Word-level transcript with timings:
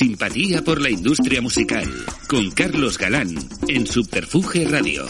Simpatía 0.00 0.64
por 0.64 0.80
la 0.80 0.88
industria 0.88 1.42
musical 1.42 1.86
con 2.26 2.50
Carlos 2.52 2.96
Galán 2.96 3.34
en 3.68 3.86
Subterfuge 3.86 4.64
Radio. 4.64 5.04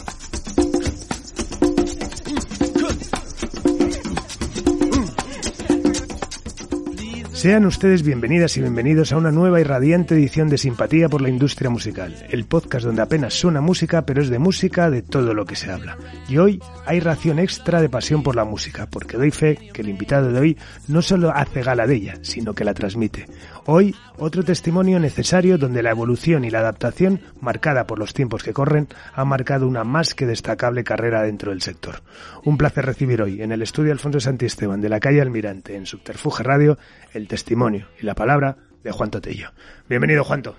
Sean 7.40 7.64
ustedes 7.64 8.02
bienvenidas 8.02 8.58
y 8.58 8.60
bienvenidos 8.60 9.12
a 9.12 9.16
una 9.16 9.32
nueva 9.32 9.62
y 9.62 9.64
radiante 9.64 10.14
edición 10.14 10.50
de 10.50 10.58
Simpatía 10.58 11.08
por 11.08 11.22
la 11.22 11.30
Industria 11.30 11.70
Musical, 11.70 12.14
el 12.28 12.44
podcast 12.44 12.84
donde 12.84 13.00
apenas 13.00 13.32
suena 13.32 13.62
música, 13.62 14.04
pero 14.04 14.20
es 14.20 14.28
de 14.28 14.38
música 14.38 14.90
de 14.90 15.00
todo 15.00 15.32
lo 15.32 15.46
que 15.46 15.56
se 15.56 15.72
habla. 15.72 15.96
Y 16.28 16.36
hoy 16.36 16.62
hay 16.84 17.00
ración 17.00 17.38
extra 17.38 17.80
de 17.80 17.88
pasión 17.88 18.22
por 18.22 18.36
la 18.36 18.44
música, 18.44 18.90
porque 18.90 19.16
doy 19.16 19.30
fe 19.30 19.70
que 19.72 19.80
el 19.80 19.88
invitado 19.88 20.30
de 20.30 20.38
hoy 20.38 20.58
no 20.86 21.00
solo 21.00 21.30
hace 21.34 21.62
gala 21.62 21.86
de 21.86 21.94
ella, 21.94 22.18
sino 22.20 22.52
que 22.52 22.62
la 22.66 22.74
transmite. 22.74 23.24
Hoy, 23.64 23.94
otro 24.18 24.42
testimonio 24.42 25.00
necesario 25.00 25.56
donde 25.56 25.82
la 25.82 25.92
evolución 25.92 26.44
y 26.44 26.50
la 26.50 26.58
adaptación, 26.58 27.22
marcada 27.40 27.86
por 27.86 27.98
los 27.98 28.12
tiempos 28.12 28.42
que 28.42 28.52
corren, 28.52 28.88
ha 29.14 29.24
marcado 29.24 29.66
una 29.66 29.82
más 29.82 30.14
que 30.14 30.26
destacable 30.26 30.84
carrera 30.84 31.22
dentro 31.22 31.52
del 31.52 31.62
sector. 31.62 32.02
Un 32.44 32.58
placer 32.58 32.84
recibir 32.84 33.22
hoy 33.22 33.40
en 33.40 33.50
el 33.50 33.62
estudio 33.62 33.92
Alfonso 33.92 34.20
Santisteban 34.20 34.82
de 34.82 34.90
la 34.90 35.00
calle 35.00 35.22
Almirante 35.22 35.74
en 35.74 35.86
Subterfuge 35.86 36.42
Radio 36.42 36.76
el 37.14 37.29
testimonio 37.30 37.86
y 38.00 38.04
la 38.04 38.16
palabra 38.16 38.56
de 38.82 38.90
Juan 38.90 39.10
Totello. 39.10 39.52
Bienvenido, 39.88 40.24
Juanto. 40.24 40.56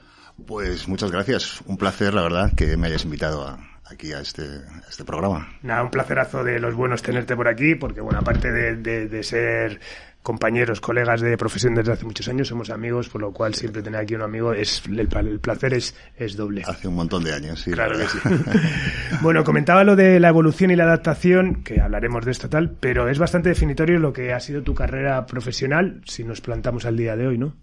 Pues 0.48 0.88
muchas 0.88 1.11
gracias. 1.11 1.59
Un 1.66 1.75
placer, 1.75 2.13
la 2.13 2.21
verdad, 2.21 2.53
que 2.55 2.77
me 2.77 2.88
hayas 2.88 3.03
invitado 3.03 3.59
aquí 3.84 4.13
a 4.13 4.21
este, 4.21 4.44
este 4.89 5.03
programa. 5.03 5.49
Nada, 5.63 5.84
un 5.84 5.91
placerazo 5.91 6.45
de 6.45 6.61
los 6.61 6.73
buenos 6.73 7.02
tenerte 7.02 7.35
por 7.35 7.49
aquí, 7.49 7.75
porque, 7.75 7.99
bueno, 7.99 8.20
aparte 8.20 8.52
de 8.53 9.23
ser 9.23 9.81
compañeros, 10.22 10.81
colegas 10.81 11.22
de 11.22 11.38
profesión 11.38 11.73
desde 11.75 11.94
hace 11.94 12.05
muchos 12.05 12.27
años, 12.27 12.47
somos 12.47 12.69
amigos, 12.69 13.09
por 13.09 13.22
lo 13.22 13.31
cual 13.31 13.55
siempre 13.55 13.81
tener 13.81 14.02
aquí 14.02 14.16
un 14.16 14.22
amigo 14.22 14.53
es 14.53 14.83
el, 14.88 15.08
placer 15.39 15.73
es, 15.73 15.95
es 16.16 16.36
doble. 16.36 16.63
Hace 16.66 16.88
un 16.88 16.95
montón 16.95 17.23
de 17.23 17.33
años, 17.33 17.61
sí. 17.61 17.72
Claro 17.72 17.97
que 17.97 18.08
sí. 18.08 18.19
bueno, 19.22 19.44
comentaba 19.44 19.83
lo 19.83 19.95
de 19.95 20.19
la 20.19 20.30
evolución 20.30 20.72
y 20.72 20.75
la 20.75 20.83
adaptación, 20.83 21.63
que 21.63 21.81
hablaremos 21.81 22.25
de 22.25 22.31
esto 22.31 22.50
tal, 22.50 22.72
pero 22.80 23.09
es 23.09 23.17
bastante 23.17 23.50
definitorio 23.50 24.00
lo 24.00 24.13
que 24.13 24.33
ha 24.33 24.39
sido 24.39 24.61
tu 24.61 24.75
carrera 24.75 25.25
profesional, 25.25 26.02
si 26.05 26.23
nos 26.23 26.41
plantamos 26.41 26.85
al 26.85 26.97
día 26.97 27.16
de 27.16 27.28
hoy, 27.28 27.38
¿no? 27.38 27.56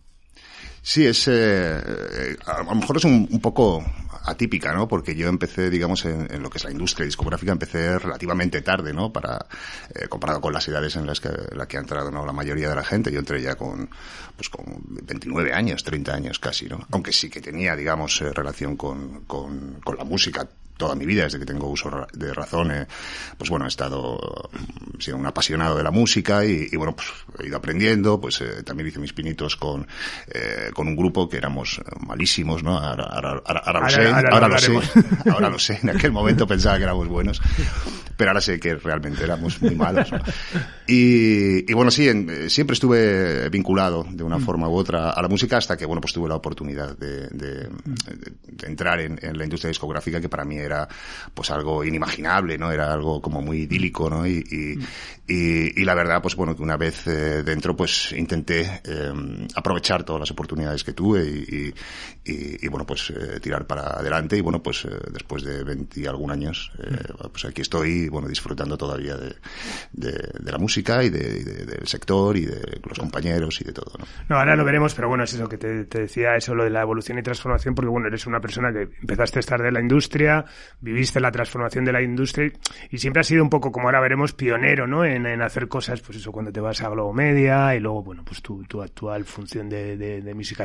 Sí, 0.83 1.07
es, 1.07 1.29
eh, 1.29 1.33
eh, 1.79 2.37
a 2.47 2.63
lo 2.63 2.75
mejor 2.77 2.97
es 2.97 3.05
un, 3.05 3.29
un, 3.31 3.41
poco 3.41 3.85
atípica, 4.25 4.73
¿no? 4.73 4.89
Porque 4.89 5.15
yo 5.15 5.29
empecé, 5.29 5.71
digamos, 5.71 6.05
en, 6.05 6.43
lo 6.43 6.51
que 6.51 6.59
es 6.59 6.65
la 6.65 6.71
industria 6.71 7.07
discográfica, 7.07 7.53
empecé 7.53 7.99
relativamente 7.99 8.61
tarde, 8.63 8.93
¿no? 8.93 9.13
Para, 9.13 9.47
eh, 9.95 10.09
comparado 10.09 10.41
con 10.41 10.53
las 10.53 10.67
edades 10.69 10.97
en 10.97 11.07
las 11.07 11.21
que, 11.21 11.31
la 11.53 11.67
que 11.67 11.77
ha 11.77 11.81
entrado, 11.81 12.11
¿no? 12.11 12.25
La 12.27 12.33
mayoría 12.33 12.69
de 12.69 12.75
la 12.75 12.85
gente. 12.85 13.13
Yo 13.13 13.19
entré 13.19 13.41
ya 13.43 13.55
con, 13.55 13.89
pues 14.37 14.49
con 14.49 14.65
29 15.03 15.53
años, 15.53 15.83
30 15.85 16.15
años 16.15 16.39
casi, 16.39 16.67
¿no? 16.67 16.87
Aunque 16.91 17.13
sí 17.13 17.31
que 17.31 17.41
tenía, 17.41 17.75
digamos, 17.77 18.21
eh, 18.21 18.33
relación 18.33 18.77
con, 18.77 19.25
con, 19.25 19.81
con 19.83 19.97
la 19.97 20.05
música 20.05 20.49
toda 20.79 20.95
mi 20.95 21.05
vida, 21.05 21.25
desde 21.25 21.39
que 21.39 21.45
tengo 21.45 21.69
uso 21.69 22.07
de 22.15 22.33
razón, 22.33 22.71
eh, 22.71 22.87
pues 23.37 23.51
bueno, 23.51 23.67
he 23.67 23.69
estado 23.69 24.19
mm, 24.53 25.01
siendo 25.01 25.21
un 25.21 25.27
apasionado 25.27 25.77
de 25.77 25.83
la 25.83 25.91
música 25.91 26.45
y, 26.45 26.75
bueno, 26.77 26.95
pues 26.95 27.09
he 27.41 27.49
ido 27.49 27.57
aprendiendo, 27.59 28.19
pues 28.21 28.41
eh, 28.41 28.63
también 28.63 28.89
hice 28.89 29.01
mis 29.01 29.13
pinitos 29.13 29.57
con, 29.57 29.87
eh, 30.29 30.71
con 30.73 30.89
un 30.89 30.97
grupo 30.97 31.29
que 31.29 31.37
éramos 31.37 31.83
malísimos, 32.01 32.63
¿no? 32.63 32.79
Ahora, 32.79 33.05
ahora, 33.05 33.43
ahora, 33.45 33.81
lo 33.81 33.91
sé, 33.91 34.09
ahora, 34.09 34.49
lo 34.49 34.59
sé, 34.59 34.73
ahora 35.31 35.51
lo 35.51 35.59
sé, 35.59 35.81
en 35.83 35.91
aquel 35.91 36.13
momento 36.13 36.47
pensaba 36.47 36.79
que 36.79 36.85
éramos 36.85 37.09
buenos, 37.09 37.43
pero 38.17 38.31
ahora 38.31 38.41
sé 38.41 38.61
que 38.61 38.77
realmente 38.77 39.25
éramos 39.25 39.61
muy 39.61 39.75
malos. 39.75 40.09
Y, 40.87 41.71
y, 41.71 41.75
bueno, 41.75 41.91
sí, 41.91 42.09
siempre 42.49 42.75
estuve 42.75 43.49
vinculado 43.51 44.07
de 44.09 44.23
una 44.23 44.39
mm. 44.39 44.43
forma 44.43 44.69
u 44.69 44.75
otra 44.75 45.11
a 45.11 45.21
la 45.21 45.29
música 45.29 45.57
hasta 45.57 45.77
que, 45.77 45.85
bueno, 45.85 46.01
pues 46.01 46.13
tuve 46.13 46.29
la 46.29 46.37
oportunidad 46.37 46.97
de, 46.97 47.29
de, 47.29 47.69
de 48.47 48.67
entrar 48.67 49.01
en, 49.01 49.19
en 49.21 49.37
la 49.37 49.45
industria 49.45 49.69
discográfica 49.69 50.21
que 50.21 50.29
para 50.29 50.45
mí 50.45 50.57
era 50.69 50.89
pues 51.35 51.51
algo 51.51 51.85
inimaginable, 51.85 52.57
¿no? 52.57 52.71
Era 52.71 52.93
algo 52.93 53.21
como 53.21 53.43
muy 53.43 53.63
idílico, 53.63 54.09
¿no? 54.09 54.27
Y, 54.27 54.45
y, 55.27 55.81
y, 55.81 55.85
la 55.85 55.95
verdad, 55.95 56.23
pues 56.23 56.37
bueno, 56.37 56.57
que 56.57 56.63
una 56.63 56.77
vez 56.77 57.07
eh, 57.07 57.43
dentro, 57.43 57.77
pues 57.77 58.13
intenté 58.13 58.81
eh, 58.85 59.13
aprovechar 59.55 60.05
todas 60.05 60.21
las 60.21 60.31
oportunidades 60.31 60.85
que 60.85 60.93
tuve 60.93 61.27
y, 61.27 61.75
y 62.25 62.69
bueno, 62.69 62.87
pues 62.87 63.11
eh, 63.11 63.41
tirar 63.41 63.67
para 63.67 63.99
adelante 63.99 64.37
y 64.37 64.41
bueno, 64.41 64.63
pues 64.63 64.87
después 65.11 65.43
de 65.43 65.65
20 65.65 66.01
y 66.01 66.07
algún 66.07 66.31
años, 66.31 66.71
pues 67.31 67.45
aquí 67.45 67.63
estoy, 67.63 68.09
bueno, 68.09 68.29
disfrutando 68.29 68.77
todavía 68.77 69.17
de, 69.17 69.35
de, 69.93 70.51
la 70.51 70.59
música 70.59 71.03
y 71.03 71.11
de, 71.11 71.45
del 71.65 71.87
sector 71.87 72.37
y 72.37 72.47
de 72.47 72.81
los 72.87 72.99
compañeros 72.99 73.61
y 73.61 73.65
de 73.65 73.73
todo, 73.73 73.93
¿no? 73.99 74.07
No, 74.29 74.37
ahora 74.37 74.57
lo 74.57 74.65
veremos, 74.65 74.95
pero 74.95 75.09
bueno, 75.09 75.25
es 75.25 75.33
eso 75.33 75.49
que 75.49 75.59
te, 75.59 75.85
te 75.85 76.01
decía, 76.03 76.37
eso 76.37 76.55
lo 76.55 76.65
de 76.65 76.71
la 76.71 76.83
evolución 76.83 77.19
y 77.19 77.23
transformación, 77.23 77.75
porque 77.75 77.89
bueno, 77.89 78.09
eres 78.09 78.27
una 78.27 78.41
persona 78.41 78.73
que 78.73 78.89
empezaste 79.01 79.39
a 79.39 79.41
estar 79.41 79.63
de 79.63 79.73
la 79.73 79.81
industria, 79.81 80.45
viviste 80.81 81.21
la 81.21 81.31
transformación 81.31 81.85
de 81.85 81.93
la 81.93 82.03
industria 82.03 82.53
y 82.91 82.99
siempre 82.99 83.21
has 83.21 83.27
sido 83.27 83.43
un 83.43 83.51
poco, 83.51 83.73
como 83.73 83.89
ahora 83.89 84.01
veremos, 84.01 84.33
pionero, 84.33 84.87
¿no? 84.87 85.05
En, 85.05 85.27
en 85.27 85.43
hacer 85.43 85.69
cosas, 85.69 86.01
pues 86.01 86.19
eso, 86.19 86.33
cuando 86.33 86.53
te 86.53 86.61
vas 86.61 86.81
a 86.83 86.89
Globo 86.89 87.13
Media 87.13 87.75
y 87.75 87.81
luego, 87.81 88.03
bueno, 88.03 88.25
pues 88.25 88.43
tu, 88.43 88.63
tu 88.65 88.83
actual 88.83 89.25
función 89.25 89.69
de, 89.69 89.97
de, 89.97 90.21
de 90.21 90.35
Music 90.35 90.59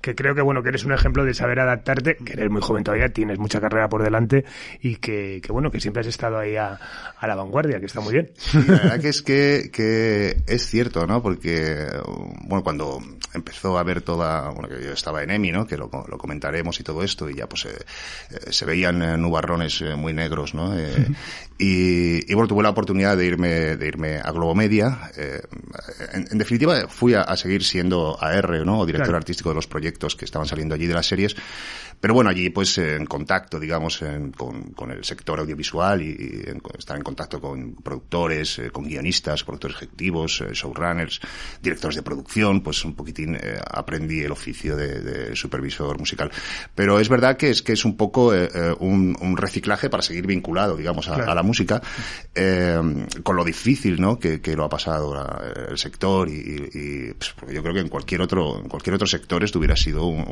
que 0.00 0.14
creo 0.14 0.34
que, 0.34 0.42
bueno, 0.42 0.62
que 0.62 0.68
eres 0.68 0.84
un 0.84 0.92
ejemplo 0.92 1.24
de 1.24 1.34
saber 1.34 1.60
adaptarte, 1.60 2.16
que 2.16 2.32
eres 2.34 2.50
muy 2.50 2.60
joven 2.60 2.84
todavía, 2.84 3.08
tienes 3.08 3.38
mucha 3.38 3.60
carrera 3.60 3.88
por 3.88 4.02
delante 4.02 4.44
y 4.80 4.96
que, 4.96 5.40
que 5.42 5.52
bueno, 5.52 5.70
que 5.70 5.80
siempre 5.80 6.00
has 6.00 6.06
estado 6.06 6.38
ahí 6.38 6.56
a, 6.56 6.78
a 7.18 7.26
la 7.26 7.34
vanguardia, 7.34 7.80
que 7.80 7.86
está 7.86 8.00
muy 8.00 8.12
bien. 8.12 8.30
la 8.66 8.74
verdad 8.74 9.00
que 9.00 9.08
es 9.08 9.22
que, 9.22 9.70
que 9.72 10.36
es 10.46 10.66
cierto, 10.66 11.06
¿no? 11.06 11.22
Porque, 11.22 11.86
bueno, 12.44 12.62
cuando 12.62 12.98
empezó 13.34 13.78
a 13.78 13.82
ver 13.82 14.02
toda, 14.02 14.50
bueno, 14.50 14.68
que 14.68 14.82
yo 14.82 14.92
estaba 14.92 15.22
en 15.22 15.30
EMI, 15.30 15.52
¿no? 15.52 15.66
Que 15.66 15.76
lo, 15.76 15.90
lo 16.08 16.18
comentaremos 16.18 16.78
y 16.80 16.82
todo 16.82 17.02
esto 17.02 17.28
y 17.28 17.36
ya 17.36 17.48
pues 17.48 17.64
eh, 17.66 17.76
eh 18.30 18.52
se 18.52 18.64
veían 18.64 19.02
eh, 19.02 19.16
nubarrones 19.16 19.80
eh, 19.80 19.94
muy 19.94 20.12
negros, 20.12 20.54
¿no? 20.54 20.76
Eh, 20.76 21.08
y, 21.58 22.30
y, 22.30 22.34
bueno, 22.34 22.48
tuve 22.48 22.62
la 22.62 22.70
oportunidad 22.70 23.16
de 23.16 23.26
irme, 23.26 23.76
de 23.76 23.86
irme 23.86 24.18
a 24.18 24.30
Globomedia. 24.32 25.10
En, 26.12 26.26
en, 26.30 26.38
definitiva, 26.38 26.88
fui 26.88 27.14
a, 27.14 27.22
a, 27.22 27.36
seguir 27.36 27.64
siendo 27.64 28.16
AR, 28.20 28.64
¿no? 28.64 28.80
O 28.80 28.86
director 28.86 29.08
claro. 29.08 29.18
artístico 29.18 29.50
de 29.50 29.54
los 29.54 29.66
proyectos 29.66 30.16
que 30.16 30.24
estaban 30.24 30.48
saliendo 30.48 30.74
allí 30.74 30.86
de 30.86 30.94
las 30.94 31.06
series. 31.06 31.36
Pero 32.00 32.14
bueno, 32.14 32.30
allí 32.30 32.48
pues 32.48 32.78
en 32.78 33.04
contacto, 33.04 33.60
digamos, 33.60 34.00
en, 34.00 34.32
con, 34.32 34.72
con, 34.72 34.90
el 34.90 35.04
sector 35.04 35.38
audiovisual 35.38 36.00
y, 36.00 36.06
y 36.08 36.48
en, 36.48 36.62
estar 36.78 36.96
en 36.96 37.02
contacto 37.02 37.40
con 37.40 37.74
productores, 37.74 38.58
eh, 38.58 38.70
con 38.70 38.84
guionistas, 38.84 39.44
productores 39.44 39.76
ejecutivos, 39.76 40.40
eh, 40.40 40.48
showrunners, 40.52 41.20
directores 41.62 41.96
de 41.96 42.02
producción, 42.02 42.62
pues 42.62 42.82
un 42.86 42.94
poquitín 42.94 43.34
eh, 43.34 43.60
aprendí 43.70 44.20
el 44.20 44.32
oficio 44.32 44.76
de, 44.76 45.00
de, 45.00 45.36
supervisor 45.36 45.98
musical. 45.98 46.30
Pero 46.74 46.98
es 46.98 47.08
verdad 47.10 47.36
que 47.36 47.50
es 47.50 47.62
que 47.62 47.74
es 47.74 47.84
un 47.84 47.96
poco 47.96 48.32
un, 48.78 49.16
un, 49.20 49.36
reciclaje 49.36 49.90
para 49.90 50.02
seguir 50.02 50.26
vinculado, 50.26 50.76
digamos, 50.76 51.08
a, 51.08 51.14
claro. 51.14 51.32
a 51.32 51.34
la 51.34 51.42
música, 51.42 51.82
con 53.22 53.36
lo 53.36 53.44
difícil, 53.44 54.00
¿no? 54.00 54.18
Que, 54.18 54.40
que 54.40 54.56
lo 54.56 54.64
ha 54.64 54.68
pasado 54.68 55.14
la, 55.14 55.68
el 55.70 55.78
sector 55.78 56.28
y, 56.28 56.70
y 56.72 57.14
pues, 57.14 57.32
porque 57.38 57.54
yo 57.54 57.62
creo 57.62 57.74
que 57.74 57.80
en 57.80 57.88
cualquier 57.88 58.22
otro 58.22 58.60
en 58.60 58.68
cualquier 58.68 58.94
otro 58.94 59.06
sector 59.06 59.42
esto 59.44 59.58
hubiera 59.58 59.76
sido 59.76 60.06
un, 60.06 60.24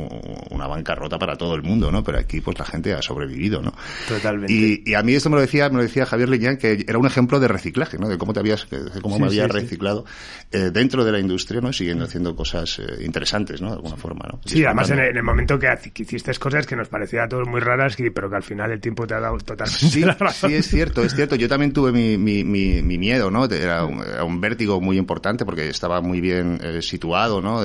una 0.51 0.67
bancarrota 0.67 1.19
para 1.19 1.37
todo 1.37 1.58
el 1.59 1.65
mundo, 1.65 1.93
¿no? 1.93 2.03
Pero 2.03 2.19
aquí 2.19 2.41
pues 2.41 2.59
la 2.59 2.65
gente 2.65 2.95
ha 2.95 3.03
sobrevivido, 3.03 3.61
¿no? 3.63 3.73
Totalmente. 4.09 4.53
Y, 4.53 4.83
y 4.85 4.95
a 4.95 5.03
mí 5.03 5.15
esto 5.15 5.31
me 5.31 5.37
lo 5.37 5.43
decía, 5.43 5.69
me 5.69 5.77
lo 5.77 5.83
decía 5.83 6.07
Javier 6.07 6.29
Leñán, 6.29 6.57
que 6.57 6.85
era 6.87 6.99
un 6.99 7.07
ejemplo 7.07 7.41
de 7.41 7.49
reciclaje, 7.49 7.99
¿no? 7.99 8.09
De 8.09 8.19
cómo 8.19 8.33
te 8.33 8.41
habías, 8.41 8.69
de 8.71 9.01
cómo 9.01 9.17
sí, 9.17 9.21
me 9.23 9.27
había 9.29 9.45
sí, 9.45 9.51
reciclado 9.51 10.05
sí. 10.07 10.59
Eh, 10.59 10.71
dentro 10.73 11.05
de 11.05 11.13
la 11.13 11.19
industria, 11.19 11.61
¿no? 11.61 11.73
Siguiendo 11.73 12.05
haciendo 12.05 12.35
cosas 12.35 12.79
eh, 12.79 13.05
interesantes, 13.05 13.61
¿no? 13.61 13.69
De 13.69 13.77
alguna 13.77 13.97
forma, 13.97 14.27
¿no? 14.31 14.41
Sí, 14.45 14.65
además 14.65 14.91
en 14.91 15.01
el, 15.01 15.11
en 15.11 15.17
el, 15.17 15.23
momento 15.23 15.59
que, 15.59 15.69
hiciste 15.97 16.33
cosas 16.39 16.67
que 16.67 16.77
nos 16.77 16.89
parecía 16.89 17.25
a 17.25 17.29
todos 17.29 17.49
muy 17.49 17.61
raras, 17.61 17.97
pero 18.15 18.31
que 18.31 18.37
al 18.37 18.43
final 18.43 18.73
el 18.73 18.81
tiempo 18.81 19.07
te 19.07 19.15
ha 19.15 19.21
dado 19.21 19.37
totalmente 19.39 19.87
sí, 19.87 20.01
la 20.05 20.15
razón. 20.15 20.51
Sí, 20.51 20.57
es 20.57 20.69
cierto, 20.69 21.03
es 21.03 21.15
cierto. 21.15 21.37
Yo 21.37 21.49
también 21.49 21.73
tuve 21.73 21.93
mi, 21.93 22.17
mi, 22.17 22.45
mi, 22.45 22.83
mi 22.83 22.99
miedo, 22.99 23.31
¿no? 23.31 23.45
Era 23.47 23.85
un, 23.85 24.03
era 24.03 24.25
un, 24.25 24.41
vértigo 24.41 24.81
muy 24.81 24.99
importante 24.99 25.45
porque 25.45 25.69
estaba 25.69 26.01
muy 26.01 26.21
bien 26.21 26.59
eh, 26.63 26.83
situado, 26.83 27.41
¿no? 27.41 27.63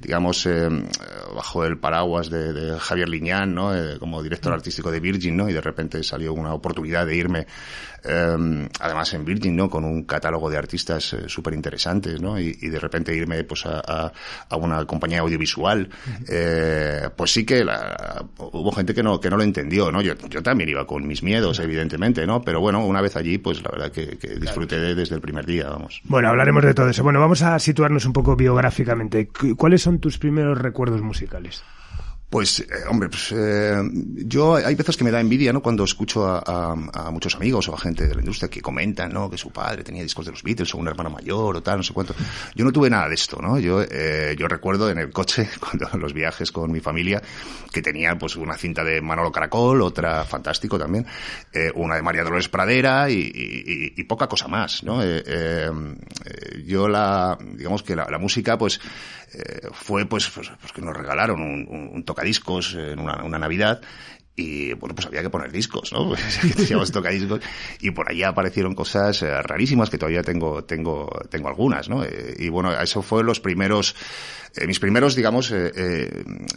Digamos, 0.00 0.46
eh, 0.46 0.68
bajo 1.34 1.64
el 1.64 1.78
paraguas 1.78 2.30
de, 2.30 2.52
de 2.52 2.78
Javier 2.78 3.08
¿no? 3.54 3.72
como 3.98 4.22
director 4.22 4.52
artístico 4.52 4.90
de 4.90 5.00
Virgin, 5.00 5.36
¿no? 5.36 5.48
Y 5.48 5.52
de 5.52 5.60
repente 5.60 6.02
salió 6.02 6.32
una 6.32 6.54
oportunidad 6.54 7.06
de 7.06 7.16
irme 7.16 7.46
eh, 8.08 8.68
además 8.80 9.12
en 9.14 9.24
Virgin, 9.24 9.56
¿no? 9.56 9.68
Con 9.68 9.84
un 9.84 10.04
catálogo 10.04 10.48
de 10.48 10.56
artistas 10.56 11.12
eh, 11.12 11.24
súper 11.26 11.54
interesantes, 11.54 12.20
¿no? 12.20 12.38
Y, 12.38 12.56
y, 12.60 12.68
de 12.68 12.78
repente 12.78 13.14
irme 13.14 13.42
pues 13.44 13.66
a, 13.66 13.80
a, 13.84 14.12
a 14.48 14.56
una 14.56 14.84
compañía 14.84 15.20
audiovisual, 15.20 15.88
eh, 16.28 17.08
pues 17.16 17.32
sí 17.32 17.44
que 17.44 17.64
la, 17.64 18.24
hubo 18.38 18.70
gente 18.72 18.94
que 18.94 19.02
no, 19.02 19.18
que 19.18 19.28
no 19.28 19.36
lo 19.36 19.42
entendió, 19.42 19.90
¿no? 19.90 20.00
Yo, 20.02 20.14
yo 20.28 20.42
también 20.42 20.70
iba 20.70 20.86
con 20.86 21.06
mis 21.06 21.22
miedos, 21.22 21.58
evidentemente, 21.58 22.26
¿no? 22.26 22.42
Pero 22.42 22.60
bueno, 22.60 22.84
una 22.86 23.00
vez 23.00 23.16
allí, 23.16 23.38
pues 23.38 23.62
la 23.62 23.70
verdad 23.70 23.90
que, 23.90 24.18
que 24.18 24.36
disfruté 24.36 24.78
de, 24.78 24.94
desde 24.94 25.14
el 25.14 25.20
primer 25.20 25.44
día, 25.44 25.68
vamos. 25.68 26.00
Bueno, 26.04 26.28
hablaremos 26.28 26.64
de 26.64 26.74
todo 26.74 26.88
eso. 26.88 27.02
Bueno, 27.02 27.20
vamos 27.20 27.42
a 27.42 27.58
situarnos 27.58 28.04
un 28.06 28.12
poco 28.12 28.36
biográficamente. 28.36 29.28
¿Cuáles 29.56 29.82
son 29.82 29.98
tus 29.98 30.18
primeros 30.18 30.58
recuerdos 30.58 31.02
musicales? 31.02 31.64
Pues, 32.36 32.60
eh, 32.60 32.66
hombre, 32.90 33.08
pues, 33.08 33.32
eh, 33.34 33.82
yo 34.26 34.56
hay 34.56 34.74
veces 34.74 34.94
que 34.98 35.04
me 35.04 35.10
da 35.10 35.18
envidia, 35.18 35.54
¿no? 35.54 35.62
Cuando 35.62 35.84
escucho 35.84 36.26
a, 36.28 36.76
muchos 37.10 37.34
amigos 37.34 37.66
o 37.70 37.74
a 37.74 37.78
gente 37.78 38.06
de 38.06 38.14
la 38.14 38.20
industria 38.20 38.50
que 38.50 38.60
comentan, 38.60 39.10
¿no? 39.10 39.30
Que 39.30 39.38
su 39.38 39.50
padre 39.50 39.82
tenía 39.82 40.02
discos 40.02 40.26
de 40.26 40.32
los 40.32 40.42
Beatles 40.42 40.74
o 40.74 40.76
un 40.76 40.86
hermano 40.86 41.08
mayor 41.08 41.56
o 41.56 41.62
tal, 41.62 41.78
no 41.78 41.82
sé 41.82 41.94
cuánto. 41.94 42.14
Yo 42.54 42.66
no 42.66 42.72
tuve 42.72 42.90
nada 42.90 43.08
de 43.08 43.14
esto, 43.14 43.40
¿no? 43.40 43.58
Yo, 43.58 43.80
eh, 43.80 44.36
yo 44.38 44.48
recuerdo 44.48 44.90
en 44.90 44.98
el 44.98 45.12
coche, 45.12 45.48
cuando 45.60 45.88
los 45.96 46.12
viajes 46.12 46.52
con 46.52 46.70
mi 46.70 46.80
familia, 46.80 47.22
que 47.72 47.80
tenía 47.80 48.18
pues 48.18 48.36
una 48.36 48.58
cinta 48.58 48.84
de 48.84 49.00
Manolo 49.00 49.32
Caracol, 49.32 49.80
otra 49.80 50.22
fantástico 50.26 50.78
también, 50.78 51.06
una 51.74 51.94
de 51.94 52.02
María 52.02 52.22
Dolores 52.22 52.50
Pradera 52.50 53.08
y, 53.08 54.04
poca 54.06 54.26
cosa 54.26 54.46
más, 54.46 54.82
¿no? 54.82 55.02
yo 56.66 56.86
la, 56.86 57.38
digamos 57.54 57.82
que 57.82 57.96
la, 57.96 58.18
música, 58.18 58.58
pues, 58.58 58.78
fue 59.72 60.04
pues, 60.06 60.28
pues, 60.28 60.50
pues, 60.60 60.72
que 60.72 60.82
nos 60.82 60.96
regalaron 60.96 61.40
un, 61.40 61.66
un, 61.68 61.90
un 61.94 62.04
tocadiscos 62.26 62.74
en 62.74 62.98
una, 62.98 63.22
una 63.24 63.38
Navidad 63.38 63.80
y 64.38 64.74
bueno, 64.74 64.94
pues 64.94 65.06
había 65.06 65.22
que 65.22 65.30
poner 65.30 65.50
discos, 65.50 65.92
¿no? 65.92 66.10
Pues, 66.76 66.92
tocadiscos 66.92 67.40
y 67.80 67.92
por 67.92 68.10
ahí 68.10 68.22
aparecieron 68.22 68.74
cosas 68.74 69.22
eh, 69.22 69.42
rarísimas 69.42 69.88
que 69.88 69.96
todavía 69.96 70.22
tengo, 70.22 70.64
tengo, 70.64 71.08
tengo 71.30 71.48
algunas, 71.48 71.88
¿no? 71.88 72.04
Eh, 72.04 72.34
y 72.38 72.48
bueno, 72.50 72.78
eso 72.78 73.00
fue 73.00 73.24
los 73.24 73.40
primeros, 73.40 73.94
eh, 74.56 74.66
mis 74.66 74.78
primeros, 74.78 75.14
digamos, 75.14 75.54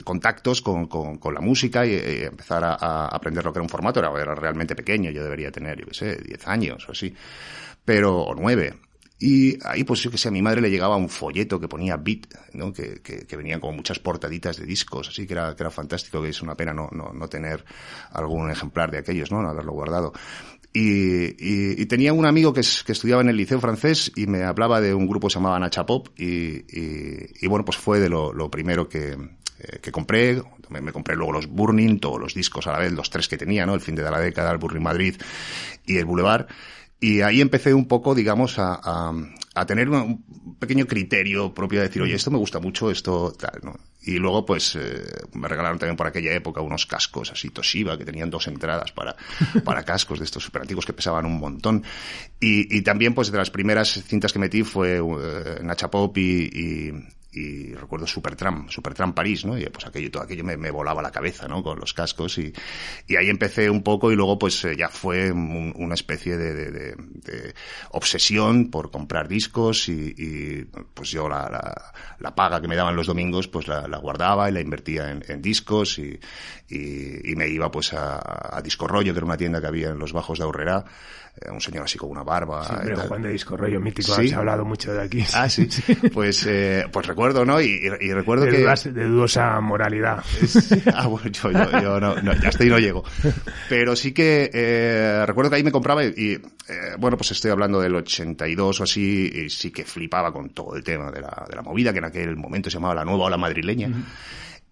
contactos 0.04 0.62
con, 0.62 0.88
con, 0.88 1.34
la 1.34 1.40
música 1.40 1.86
y, 1.86 1.94
empezar 2.24 2.64
a, 2.66 3.06
aprender 3.06 3.46
lo 3.46 3.54
que 3.54 3.60
era 3.60 3.64
un 3.64 3.70
formato. 3.70 4.00
Era, 4.00 4.12
era 4.20 4.36
realmente 4.36 4.76
pequeño, 4.76 5.12
yo 5.12 5.24
debería 5.24 5.52
tener, 5.52 5.80
yo 5.80 5.86
qué 5.86 5.94
sé, 5.94 6.16
10 6.16 6.48
años 6.48 6.90
o 6.90 6.92
así, 6.92 7.14
pero, 7.86 8.18
o 8.18 8.36
9. 8.36 8.89
Y 9.20 9.58
ahí, 9.68 9.84
pues 9.84 10.02
yo 10.02 10.10
que 10.10 10.18
sé, 10.18 10.30
a 10.30 10.32
mi 10.32 10.42
madre 10.42 10.62
le 10.62 10.70
llegaba 10.70 10.96
un 10.96 11.10
folleto 11.10 11.60
que 11.60 11.68
ponía 11.68 11.98
Beat, 11.98 12.28
¿no? 12.54 12.72
Que, 12.72 13.02
que, 13.02 13.28
que 13.28 13.36
venían 13.36 13.60
como 13.60 13.74
muchas 13.74 14.00
portaditas 14.00 14.58
de 14.58 14.66
discos, 14.66 15.10
así 15.10 15.28
que 15.28 15.34
era, 15.34 15.56
que 15.56 15.64
era 15.64 15.72
fantástico, 15.72 16.22
que 16.22 16.30
es 16.30 16.42
una 16.42 16.56
pena 16.56 16.74
no, 16.74 16.90
no, 16.94 17.12
no 17.12 17.28
tener 17.28 17.66
algún 18.12 18.50
ejemplar 18.50 18.92
de 18.92 19.00
aquellos, 19.00 19.30
¿no? 19.32 19.42
No 19.42 19.50
haberlo 19.50 19.74
guardado. 19.74 20.14
Y, 20.72 21.26
y, 21.44 21.82
y, 21.82 21.86
tenía 21.88 22.14
un 22.14 22.26
amigo 22.28 22.54
que, 22.54 22.62
que, 22.86 22.92
estudiaba 22.92 23.22
en 23.22 23.30
el 23.30 23.36
liceo 23.36 23.60
francés 23.60 24.12
y 24.16 24.28
me 24.28 24.44
hablaba 24.44 24.80
de 24.80 24.94
un 24.94 25.08
grupo 25.08 25.28
que 25.28 25.34
se 25.34 25.40
llamaba 25.40 25.60
Nacha 25.60 25.86
Pop 25.86 26.10
y, 26.16 26.64
y 26.70 27.48
bueno, 27.48 27.66
pues 27.66 27.78
fue 27.78 28.00
de 28.00 28.08
lo, 28.08 28.32
lo 28.32 28.52
primero 28.52 28.88
que, 28.88 29.18
eh, 29.60 29.80
que 29.82 29.92
compré. 29.92 30.42
Me, 30.70 30.82
me, 30.82 30.92
compré 30.92 31.16
luego 31.16 31.34
los 31.34 31.48
Burning, 31.48 32.00
todos 32.00 32.20
los 32.20 32.34
discos 32.34 32.68
a 32.68 32.72
la 32.72 32.80
vez, 32.80 32.94
los 32.94 33.10
tres 33.10 33.28
que 33.28 33.38
tenía, 33.38 33.66
¿no? 33.66 33.74
El 33.74 33.82
fin 33.82 33.96
de 33.96 34.04
la 34.04 34.20
década, 34.20 34.52
el 34.52 34.58
Burning 34.58 34.84
Madrid 34.84 35.16
y 35.86 35.98
el 35.98 36.06
Boulevard. 36.06 36.48
Y 37.02 37.22
ahí 37.22 37.40
empecé 37.40 37.74
un 37.74 37.88
poco, 37.88 38.14
digamos, 38.14 38.60
a, 38.60 38.80
a, 38.84 39.14
a 39.56 39.66
tener 39.66 39.90
un 39.90 40.56
pequeño 40.60 40.86
criterio 40.86 41.54
propio 41.54 41.80
de 41.80 41.88
decir, 41.88 42.02
oye, 42.02 42.16
esto 42.16 42.30
me 42.30 42.38
gusta 42.38 42.60
mucho, 42.60 42.92
esto 42.92 43.32
tal, 43.32 43.60
¿no? 43.64 43.80
Y 44.02 44.18
luego, 44.18 44.46
pues, 44.46 44.76
eh, 44.76 45.06
me 45.34 45.48
regalaron 45.48 45.80
también 45.80 45.96
por 45.96 46.08
aquella 46.08 46.34
época 46.34 46.62
unos 46.62 46.86
cascos 46.86 47.32
así 47.32 47.50
Toshiba, 47.50 47.98
que 47.98 48.06
tenían 48.06 48.30
dos 48.30 48.48
entradas 48.48 48.92
para, 48.92 49.16
para 49.64 49.84
cascos 49.84 50.20
de 50.20 50.26
estos 50.26 50.44
super 50.44 50.62
antiguos 50.62 50.86
que 50.86 50.94
pesaban 50.94 51.26
un 51.26 51.40
montón. 51.40 51.84
Y, 52.40 52.78
y 52.78 52.82
también, 52.82 53.14
pues, 53.14 53.32
de 53.32 53.38
las 53.38 53.52
primeras 53.52 54.04
cintas 54.04 54.34
que 54.34 54.40
metí 54.40 54.64
fue 54.64 55.00
uh, 55.00 55.64
Nacha 55.64 55.90
Pop 55.90 56.18
y, 56.18 56.50
y 56.54 56.92
y 57.40 57.74
recuerdo 57.74 58.06
Supertram, 58.06 58.68
Supertram 58.70 59.14
París, 59.14 59.46
¿no? 59.46 59.58
Y 59.58 59.66
pues 59.70 59.86
aquello, 59.86 60.12
todo 60.12 60.24
aquello 60.24 60.44
me, 60.44 60.72
volaba 60.72 61.02
la 61.02 61.12
cabeza, 61.12 61.48
¿no? 61.48 61.64
Con 61.64 61.80
los 61.80 61.94
cascos 61.94 62.38
y, 62.38 62.54
y 63.08 63.16
ahí 63.16 63.30
empecé 63.30 63.70
un 63.70 63.82
poco 63.82 64.12
y 64.12 64.16
luego 64.16 64.38
pues 64.38 64.64
eh, 64.66 64.76
ya 64.76 64.90
fue 64.90 65.32
un, 65.32 65.74
una 65.78 65.94
especie 65.94 66.38
de, 66.38 66.96
obsesión 67.92 68.70
por 68.70 68.92
comprar 68.92 69.28
discos 69.28 69.88
y, 69.90 70.68
pues 70.94 71.12
yo 71.12 71.30
la, 71.30 71.94
la, 72.20 72.36
paga 72.36 72.62
que 72.62 72.68
me 72.68 72.76
daban 72.76 72.96
los 72.96 73.08
domingos 73.08 73.48
pues 73.48 73.68
la, 73.68 73.98
guardaba 73.98 74.50
y 74.50 74.54
la 74.54 74.62
invertía 74.62 75.12
en, 75.12 75.42
discos 75.42 76.00
y, 76.00 76.20
y, 76.70 77.36
me 77.36 77.48
iba 77.48 77.72
pues 77.72 77.94
a, 77.94 78.58
a 78.58 78.62
Disco 78.62 78.88
Rollo, 78.88 79.14
que 79.14 79.18
era 79.18 79.26
una 79.26 79.38
tienda 79.38 79.62
que 79.62 79.68
había 79.68 79.90
en 79.90 80.00
los 80.00 80.14
bajos 80.14 80.40
de 80.40 80.44
Aurrera, 80.44 80.86
un 81.52 81.62
señor 81.62 81.84
así 81.84 81.98
con 81.98 82.10
una 82.10 82.24
barba. 82.24 82.66
Siempre 82.66 82.96
Juan 82.96 83.22
de 83.22 83.30
Disco 83.30 83.56
Rollo 83.56 83.80
mítico, 83.80 84.14
¿Sí? 84.16 84.28
has 84.28 84.34
hablado 84.34 84.66
mucho 84.66 84.94
de 84.94 85.04
aquí. 85.04 85.24
Ah, 85.34 85.50
sí. 85.50 85.68
Pues, 86.14 86.46
eh, 86.48 86.86
pues 86.92 87.06
recuerdo, 87.08 87.46
¿no? 87.46 87.62
Y, 87.62 87.80
y 88.02 88.14
recuerdo 88.14 88.46
de 88.46 88.52
que... 88.52 88.62
Dudas, 88.62 88.94
de 88.94 89.06
dudosa 89.06 89.60
moralidad. 89.62 90.24
ah, 90.94 91.08
bueno, 91.08 91.30
yo, 91.30 91.52
yo, 91.52 91.82
yo 91.82 92.00
no, 92.00 92.22
no, 92.22 92.34
ya 92.34 92.50
estoy 92.50 92.70
no 92.70 92.80
llego. 92.80 93.04
Pero 93.70 93.96
sí 93.96 94.12
que 94.12 94.50
eh, 94.54 95.24
recuerdo 95.26 95.50
que 95.50 95.58
ahí 95.58 95.64
me 95.64 95.72
compraba 95.72 96.04
y, 96.04 96.14
y 96.16 96.34
eh, 96.34 96.96
bueno, 96.98 97.18
pues 97.18 97.32
estoy 97.32 97.52
hablando 97.52 97.80
del 97.80 97.96
82 97.96 98.80
o 98.80 98.84
así, 98.84 99.32
y 99.34 99.50
sí 99.50 99.72
que 99.72 99.86
flipaba 99.86 100.32
con 100.32 100.50
todo 100.50 100.76
el 100.76 100.84
tema 100.84 101.12
de 101.12 101.22
la, 101.22 101.46
de 101.50 101.56
la 101.56 101.62
movida, 101.62 101.92
que 101.92 102.00
en 102.00 102.06
aquel 102.06 102.36
momento 102.36 102.70
se 102.70 102.76
llamaba 102.78 102.96
la 102.96 103.06
nueva 103.06 103.26
ola 103.26 103.38
madrileña. 103.38 103.90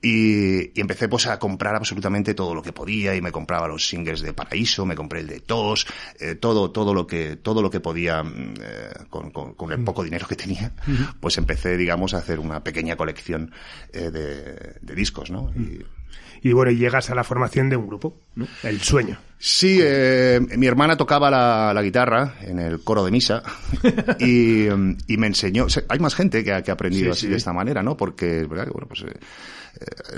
Y, 0.01 0.77
y, 0.77 0.81
empecé 0.81 1.09
pues 1.09 1.25
a 1.25 1.39
comprar 1.39 1.75
absolutamente 1.75 2.35
todo 2.35 2.53
lo 2.53 2.61
que 2.61 2.71
podía 2.71 3.15
y 3.15 3.21
me 3.21 3.31
compraba 3.31 3.67
los 3.67 3.87
singles 3.87 4.21
de 4.21 4.31
Paraíso, 4.31 4.85
me 4.85 4.95
compré 4.95 5.21
el 5.21 5.27
de 5.27 5.39
Tos, 5.39 5.87
eh, 6.19 6.35
todo, 6.35 6.69
todo 6.69 6.93
lo 6.93 7.07
que, 7.07 7.37
todo 7.37 7.63
lo 7.63 7.71
que 7.71 7.79
podía 7.79 8.21
eh, 8.23 8.89
con, 9.09 9.31
con, 9.31 9.55
con, 9.55 9.71
el 9.71 9.83
poco 9.83 10.03
dinero 10.03 10.27
que 10.27 10.35
tenía, 10.35 10.71
pues 11.19 11.37
empecé, 11.39 11.77
digamos, 11.77 12.13
a 12.13 12.19
hacer 12.19 12.39
una 12.39 12.63
pequeña 12.63 12.95
colección 12.95 13.51
eh, 13.91 14.11
de, 14.11 14.75
de, 14.81 14.95
discos, 14.95 15.31
¿no? 15.31 15.51
Y, 15.55 15.83
y 16.41 16.53
bueno, 16.53 16.71
llegas 16.71 17.09
a 17.09 17.15
la 17.15 17.23
formación 17.23 17.69
de 17.69 17.77
un 17.77 17.87
grupo, 17.87 18.21
¿no? 18.35 18.47
El 18.63 18.79
sueño. 18.81 19.17
Sí, 19.39 19.79
eh, 19.81 20.39
mi 20.57 20.67
hermana 20.67 20.97
tocaba 20.97 21.29
la, 21.29 21.71
la, 21.73 21.81
guitarra 21.81 22.35
en 22.41 22.59
el 22.59 22.83
coro 22.83 23.03
de 23.03 23.11
misa 23.11 23.43
y, 24.19 24.67
y 24.67 25.17
me 25.17 25.27
enseñó. 25.27 25.65
O 25.65 25.69
sea, 25.69 25.83
hay 25.89 25.99
más 25.99 26.15
gente 26.15 26.43
que 26.43 26.53
ha, 26.53 26.61
que 26.61 26.71
ha 26.71 26.75
aprendido 26.75 27.05
sí, 27.05 27.11
así 27.11 27.21
sí. 27.21 27.27
de 27.27 27.37
esta 27.37 27.53
manera, 27.53 27.83
¿no? 27.83 27.97
Porque, 27.97 28.45
¿verdad? 28.47 28.67
Bueno, 28.71 28.87
pues 28.87 29.01
eh, 29.01 29.13
eh, 29.13 29.19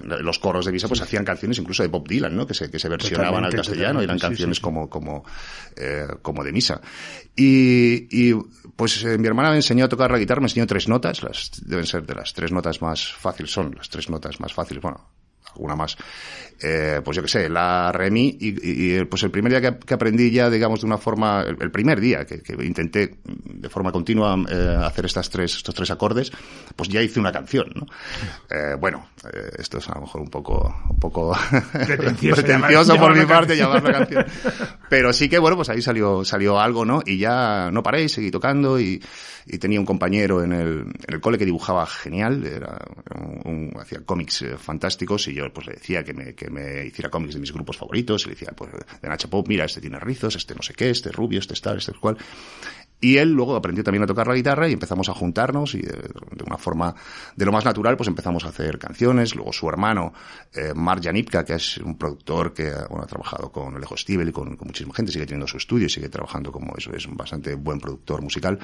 los 0.04 0.40
coros 0.40 0.66
de 0.66 0.72
misa 0.72 0.88
pues 0.88 1.02
hacían 1.02 1.26
canciones 1.26 1.58
incluso 1.58 1.84
de 1.84 1.90
Bob 1.90 2.08
Dylan, 2.08 2.36
¿no? 2.36 2.46
Que 2.48 2.54
se, 2.54 2.70
que 2.70 2.80
se 2.80 2.90
versionaban 2.90 3.44
al 3.44 3.54
castellano 3.54 4.02
y 4.02 4.06
eran 4.06 4.20
canciones 4.20 4.58
sí, 4.58 4.60
sí. 4.60 4.64
como, 4.64 4.90
como, 4.90 5.26
eh, 5.76 6.08
como 6.22 6.44
de 6.44 6.52
misa. 6.52 6.82
Y, 7.36 8.08
y 8.12 8.34
pues 8.76 9.04
eh, 9.04 9.18
mi 9.18 9.28
hermana 9.28 9.50
me 9.52 9.58
enseñó 9.58 9.86
a 9.86 9.90
tocar 9.90 10.12
la 10.12 10.18
guitarra, 10.18 10.42
me 10.42 10.46
enseñó 10.46 10.68
tres 10.68 10.88
notas, 10.88 11.24
las 11.24 11.52
deben 11.66 11.86
ser 11.86 12.06
de 12.06 12.16
las 12.16 12.34
tres 12.34 12.52
notas 12.52 12.82
más 12.82 13.14
fáciles, 13.14 13.52
son 13.52 13.76
las 13.76 13.90
tres 13.90 14.10
notas 14.10 14.40
más 14.40 14.54
fáciles, 14.54 14.82
bueno, 14.82 15.10
alguna 15.54 15.76
más. 15.76 15.98
Eh, 16.62 17.02
pues 17.04 17.16
yo 17.16 17.22
qué 17.22 17.30
sé, 17.30 17.50
la 17.50 17.92
Remi, 17.92 18.38
y, 18.40 18.98
y, 18.98 19.06
pues 19.06 19.24
el 19.24 19.32
primer 19.32 19.52
día 19.52 19.62
que, 19.62 19.80
que, 19.80 19.94
aprendí 19.94 20.30
ya, 20.30 20.50
digamos, 20.50 20.82
de 20.82 20.88
una 20.88 20.98
forma, 20.98 21.42
el, 21.42 21.58
el 21.62 21.72
primer 21.72 22.02
día 22.02 22.26
que, 22.26 22.42
que, 22.42 22.54
intenté 22.66 23.16
de 23.24 23.70
forma 23.70 23.92
continua 23.92 24.36
eh, 24.50 24.78
hacer 24.84 25.06
estas 25.06 25.30
tres, 25.30 25.56
estos 25.56 25.74
tres 25.74 25.90
acordes, 25.92 26.32
pues 26.76 26.90
ya 26.90 27.02
hice 27.02 27.20
una 27.20 27.32
canción, 27.32 27.72
¿no? 27.76 27.86
Eh, 28.50 28.76
bueno, 28.80 29.10
eh, 29.34 29.52
esto 29.58 29.78
es 29.78 29.90
a 29.90 29.96
lo 29.96 30.02
mejor 30.02 30.22
un 30.22 30.30
poco, 30.30 30.84
un 30.90 31.00
poco 31.00 31.38
pretencioso, 31.72 32.42
pretencioso 32.42 32.98
por 32.98 33.18
mi 33.18 33.26
parte 33.26 33.56
llamarlo 33.56 33.92
canción. 33.92 34.26
Pero 34.90 35.14
sí 35.14 35.30
que, 35.30 35.38
bueno, 35.38 35.56
pues 35.56 35.70
ahí 35.70 35.82
salió, 35.82 36.26
salió 36.26 36.60
algo, 36.60 36.84
¿no? 36.84 37.02
Y 37.06 37.18
ya 37.18 37.70
no 37.72 37.84
paré, 37.84 38.10
seguí 38.10 38.32
tocando 38.32 38.80
y, 38.80 39.02
y 39.46 39.58
tenía 39.58 39.80
un 39.80 39.86
compañero 39.86 40.44
en 40.44 40.52
el, 40.52 40.80
en 40.80 41.14
el 41.14 41.22
cole 41.22 41.38
que 41.38 41.46
dibujaba 41.46 41.86
genial, 41.86 42.46
era 42.46 42.80
un, 43.16 43.42
un 43.46 43.80
hacía 43.80 44.02
cómics 44.06 44.42
eh, 44.42 44.58
fantásticos 44.58 45.28
y 45.28 45.34
yo 45.36 45.52
pues 45.54 45.68
le 45.68 45.74
decía 45.74 46.04
que 46.04 46.14
me, 46.14 46.34
que 46.34 46.50
me 46.50 46.86
hiciera 46.86 47.10
cómics 47.10 47.36
de 47.36 47.40
mis 47.40 47.54
grupos 47.54 47.78
favoritos 47.78 48.24
y 48.24 48.30
le 48.30 48.34
decía, 48.34 48.52
pues 48.56 48.72
de 49.02 49.08
Nacha 49.08 49.30
Pop, 49.30 49.48
mira, 49.48 49.66
este 49.66 49.82
tiene 49.82 50.00
rizos, 50.00 50.36
este 50.36 50.56
no 50.56 50.62
sé 50.62 50.74
qué, 50.74 50.90
este 50.90 51.12
rubio, 51.12 51.40
este 51.40 51.54
tal, 51.56 51.78
este 51.78 51.94
cual. 51.94 52.18
Y 53.02 53.18
él 53.18 53.32
luego 53.32 53.56
aprendió 53.56 53.84
también 53.84 54.04
a 54.04 54.08
tocar 54.08 54.28
la 54.28 54.36
guitarra 54.36 54.68
y 54.68 54.74
empezamos 54.74 55.08
a 55.10 55.14
juntarnos 55.14 55.74
y 55.76 55.82
de, 55.82 55.94
de, 55.94 56.44
una 56.46 56.58
forma 56.58 56.94
de 57.36 57.46
lo 57.46 57.52
más 57.52 57.64
natural 57.64 57.96
pues 57.96 58.10
empezamos 58.10 58.44
a 58.44 58.50
hacer 58.50 58.78
canciones. 58.78 59.36
Luego 59.36 59.54
su 59.54 59.70
hermano, 59.70 60.14
eh, 60.54 60.74
Mark 60.76 61.02
Janipka, 61.04 61.46
que 61.46 61.54
es 61.54 61.78
un 61.78 61.98
productor 61.98 62.54
que 62.54 62.72
bueno, 62.90 63.04
ha 63.04 63.08
trabajado 63.08 63.52
con 63.52 63.76
Alejo 63.76 63.96
Stivel 63.96 64.30
y 64.30 64.32
con, 64.32 64.58
con, 64.58 64.68
muchísima 64.68 64.94
gente, 64.94 65.12
sigue 65.12 65.26
teniendo 65.26 65.48
su 65.48 65.58
estudio 65.58 65.86
y 65.86 65.90
sigue 65.90 66.10
trabajando 66.10 66.52
como 66.52 66.74
eso, 66.78 66.92
es 66.94 67.06
un 67.06 67.16
bastante 67.16 67.56
buen 67.56 67.80
productor 67.80 68.22
musical. 68.22 68.60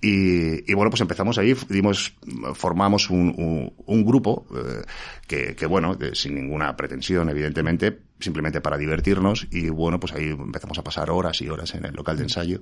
Y, 0.00 0.70
y 0.70 0.74
bueno, 0.74 0.90
pues 0.90 1.00
empezamos 1.00 1.38
ahí, 1.38 1.54
dimos, 1.68 2.14
formamos 2.54 3.08
un, 3.08 3.32
un, 3.36 3.72
un 3.86 4.04
grupo 4.04 4.46
eh, 4.54 4.82
que, 5.26 5.54
que, 5.54 5.66
bueno, 5.66 5.94
de, 5.94 6.14
sin 6.14 6.34
ninguna 6.34 6.76
pretensión, 6.76 7.30
evidentemente, 7.30 8.00
simplemente 8.18 8.60
para 8.60 8.76
divertirnos 8.76 9.46
y 9.50 9.68
bueno, 9.68 10.00
pues 10.00 10.12
ahí 10.12 10.30
empezamos 10.30 10.78
a 10.78 10.84
pasar 10.84 11.10
horas 11.10 11.40
y 11.40 11.48
horas 11.48 11.74
en 11.74 11.84
el 11.84 11.94
local 11.94 12.16
de 12.16 12.24
ensayo. 12.24 12.60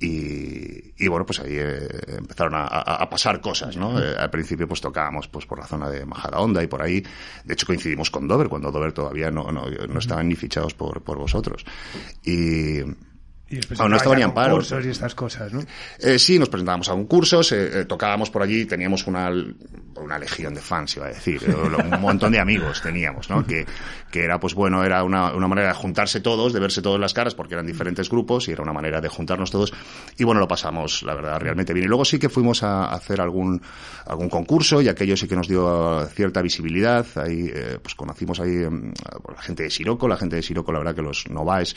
Y, 0.00 0.92
y, 0.98 1.08
bueno, 1.08 1.24
pues 1.24 1.38
ahí 1.40 1.52
eh, 1.56 1.88
empezaron 2.18 2.54
a, 2.54 2.64
a, 2.64 3.02
a, 3.02 3.08
pasar 3.08 3.40
cosas, 3.40 3.76
¿no? 3.76 4.02
Eh, 4.02 4.16
al 4.18 4.28
principio 4.28 4.66
pues 4.66 4.80
tocábamos 4.80 5.28
pues 5.28 5.46
por 5.46 5.58
la 5.58 5.66
zona 5.66 5.88
de 5.88 6.04
Majadahonda 6.04 6.62
y 6.62 6.66
por 6.66 6.82
ahí. 6.82 7.02
De 7.44 7.54
hecho 7.54 7.66
coincidimos 7.66 8.10
con 8.10 8.26
Dover, 8.26 8.48
cuando 8.48 8.72
Dover 8.72 8.92
todavía 8.92 9.30
no, 9.30 9.52
no, 9.52 9.66
no 9.66 9.98
estaban 9.98 10.28
ni 10.28 10.34
fichados 10.34 10.74
por, 10.74 11.02
por 11.02 11.18
vosotros. 11.18 11.64
Y, 12.24 12.80
Y 13.50 13.56
Aún 13.56 13.90
no 13.90 13.96
estabais 13.96 13.96
estaba 13.98 14.16
ni 14.16 14.22
a 14.22 14.24
Amparo. 14.24 14.50
concursos 14.52 14.86
y 14.86 14.88
estas 14.88 15.14
cosas, 15.14 15.52
¿no? 15.52 15.60
Eh, 15.98 16.18
sí, 16.18 16.38
nos 16.38 16.48
presentábamos 16.48 16.88
a 16.88 16.92
concursos, 16.92 17.52
eh, 17.52 17.80
eh, 17.80 17.84
tocábamos 17.84 18.30
por 18.30 18.42
allí, 18.42 18.64
teníamos 18.64 19.06
una, 19.06 19.30
una 19.96 20.18
legión 20.18 20.54
de 20.54 20.60
fans, 20.60 20.96
iba 20.96 21.06
a 21.06 21.08
decir, 21.10 21.42
eh, 21.46 21.54
un 21.54 22.00
montón 22.00 22.32
de 22.32 22.40
amigos 22.40 22.80
teníamos, 22.80 23.28
¿no? 23.28 23.46
Que, 23.46 23.66
que 24.10 24.24
era, 24.24 24.40
pues 24.40 24.54
bueno, 24.54 24.82
era 24.82 25.04
una, 25.04 25.32
una 25.34 25.46
manera 25.46 25.68
de 25.68 25.74
juntarse 25.74 26.20
todos, 26.20 26.52
de 26.52 26.60
verse 26.60 26.80
todos 26.80 26.98
las 26.98 27.12
caras, 27.12 27.34
porque 27.34 27.54
eran 27.54 27.66
diferentes 27.66 28.08
grupos 28.08 28.48
y 28.48 28.52
era 28.52 28.62
una 28.62 28.72
manera 28.72 29.00
de 29.00 29.08
juntarnos 29.08 29.50
todos. 29.50 29.72
Y 30.16 30.24
bueno, 30.24 30.40
lo 30.40 30.48
pasamos, 30.48 31.02
la 31.02 31.14
verdad, 31.14 31.38
realmente 31.38 31.74
bien. 31.74 31.84
Y 31.84 31.88
luego 31.88 32.04
sí 32.04 32.18
que 32.18 32.28
fuimos 32.30 32.62
a 32.62 32.86
hacer 32.86 33.20
algún, 33.20 33.60
algún 34.06 34.30
concurso 34.30 34.80
y 34.80 34.88
aquello 34.88 35.16
sí 35.16 35.28
que 35.28 35.36
nos 35.36 35.48
dio 35.48 36.06
cierta 36.06 36.40
visibilidad. 36.42 37.06
Ahí, 37.16 37.50
eh, 37.54 37.78
pues 37.82 37.94
conocimos 37.94 38.40
ahí 38.40 38.56
eh, 38.56 38.68
a 38.68 39.32
la 39.32 39.42
gente 39.42 39.64
de 39.64 39.70
Siroco, 39.70 40.08
la 40.08 40.16
gente 40.16 40.36
de 40.36 40.42
Siroco, 40.42 40.72
la 40.72 40.78
verdad 40.78 40.94
que 40.94 41.02
los 41.02 41.28
Novaes 41.28 41.74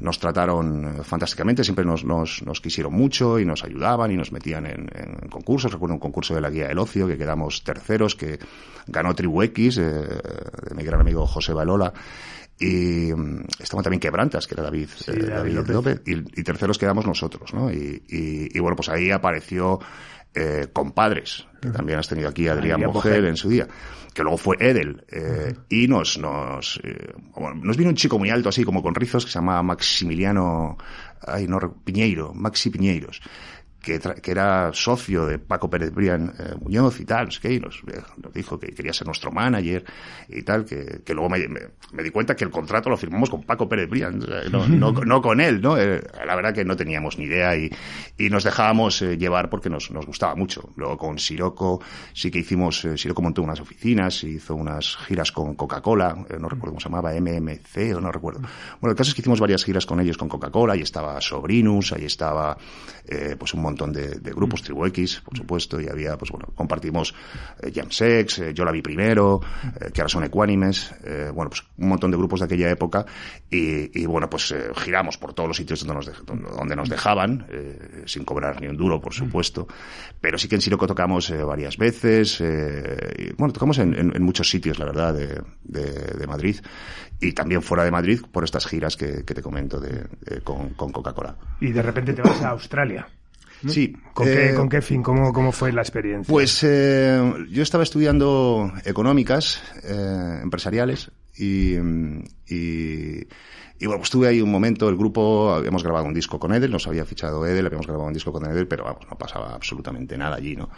nos 0.00 0.18
trataron 0.18 0.98
eh, 0.98 1.04
fantásticamente, 1.14 1.62
siempre 1.62 1.84
nos, 1.84 2.04
nos, 2.04 2.42
nos 2.44 2.60
quisieron 2.60 2.92
mucho 2.92 3.38
y 3.38 3.44
nos 3.44 3.62
ayudaban 3.62 4.10
y 4.10 4.16
nos 4.16 4.32
metían 4.32 4.66
en, 4.66 4.90
en 4.92 5.28
concursos. 5.28 5.72
Recuerdo 5.72 5.94
un 5.94 6.00
concurso 6.00 6.34
de 6.34 6.40
la 6.40 6.50
Guía 6.50 6.66
del 6.66 6.78
Ocio 6.80 7.06
que 7.06 7.16
quedamos 7.16 7.62
terceros, 7.62 8.16
que 8.16 8.40
ganó 8.88 9.14
Tribu 9.14 9.42
X, 9.42 9.78
eh, 9.78 9.82
de 9.82 10.74
mi 10.74 10.82
gran 10.82 11.00
amigo 11.00 11.24
José 11.24 11.52
Balola. 11.52 11.92
Y 12.58 13.12
mm, 13.14 13.44
estaba 13.60 13.84
también 13.84 14.00
Quebrantas, 14.00 14.48
que 14.48 14.54
era 14.54 14.64
David, 14.64 14.88
Sí, 14.96 15.12
eh, 15.12 15.22
David 15.26 15.54
David 15.54 15.70
López. 15.70 16.02
Y, 16.04 16.40
y 16.40 16.42
terceros 16.42 16.78
quedamos 16.78 17.06
nosotros, 17.06 17.54
¿no? 17.54 17.70
Y, 17.70 18.02
y, 18.08 18.48
y 18.52 18.58
bueno, 18.58 18.74
pues 18.74 18.88
ahí 18.88 19.12
apareció 19.12 19.78
eh, 20.34 20.66
Compadres, 20.72 21.46
que 21.62 21.68
también 21.68 22.00
has 22.00 22.08
tenido 22.08 22.28
aquí 22.28 22.48
Adrián 22.48 22.74
Adrián 22.74 22.92
Bogel 22.92 23.12
Bogel. 23.12 23.26
en 23.26 23.36
su 23.36 23.48
día, 23.48 23.68
que 24.14 24.22
luego 24.22 24.38
fue 24.38 24.56
Edel, 24.60 25.04
eh, 25.10 25.52
y 25.68 25.88
nos, 25.88 26.16
nos, 26.18 26.80
eh, 26.84 27.12
bueno, 27.34 27.60
nos 27.62 27.76
vino 27.76 27.90
un 27.90 27.96
chico 27.96 28.18
muy 28.18 28.30
alto, 28.30 28.48
así 28.48 28.64
como 28.64 28.82
con 28.82 28.94
rizos, 28.94 29.24
que 29.24 29.32
se 29.32 29.38
llamaba 29.38 29.62
Maximiliano, 29.62 30.78
ay, 31.26 31.48
no, 31.48 31.58
Piñeiro, 31.84 32.32
Maxi 32.32 32.70
Piñeiros, 32.70 33.20
que, 33.84 34.00
que 34.00 34.30
era 34.30 34.70
socio 34.72 35.26
de 35.26 35.38
Paco 35.38 35.68
Pérez 35.68 35.92
Brián 35.92 36.32
eh, 36.38 36.54
Muñoz 36.60 37.00
y 37.00 37.04
tal, 37.04 37.28
y 37.44 37.60
nos, 37.60 37.82
eh, 37.86 38.00
nos 38.22 38.32
dijo 38.32 38.58
que 38.58 38.68
quería 38.74 38.92
ser 38.92 39.06
nuestro 39.06 39.30
manager 39.30 39.84
y 40.28 40.42
tal, 40.42 40.64
que, 40.64 41.02
que 41.04 41.14
luego 41.14 41.28
me, 41.30 41.46
me- 41.48 41.60
me 41.92 42.02
di 42.02 42.10
cuenta 42.10 42.34
que 42.34 42.44
el 42.44 42.50
contrato 42.50 42.88
lo 42.90 42.96
firmamos 42.96 43.30
con 43.30 43.42
Paco 43.44 43.68
Pérez 43.68 43.88
Brián, 43.90 44.18
no, 44.50 44.66
no, 44.68 44.92
no 44.92 45.22
con 45.22 45.40
él, 45.40 45.60
¿no? 45.60 45.76
Eh, 45.78 46.02
la 46.26 46.34
verdad 46.34 46.54
que 46.54 46.64
no 46.64 46.76
teníamos 46.76 47.18
ni 47.18 47.24
idea 47.24 47.54
y, 47.56 47.70
y 48.18 48.30
nos 48.30 48.44
dejábamos 48.44 49.02
eh, 49.02 49.16
llevar 49.18 49.50
porque 49.50 49.68
nos, 49.70 49.90
nos 49.90 50.06
gustaba 50.06 50.34
mucho. 50.34 50.70
Luego 50.76 50.96
con 50.96 51.18
Siroco 51.18 51.80
sí 52.12 52.30
que 52.30 52.38
hicimos, 52.38 52.84
eh, 52.84 52.96
Siroco 52.96 53.22
montó 53.22 53.42
unas 53.42 53.60
oficinas, 53.60 54.24
hizo 54.24 54.54
unas 54.54 54.96
giras 55.06 55.30
con 55.30 55.54
Coca-Cola, 55.54 56.24
eh, 56.30 56.36
no 56.40 56.48
recuerdo 56.48 56.72
cómo 56.72 56.80
se 56.80 56.88
llamaba, 56.88 57.12
MMC 57.12 57.94
o 57.96 58.00
no 58.00 58.10
recuerdo. 58.10 58.40
Bueno, 58.80 58.92
el 58.92 58.96
caso 58.96 59.10
es 59.10 59.14
que 59.14 59.20
hicimos 59.20 59.40
varias 59.40 59.64
giras 59.64 59.84
con 59.86 60.00
ellos 60.00 60.16
con 60.16 60.28
Coca-Cola, 60.28 60.72
ahí 60.72 60.80
estaba 60.80 61.20
Sobrinus, 61.20 61.92
ahí 61.92 62.04
estaba 62.06 62.56
pues 63.38 63.52
un 63.52 63.60
montón 63.62 63.73
de, 63.76 64.20
de 64.20 64.30
grupos, 64.32 64.62
Tribu 64.62 64.86
X, 64.86 65.20
por 65.24 65.36
supuesto, 65.36 65.80
y 65.80 65.88
había, 65.88 66.16
pues 66.16 66.30
bueno, 66.30 66.46
compartimos 66.54 67.14
eh, 67.62 67.72
Jam 67.74 67.90
Sex, 67.90 68.38
eh, 68.38 68.54
Yo 68.54 68.64
la 68.64 68.70
vi 68.72 68.80
primero, 68.82 69.40
eh, 69.80 69.90
que 69.92 70.00
ahora 70.00 70.08
son 70.08 70.24
ecuánimes, 70.24 70.94
eh, 71.04 71.30
bueno, 71.34 71.50
pues 71.50 71.62
un 71.78 71.88
montón 71.88 72.10
de 72.10 72.16
grupos 72.16 72.40
de 72.40 72.46
aquella 72.46 72.70
época, 72.70 73.04
y, 73.50 74.00
y 74.00 74.06
bueno, 74.06 74.30
pues 74.30 74.50
eh, 74.52 74.70
giramos 74.76 75.18
por 75.18 75.34
todos 75.34 75.48
los 75.48 75.56
sitios 75.56 75.80
donde 75.84 75.94
nos, 75.94 76.08
dej- 76.08 76.24
donde, 76.56 76.76
nos 76.76 76.88
dejaban, 76.88 77.46
sin 78.06 78.24
cobrar 78.24 78.60
ni 78.60 78.68
un 78.68 78.76
duro, 78.76 79.00
por 79.00 79.12
supuesto, 79.12 79.66
pero 80.20 80.38
sí 80.38 80.48
que 80.48 80.54
en 80.54 80.60
Siroco 80.60 80.86
tocamos 80.86 81.30
varias 81.46 81.76
veces, 81.76 82.40
y, 82.40 83.32
bueno, 83.36 83.52
tocamos 83.52 83.78
en, 83.78 83.94
en- 83.94 84.14
en 84.14 84.22
muchos 84.22 84.48
sitios, 84.48 84.78
la 84.78 84.84
verdad, 84.86 85.14
de, 85.14 85.42
de- 85.64 86.14
de 86.18 86.26
Madrid, 86.26 86.56
y 87.20 87.32
también 87.32 87.62
fuera 87.62 87.84
de 87.84 87.90
Madrid 87.90 88.20
por 88.30 88.44
estas 88.44 88.66
giras 88.66 88.96
que, 88.96 89.24
que 89.24 89.34
te 89.34 89.42
comento 89.42 89.80
de, 89.80 90.04
de- 90.20 90.40
con, 90.42 90.70
con 90.70 90.92
Coca-Cola. 90.92 91.36
Y 91.60 91.72
de 91.72 91.82
repente 91.82 92.12
te 92.12 92.22
vas 92.22 92.42
a 92.42 92.50
Australia. 92.50 93.06
Sí. 93.68 93.96
¿Con, 94.12 94.28
eh, 94.28 94.48
qué, 94.50 94.54
¿Con 94.54 94.68
qué 94.68 94.82
fin? 94.82 95.02
¿Cómo, 95.02 95.32
¿Cómo 95.32 95.52
fue 95.52 95.72
la 95.72 95.82
experiencia? 95.82 96.30
Pues 96.30 96.62
eh, 96.62 97.20
yo 97.50 97.62
estaba 97.62 97.82
estudiando 97.84 98.72
económicas 98.84 99.62
eh, 99.82 100.40
empresariales 100.42 101.10
y, 101.36 101.74
y, 102.46 103.26
y, 103.78 103.86
bueno, 103.86 103.96
pues 103.96 104.04
estuve 104.04 104.28
ahí 104.28 104.40
un 104.40 104.50
momento, 104.50 104.88
el 104.88 104.96
grupo, 104.96 105.52
habíamos 105.52 105.82
grabado 105.82 106.06
un 106.06 106.14
disco 106.14 106.38
con 106.38 106.54
Edel, 106.54 106.70
nos 106.70 106.86
había 106.86 107.04
fichado 107.04 107.46
Edel, 107.46 107.66
habíamos 107.66 107.86
grabado 107.86 108.06
un 108.06 108.14
disco 108.14 108.32
con 108.32 108.44
Edel, 108.46 108.68
pero 108.68 108.84
vamos, 108.84 109.06
no 109.10 109.18
pasaba 109.18 109.54
absolutamente 109.54 110.16
nada 110.16 110.36
allí, 110.36 110.56
¿no? 110.56 110.70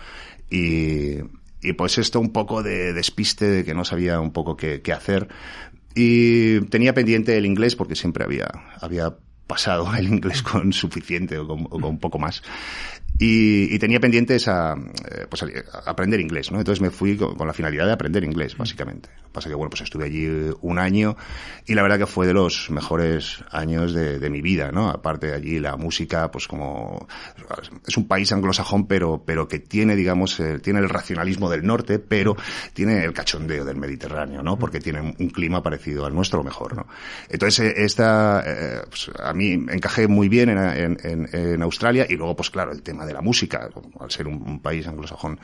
Y, 0.51 1.19
y 1.61 1.73
pues 1.77 1.99
esto 1.99 2.21
un 2.21 2.33
poco 2.33 2.63
de 2.63 2.93
despiste, 2.93 3.47
de 3.47 3.65
que 3.65 3.75
no 3.75 3.85
sabía 3.85 4.21
un 4.21 4.33
poco 4.33 4.57
qué, 4.57 4.83
qué 4.83 4.93
hacer. 4.93 5.29
Y 5.95 6.61
tenía 6.67 6.93
pendiente 6.93 7.37
el 7.39 7.47
inglés 7.47 7.75
porque 7.75 7.97
siempre 7.97 8.23
había, 8.23 8.49
había 8.81 9.17
pasado 9.47 9.95
el 9.95 10.09
inglés 10.09 10.43
con 10.43 10.73
suficiente 10.73 11.39
o 11.39 11.47
con, 11.47 11.67
o 11.71 11.81
con 11.81 11.99
poco 11.99 12.19
más. 12.19 12.43
Y, 13.19 13.75
y 13.75 13.79
tenía 13.79 13.99
pendiente 13.99 14.35
esa, 14.35 14.75
eh, 15.11 15.27
pues, 15.31 15.43
a- 15.43 15.91
aprender 15.91 16.21
inglés, 16.21 16.53
¿no? 16.53 16.59
Entonces 16.59 16.83
me 16.83 16.91
fui 16.91 17.17
con, 17.17 17.35
con 17.35 17.47
la 17.47 17.55
finalidad 17.55 17.87
de 17.87 17.93
aprender 17.93 18.23
inglés, 18.25 18.57
básicamente. 18.59 19.09
Lo 19.23 19.29
que 19.29 19.33
Pasa 19.33 19.49
que, 19.49 19.55
bueno, 19.55 19.71
pues 19.71 19.83
estuve 19.83 20.05
allí 20.05 20.29
un 20.61 20.79
año 20.79 21.17
y 21.67 21.75
la 21.75 21.83
verdad 21.83 21.99
que 21.99 22.07
fue 22.07 22.27
de 22.27 22.35
los 22.35 22.71
mejores 22.71 23.43
años 23.51 23.95
de, 23.95 24.19
de 24.19 24.31
mi 24.31 24.43
vida, 24.43 24.71
¿no? 24.71 24.91
Aparte 24.91 25.29
de 25.29 25.35
allí 25.35 25.59
la 25.59 25.77
música, 25.77 26.31
pues 26.31 26.47
como, 26.47 27.07
es 27.87 27.97
un 27.97 28.07
país 28.07 28.33
anglosajón, 28.33 28.87
pero, 28.87 29.23
pero 29.25 29.49
que 29.49 29.59
tiene, 29.61 29.97
digamos, 29.97 30.39
eh, 30.41 30.59
tiene 30.59 30.81
el 30.81 30.89
racionalismo 30.89 31.49
del 31.51 31.67
norte, 31.67 31.99
pero 31.99 32.37
tiene 32.75 33.03
el 33.05 33.13
cachondeo 33.15 33.65
del 33.65 33.77
Mediterráneo, 33.77 34.43
¿no? 34.43 34.59
Porque 34.59 34.81
tiene 34.81 35.01
un, 35.01 35.31
clima 35.31 35.63
parecido 35.63 36.05
al 36.07 36.15
nuestro, 36.15 36.43
mejor, 36.43 36.77
¿no? 36.77 36.87
Entonces, 37.29 37.61
eh, 37.67 37.75
esta, 37.85 38.43
eh, 38.47 38.81
pues, 38.89 39.11
a 39.19 39.33
mí 39.33 39.53
encajé 39.53 40.07
muy 40.09 40.29
bien 40.29 40.51
en, 40.51 40.59
en, 40.59 40.97
en- 41.03 41.29
en 41.33 41.63
Australia 41.63 42.07
y 42.09 42.17
luego, 42.17 42.37
pues 42.37 42.51
claro, 42.51 42.73
el 42.73 42.83
tema 42.83 43.06
de 43.07 43.15
la 43.15 43.21
música, 43.21 43.71
al 44.01 44.11
ser 44.11 44.27
un, 44.27 44.43
un 44.43 44.61
país 44.61 44.87
anglosajón, 44.87 45.39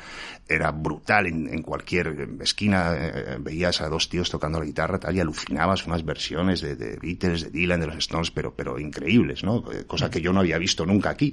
era 0.49 0.71
brutal 0.71 1.27
en, 1.27 1.49
en 1.49 1.63
cualquier 1.63 2.29
esquina, 2.41 2.95
eh, 2.95 3.37
veías 3.41 3.81
a 3.81 3.89
dos 3.89 4.09
tíos 4.09 4.31
tocando 4.31 4.59
la 4.59 4.67
guitarra 4.67 4.99
tal 4.99 5.17
y 5.17 5.21
alucinabas 5.21 5.87
unas 5.87 6.05
versiones 6.05 6.61
de, 6.61 6.77
de 6.77 6.97
Beatles, 6.97 7.45
de 7.45 7.51
Dylan, 7.51 7.81
de 7.81 7.87
los 7.87 7.97
Stones, 7.97 8.31
pero, 8.31 8.55
pero 8.55 8.79
increíbles, 8.79 9.45
¿no? 9.45 9.65
Eh, 9.73 9.85
Cosa 9.87 10.11
que 10.11 10.21
yo 10.21 10.33
no 10.33 10.41
había 10.41 10.59
visto 10.59 10.85
nunca 10.85 11.11
aquí. 11.11 11.33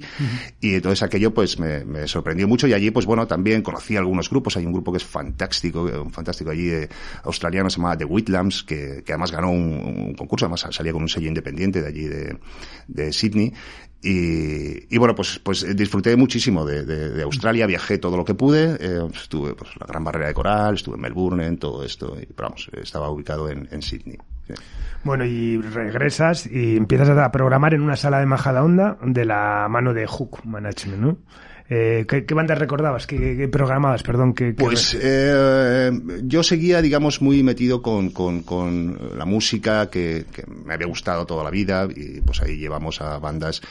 Y 0.60 0.74
entonces 0.74 1.02
aquello 1.02 1.32
pues 1.34 1.58
me, 1.58 1.84
me 1.84 2.06
sorprendió 2.06 2.46
mucho 2.46 2.66
y 2.66 2.72
allí 2.72 2.90
pues 2.90 3.06
bueno 3.06 3.26
también 3.26 3.62
conocí 3.62 3.96
algunos 3.96 4.30
grupos, 4.30 4.56
hay 4.56 4.66
un 4.66 4.72
grupo 4.72 4.92
que 4.92 4.98
es 4.98 5.04
fantástico, 5.04 5.88
eh, 5.88 5.98
un 5.98 6.10
fantástico 6.10 6.50
allí 6.50 6.66
de 6.66 6.88
australiano 7.24 7.70
se 7.70 7.78
llama 7.78 7.96
The 7.96 8.04
Whitlams, 8.04 8.62
que, 8.62 9.02
que 9.04 9.12
además 9.12 9.32
ganó 9.32 9.50
un, 9.50 9.72
un 10.08 10.14
concurso, 10.14 10.46
además 10.46 10.66
salía 10.70 10.92
con 10.92 11.02
un 11.02 11.08
sello 11.08 11.28
independiente 11.28 11.82
de 11.82 11.88
allí 11.88 12.04
de, 12.04 12.38
de 12.88 13.12
Sydney. 13.12 13.52
Y, 14.02 14.94
y 14.94 14.98
bueno, 14.98 15.14
pues, 15.14 15.38
pues 15.40 15.76
disfruté 15.76 16.16
muchísimo 16.16 16.64
de, 16.64 16.84
de, 16.84 17.10
de 17.10 17.22
Australia, 17.22 17.66
viajé 17.66 17.98
todo 17.98 18.16
lo 18.16 18.24
que 18.24 18.34
pude, 18.34 18.76
eh, 18.80 19.06
estuve 19.12 19.54
pues 19.54 19.70
la 19.78 19.86
Gran 19.86 20.02
Barrera 20.04 20.28
de 20.28 20.34
Coral, 20.34 20.74
estuve 20.74 20.94
en 20.94 21.02
Melbourne, 21.02 21.46
en 21.46 21.58
todo 21.58 21.84
esto, 21.84 22.16
y, 22.18 22.24
pero 22.24 22.48
vamos, 22.48 22.70
estaba 22.80 23.10
ubicado 23.10 23.50
en, 23.50 23.68
en 23.70 23.82
Sydney. 23.82 24.16
Bueno, 25.04 25.24
y 25.24 25.60
regresas 25.60 26.46
y 26.46 26.76
empiezas 26.76 27.10
a 27.10 27.30
programar 27.30 27.74
en 27.74 27.82
una 27.82 27.96
sala 27.96 28.20
de 28.20 28.26
Majadahonda 28.26 28.98
de 29.02 29.24
la 29.24 29.66
mano 29.68 29.92
de 29.94 30.06
Hook 30.06 30.44
Management, 30.44 31.02
¿no? 31.02 31.18
Eh, 31.72 32.04
¿qué, 32.08 32.24
qué 32.24 32.34
bandas 32.34 32.58
recordabas? 32.58 33.06
¿Qué, 33.06 33.36
qué 33.36 33.46
programabas? 33.46 34.02
Perdón, 34.02 34.34
¿qué, 34.34 34.52
Pues 34.52 34.98
eh, 35.00 35.92
yo 36.24 36.42
seguía, 36.42 36.82
digamos, 36.82 37.22
muy 37.22 37.44
metido 37.44 37.80
con, 37.80 38.10
con, 38.10 38.42
con 38.42 38.98
la 39.16 39.24
música 39.24 39.88
que, 39.88 40.24
que 40.32 40.42
me 40.46 40.74
había 40.74 40.88
gustado 40.88 41.26
toda 41.26 41.44
la 41.44 41.50
vida 41.50 41.86
y 41.94 42.20
pues 42.22 42.42
ahí 42.42 42.56
llevamos 42.56 43.00
a 43.00 43.18
bandas. 43.18 43.62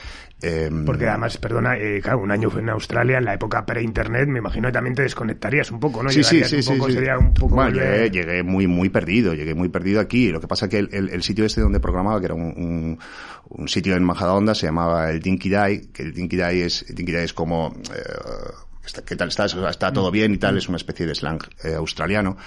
Eh, 0.42 0.70
Porque 0.86 1.08
además, 1.08 1.38
perdona, 1.38 1.78
eh, 1.78 2.00
claro, 2.02 2.20
un 2.20 2.32
año 2.32 2.50
en 2.58 2.70
Australia, 2.70 3.18
en 3.18 3.26
la 3.26 3.34
época 3.34 3.66
pre-internet, 3.66 4.28
me 4.28 4.40
imagino 4.40 4.68
que 4.70 4.72
también 4.74 4.96
te 4.96 5.02
desconectarías 5.04 5.70
un 5.72 5.80
poco, 5.80 6.02
¿no? 6.04 6.10
Sí, 6.10 6.24
sí, 6.24 6.38
Llegarías 6.38 6.66
sí, 6.66 6.72
un 6.72 6.78
poco, 6.78 6.90
sí. 6.90 6.96
sería 6.96 7.18
un 7.18 7.34
poco... 7.34 7.56
Bueno, 7.56 7.72
llegué, 7.72 8.10
llegué 8.10 8.44
muy, 8.44 8.68
muy 8.68 8.90
perdido, 8.90 9.34
llegué 9.34 9.54
muy 9.56 9.70
perdido 9.70 10.00
aquí. 10.00 10.30
Lo 10.30 10.40
que 10.40 10.48
pasa 10.48 10.70
que 10.70 10.80
el, 10.80 10.90
el- 10.94 11.10
el 11.10 11.24
sitio 11.24 11.46
este 11.46 11.62
donde 11.62 11.80
programaba, 11.80 12.20
que 12.20 12.26
era 12.28 12.36
un, 12.36 12.44
un, 12.56 13.00
un 13.50 13.68
sitio 13.68 13.96
en 13.96 14.04
Majadahonda, 14.04 14.56
se 14.56 14.66
llamaba 14.68 15.10
el 15.12 15.20
Dinky 15.20 15.50
Die, 15.50 15.90
que 15.92 16.04
el 16.04 16.14
Dinky 16.14 16.38
Die 16.38 16.66
es, 16.66 16.86
el 16.90 16.96
Dinky 16.96 17.12
Die 17.12 17.24
es 17.24 17.34
como, 17.34 17.74
eh, 17.94 18.00
¿qué 19.06 19.16
tal 19.16 19.30
estás? 19.30 19.54
O 19.56 19.62
sea, 19.62 19.70
Está 19.70 19.92
todo 19.94 20.12
bien 20.12 20.34
y 20.34 20.38
tal, 20.38 20.58
es 20.58 20.68
una 20.68 20.78
especie 20.78 21.06
de 21.06 21.16
slang 21.16 21.40
eh, 21.64 21.74
australiano. 21.76 22.38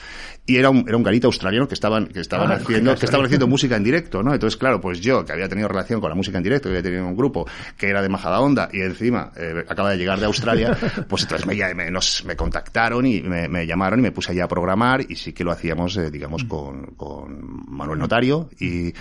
Y 0.45 0.57
era 0.57 0.71
un, 0.71 0.85
era 0.89 0.97
un 0.97 1.03
garito 1.05 1.29
australiano 1.29 1.69
que 1.69 1.75
estaban, 1.75 2.07
que 2.09 2.21
estaban 2.21 2.51
Ah, 2.51 2.55
haciendo, 2.57 2.95
que 2.99 3.05
estaban 3.07 3.27
haciendo 3.27 3.47
música 3.47 3.77
en 3.77 3.85
directo, 3.85 4.23
¿no? 4.23 4.33
Entonces, 4.35 4.57
claro, 4.59 4.81
pues 4.81 5.01
yo, 5.01 5.25
que 5.25 5.33
había 5.33 5.49
tenido 5.49 5.69
relación 5.69 6.01
con 6.01 6.09
la 6.11 6.17
música 6.17 6.37
en 6.39 6.45
directo, 6.45 6.65
que 6.69 6.71
había 6.79 6.83
tenido 6.83 7.07
un 7.07 7.17
grupo 7.17 7.47
que 7.79 7.89
era 7.89 8.03
de 8.03 8.09
Majadahonda 8.09 8.69
y 8.73 8.81
encima 8.81 9.31
eh, 9.37 9.65
acaba 9.69 9.91
de 9.91 9.99
llegar 9.99 10.19
de 10.19 10.27
Australia, 10.27 10.77
pues 11.09 11.23
entonces 11.23 11.47
me, 11.47 11.75
me- 11.75 11.91
nos, 11.91 12.25
me 12.25 12.35
contactaron 12.37 13.07
y 13.07 13.21
me, 13.23 13.49
me 13.49 13.67
llamaron 13.67 14.01
y 14.01 14.03
me 14.03 14.13
puse 14.13 14.33
allí 14.33 14.41
a 14.41 14.49
programar 14.49 15.03
y 15.09 15.15
sí 15.17 15.33
que 15.33 15.45
lo 15.45 15.53
hacíamos, 15.53 15.97
eh, 15.97 16.11
digamos, 16.11 16.45
con, 16.45 16.87
con 16.97 17.41
Manuel 17.69 17.99
Notario 18.01 18.49
y, 18.59 18.93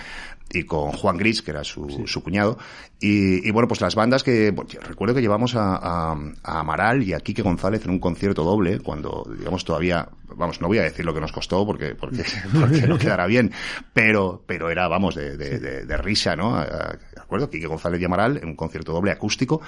y 0.52 0.64
con 0.64 0.92
Juan 0.92 1.16
Gris, 1.16 1.42
que 1.42 1.50
era 1.50 1.64
su, 1.64 2.04
su 2.06 2.22
cuñado. 2.22 2.58
Y, 3.00 3.46
y 3.46 3.50
bueno, 3.50 3.66
pues 3.68 3.80
las 3.80 3.94
bandas 3.94 4.22
que, 4.22 4.50
bueno, 4.50 4.70
yo 4.70 4.80
recuerdo 4.80 5.14
que 5.14 5.20
llevamos 5.20 5.54
a, 5.56 5.76
a, 5.76 6.12
a 6.42 6.60
Amaral 6.60 7.02
y 7.02 7.14
a 7.14 7.20
Quique 7.20 7.42
González 7.42 7.84
en 7.84 7.90
un 7.90 7.98
concierto 7.98 8.44
doble, 8.44 8.80
cuando, 8.80 9.26
digamos, 9.38 9.64
todavía 9.64 10.08
vamos, 10.36 10.60
no 10.60 10.68
voy 10.68 10.78
a 10.78 10.82
decir 10.82 11.04
lo 11.04 11.12
que 11.14 11.20
nos 11.20 11.32
costó 11.32 11.66
porque, 11.66 11.94
porque, 11.94 12.24
porque 12.60 12.86
no 12.86 12.98
quedará 12.98 13.26
bien, 13.26 13.52
pero, 13.92 14.42
pero 14.46 14.70
era, 14.70 14.88
vamos, 14.88 15.14
de, 15.14 15.36
de, 15.36 15.58
de, 15.58 15.84
de 15.84 15.96
risa, 15.96 16.36
¿no? 16.36 16.58
¿De 16.60 17.20
acuerdo? 17.20 17.50
Quique 17.50 17.66
González 17.66 18.00
y 18.00 18.04
Amaral 18.04 18.38
en 18.38 18.48
un 18.48 18.56
concierto 18.56 18.92
doble 18.92 19.10
acústico 19.10 19.60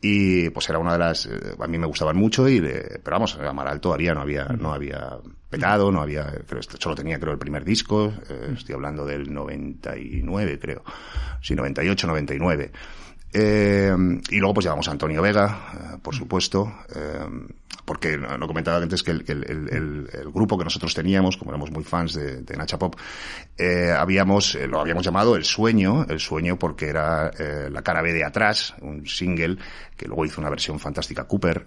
y 0.00 0.50
pues 0.50 0.68
era 0.68 0.78
una 0.78 0.92
de 0.92 0.98
las, 0.98 1.26
eh, 1.26 1.56
a 1.58 1.66
mí 1.66 1.78
me 1.78 1.86
gustaban 1.86 2.16
mucho 2.16 2.48
y, 2.48 2.60
pero 2.60 3.02
vamos, 3.16 3.36
Amaral 3.36 3.80
todavía 3.80 4.14
no 4.14 4.20
había, 4.20 4.44
no 4.44 4.72
había 4.72 5.18
petado, 5.50 5.90
no 5.90 6.00
había, 6.00 6.32
pero 6.46 6.60
solo 6.62 6.94
tenía 6.94 7.18
creo 7.18 7.32
el 7.32 7.38
primer 7.38 7.64
disco, 7.64 8.12
eh, 8.28 8.52
estoy 8.56 8.74
hablando 8.74 9.04
del 9.04 9.32
99 9.32 10.58
creo, 10.60 10.84
sí, 11.40 11.54
98, 11.54 12.06
99. 12.06 12.70
Eh, 13.32 13.94
y 14.30 14.38
luego 14.38 14.54
pues 14.54 14.64
llevamos 14.64 14.88
a 14.88 14.92
Antonio 14.92 15.20
Vega, 15.20 15.72
eh, 15.74 15.98
por 16.02 16.14
supuesto, 16.14 16.72
eh, 16.94 17.26
porque 17.84 18.16
no, 18.16 18.46
comentaba 18.46 18.78
antes 18.78 19.02
que, 19.02 19.12
el, 19.12 20.10
grupo 20.32 20.58
que 20.58 20.64
nosotros 20.64 20.94
teníamos, 20.94 21.36
como 21.36 21.50
éramos 21.50 21.70
muy 21.70 21.84
fans 21.84 22.14
de, 22.14 22.42
de 22.42 22.56
Nacha 22.56 22.78
Pop, 22.78 22.96
eh, 23.56 23.92
habíamos, 23.96 24.54
lo 24.54 24.80
habíamos 24.80 25.04
llamado 25.04 25.36
El 25.36 25.44
Sueño, 25.44 26.04
El 26.08 26.20
Sueño 26.20 26.58
porque 26.58 26.88
era 26.88 27.30
la 27.70 27.82
cara 27.82 28.02
B 28.02 28.12
de 28.12 28.24
atrás, 28.24 28.74
un 28.82 29.06
single 29.06 29.56
que 29.96 30.06
luego 30.06 30.26
hizo 30.26 30.40
una 30.40 30.50
versión 30.50 30.78
fantástica 30.78 31.24
Cooper, 31.24 31.64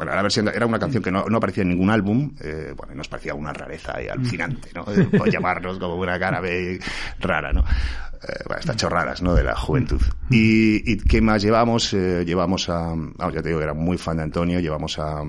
bueno, 0.00 0.14
la 0.14 0.22
versión 0.22 0.48
era 0.48 0.64
una 0.64 0.78
canción 0.78 1.02
que 1.02 1.10
no, 1.10 1.26
no 1.26 1.36
aparecía 1.36 1.60
en 1.62 1.68
ningún 1.68 1.90
álbum, 1.90 2.34
eh, 2.40 2.72
bueno, 2.74 2.94
nos 2.94 3.06
parecía 3.06 3.34
una 3.34 3.52
rareza 3.52 4.02
y 4.02 4.08
alucinante, 4.08 4.70
¿no? 4.74 4.84
Por 5.18 5.30
llamarnos 5.30 5.78
como 5.78 5.96
una 5.96 6.18
cara 6.18 6.40
B 6.40 6.80
rara, 7.18 7.52
¿no? 7.52 7.60
Eh, 7.60 8.42
bueno, 8.46 8.60
estas 8.60 8.76
chorradas, 8.76 9.20
¿no? 9.20 9.34
De 9.34 9.44
la 9.44 9.54
juventud. 9.54 10.00
Y, 10.30 10.90
y 10.90 10.96
¿qué 10.96 11.20
más 11.20 11.42
llevamos? 11.42 11.92
Eh, 11.92 12.24
llevamos 12.24 12.70
a, 12.70 12.94
ya 13.30 13.42
te 13.42 13.50
digo, 13.50 13.60
era 13.60 13.74
muy 13.74 13.98
fan 13.98 14.16
de 14.16 14.22
Antonio, 14.22 14.58
llevamos 14.58 14.98
a, 14.98 15.22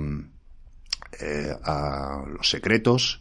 eh, 1.20 1.54
a 1.66 2.24
Los 2.34 2.50
Secretos, 2.50 3.20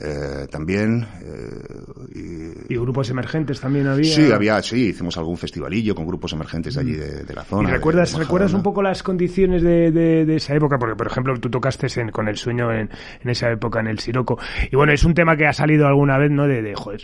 eh, 0.00 0.46
también. 0.50 1.06
Eh, 1.22 2.64
y, 2.68 2.74
y, 2.74 2.76
grupos 2.76 3.10
emergentes 3.10 3.60
también 3.60 3.86
había? 3.86 4.12
Sí, 4.12 4.32
había, 4.32 4.60
sí, 4.62 4.88
hicimos 4.88 5.16
algún 5.16 5.36
festivalillo 5.36 5.94
con 5.94 6.06
grupos 6.06 6.32
emergentes 6.32 6.74
de 6.74 6.80
allí 6.80 6.92
de, 6.92 7.24
de 7.24 7.34
la 7.34 7.44
zona. 7.44 7.68
¿Y 7.68 7.72
recuerdas, 7.72 8.12
de, 8.12 8.18
de 8.18 8.24
¿recuerdas 8.24 8.54
un 8.54 8.62
poco 8.62 8.82
las 8.82 9.02
condiciones 9.02 9.62
de, 9.62 9.92
de, 9.92 10.36
esa 10.36 10.54
época? 10.54 10.78
Porque, 10.78 10.96
por 10.96 11.06
ejemplo, 11.06 11.38
tú 11.38 11.48
tocaste 11.48 11.86
en, 12.00 12.10
con 12.10 12.28
el 12.28 12.36
sueño 12.36 12.72
en, 12.72 12.90
en, 13.22 13.30
esa 13.30 13.50
época 13.50 13.80
en 13.80 13.86
el 13.86 13.98
Siroco. 13.98 14.38
Y 14.70 14.76
bueno, 14.76 14.92
es 14.92 15.04
un 15.04 15.14
tema 15.14 15.36
que 15.36 15.46
ha 15.46 15.52
salido 15.52 15.86
alguna 15.86 16.18
vez, 16.18 16.30
¿no? 16.30 16.48
De, 16.48 16.62
de 16.62 16.74
joder, 16.74 17.02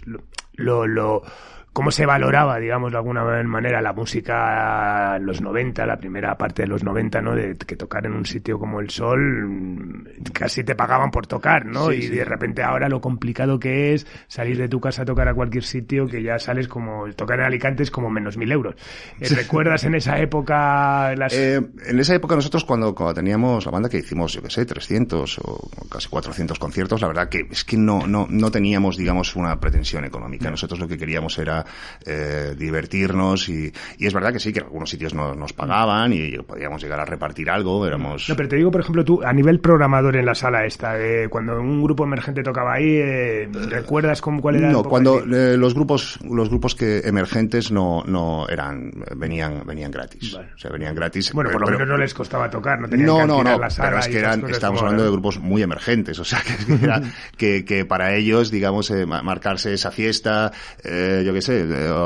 lo, 0.57 0.87
lo 0.87 1.23
cómo 1.73 1.91
se 1.91 2.05
valoraba, 2.05 2.59
digamos, 2.59 2.91
de 2.91 2.99
alguna 2.99 3.23
manera 3.45 3.81
la 3.81 3.93
música 3.93 5.17
en 5.17 5.25
los 5.25 5.41
90, 5.41 5.87
la 5.87 5.97
primera 5.97 6.37
parte 6.37 6.63
de 6.63 6.69
los 6.69 6.83
90, 6.83 7.23
¿no? 7.23 7.35
De 7.35 7.57
que 7.57 7.77
tocar 7.77 8.07
en 8.07 8.13
un 8.13 8.27
sitio 8.27 8.59
como 8.59 8.81
el 8.81 8.91
Sol 8.91 10.09
casi 10.33 10.65
te 10.65 10.75
pagaban 10.75 11.11
por 11.11 11.27
tocar, 11.27 11.65
¿no? 11.67 11.91
Sí, 11.91 11.97
y 11.97 12.03
sí. 12.03 12.09
de 12.09 12.25
repente 12.25 12.63
ahora 12.63 12.89
lo 12.89 13.01
complicado 13.01 13.59
que 13.59 13.95
es 13.95 14.07
salir 14.27 14.59
de 14.59 14.69
tu 14.69 14.81
casa 14.81 15.03
a 15.03 15.05
tocar 15.05 15.29
a 15.29 15.35
cualquier 15.35 15.63
sitio 15.63 16.07
que 16.07 16.23
ya 16.23 16.39
sales 16.39 16.67
como 16.67 17.09
tocar 17.15 17.39
en 17.39 17.47
Alicante 17.47 17.85
es 17.85 17.91
como 17.91 18.11
menos 18.11 18.37
mil 18.37 18.51
euros. 18.51 18.75
Sí. 19.23 19.35
¿Recuerdas 19.35 19.85
en 19.85 19.95
esa 19.95 20.19
época 20.19 21.15
las... 21.15 21.33
Eh, 21.33 21.61
en 21.87 22.01
esa 22.01 22.15
época 22.15 22.35
nosotros 22.35 22.65
cuando, 22.65 22.95
cuando 22.95 23.15
teníamos 23.15 23.65
la 23.65 23.71
banda 23.71 23.89
que 23.89 23.99
hicimos, 23.99 24.33
yo 24.33 24.43
qué 24.43 24.51
sé, 24.51 24.67
300 24.67 25.39
o 25.45 25.71
casi 25.89 26.09
400 26.09 26.59
conciertos, 26.59 27.01
la 27.01 27.07
verdad 27.07 27.29
que 27.29 27.47
es 27.51 27.65
que 27.65 27.77
no, 27.77 28.07
no, 28.09 28.27
no 28.29 28.51
teníamos, 28.51 28.97
digamos, 28.97 29.37
una 29.37 29.61
pretensión 29.61 30.05
económica. 30.05 30.51
Nosotros 30.51 30.81
lo 30.81 30.89
que 30.89 30.99
queríamos 30.99 31.39
era 31.39 31.60
eh, 32.05 32.55
divertirnos 32.57 33.49
y, 33.49 33.73
y, 33.99 34.07
es 34.07 34.15
verdad 34.15 34.33
que 34.33 34.41
sí, 34.41 34.53
que 34.53 34.61
en 34.61 34.67
algunos 34.67 34.91
sitios 34.91 35.15
no, 35.15 35.35
nos 35.35 35.53
pagaban 35.53 36.13
y 36.13 36.31
podíamos 36.39 36.83
llegar 36.83 37.01
a 37.01 37.05
repartir 37.05 37.51
algo, 37.51 37.87
éramos... 37.87 38.29
No, 38.29 38.37
pero 38.37 38.49
te 38.49 38.57
digo, 38.57 38.71
por 38.71 38.81
ejemplo, 38.81 39.05
tú, 39.05 39.23
a 39.23 39.33
nivel 39.33 39.61
programador 39.61 40.17
en 40.17 40.27
la 40.27 40.35
sala 40.35 40.65
esta, 40.65 40.99
eh, 40.99 41.29
cuando 41.29 41.61
un 41.61 41.83
grupo 41.83 42.05
emergente 42.05 42.43
tocaba 42.43 42.75
ahí, 42.75 42.97
eh, 42.97 43.49
¿recuerdas 43.69 44.21
cómo, 44.21 44.41
cuál 44.41 44.57
era 44.57 44.71
No, 44.71 44.83
cuando 44.83 45.21
eh, 45.25 45.57
los 45.57 45.75
grupos 45.75 46.19
los 46.29 46.49
grupos 46.49 46.75
que 46.75 46.99
emergentes 47.01 47.71
no, 47.71 48.03
no 48.07 48.49
eran, 48.49 48.91
venían 49.17 49.63
venían 49.67 49.91
gratis. 49.91 50.35
Vale. 50.35 50.49
O 50.55 50.59
sea, 50.59 50.71
venían 50.71 50.95
gratis. 50.95 51.33
Bueno, 51.33 51.51
por 51.51 51.63
lo 51.63 51.71
menos 51.71 51.89
no 51.89 51.97
les 51.97 52.15
costaba 52.15 52.51
tocar, 52.51 52.81
no 52.81 52.89
tenían 52.89 53.07
no, 53.07 53.19
que 53.19 53.27
no, 53.27 53.45
no, 53.45 53.59
la 53.59 53.71
sala 53.71 53.89
pero 53.89 54.01
es 54.01 54.09
que 54.09 54.19
eran, 54.19 54.49
estamos 54.49 54.81
hablando 54.81 55.05
de 55.05 55.11
grupos 55.11 55.39
muy 55.39 55.63
emergentes, 55.63 56.19
o 56.19 56.25
sea, 56.25 56.41
que, 56.41 56.85
era, 56.85 57.03
que, 57.37 57.65
que 57.65 57.85
para 57.85 58.15
ellos, 58.15 58.51
digamos, 58.51 58.91
eh, 58.91 59.07
marcarse 59.07 59.73
esa 59.75 59.91
fiesta, 59.91 60.53
yo 60.85 61.33
qué 61.33 61.43
sé, 61.43 61.50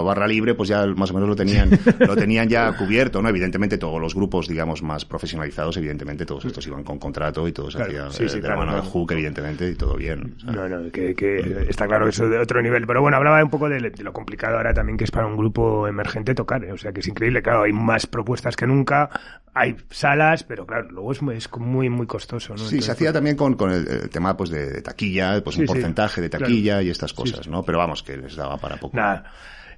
barra 0.05 0.27
libre, 0.27 0.55
pues 0.55 0.69
ya 0.69 0.87
más 0.87 1.11
o 1.11 1.15
menos 1.15 1.29
lo 1.29 1.37
tenían, 1.37 1.71
lo 1.99 2.17
tenían 2.17 2.49
ya 2.49 2.73
cubierto, 2.77 3.23
¿no? 3.23 3.29
Evidentemente 3.29 3.79
todos 3.79 4.01
los 4.01 4.15
grupos, 4.15 4.49
digamos, 4.49 4.83
más 4.83 5.05
profesionalizados, 5.05 5.77
evidentemente 5.77 6.27
todos 6.27 6.45
estos 6.45 6.67
iban 6.67 6.85
con 6.85 6.99
contrato 6.99 7.47
y 7.49 7.53
todos 7.53 7.75
claro, 7.75 7.91
hacían 7.91 8.13
sí, 8.13 8.29
sí, 8.29 8.37
de 8.37 8.43
claro, 8.43 8.59
mano 8.61 8.73
claro. 8.73 8.85
de 8.85 8.91
Hook, 8.91 9.13
evidentemente, 9.13 9.69
y 9.69 9.75
todo 9.75 9.97
bien. 9.97 10.37
No, 10.45 10.69
no, 10.69 10.91
que, 10.91 11.15
que, 11.15 11.67
está 11.69 11.87
claro 11.87 12.05
que 12.05 12.11
eso 12.11 12.25
es 12.25 12.31
de 12.31 12.39
otro 12.39 12.63
nivel. 12.63 12.87
Pero 12.87 13.01
bueno, 13.01 13.17
hablaba 13.17 13.43
un 13.43 13.51
poco 13.51 13.69
de, 13.69 13.79
de, 13.79 14.03
lo 14.03 14.13
complicado 14.13 14.57
ahora 14.57 14.75
también 14.75 14.99
que 14.99 15.05
es 15.05 15.11
para 15.11 15.27
un 15.27 15.37
grupo 15.37 15.87
emergente 15.89 16.35
tocar, 16.35 16.65
¿eh? 16.65 16.73
o 16.73 16.77
sea 16.77 16.93
que 16.93 17.01
es 17.01 17.09
increíble, 17.09 17.43
claro, 17.43 17.63
hay 17.63 17.73
más 17.73 18.07
propuestas 18.07 18.57
que 18.57 18.67
nunca, 18.67 19.09
hay 19.55 19.77
salas, 19.91 20.45
pero 20.45 20.67
claro, 20.67 20.89
luego 20.91 21.13
es, 21.13 21.21
es 21.37 21.51
muy, 21.59 21.89
muy 21.89 22.07
costoso, 22.07 22.53
¿no? 22.53 22.59
Sí, 22.59 22.65
Entonces, 22.65 22.85
se 22.85 22.93
hacía 22.93 23.13
también 23.13 23.37
con, 23.37 23.55
con 23.55 23.71
el, 23.71 23.87
el, 23.89 24.11
tema 24.11 24.37
pues 24.37 24.51
de, 24.51 24.71
de 24.71 24.83
taquilla, 24.83 25.43
pues 25.43 25.55
Sí, 25.55 25.61
un 25.61 25.67
porcentaje 25.67 26.21
de 26.21 26.29
taquilla 26.29 26.83
y 26.83 26.91
estas 26.91 27.13
cosas. 27.13 27.47
¿no? 27.49 27.63
Pero 27.63 27.79
vamos, 27.79 28.03
que 28.03 28.17
les 28.17 28.37
daba 28.37 28.57
para 28.59 28.77
poco. 28.77 28.97
Nada. 28.97 29.25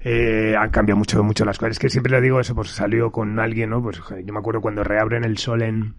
Eh, 0.08 0.54
han 0.56 0.70
cambiado 0.70 0.98
mucho, 0.98 1.20
mucho 1.24 1.44
las 1.44 1.58
cosas. 1.58 1.72
Es 1.72 1.78
que 1.80 1.90
siempre 1.90 2.12
le 2.12 2.20
digo 2.20 2.38
eso, 2.38 2.54
pues 2.54 2.70
salió 2.70 3.10
con 3.10 3.40
alguien, 3.40 3.70
¿no? 3.70 3.82
Pues 3.82 4.00
yo 4.24 4.32
me 4.32 4.38
acuerdo 4.38 4.60
cuando 4.60 4.84
reabren 4.84 5.24
el 5.24 5.36
sol 5.36 5.62
en, 5.62 5.96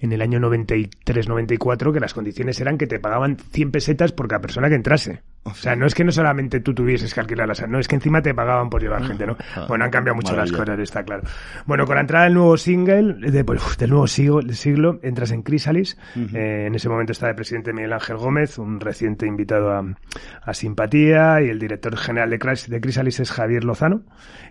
en 0.00 0.12
el 0.12 0.22
año 0.22 0.38
93-94, 0.38 1.92
que 1.92 2.00
las 2.00 2.14
condiciones 2.14 2.60
eran 2.60 2.78
que 2.78 2.86
te 2.86 3.00
pagaban 3.00 3.36
100 3.36 3.70
pesetas 3.72 4.12
por 4.12 4.28
cada 4.28 4.40
persona 4.40 4.68
que 4.68 4.74
entrase. 4.76 5.22
O 5.44 5.54
sea, 5.54 5.74
no 5.76 5.86
es 5.86 5.94
que 5.94 6.04
no 6.04 6.12
solamente 6.12 6.60
tú 6.60 6.74
tuvieses 6.74 7.14
que 7.14 7.20
alquilar 7.20 7.48
la 7.48 7.54
sala, 7.54 7.68
no, 7.68 7.78
es 7.78 7.88
que 7.88 7.94
encima 7.94 8.20
te 8.20 8.34
pagaban 8.34 8.68
por 8.68 8.82
llevar 8.82 9.02
gente, 9.04 9.26
¿no? 9.26 9.36
Bueno, 9.66 9.84
han 9.84 9.90
cambiado 9.90 10.14
mucho 10.16 10.32
Maravilla. 10.32 10.56
las 10.58 10.66
cosas, 10.66 10.80
está 10.80 11.02
claro. 11.04 11.22
Bueno, 11.64 11.86
con 11.86 11.94
la 11.94 12.02
entrada 12.02 12.24
del 12.24 12.34
nuevo 12.34 12.56
single, 12.58 13.30
de, 13.30 13.44
pues, 13.44 13.78
del 13.78 13.90
nuevo 13.90 14.06
siglo, 14.06 14.42
siglo, 14.52 15.00
entras 15.02 15.30
en 15.30 15.42
Chrysalis. 15.44 15.96
Uh 16.16 16.18
-huh. 16.20 16.36
eh, 16.36 16.66
en 16.66 16.74
ese 16.74 16.88
momento 16.90 17.12
está 17.12 17.28
de 17.28 17.34
presidente 17.34 17.72
Miguel 17.72 17.92
Ángel 17.94 18.16
Gómez, 18.16 18.58
un 18.58 18.78
reciente 18.78 19.26
invitado 19.26 19.72
a, 19.72 19.84
a 20.42 20.54
Simpatía, 20.54 21.40
y 21.40 21.48
el 21.48 21.58
director 21.58 21.96
general 21.96 22.28
de, 22.28 22.36
de 22.36 22.80
Chrysalis 22.80 23.20
es 23.20 23.30
Javier 23.30 23.64
Lozano, 23.64 24.02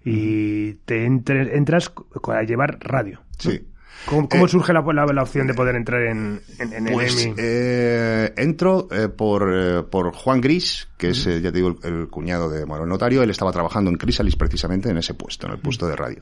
y 0.03 0.73
te 0.85 1.05
entre, 1.05 1.57
entras 1.57 1.93
a 2.33 2.41
llevar 2.43 2.79
radio. 2.81 3.21
Sí. 3.37 3.67
¿Cómo, 4.05 4.29
cómo 4.29 4.45
eh, 4.45 4.49
surge 4.49 4.73
la, 4.73 4.81
la, 4.81 5.05
la, 5.05 5.23
opción 5.23 5.47
de 5.47 5.53
poder 5.53 5.75
entrar 5.75 6.03
en, 6.03 6.41
en, 6.59 6.73
en 6.73 6.93
pues, 6.93 7.15
el 7.15 7.31
EMI? 7.31 7.35
Eh, 7.37 8.33
entro 8.37 8.87
eh, 8.91 9.09
por, 9.09 9.51
eh, 9.53 9.83
por 9.83 10.13
Juan 10.13 10.39
Gris, 10.39 10.87
que 10.97 11.09
es, 11.09 11.25
ya 11.25 11.41
te 11.41 11.51
digo, 11.51 11.75
el, 11.83 11.93
el 11.93 12.07
cuñado 12.07 12.49
de 12.49 12.65
Manuel 12.65 12.89
Notario. 12.89 13.23
Él 13.23 13.29
estaba 13.29 13.51
trabajando 13.51 13.89
en 13.89 13.97
Crisalis 13.97 14.35
precisamente 14.35 14.89
en 14.89 14.97
ese 14.97 15.13
puesto, 15.13 15.47
en 15.47 15.53
el 15.53 15.59
puesto 15.59 15.87
de 15.87 15.95
radio. 15.95 16.21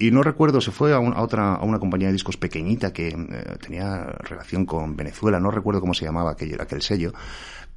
Y 0.00 0.10
no 0.10 0.22
recuerdo, 0.22 0.62
se 0.62 0.70
fue 0.70 0.94
a, 0.94 0.98
un, 0.98 1.12
a 1.12 1.20
otra, 1.20 1.56
a 1.56 1.62
una 1.62 1.78
compañía 1.78 2.06
de 2.06 2.14
discos 2.14 2.38
pequeñita 2.38 2.90
que 2.90 3.08
eh, 3.08 3.56
tenía 3.60 4.02
relación 4.20 4.64
con 4.64 4.96
Venezuela, 4.96 5.38
no 5.38 5.50
recuerdo 5.50 5.82
cómo 5.82 5.92
se 5.92 6.06
llamaba 6.06 6.30
aquel, 6.30 6.58
aquel 6.58 6.80
sello 6.80 7.12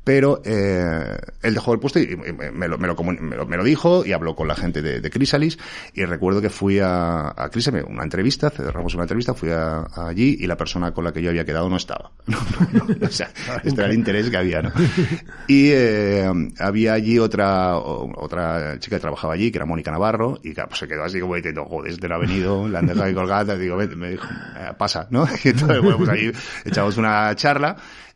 pero 0.03 0.41
eh, 0.43 1.17
él 1.41 1.53
dejó 1.53 1.73
el 1.73 1.79
puesto 1.79 1.99
y 1.99 2.15
me 2.15 2.67
lo, 2.67 2.77
me, 2.77 2.87
lo, 2.87 2.95
me, 3.03 3.35
lo, 3.35 3.45
me 3.45 3.57
lo, 3.57 3.63
dijo 3.63 4.05
y 4.05 4.11
habló 4.11 4.35
con 4.35 4.47
la 4.47 4.55
gente 4.55 4.81
de, 4.81 4.99
de 4.99 5.09
Chrysalis 5.09 5.57
y 5.93 6.03
recuerdo 6.05 6.41
que 6.41 6.49
fui 6.49 6.79
a, 6.79 7.29
a 7.29 7.49
Chrysalis, 7.49 7.83
una 7.87 8.03
entrevista, 8.03 8.49
cerramos 8.49 8.93
una 8.95 9.03
entrevista, 9.03 9.33
fui 9.33 9.49
a, 9.49 9.79
a, 9.79 10.07
allí 10.07 10.37
y 10.39 10.47
la 10.47 10.57
persona 10.57 10.91
con 10.93 11.03
la 11.03 11.13
que 11.13 11.21
yo 11.21 11.29
había 11.29 11.45
quedado 11.45 11.69
no 11.69 11.77
estaba. 11.77 12.11
O 13.03 13.09
sea, 13.09 13.29
este 13.63 13.81
era 13.81 13.89
el 13.89 13.95
interés 13.95 14.29
que 14.29 14.37
había, 14.37 14.61
¿no? 14.61 14.71
Y 15.47 15.69
eh, 15.71 16.29
había 16.59 16.93
allí 16.93 17.19
otra 17.19 17.77
otra 17.77 18.79
chica 18.79 18.97
que 18.97 19.01
trabajaba 19.01 19.33
allí, 19.33 19.51
que 19.51 19.57
era 19.57 19.65
Mónica 19.65 19.91
Navarro, 19.91 20.39
y 20.43 20.53
pues 20.53 20.79
se 20.79 20.87
quedó 20.87 21.03
así 21.03 21.19
como 21.19 21.35
diciendo, 21.35 21.65
joder, 21.65 21.91
este 21.91 22.07
no 22.07 22.15
ha 22.15 22.19
venido, 22.19 22.67
la 22.67 22.79
han 22.79 22.87
dejado 22.87 23.05
ahí 23.05 23.13
colgada, 23.13 23.55
digo, 23.55 23.77
me 23.77 24.11
dijo, 24.11 24.27
eh, 24.57 24.71
pasa, 24.77 25.07
¿no? 25.09 25.27
Y 25.43 25.49
entonces, 25.49 25.81
bueno, 25.81 25.97
pues 25.97 26.09
ahí 26.09 26.31
echamos 26.65 26.97
una 26.97 27.35
charla 27.35 27.75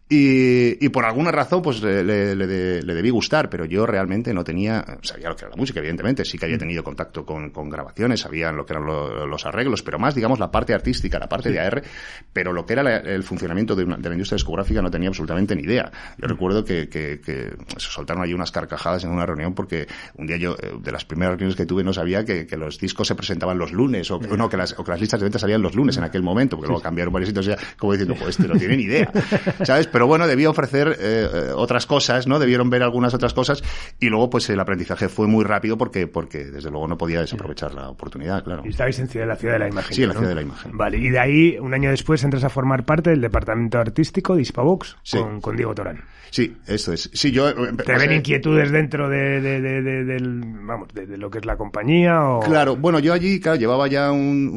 y, 0.09 0.85
y 0.85 0.87
por 0.87 1.03
alguna 1.03 1.31
razón, 1.31 1.61
pues 1.61 1.81
le, 1.81 2.01
le, 2.01 2.33
le, 2.33 2.81
le, 2.81 2.93
debí 2.93 3.09
gustar, 3.09 3.49
pero 3.49 3.65
yo 3.65 3.85
realmente 3.85 4.33
no 4.33 4.41
tenía, 4.41 4.85
sabía 5.01 5.27
lo 5.27 5.35
que 5.35 5.43
era 5.43 5.49
la 5.49 5.57
música, 5.57 5.79
evidentemente, 5.79 6.23
sí 6.23 6.37
que 6.37 6.45
había 6.45 6.57
tenido 6.57 6.81
contacto 6.81 7.25
con, 7.25 7.49
con 7.49 7.69
grabaciones, 7.69 8.21
sabían 8.21 8.55
lo 8.55 8.65
que 8.65 8.71
eran 8.71 8.85
lo, 8.85 9.27
los 9.27 9.45
arreglos, 9.45 9.83
pero 9.83 9.99
más, 9.99 10.15
digamos, 10.15 10.39
la 10.39 10.49
parte 10.49 10.73
artística, 10.73 11.19
la 11.19 11.27
parte 11.27 11.49
sí. 11.49 11.55
de 11.55 11.59
AR, 11.59 11.83
pero 12.31 12.53
lo 12.53 12.65
que 12.65 12.73
era 12.73 12.83
la, 12.83 12.97
el 12.99 13.21
funcionamiento 13.23 13.75
de, 13.75 13.83
una, 13.83 13.97
de, 13.97 14.07
la 14.07 14.15
industria 14.15 14.37
discográfica 14.37 14.81
no 14.81 14.89
tenía 14.89 15.09
absolutamente 15.09 15.57
ni 15.57 15.63
idea. 15.63 15.91
Yo 16.17 16.27
recuerdo 16.29 16.63
que, 16.63 16.87
que, 16.87 17.19
que, 17.19 17.57
se 17.75 17.89
soltaron 17.89 18.23
allí 18.23 18.33
unas 18.33 18.51
carcajadas 18.51 19.03
en 19.03 19.09
una 19.09 19.25
reunión 19.25 19.55
porque 19.55 19.87
un 20.15 20.25
día 20.25 20.37
yo, 20.37 20.53
eh, 20.53 20.71
de 20.79 20.91
las 20.93 21.03
primeras 21.03 21.31
reuniones 21.31 21.57
que 21.57 21.65
tuve, 21.65 21.83
no 21.83 21.91
sabía 21.91 22.23
que, 22.23 22.47
que 22.47 22.55
los 22.55 22.79
discos 22.79 23.09
se 23.09 23.15
presentaban 23.15 23.57
los 23.57 23.73
lunes, 23.73 24.09
o, 24.09 24.19
no, 24.19 24.47
que 24.47 24.55
las, 24.55 24.73
o 24.79 24.85
que 24.85 24.91
las 24.91 25.01
listas 25.01 25.19
de 25.19 25.25
ventas 25.25 25.41
salían 25.41 25.61
los 25.61 25.75
lunes 25.75 25.97
en 25.97 26.05
aquel 26.05 26.23
momento, 26.23 26.55
porque 26.55 26.69
luego 26.69 26.81
cambiaron 26.81 27.13
varios 27.13 27.27
sitios, 27.27 27.45
ya, 27.45 27.57
como 27.77 27.91
diciendo, 27.91 28.15
pues 28.17 28.37
este 28.39 28.47
no 28.47 28.57
tiene 28.57 28.77
ni 28.77 28.83
idea, 28.83 29.11
¿sabes? 29.65 29.87
Pero 29.97 30.05
bueno, 30.05 30.27
debía 30.27 30.47
ofrecer 30.47 30.89
eh, 30.89 31.27
eh, 31.33 31.51
otras 31.55 31.87
cosas, 31.87 32.27
¿no? 32.27 32.37
Debieron 32.37 32.69
ver 32.69 32.83
algunas 32.83 33.15
otras 33.15 33.33
cosas 33.33 33.63
y 33.99 34.09
luego 34.09 34.29
pues 34.29 34.47
el 34.51 34.59
aprendizaje 34.59 35.09
fue 35.09 35.25
muy 35.25 35.43
rápido 35.43 35.75
porque, 35.75 36.05
porque 36.05 36.45
desde 36.45 36.69
luego 36.69 36.87
no 36.87 36.99
podía 36.99 37.21
desaprovechar 37.21 37.73
la 37.73 37.89
oportunidad, 37.89 38.43
claro. 38.43 38.61
Y 38.63 38.69
estabais 38.69 38.99
en 38.99 39.27
la 39.27 39.35
ciudad 39.35 39.55
de 39.55 39.59
la 39.59 39.69
imagen. 39.69 39.95
Sí, 39.95 40.03
en 40.03 40.09
la 40.09 40.13
ciudad 40.13 40.29
de 40.29 40.35
la 40.35 40.41
imagen. 40.43 40.77
Vale, 40.77 40.99
y 40.99 41.09
de 41.09 41.17
ahí, 41.17 41.57
un 41.59 41.73
año 41.73 41.89
después, 41.89 42.23
entras 42.23 42.43
a 42.43 42.49
formar 42.49 42.85
parte 42.85 43.09
del 43.09 43.21
departamento 43.21 43.79
artístico 43.79 44.35
de 44.35 44.43
Hispavox 44.43 44.97
con, 45.13 45.41
con, 45.41 45.55
Diego 45.55 45.73
Torán. 45.73 46.03
Sí, 46.29 46.55
esto 46.67 46.93
es. 46.93 47.09
Sí, 47.13 47.31
yo... 47.31 47.53
¿Te 47.53 47.97
ven 47.97 48.11
inquietudes 48.11 48.71
dentro 48.71 49.09
de, 49.09 49.41
de, 49.41 49.61
de, 49.61 49.81
del, 50.03 50.41
vamos, 50.43 50.89
de, 50.93 51.17
lo 51.17 51.29
que 51.29 51.39
es 51.39 51.45
la 51.45 51.55
compañía 51.55 52.21
o...? 52.21 52.41
Claro, 52.41 52.75
bueno, 52.75 52.99
yo 52.99 53.13
allí, 53.13 53.39
claro, 53.39 53.57
llevaba 53.57 53.87
ya 53.87 54.11
un, 54.11 54.49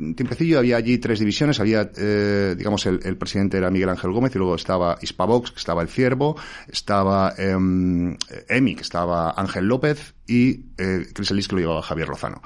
un 0.00 0.14
tiempecillo, 0.14 0.58
había 0.58 0.76
allí 0.76 0.98
tres 0.98 1.18
divisiones, 1.18 1.60
había, 1.60 1.90
eh, 1.96 2.54
digamos, 2.56 2.86
el, 2.86 3.00
el, 3.04 3.16
presidente 3.16 3.58
era 3.58 3.70
Miguel 3.70 3.90
Ángel 3.90 4.10
Gómez 4.10 4.34
y 4.34 4.38
luego 4.38 4.54
estaba 4.54 4.87
Hispavox, 5.00 5.50
que 5.50 5.58
estaba 5.58 5.82
El 5.82 5.88
Ciervo, 5.88 6.36
estaba 6.68 7.34
eh, 7.36 7.52
EMI, 8.48 8.74
que 8.76 8.82
estaba 8.82 9.32
Ángel 9.36 9.66
López 9.66 10.14
y 10.26 10.66
eh, 10.78 11.06
Crisalis, 11.12 11.48
que 11.48 11.56
lo 11.56 11.60
llevaba 11.60 11.82
Javier 11.82 12.08
Lozano. 12.08 12.40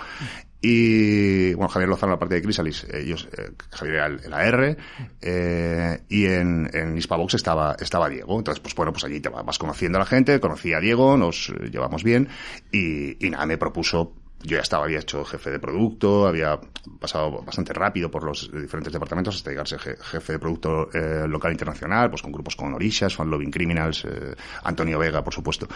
Y, 0.64 1.55
bueno, 1.55 1.68
Javier 1.68 1.88
Lozano, 1.88 2.12
la 2.12 2.18
parte 2.20 2.37
de 2.37 2.42
Crisalis, 2.42 2.87
ellos, 2.94 3.28
eh, 3.37 3.50
Javier 3.72 3.96
era 3.96 4.07
el, 4.07 4.33
AR, 4.33 4.76
eh, 5.20 6.00
y 6.09 6.26
en, 6.26 6.70
en 6.72 6.96
Hispavox 6.96 7.35
estaba, 7.35 7.76
estaba 7.81 8.09
Diego. 8.09 8.38
Entonces, 8.38 8.61
pues 8.61 8.72
bueno, 8.76 8.92
pues 8.92 9.02
allí 9.02 9.20
te 9.20 9.28
vas 9.28 9.59
conociendo 9.59 9.98
a 9.98 10.00
la 10.00 10.07
gente, 10.07 10.38
conocí 10.38 10.72
a 10.72 10.78
Diego, 10.78 11.16
nos 11.16 11.48
llevamos 11.48 12.05
bien, 12.05 12.28
y, 12.70 13.26
y 13.26 13.31
nada, 13.31 13.44
me 13.44 13.59
propuso 13.59 14.21
yo 14.42 14.57
ya 14.57 14.62
estaba, 14.62 14.85
había 14.85 14.98
hecho 14.98 15.24
jefe 15.24 15.50
de 15.50 15.59
producto, 15.59 16.26
había 16.26 16.59
pasado 16.98 17.42
bastante 17.42 17.72
rápido 17.72 18.11
por 18.11 18.24
los 18.24 18.50
diferentes 18.52 18.92
departamentos 18.92 19.37
hasta 19.37 19.50
llegarse 19.50 19.78
jefe 19.78 20.33
de 20.33 20.38
producto 20.38 20.88
eh, 20.92 21.26
local 21.28 21.52
internacional, 21.52 22.11
pues 22.11 22.22
con 22.22 22.33
grupos 22.33 22.57
como 22.57 22.74
Orishas, 22.74 23.14
Fan 23.14 23.31
Loving 23.31 23.50
Criminals, 23.50 24.05
eh, 24.05 24.35
Antonio 24.64 24.98
Vega, 24.98 25.22
por 25.22 25.33
supuesto. 25.33 25.68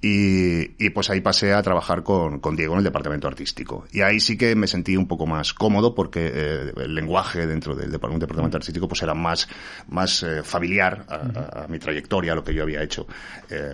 Y, 0.00 0.84
y, 0.84 0.90
pues 0.90 1.10
ahí 1.10 1.20
pasé 1.20 1.52
a 1.52 1.62
trabajar 1.62 2.02
con, 2.02 2.40
con, 2.40 2.56
Diego 2.56 2.74
en 2.74 2.78
el 2.78 2.84
departamento 2.84 3.28
artístico. 3.28 3.86
Y 3.92 4.00
ahí 4.00 4.18
sí 4.18 4.36
que 4.36 4.54
me 4.56 4.66
sentí 4.66 4.96
un 4.96 5.06
poco 5.06 5.26
más 5.26 5.54
cómodo 5.54 5.94
porque 5.94 6.30
eh, 6.32 6.72
el 6.76 6.94
lenguaje 6.94 7.46
dentro 7.46 7.74
del 7.74 7.90
departamento, 7.92 8.26
departamento 8.26 8.56
artístico 8.56 8.88
pues 8.88 9.02
era 9.02 9.14
más, 9.14 9.48
más 9.88 10.24
familiar 10.42 11.04
a, 11.08 11.14
a, 11.14 11.64
a, 11.64 11.68
mi 11.68 11.78
trayectoria, 11.78 12.32
a 12.32 12.34
lo 12.34 12.42
que 12.42 12.54
yo 12.54 12.62
había 12.62 12.82
hecho. 12.82 13.06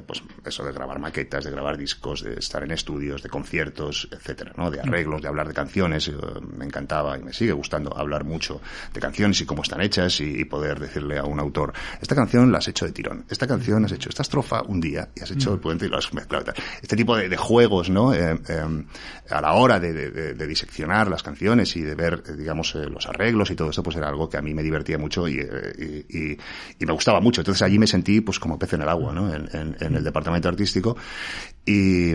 Pues 0.07 0.23
eso 0.45 0.65
de 0.65 0.73
grabar 0.73 0.99
maquetas, 0.99 1.45
de 1.45 1.51
grabar 1.51 1.77
discos, 1.77 2.23
de 2.23 2.35
estar 2.35 2.63
en 2.63 2.73
estudios, 2.73 3.23
de 3.23 3.29
conciertos, 3.29 4.09
etc 4.13 4.34
¿no? 4.57 4.71
De 4.71 4.81
arreglos, 4.81 5.23
de 5.23 5.29
hablar 5.29 5.49
de 5.49 5.55
canciones. 5.55 6.09
Eh, 6.09 6.13
me 6.57 6.65
encantaba 6.65 7.19
y 7.19 7.23
me 7.23 7.33
sigue 7.33 7.53
gustando 7.53 7.97
hablar 7.97 8.25
mucho 8.25 8.61
de 8.93 9.01
canciones 9.01 9.41
y 9.41 9.47
cómo 9.47 9.63
están 9.63 9.81
hechas 9.81 10.21
y, 10.21 10.45
poder 10.45 10.79
decirle 10.79 11.19
a 11.19 11.25
un 11.25 11.41
autor, 11.41 11.73
esta 12.01 12.15
canción 12.15 12.53
la 12.53 12.59
has 12.59 12.69
hecho 12.69 12.85
de 12.85 12.93
tirón, 12.93 13.25
esta 13.31 13.47
canción 13.47 13.85
has 13.85 13.93
hecho 13.93 14.11
esta 14.11 14.23
estrofa 14.23 14.63
un 14.63 14.79
día 14.81 15.09
y 15.15 15.23
has 15.23 15.31
hecho 15.31 15.55
el 15.55 15.59
puente 15.59 15.87
y 15.87 15.89
lo 15.89 15.97
has 15.97 16.13
mezclado. 16.13 16.53
Este 16.83 16.97
tipo 16.97 17.17
de, 17.17 17.29
de 17.29 17.37
juegos, 17.37 17.89
¿no? 17.89 18.13
Eh, 18.13 18.39
eh, 18.49 18.85
a 19.31 19.41
la 19.41 19.53
hora 19.55 19.81
de, 19.81 19.93
de, 19.93 20.35
de, 20.35 20.47
diseccionar 20.47 21.09
las 21.09 21.23
canciones 21.23 21.75
y 21.77 21.83
de 21.83 21.95
ver, 21.95 22.37
digamos, 22.37 22.75
los 22.75 23.07
arreglos 23.07 23.51
y 23.51 23.57
todo 23.57 23.71
esto, 23.71 23.83
pues 23.83 23.97
era 23.97 24.09
algo 24.09 24.29
que 24.29 24.37
a 24.37 24.43
mí 24.43 24.53
me 24.53 24.63
divertía 24.63 24.99
mucho 24.99 25.27
y, 25.27 25.41
y, 25.41 26.39
y 26.79 26.87
me 26.87 26.93
gustaba 26.93 27.21
mucho. 27.21 27.41
Entonces 27.41 27.63
allí 27.63 27.79
me 27.79 27.87
sentí, 27.87 28.21
pues, 28.21 28.39
como 28.39 28.59
pez 28.59 28.75
en 28.75 28.83
el 28.83 28.89
agua, 28.89 29.13
¿no? 29.15 29.35
En, 29.35 29.49
en, 29.53 29.77
en 29.81 29.95
el 29.95 30.05
departamento 30.05 30.49
artístico 30.49 30.97
y, 31.65 32.13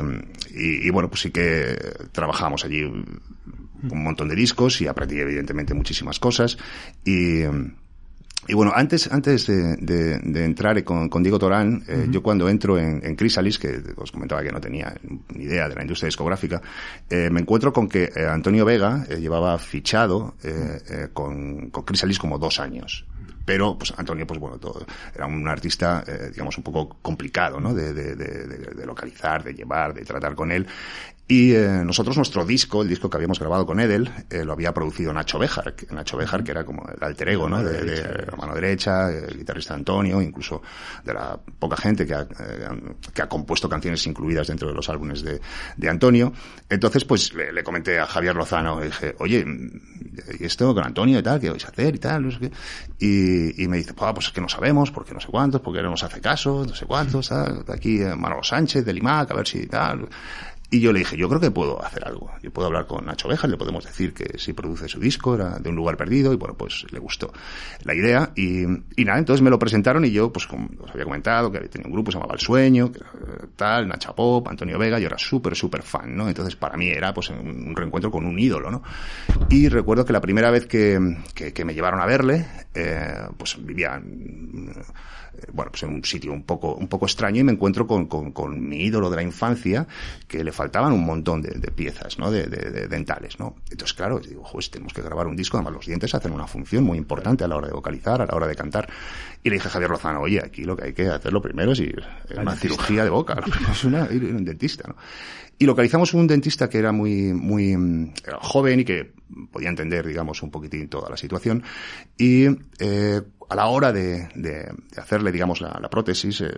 y, 0.54 0.90
bueno, 0.92 1.10
pues 1.10 1.22
sí 1.22 1.32
que 1.32 1.78
trabajamos 2.12 2.66
allí 2.66 2.84
un 2.84 4.04
montón 4.04 4.30
de 4.30 4.36
discos 4.36 4.82
y 4.82 4.88
aprendí 4.88 5.20
evidentemente 5.20 5.74
muchísimas 5.74 6.20
cosas. 6.20 6.58
Y 7.06 7.44
y 8.50 8.56
bueno, 8.56 8.72
antes, 8.74 9.12
antes 9.12 9.46
de, 9.46 9.76
de, 9.78 10.18
de 10.18 10.44
entrar 10.44 10.84
con, 10.84 11.08
con, 11.08 11.22
Diego 11.22 11.38
Torán, 11.38 11.84
eh, 11.88 11.94
uh 11.94 12.08
-huh. 12.08 12.12
yo 12.12 12.24
cuando 12.24 12.50
entro 12.50 12.80
en, 12.80 13.00
en, 13.06 13.16
Chrysalis, 13.16 13.60
que 13.60 13.80
os 13.96 14.12
comentaba 14.12 14.42
que 14.42 14.52
no 14.52 14.60
tenía 14.60 14.96
ni 15.36 15.44
idea 15.44 15.70
de 15.70 15.76
la 15.76 15.84
industria 15.84 16.08
discográfica, 16.08 16.60
eh, 17.12 17.30
me 17.30 17.42
encuentro 17.42 17.72
con 17.72 17.88
que 17.88 18.06
eh, 18.06 18.26
Antonio 18.26 18.66
Vega 18.66 19.06
llevaba 19.06 19.56
fichado 19.60 20.34
con, 21.14 21.70
con 21.70 21.86
Chrysalis 21.86 22.18
como 22.18 22.40
dos 22.40 22.60
años 22.60 23.06
pero 23.50 23.76
pues 23.76 23.92
Antonio 23.98 24.28
pues 24.28 24.40
bueno 24.40 24.60
todo, 24.60 24.86
era 25.16 25.26
un 25.26 25.48
artista 25.48 26.04
eh, 26.06 26.30
digamos 26.32 26.56
un 26.60 26.64
poco 26.64 27.00
complicado 27.02 27.60
no 27.60 27.74
de, 27.74 27.94
de, 27.96 28.16
de, 28.16 28.46
de, 28.46 28.86
localizar 28.86 29.44
de 29.44 29.56
llevar 29.56 29.92
de 29.92 30.06
tratar 30.06 30.36
con 30.36 30.52
él. 30.52 30.68
Y 31.28 31.54
eh, 31.54 31.84
nosotros 31.86 32.18
nuestro 32.18 32.44
disco 32.44 32.82
el 32.82 32.90
disco 32.90 33.08
que 33.08 33.18
habíamos 33.18 33.40
grabado 33.40 33.66
con 33.66 33.80
Edel 33.80 34.10
eh, 34.32 34.44
lo 34.44 34.54
había 34.54 34.72
producido 34.74 35.14
Nacho 35.14 35.38
Bejar 35.38 35.76
Nacho 35.92 36.18
Bejar 36.18 36.44
que 36.44 36.52
era 36.52 36.64
como 36.64 36.88
el 36.90 37.04
alter 37.04 37.30
ego 37.30 37.50
no 37.50 37.64
de, 37.64 38.26
la 38.26 38.36
mano 38.36 38.54
derecha 38.54 39.12
el 39.12 39.38
guitarrista 39.38 39.74
Antonio 39.74 40.22
incluso 40.22 40.62
de 41.04 41.14
la 41.14 41.40
poca 41.60 41.78
gente 41.78 42.06
que 42.06 42.14
ha, 42.14 42.28
que 43.14 43.22
ha 43.22 43.30
compuesto 43.30 43.70
canciones 43.70 44.06
incluidas 44.08 44.48
dentro 44.48 44.70
de 44.70 44.76
los 44.76 44.90
álbumes 44.90 45.24
de, 45.24 45.40
de 45.76 45.90
Antonio. 45.90 46.34
Entonces 46.68 47.04
pues 47.04 47.34
le, 47.34 47.52
le 47.52 47.64
comenté 47.64 48.00
a 48.00 48.06
Javier 48.06 48.36
Lozano 48.36 48.80
y 48.84 48.86
dije 48.86 49.16
oye 49.20 49.46
y 50.40 50.46
esto 50.46 50.74
con 50.74 50.84
Antonio 50.84 51.20
y 51.20 51.24
tal 51.24 51.40
qué 51.40 51.50
vais 51.50 51.66
a 51.66 51.70
hacer 51.70 51.96
y 51.96 52.00
tal 52.00 52.24
no 52.24 52.32
sé 52.32 52.40
qué 52.40 52.52
y 53.00 53.38
y, 53.58 53.67
me 53.67 53.78
dice, 53.78 53.93
pues 53.93 54.28
es 54.28 54.32
que 54.32 54.41
no 54.41 54.49
sabemos, 54.49 54.91
porque 54.91 55.13
no 55.13 55.19
sé 55.19 55.28
cuántos, 55.28 55.62
porque 55.62 55.82
no 55.82 55.89
nos 55.89 56.04
hace 56.04 56.21
caso, 56.21 56.65
no 56.65 56.75
sé 56.75 56.86
cuántos, 56.86 57.32
aquí 57.32 58.02
eh, 58.02 58.15
Manolo 58.15 58.43
Sánchez 58.43 58.86
del 58.86 58.97
IMAC, 58.97 59.32
a 59.32 59.36
ver 59.36 59.47
si 59.47 59.65
tal. 59.67 60.08
Y 60.71 60.79
yo 60.82 60.93
le 60.93 60.99
dije, 60.99 61.17
yo 61.17 61.27
creo 61.27 61.41
que 61.41 61.49
puedo 61.49 61.84
hacer 61.84 62.05
algo. 62.05 62.32
Yo 62.43 62.51
puedo 62.51 62.67
hablar 62.67 62.86
con 62.86 63.05
Nacho 63.05 63.27
Vejas, 63.27 63.49
le 63.49 63.58
podemos 63.58 63.84
decir 63.84 64.13
que 64.13 64.38
si 64.38 64.53
produce 64.53 64.88
su 64.88 64.99
disco, 64.99 65.34
era 65.34 65.58
de 65.58 65.69
un 65.69 65.75
lugar 65.75 65.97
perdido, 65.97 66.32
y 66.32 66.36
bueno, 66.36 66.55
pues 66.55 66.86
le 66.91 66.99
gustó 66.99 67.34
la 67.84 67.95
idea. 67.95 68.32
Y, 68.36 68.65
nada, 69.03 69.17
entonces 69.17 69.41
me 69.41 69.49
lo 69.49 69.58
presentaron 69.58 70.05
y 70.05 70.12
yo, 70.12 70.32
pues 70.32 70.45
como 70.45 70.69
os 70.79 70.91
había 70.91 71.05
comentado, 71.05 71.51
que 71.51 71.60
tenía 71.69 71.88
un 71.88 71.93
grupo, 71.93 72.12
se 72.12 72.17
llamaba 72.17 72.36
El 72.36 72.39
Sueño, 72.39 72.91
que, 72.91 72.99
tal, 73.55 73.88
Nacha 73.88 74.13
Pop, 74.13 74.47
Antonio 74.47 74.77
Vega, 74.77 74.99
yo 74.99 75.08
era 75.08 75.17
súper, 75.17 75.55
súper 75.55 75.82
fan, 75.82 76.15
¿no? 76.15 76.27
Entonces 76.27 76.55
para 76.55 76.77
mí 76.77 76.88
era 76.89 77.13
pues 77.15 77.29
un 77.29 77.75
reencuentro 77.75 78.12
con 78.12 78.25
un 78.25 78.38
ídolo, 78.38 78.69
¿no? 78.69 78.84
Y 79.49 79.69
recuerdo 79.69 80.05
que 80.05 80.13
la 80.13 80.21
primera 80.21 80.51
vez 80.51 80.67
que, 80.67 80.99
que, 81.34 81.51
que 81.51 81.65
me 81.65 81.73
llevaron 81.73 81.99
a 81.99 82.05
verle, 82.05 82.45
eh, 82.75 83.27
pues 83.38 83.58
vivía 83.65 83.99
bueno, 85.54 85.71
pues 85.71 85.84
en 85.84 85.89
un 85.89 86.04
sitio 86.04 86.32
un 86.32 86.43
poco, 86.43 86.75
un 86.75 86.88
poco 86.88 87.06
extraño 87.06 87.41
y 87.41 87.43
me 87.43 87.52
encuentro 87.52 87.88
con, 87.88 88.08
con, 88.08 88.32
con 88.32 88.67
mi 88.67 88.84
ídolo 88.84 89.10
de 89.10 89.15
la 89.15 89.23
infancia 89.23 89.88
que 90.28 90.43
le 90.43 90.52
faltaban 90.52 90.93
un 90.93 91.06
montón 91.06 91.41
de, 91.41 91.52
de 91.52 91.71
piezas, 91.71 92.17
¿no? 92.19 92.32
De, 92.32 92.47
de, 92.47 92.71
de, 92.71 92.88
dentales, 92.88 93.39
¿no? 93.39 93.56
Entonces, 93.69 93.93
claro, 93.93 94.19
digo, 94.19 94.43
pues 94.52 94.69
tenemos 94.69 94.93
que 94.93 95.02
grabar 95.02 95.28
un 95.28 95.36
disco, 95.36 95.58
además 95.58 95.73
los 95.73 95.86
dientes 95.86 96.13
hacen 96.13 96.32
una 96.32 96.47
función 96.47 96.84
muy 96.84 96.97
importante 96.97 97.43
a 97.43 97.47
la 97.47 97.56
hora 97.56 97.67
de 97.67 97.73
vocalizar, 97.73 98.21
a 98.21 98.25
la 98.25 98.36
hora 98.36 98.47
de 98.47 98.56
cantar. 98.56 98.89
Y 99.43 99.49
le 99.49 99.56
dije 99.56 99.67
a 99.67 99.71
Javier 99.71 99.89
Lozano, 99.89 100.21
oye, 100.21 100.41
aquí 100.43 100.63
lo 100.63 100.75
que 100.75 100.86
hay 100.86 100.93
que 100.93 101.08
hacer 101.08 101.32
lo 101.32 101.41
primero 101.41 101.71
es 101.71 101.80
ir 101.80 102.04
a 102.36 102.41
una 102.41 102.56
cirugía 102.56 103.04
de 103.04 103.10
boca, 103.10 103.41
es 103.71 103.84
una, 103.84 104.12
ir 104.12 104.23
a 104.23 104.38
un 104.38 104.45
dentista, 104.45 104.88
¿no? 104.88 104.95
Y 105.62 105.65
localizamos 105.65 106.13
un 106.13 106.25
dentista 106.25 106.69
que 106.69 106.78
era 106.78 106.93
muy, 106.93 107.34
muy 107.34 108.13
era 108.25 108.38
joven 108.39 108.80
y 108.80 108.86
que 108.86 109.12
podía 109.52 109.67
entender, 109.67 110.08
digamos, 110.08 110.41
un 110.41 110.52
poquitín 110.52 110.88
toda 110.88 111.10
la 111.10 111.17
situación. 111.17 111.63
Y 112.17 112.45
eh, 112.80 113.21
a 113.50 113.56
la 113.56 113.66
hora 113.68 113.92
de, 113.92 114.30
de, 114.36 114.72
de 114.92 115.02
hacerle, 115.02 115.32
digamos, 115.32 115.60
la, 115.60 115.78
la 115.82 115.90
prótesis, 115.90 116.42
eh, 116.42 116.52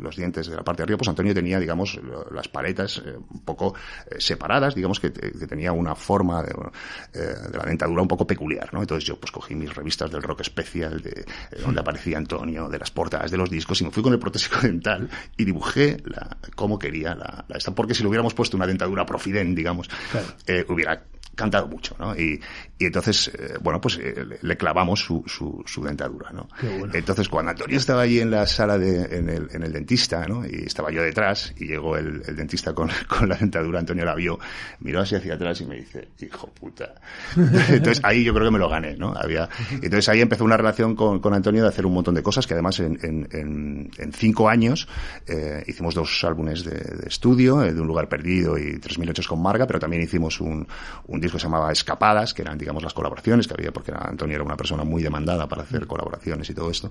los 0.00 0.16
dientes 0.16 0.46
de 0.46 0.54
la 0.54 0.62
parte 0.62 0.80
de 0.80 0.84
arriba, 0.84 0.98
pues 0.98 1.08
Antonio 1.08 1.34
tenía, 1.34 1.58
digamos, 1.58 2.00
las 2.30 2.46
paletas 2.48 3.02
eh, 3.04 3.16
un 3.16 3.40
poco 3.40 3.74
eh, 4.08 4.16
separadas, 4.18 4.76
digamos, 4.76 5.00
que, 5.00 5.12
que, 5.12 5.46
tenía 5.48 5.72
una 5.72 5.96
forma 5.96 6.42
de, 6.42 6.52
eh, 7.14 7.34
de, 7.50 7.58
la 7.58 7.64
dentadura 7.64 8.02
un 8.02 8.08
poco 8.08 8.26
peculiar, 8.28 8.72
¿no? 8.72 8.80
Entonces 8.80 9.04
yo, 9.04 9.18
pues 9.18 9.32
cogí 9.32 9.56
mis 9.56 9.74
revistas 9.74 10.10
del 10.10 10.22
rock 10.22 10.42
especial, 10.42 11.00
de, 11.02 11.24
donde 11.64 11.80
aparecía 11.80 12.16
Antonio, 12.16 12.68
de 12.68 12.78
las 12.78 12.92
portadas 12.92 13.30
de 13.32 13.36
los 13.36 13.50
discos, 13.50 13.80
y 13.80 13.84
me 13.84 13.90
fui 13.90 14.02
con 14.02 14.12
el 14.12 14.20
protésico 14.20 14.60
dental 14.62 15.10
y 15.36 15.44
dibujé 15.44 15.96
la, 16.04 16.36
cómo 16.54 16.78
quería 16.78 17.16
la, 17.16 17.44
la 17.48 17.56
esta, 17.56 17.74
porque 17.74 17.94
si 17.94 18.04
le 18.04 18.08
hubiéramos 18.08 18.34
puesto 18.34 18.56
una 18.56 18.68
dentadura 18.68 19.04
profiden, 19.04 19.52
digamos, 19.54 19.88
claro. 20.12 20.26
hubiera 20.68 21.02
cantado 21.34 21.66
mucho, 21.68 21.96
¿no? 21.98 22.14
Y, 22.14 22.40
y 22.78 22.86
entonces, 22.86 23.30
eh, 23.34 23.54
bueno, 23.60 23.80
pues 23.80 23.98
eh, 23.98 24.14
le, 24.40 24.56
clavamos 24.56 25.00
su, 25.00 25.22
su, 25.26 25.62
su 25.66 25.82
dentadura, 25.82 26.30
¿no? 26.32 26.48
Bueno. 26.62 26.92
Entonces, 26.94 27.28
cuando 27.28 27.50
Antonio 27.50 27.76
estaba 27.76 28.02
allí 28.02 28.20
en 28.20 28.30
la 28.30 28.46
sala 28.46 28.78
de, 28.78 29.04
en 29.16 29.28
el, 29.28 29.48
en 29.52 29.62
el 29.62 29.72
dentista, 29.72 30.26
¿no? 30.26 30.44
Y 30.44 30.64
estaba 30.66 30.90
yo 30.90 31.02
detrás, 31.02 31.54
y 31.58 31.66
llegó 31.66 31.96
el, 31.96 32.22
el 32.26 32.36
dentista 32.36 32.74
con, 32.74 32.90
con, 33.08 33.28
la 33.28 33.36
dentadura, 33.36 33.78
Antonio 33.78 34.04
la 34.04 34.14
vio, 34.14 34.38
miró 34.80 35.00
así 35.00 35.14
hacia 35.14 35.34
atrás 35.34 35.60
y 35.60 35.66
me 35.66 35.76
dice, 35.76 36.08
hijo 36.20 36.48
puta. 36.48 36.94
entonces, 37.36 38.00
ahí 38.02 38.24
yo 38.24 38.32
creo 38.34 38.46
que 38.46 38.52
me 38.52 38.58
lo 38.58 38.68
gané, 38.68 38.96
¿no? 38.96 39.14
Había, 39.14 39.48
entonces 39.70 40.08
ahí 40.08 40.20
empezó 40.20 40.44
una 40.44 40.56
relación 40.56 40.94
con, 40.94 41.20
con 41.20 41.34
Antonio 41.34 41.62
de 41.62 41.68
hacer 41.68 41.86
un 41.86 41.94
montón 41.94 42.14
de 42.14 42.22
cosas, 42.22 42.46
que 42.46 42.54
además 42.54 42.80
en, 42.80 42.98
en, 43.02 43.28
en, 43.32 43.90
en 43.98 44.12
cinco 44.12 44.48
años, 44.48 44.88
eh, 45.26 45.64
hicimos 45.66 45.94
dos 45.94 46.24
álbumes 46.24 46.64
de, 46.64 46.72
de 46.72 47.08
estudio, 47.08 47.58
de 47.58 47.80
Un 47.80 47.86
lugar 47.86 48.08
perdido 48.08 48.58
y 48.58 48.78
Tres 48.80 48.98
mil 48.98 49.08
hechos 49.08 49.28
con 49.28 49.42
Marga, 49.42 49.66
pero 49.66 49.78
también 49.78 50.02
hicimos 50.02 50.40
un, 50.40 50.66
un 51.06 51.19
un 51.20 51.22
disco 51.22 51.36
que 51.36 51.42
se 51.42 51.46
llamaba 51.46 51.70
Escapadas, 51.70 52.32
que 52.32 52.42
eran, 52.42 52.56
digamos, 52.56 52.82
las 52.82 52.94
colaboraciones 52.94 53.46
que 53.46 53.54
había, 53.54 53.72
porque 53.72 53.92
Antonio 53.94 54.36
era 54.36 54.44
una 54.44 54.56
persona 54.56 54.84
muy 54.84 55.02
demandada 55.02 55.46
para 55.46 55.62
hacer 55.62 55.86
colaboraciones 55.86 56.48
y 56.48 56.54
todo 56.54 56.70
esto. 56.70 56.90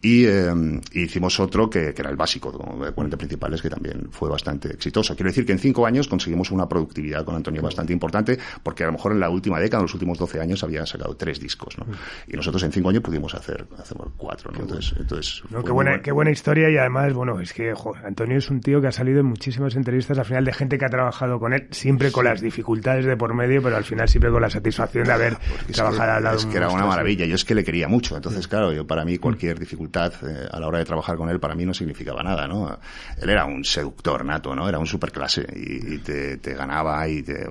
Y 0.00 0.24
eh, 0.26 0.52
hicimos 0.92 1.38
otro 1.40 1.68
que, 1.68 1.92
que, 1.92 2.02
era 2.02 2.10
el 2.10 2.16
básico, 2.16 2.52
de 2.52 2.92
40 2.92 3.16
principales, 3.16 3.60
que 3.60 3.68
también 3.68 4.08
fue 4.10 4.30
bastante 4.30 4.72
exitoso. 4.72 5.14
Quiero 5.16 5.30
decir 5.30 5.44
que 5.44 5.52
en 5.52 5.58
cinco 5.58 5.86
años 5.86 6.06
conseguimos 6.08 6.50
una 6.50 6.68
productividad 6.68 7.24
con 7.24 7.34
Antonio 7.34 7.60
bastante 7.60 7.92
importante, 7.92 8.38
porque 8.62 8.84
a 8.84 8.86
lo 8.86 8.92
mejor 8.92 9.12
en 9.12 9.20
la 9.20 9.30
última 9.30 9.58
década, 9.58 9.80
en 9.80 9.84
los 9.84 9.94
últimos 9.94 10.18
12 10.18 10.40
años, 10.40 10.62
había 10.62 10.86
sacado 10.86 11.16
tres 11.16 11.40
discos, 11.40 11.76
¿no? 11.78 11.86
Y 12.28 12.36
nosotros 12.36 12.62
en 12.62 12.72
cinco 12.72 12.90
años 12.90 13.02
pudimos 13.02 13.34
hacer, 13.34 13.66
hacer 13.78 13.96
cuatro, 14.16 14.52
¿no? 14.52 14.60
Entonces, 14.60 14.94
entonces 14.98 15.42
qué, 15.64 15.72
buena, 15.72 16.00
qué 16.02 16.12
buena 16.12 16.30
historia 16.30 16.70
y 16.70 16.76
además, 16.76 17.12
bueno, 17.12 17.40
es 17.40 17.52
que 17.52 17.72
Antonio 18.04 18.38
es 18.38 18.50
un 18.50 18.60
tío 18.60 18.80
que 18.80 18.88
ha 18.88 18.92
salido 18.92 19.20
en 19.20 19.26
muchísimas 19.26 19.74
entrevistas 19.76 20.18
al 20.18 20.24
final 20.24 20.44
de 20.44 20.52
gente 20.52 20.78
que 20.78 20.84
ha 20.84 20.88
trabajado 20.88 21.38
con 21.38 21.52
él, 21.52 21.68
siempre 21.70 22.12
con 22.12 22.24
las 22.24 22.40
dificultades 22.40 23.04
de 23.04 23.16
por 23.16 23.34
medio, 23.34 23.55
pero 23.62 23.76
al 23.76 23.84
final 23.84 24.08
siempre 24.08 24.30
con 24.30 24.42
la 24.42 24.50
satisfacción 24.50 25.04
de 25.04 25.12
haber 25.12 25.36
trabajado 25.72 26.12
al 26.12 26.22
lado 26.22 26.36
Es 26.36 26.46
que 26.46 26.56
era 26.56 26.68
una 26.68 26.86
maravilla, 26.86 27.26
yo 27.26 27.34
es 27.34 27.44
que 27.44 27.54
le 27.54 27.64
quería 27.64 27.88
mucho, 27.88 28.16
entonces 28.16 28.46
claro, 28.48 28.72
yo 28.72 28.86
para 28.86 29.04
mí 29.04 29.18
cualquier 29.18 29.58
dificultad 29.58 30.12
eh, 30.22 30.48
a 30.50 30.60
la 30.60 30.68
hora 30.68 30.78
de 30.78 30.84
trabajar 30.84 31.16
con 31.16 31.28
él 31.28 31.40
para 31.40 31.54
mí 31.54 31.64
no 31.64 31.74
significaba 31.74 32.22
nada, 32.22 32.46
¿no? 32.46 32.78
Él 33.20 33.30
era 33.30 33.44
un 33.44 33.64
seductor 33.64 34.24
nato, 34.24 34.54
¿no? 34.54 34.68
Era 34.68 34.78
un 34.78 34.86
superclase 34.86 35.46
y, 35.54 35.94
y 35.94 35.98
te, 35.98 36.38
te, 36.38 36.54
ganaba 36.54 37.06
y 37.08 37.22
te, 37.22 37.42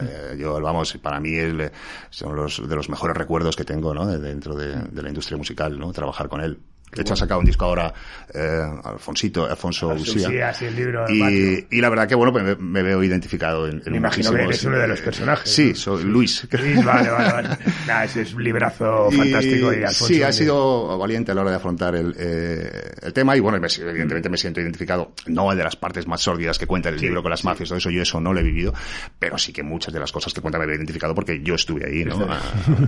eh, 0.00 0.36
yo, 0.38 0.60
vamos, 0.60 0.96
para 1.02 1.20
mí 1.20 1.34
él 1.34 1.70
son 2.10 2.36
los 2.36 2.68
de 2.68 2.76
los 2.76 2.88
mejores 2.88 3.16
recuerdos 3.16 3.56
que 3.56 3.64
tengo, 3.64 3.94
¿no? 3.94 4.06
De, 4.06 4.18
dentro 4.18 4.54
de, 4.54 4.74
de 4.74 5.02
la 5.02 5.08
industria 5.08 5.36
musical, 5.36 5.78
¿no? 5.78 5.92
Trabajar 5.92 6.28
con 6.28 6.40
él. 6.40 6.58
De 6.92 7.00
hecho, 7.00 7.14
ha 7.14 7.16
sacado 7.16 7.40
un 7.40 7.46
disco 7.46 7.64
ahora 7.64 7.92
eh, 8.34 8.62
Alfonsito, 8.84 9.48
Alfonso 9.48 9.88
Usía. 9.88 10.52
Sí, 10.52 10.66
el 10.66 10.76
libro 10.76 11.06
y, 11.08 11.66
y, 11.70 11.80
la 11.80 11.88
verdad 11.88 12.06
que, 12.06 12.14
bueno, 12.14 12.32
me, 12.32 12.54
me 12.56 12.82
veo 12.82 13.02
identificado 13.02 13.66
en, 13.66 13.82
en 13.84 13.92
Me 13.92 13.98
imagino 13.98 14.30
que 14.30 14.42
eres 14.42 14.64
uno 14.64 14.76
de 14.76 14.88
los 14.88 15.00
personajes. 15.00 15.50
Sí, 15.50 15.74
soy 15.74 16.04
Luis. 16.04 16.46
Luis, 16.50 16.84
vale, 16.84 17.10
vale, 17.10 17.32
vale. 17.32 17.48
Nah, 17.86 18.04
ese 18.04 18.22
es 18.22 18.34
un 18.34 18.44
librazo 18.44 19.08
y, 19.10 19.16
fantástico. 19.16 19.72
Y 19.72 19.76
Alfonso 19.76 20.06
sí, 20.06 20.22
ha 20.22 20.32
sido 20.32 20.98
valiente 20.98 21.32
a 21.32 21.34
la 21.34 21.40
hora 21.40 21.50
de 21.50 21.56
afrontar 21.56 21.94
el, 21.94 22.14
eh, 22.18 22.92
el 23.02 23.12
tema 23.12 23.36
y, 23.36 23.40
bueno, 23.40 23.58
me, 23.58 23.68
evidentemente 23.68 24.28
me 24.28 24.36
siento 24.36 24.60
identificado, 24.60 25.12
no 25.26 25.50
el 25.50 25.58
de 25.58 25.64
las 25.64 25.76
partes 25.76 26.06
más 26.06 26.20
sórdidas 26.20 26.58
que 26.58 26.66
cuenta 26.66 26.90
el 26.90 26.98
sí, 26.98 27.06
libro 27.06 27.22
con 27.22 27.30
las 27.30 27.40
sí. 27.40 27.46
mafias, 27.46 27.70
todo 27.70 27.78
eso, 27.78 27.90
yo 27.90 28.02
eso 28.02 28.20
no 28.20 28.32
lo 28.32 28.40
he 28.40 28.42
vivido, 28.42 28.74
pero 29.18 29.38
sí 29.38 29.52
que 29.52 29.62
muchas 29.62 29.94
de 29.94 30.00
las 30.00 30.12
cosas 30.12 30.34
que 30.34 30.40
cuenta 30.40 30.58
me 30.58 30.66
he 30.66 30.76
identificado 30.76 31.14
porque 31.14 31.40
yo 31.42 31.54
estuve 31.54 31.86
ahí, 31.86 32.04
¿no? 32.04 32.16
a, 32.16 32.40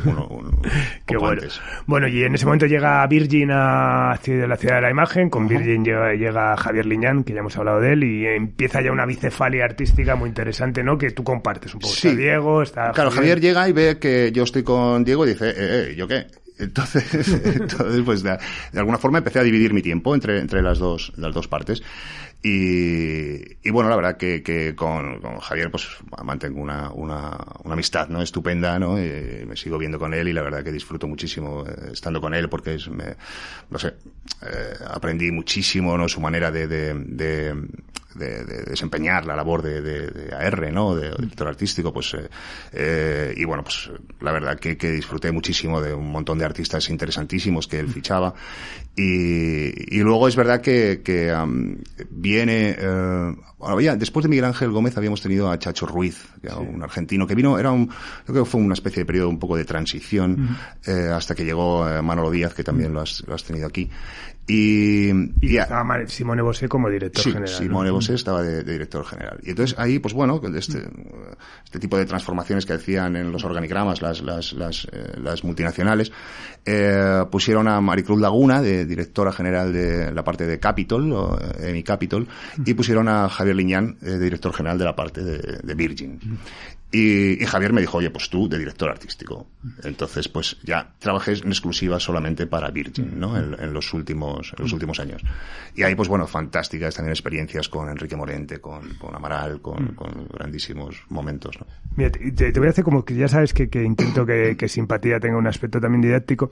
uno, 0.05 0.27
uno, 0.29 0.63
Qué 1.07 1.17
bueno. 1.17 1.41
Antes. 1.43 1.61
Bueno, 1.87 2.07
y 2.07 2.23
en 2.23 2.35
ese 2.35 2.45
momento 2.45 2.67
llega 2.67 3.07
Virgin 3.07 3.51
a 3.51 3.94
la 3.95 4.57
ciudad 4.57 4.77
de 4.77 4.83
la 4.83 4.91
imagen, 4.91 5.31
con 5.31 5.47
Virgin 5.49 5.85
llega, 5.85 6.13
llega, 6.15 6.57
Javier 6.57 6.87
Liñán, 6.87 7.25
que 7.25 7.33
ya 7.33 7.41
hemos 7.41 7.57
hablado 7.57 7.81
de 7.81 7.93
él, 7.93 8.05
y 8.05 8.27
empieza 8.27 8.81
ya 8.83 8.93
una 8.93 9.07
bicefalia 9.07 9.65
artística 9.65 10.17
muy 10.17 10.29
interesante, 10.29 10.83
¿no? 10.83 10.97
Que 10.99 11.11
tú 11.11 11.25
compartes 11.25 11.75
un 11.75 11.81
poco. 11.81 11.93
Sí. 11.93 12.09
Está 12.09 12.21
Diego, 12.21 12.63
está... 12.63 12.91
Claro, 12.93 13.11
Javier. 13.11 13.37
Javier 13.37 13.41
llega 13.41 13.69
y 13.69 13.73
ve 13.73 13.99
que 13.99 14.33
yo 14.33 14.45
estoy 14.45 14.63
con 14.63 15.05
Diego 15.05 15.25
y 15.25 15.31
dice, 15.31 15.51
eh, 15.51 15.55
eh, 15.57 15.95
¿yo 15.97 16.07
qué? 16.07 16.27
Entonces, 16.59 17.29
entonces 17.45 18.03
pues 18.05 18.23
de, 18.23 18.39
de, 18.73 18.79
alguna 18.79 18.99
forma 18.99 19.19
empecé 19.19 19.39
a 19.41 19.43
dividir 19.43 19.73
mi 19.73 19.83
tiempo 19.83 20.15
entre, 20.15 20.39
entre 20.39 20.63
las 20.63 20.79
dos, 20.79 21.13
las 21.17 21.35
dos 21.35 21.49
partes. 21.49 21.83
Y, 22.43 23.41
y 23.67 23.71
bueno, 23.71 23.89
la 23.89 23.97
verdad 23.97 24.17
que, 24.19 24.43
que 24.43 24.75
con, 24.75 25.19
con, 25.21 25.39
Javier 25.39 25.71
pues 25.71 25.89
mantengo 26.23 26.61
una, 26.61 26.91
una, 26.91 27.39
una 27.65 27.73
amistad 27.73 28.09
no 28.09 28.21
estupenda, 28.21 28.79
¿no? 28.79 28.99
Y 29.03 29.47
me 29.47 29.57
sigo 29.57 29.79
viendo 29.79 29.99
con 29.99 30.13
él 30.13 30.29
y 30.29 30.35
la 30.35 30.43
verdad 30.43 30.63
que 30.63 30.71
disfruto 30.71 31.09
muchísimo 31.09 31.65
eh, 31.67 31.93
estando 31.93 32.21
con 32.21 32.35
él 32.35 32.51
porque 32.51 32.75
es, 32.75 32.87
me, 32.89 33.17
no 33.71 33.79
sé, 33.79 33.95
eh, 34.43 34.75
aprendí 34.87 35.33
muchísimo, 35.33 35.97
¿no? 35.97 36.07
Su 36.07 36.21
manera 36.21 36.51
de, 36.51 36.69
de, 36.69 36.93
de 36.93 37.55
de, 38.15 38.45
de, 38.45 38.63
desempeñar 38.63 39.27
la 39.27 39.37
labor 39.37 39.63
de, 39.63 39.81
de, 39.81 40.07
de 40.09 40.35
AR, 40.35 40.73
¿no? 40.73 40.95
De 40.95 41.11
director 41.11 41.49
artístico, 41.49 41.93
pues, 41.93 42.15
eh, 42.15 42.29
eh, 42.73 43.35
y 43.37 43.45
bueno, 43.45 43.63
pues 43.65 43.91
la 44.21 44.33
verdad 44.33 44.59
que, 44.59 44.77
que, 44.77 44.91
disfruté 44.91 45.33
muchísimo 45.33 45.81
de 45.81 45.95
un 45.95 46.11
montón 46.11 46.39
de 46.39 46.45
artistas 46.45 46.89
interesantísimos 46.91 47.67
que 47.67 47.79
él 47.79 47.89
fichaba. 47.89 48.35
Y, 48.97 49.97
y 49.97 50.01
luego 50.01 50.29
es 50.29 50.37
verdad 50.37 50.61
que, 50.61 51.03
que 51.03 51.33
um, 51.33 51.77
viene, 52.11 52.77
eh, 52.79 53.35
bueno, 53.59 53.81
ya, 53.81 53.97
después 53.97 54.23
de 54.23 54.29
Miguel 54.29 54.45
Ángel 54.45 54.71
Gómez 54.71 54.97
habíamos 54.97 55.21
tenido 55.21 55.51
a 55.51 55.59
Chacho 55.59 55.85
Ruiz, 55.85 56.29
que 56.41 56.47
era 56.47 56.57
sí. 56.59 56.63
un 56.73 56.81
argentino 56.81 57.27
que 57.27 57.35
vino, 57.35 57.59
era 57.59 57.73
un, 57.73 57.89
yo 57.89 57.95
creo 58.33 58.45
que 58.45 58.51
fue 58.51 58.61
una 58.61 58.75
especie 58.75 59.01
de 59.03 59.07
periodo 59.07 59.31
un 59.31 59.41
poco 59.41 59.57
de 59.57 59.65
transición, 59.65 60.33
uh 60.33 60.37
-huh. 60.37 61.09
eh, 61.09 61.11
hasta 61.13 61.35
que 61.35 61.45
llegó 61.45 61.89
eh, 61.89 62.01
Manolo 62.03 62.31
Díaz, 62.31 62.55
que 62.55 62.63
también 62.63 62.91
uh 62.91 62.93
-huh. 62.93 62.95
lo, 62.95 63.01
has, 63.01 63.25
lo 63.27 63.35
has 63.35 63.43
tenido 63.43 63.67
aquí. 63.67 63.91
Y, 64.47 65.09
y, 65.09 65.15
y 65.41 65.57
estaba 65.57 66.07
Simone 66.07 66.43
Bosé 66.43 66.69
como 66.69 66.91
director 66.91 67.25
sí, 67.25 67.33
general. 67.33 67.49
Simone 67.49 67.89
¿no? 67.89 67.95
Bosé 67.95 68.15
estaba 68.15 68.43
de, 68.43 68.63
de, 68.63 68.73
director 68.73 69.03
general. 69.07 69.41
Y 69.43 69.51
entonces 69.51 69.75
ahí, 69.79 69.99
pues 69.99 70.13
bueno, 70.13 70.39
este, 70.55 70.83
este 71.65 71.79
tipo 71.79 71.97
de 71.97 72.05
transformaciones 72.05 72.67
que 72.67 72.75
hacían 72.75 73.17
en 73.17 73.33
los 73.33 73.43
organigramas 73.43 74.03
las, 74.03 74.21
las, 74.21 74.53
las, 74.53 74.87
eh, 74.93 75.15
las 75.17 75.45
multinacionales, 75.45 76.13
eh, 76.67 77.25
pusieron 77.31 77.69
a 77.69 77.81
Maricruz 77.81 78.21
Laguna, 78.21 78.61
de 78.61 78.84
directora 78.87 79.33
general 79.33 79.73
de 79.73 80.13
la 80.13 80.25
parte 80.25 80.47
de 80.47 80.59
Capitol, 80.59 81.13
o 81.13 81.39
EMI 81.59 81.83
Capitol, 81.83 82.27
y 82.65 82.75
pusieron 82.75 83.09
a 83.09 83.29
Javier 83.29 83.57
Liñán, 83.57 83.97
eh, 84.03 84.11
de 84.11 84.19
director 84.19 84.53
general 84.53 84.79
de 84.79 84.85
la 84.85 84.97
parte 84.97 85.23
de, 85.23 85.39
de 85.63 85.75
Virgin. 85.75 86.19
Y, 86.95 87.43
y, 87.43 87.47
Javier 87.47 87.73
me 87.73 87.81
dijo, 87.81 87.99
oye, 87.99 88.09
pues 88.11 88.31
tú 88.31 88.49
de 88.49 88.57
director 88.57 88.89
artístico. 88.89 89.49
Entonces, 89.83 90.29
pues 90.29 90.59
ya 90.63 90.95
trabajé 91.01 91.33
en 91.33 91.49
exclusiva 91.49 91.99
solamente 91.99 92.47
para 92.47 92.71
Virgin, 92.71 93.19
¿no? 93.19 93.37
En, 93.37 93.57
en 93.59 93.73
los 93.73 93.93
últimos, 93.93 94.55
en 94.57 94.63
los 94.63 94.73
últimos 94.73 95.01
años. 95.01 95.21
Y 95.75 95.83
ahí, 95.83 95.97
pues 95.97 96.09
bueno, 96.09 96.29
fantásticas 96.29 96.95
también 96.95 97.11
experiencias 97.11 97.69
con 97.69 97.89
Enrique 97.89 98.15
Morente, 98.15 98.61
con, 98.61 98.95
con 98.95 99.13
Amaral, 99.13 99.61
con, 99.61 99.89
con, 99.97 100.29
grandísimos 100.33 101.03
momentos, 101.09 101.59
¿no? 101.59 101.67
Mira, 101.97 102.13
te, 102.13 102.31
te, 102.31 102.61
voy 102.61 102.69
a 102.69 102.71
hacer 102.71 102.85
como 102.85 103.05
que 103.05 103.17
ya 103.17 103.27
sabes 103.27 103.53
que, 103.53 103.69
que 103.69 103.83
intento 103.83 104.25
que, 104.25 104.57
que, 104.57 104.69
simpatía 104.69 105.19
tenga 105.19 105.37
un 105.37 105.49
aspecto 105.49 105.81
también 105.81 106.01
didáctico. 106.01 106.51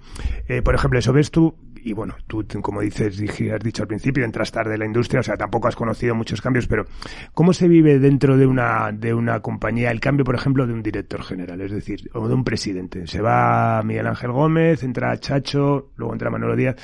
Eh, 0.49 0.61
por 0.61 0.75
ejemplo, 0.75 0.99
eso 0.99 1.13
ves 1.13 1.31
tú, 1.31 1.55
y 1.85 1.93
bueno, 1.93 2.15
tú, 2.27 2.47
como 2.61 2.81
dices, 2.81 3.21
has 3.53 3.61
dicho 3.61 3.83
al 3.83 3.89
principio, 3.89 4.25
entras 4.25 4.53
tarde 4.53 4.75
en 4.75 4.81
la 4.81 4.87
industria, 4.87 5.21
o 5.21 5.23
sea, 5.23 5.37
tampoco 5.37 5.69
has 5.69 5.77
conocido 5.77 6.15
muchos 6.15 6.41
cambios, 6.41 6.67
pero 6.67 6.87
¿cómo 7.35 7.53
se 7.53 7.69
vive 7.69 7.99
dentro 7.99 8.37
de 8.37 8.47
una, 8.47 8.93
de 8.93 9.15
una 9.15 9.41
compañía 9.41 9.91
el 9.91 10.01
cambio, 10.01 10.25
por 10.25 10.35
ejemplo, 10.35 10.67
de 10.67 10.73
un 10.73 10.83
director 10.83 11.23
general, 11.23 11.61
es 11.61 11.73
decir, 11.73 12.11
o 12.15 12.29
de 12.29 12.35
un 12.35 12.45
presidente? 12.45 13.07
Se 13.07 13.21
va 13.21 13.83
Miguel 13.83 14.07
Ángel 14.07 14.33
Gómez, 14.33 14.83
entra 14.83 15.19
Chacho, 15.19 15.91
luego 15.97 16.13
entra 16.13 16.31
Manolo 16.31 16.57
Díaz. 16.57 16.77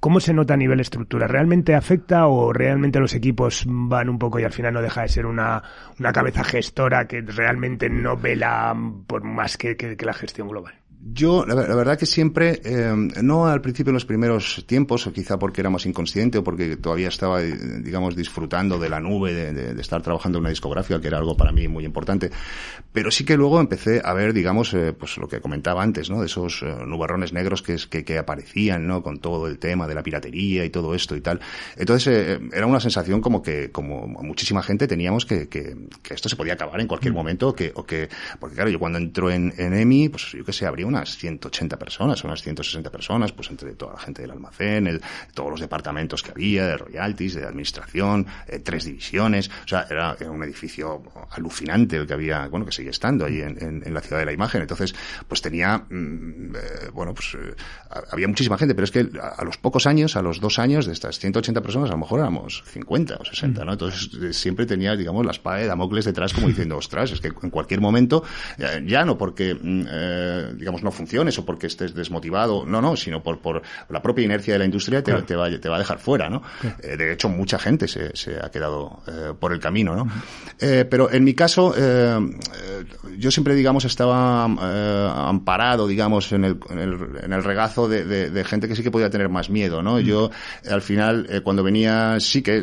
¿Cómo 0.00 0.18
se 0.18 0.34
nota 0.34 0.54
a 0.54 0.56
nivel 0.56 0.80
estructura? 0.80 1.28
¿Realmente 1.28 1.74
afecta 1.74 2.26
o 2.26 2.52
realmente 2.52 2.98
los 2.98 3.14
equipos 3.14 3.64
van 3.66 4.08
un 4.08 4.18
poco 4.18 4.40
y 4.40 4.44
al 4.44 4.52
final 4.52 4.74
no 4.74 4.82
deja 4.82 5.02
de 5.02 5.08
ser 5.08 5.26
una, 5.26 5.62
una 5.98 6.12
cabeza 6.12 6.42
gestora 6.42 7.06
que 7.06 7.20
realmente 7.20 7.88
no 7.88 8.16
vela 8.16 8.76
por 9.06 9.22
más 9.22 9.56
que, 9.56 9.76
que, 9.76 9.96
que 9.96 10.04
la 10.04 10.12
gestión 10.12 10.48
global? 10.48 10.81
Yo, 11.04 11.44
la, 11.44 11.56
la, 11.56 11.74
verdad 11.74 11.98
que 11.98 12.06
siempre, 12.06 12.60
eh, 12.64 12.94
no 13.22 13.48
al 13.48 13.60
principio 13.60 13.90
en 13.90 13.94
los 13.94 14.04
primeros 14.04 14.64
tiempos, 14.68 15.04
o 15.08 15.12
quizá 15.12 15.36
porque 15.36 15.60
era 15.60 15.68
más 15.68 15.84
inconsciente 15.84 16.38
o 16.38 16.44
porque 16.44 16.76
todavía 16.76 17.08
estaba, 17.08 17.40
digamos, 17.40 18.14
disfrutando 18.14 18.78
de 18.78 18.88
la 18.88 19.00
nube, 19.00 19.34
de, 19.34 19.52
de, 19.52 19.74
de, 19.74 19.80
estar 19.80 20.00
trabajando 20.00 20.38
en 20.38 20.42
una 20.42 20.50
discografía, 20.50 21.00
que 21.00 21.08
era 21.08 21.18
algo 21.18 21.36
para 21.36 21.50
mí 21.50 21.66
muy 21.66 21.84
importante, 21.84 22.30
pero 22.92 23.10
sí 23.10 23.24
que 23.24 23.36
luego 23.36 23.58
empecé 23.58 24.00
a 24.04 24.12
ver, 24.12 24.32
digamos, 24.32 24.74
eh, 24.74 24.92
pues 24.92 25.16
lo 25.16 25.26
que 25.26 25.40
comentaba 25.40 25.82
antes, 25.82 26.08
¿no? 26.08 26.20
De 26.20 26.26
esos 26.26 26.62
eh, 26.62 26.72
nubarrones 26.86 27.32
negros 27.32 27.62
que, 27.62 27.76
que, 27.90 28.04
que, 28.04 28.18
aparecían, 28.18 28.86
¿no? 28.86 29.02
Con 29.02 29.18
todo 29.18 29.48
el 29.48 29.58
tema 29.58 29.88
de 29.88 29.96
la 29.96 30.04
piratería 30.04 30.64
y 30.64 30.70
todo 30.70 30.94
esto 30.94 31.16
y 31.16 31.20
tal. 31.20 31.40
Entonces, 31.76 32.06
eh, 32.06 32.40
era 32.52 32.66
una 32.66 32.78
sensación 32.78 33.20
como 33.20 33.42
que, 33.42 33.72
como 33.72 34.06
muchísima 34.06 34.62
gente 34.62 34.86
teníamos 34.86 35.26
que, 35.26 35.48
que, 35.48 35.74
que 36.00 36.14
esto 36.14 36.28
se 36.28 36.36
podía 36.36 36.52
acabar 36.52 36.80
en 36.80 36.86
cualquier 36.86 37.12
momento, 37.12 37.48
o 37.48 37.54
que, 37.54 37.72
o 37.74 37.84
que, 37.84 38.08
porque 38.38 38.54
claro, 38.54 38.70
yo 38.70 38.78
cuando 38.78 38.98
entro 38.98 39.32
en, 39.32 39.52
en 39.56 39.74
EMI, 39.74 40.10
pues 40.10 40.30
yo 40.30 40.44
que 40.44 40.52
sé, 40.52 40.64
habría 40.66 40.91
unas 40.92 41.16
180 41.16 41.78
personas, 41.78 42.22
unas 42.24 42.42
160 42.42 42.90
personas, 42.90 43.32
pues 43.32 43.50
entre 43.50 43.74
toda 43.74 43.94
la 43.94 43.98
gente 43.98 44.22
del 44.22 44.30
almacén, 44.30 44.86
el, 44.86 45.00
todos 45.34 45.50
los 45.50 45.60
departamentos 45.60 46.22
que 46.22 46.30
había, 46.30 46.66
de 46.66 46.76
royalties, 46.76 47.34
de 47.34 47.46
administración, 47.46 48.26
eh, 48.46 48.58
tres 48.58 48.84
divisiones, 48.84 49.50
o 49.64 49.68
sea, 49.68 49.86
era, 49.88 50.16
era, 50.20 50.30
un 50.30 50.42
edificio 50.44 51.02
alucinante 51.30 51.96
el 51.96 52.06
que 52.06 52.12
había, 52.12 52.46
bueno, 52.48 52.66
que 52.66 52.72
sigue 52.72 52.90
estando 52.90 53.24
ahí 53.24 53.40
en, 53.40 53.62
en, 53.62 53.82
en 53.84 53.94
la 53.94 54.00
ciudad 54.00 54.18
de 54.20 54.26
la 54.26 54.32
imagen, 54.32 54.60
entonces, 54.60 54.94
pues 55.26 55.40
tenía, 55.40 55.78
mmm, 55.88 56.54
eh, 56.54 56.90
bueno, 56.92 57.14
pues 57.14 57.34
eh, 57.34 57.54
había 58.10 58.28
muchísima 58.28 58.58
gente, 58.58 58.74
pero 58.74 58.84
es 58.84 58.90
que 58.90 59.08
a, 59.20 59.40
a, 59.40 59.44
los 59.44 59.56
pocos 59.56 59.86
años, 59.86 60.16
a 60.16 60.22
los 60.22 60.40
dos 60.40 60.58
años 60.58 60.86
de 60.86 60.92
estas 60.92 61.18
180 61.18 61.60
personas, 61.62 61.90
a 61.90 61.92
lo 61.92 61.98
mejor 61.98 62.20
éramos 62.20 62.62
50 62.66 63.16
o 63.16 63.24
60, 63.24 63.64
¿no? 63.64 63.72
Entonces, 63.72 64.10
eh, 64.22 64.32
siempre 64.32 64.66
tenía, 64.66 64.94
digamos, 64.94 65.24
la 65.24 65.32
espada 65.32 65.56
de 65.58 65.66
Damocles 65.66 66.04
detrás 66.04 66.34
como 66.34 66.48
diciendo, 66.48 66.76
ostras, 66.76 67.12
es 67.12 67.20
que 67.20 67.28
en 67.28 67.50
cualquier 67.50 67.80
momento, 67.80 68.22
ya 68.86 69.04
no 69.04 69.16
porque, 69.16 69.54
mm, 69.54 70.58
digamos, 70.58 70.81
no 70.82 70.90
funciones 70.90 71.38
o 71.38 71.44
porque 71.44 71.66
estés 71.66 71.94
desmotivado, 71.94 72.64
no, 72.66 72.80
no, 72.80 72.96
sino 72.96 73.22
por, 73.22 73.38
por 73.40 73.62
la 73.88 74.02
propia 74.02 74.24
inercia 74.24 74.54
de 74.54 74.58
la 74.58 74.64
industria 74.64 75.02
te, 75.02 75.12
te, 75.22 75.36
va, 75.36 75.50
te 75.50 75.68
va 75.68 75.76
a 75.76 75.78
dejar 75.78 75.98
fuera, 75.98 76.28
¿no? 76.28 76.42
Eh, 76.82 76.96
de 76.96 77.12
hecho, 77.12 77.28
mucha 77.28 77.58
gente 77.58 77.88
se, 77.88 78.14
se 78.16 78.36
ha 78.36 78.50
quedado 78.50 79.02
eh, 79.06 79.32
por 79.38 79.52
el 79.52 79.60
camino, 79.60 79.94
¿no? 79.94 80.08
Eh, 80.60 80.86
pero 80.88 81.10
en 81.10 81.24
mi 81.24 81.34
caso, 81.34 81.74
yo 83.18 83.30
siempre, 83.30 83.54
digamos, 83.54 83.84
estaba 83.84 84.44
amparado, 85.28 85.86
digamos, 85.86 86.32
en 86.32 86.44
el, 86.44 86.58
en 86.70 86.78
el, 86.78 86.98
en 87.22 87.32
el 87.32 87.44
regazo 87.44 87.88
de, 87.88 88.04
de, 88.04 88.30
de, 88.30 88.44
gente 88.44 88.68
que 88.68 88.76
sí 88.76 88.82
que 88.82 88.90
podía 88.90 89.10
tener 89.10 89.28
más 89.28 89.50
miedo, 89.50 89.82
¿no? 89.82 90.00
Yo, 90.00 90.30
al 90.70 90.82
final, 90.82 91.42
cuando 91.44 91.62
venía, 91.62 92.18
sí 92.20 92.42
que 92.42 92.62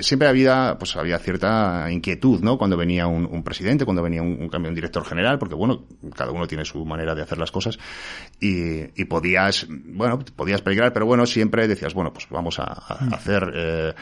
siempre 0.00 0.28
había, 0.28 0.76
pues 0.78 0.96
había 0.96 1.18
cierta 1.18 1.90
inquietud, 1.90 2.40
¿no? 2.40 2.58
Cuando 2.58 2.76
venía 2.76 3.06
un, 3.06 3.26
un 3.26 3.42
presidente, 3.42 3.84
cuando 3.84 4.02
venía 4.02 4.22
un, 4.22 4.40
un 4.40 4.48
cambio, 4.48 4.68
un 4.68 4.74
director 4.74 5.04
general, 5.04 5.38
porque 5.38 5.54
bueno, 5.54 5.84
cada 6.14 6.30
uno 6.30 6.46
tiene 6.46 6.64
su 6.64 6.84
manera 6.84 7.14
de 7.14 7.22
hacer 7.22 7.38
las 7.38 7.47
cosas 7.50 7.78
y, 8.40 9.00
y 9.00 9.04
podías, 9.06 9.66
bueno, 9.68 10.18
podías 10.36 10.62
peligrar, 10.62 10.92
pero 10.92 11.06
bueno, 11.06 11.26
siempre 11.26 11.66
decías, 11.66 11.94
bueno, 11.94 12.12
pues 12.12 12.26
vamos 12.30 12.58
a, 12.58 12.64
a 12.64 13.04
mm. 13.04 13.14
hacer 13.14 13.52
eh, 13.54 13.94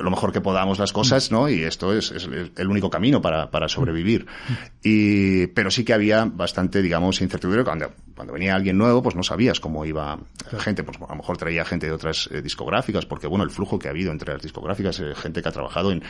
lo 0.00 0.10
mejor 0.10 0.32
que 0.32 0.40
podamos 0.40 0.78
las 0.78 0.92
cosas, 0.92 1.32
¿no? 1.32 1.48
Y 1.48 1.62
esto 1.64 1.92
es, 1.92 2.10
es 2.12 2.28
el 2.56 2.68
único 2.68 2.90
camino 2.90 3.20
para, 3.20 3.50
para 3.50 3.68
sobrevivir. 3.68 4.26
Mm. 4.26 4.52
Y, 4.82 5.46
pero 5.48 5.70
sí 5.70 5.84
que 5.84 5.92
había 5.92 6.24
bastante, 6.24 6.82
digamos, 6.82 7.20
incertidumbre 7.20 7.64
cuando, 7.64 7.90
cuando 8.14 8.32
venía 8.32 8.54
alguien 8.54 8.78
nuevo, 8.78 9.02
pues 9.02 9.16
no 9.16 9.22
sabías 9.22 9.60
cómo 9.60 9.84
iba 9.84 10.18
gente, 10.58 10.84
pues 10.84 10.98
a 10.98 11.06
lo 11.08 11.16
mejor 11.16 11.36
traía 11.36 11.64
gente 11.64 11.86
de 11.86 11.92
otras 11.92 12.28
eh, 12.32 12.42
discográficas, 12.42 13.06
porque 13.06 13.26
bueno, 13.26 13.44
el 13.44 13.50
flujo 13.50 13.78
que 13.78 13.88
ha 13.88 13.90
habido 13.90 14.12
entre 14.12 14.32
las 14.32 14.42
discográficas, 14.42 15.00
eh, 15.00 15.14
gente 15.14 15.42
que 15.42 15.48
ha 15.48 15.52
trabajado 15.52 15.92
en, 15.92 16.02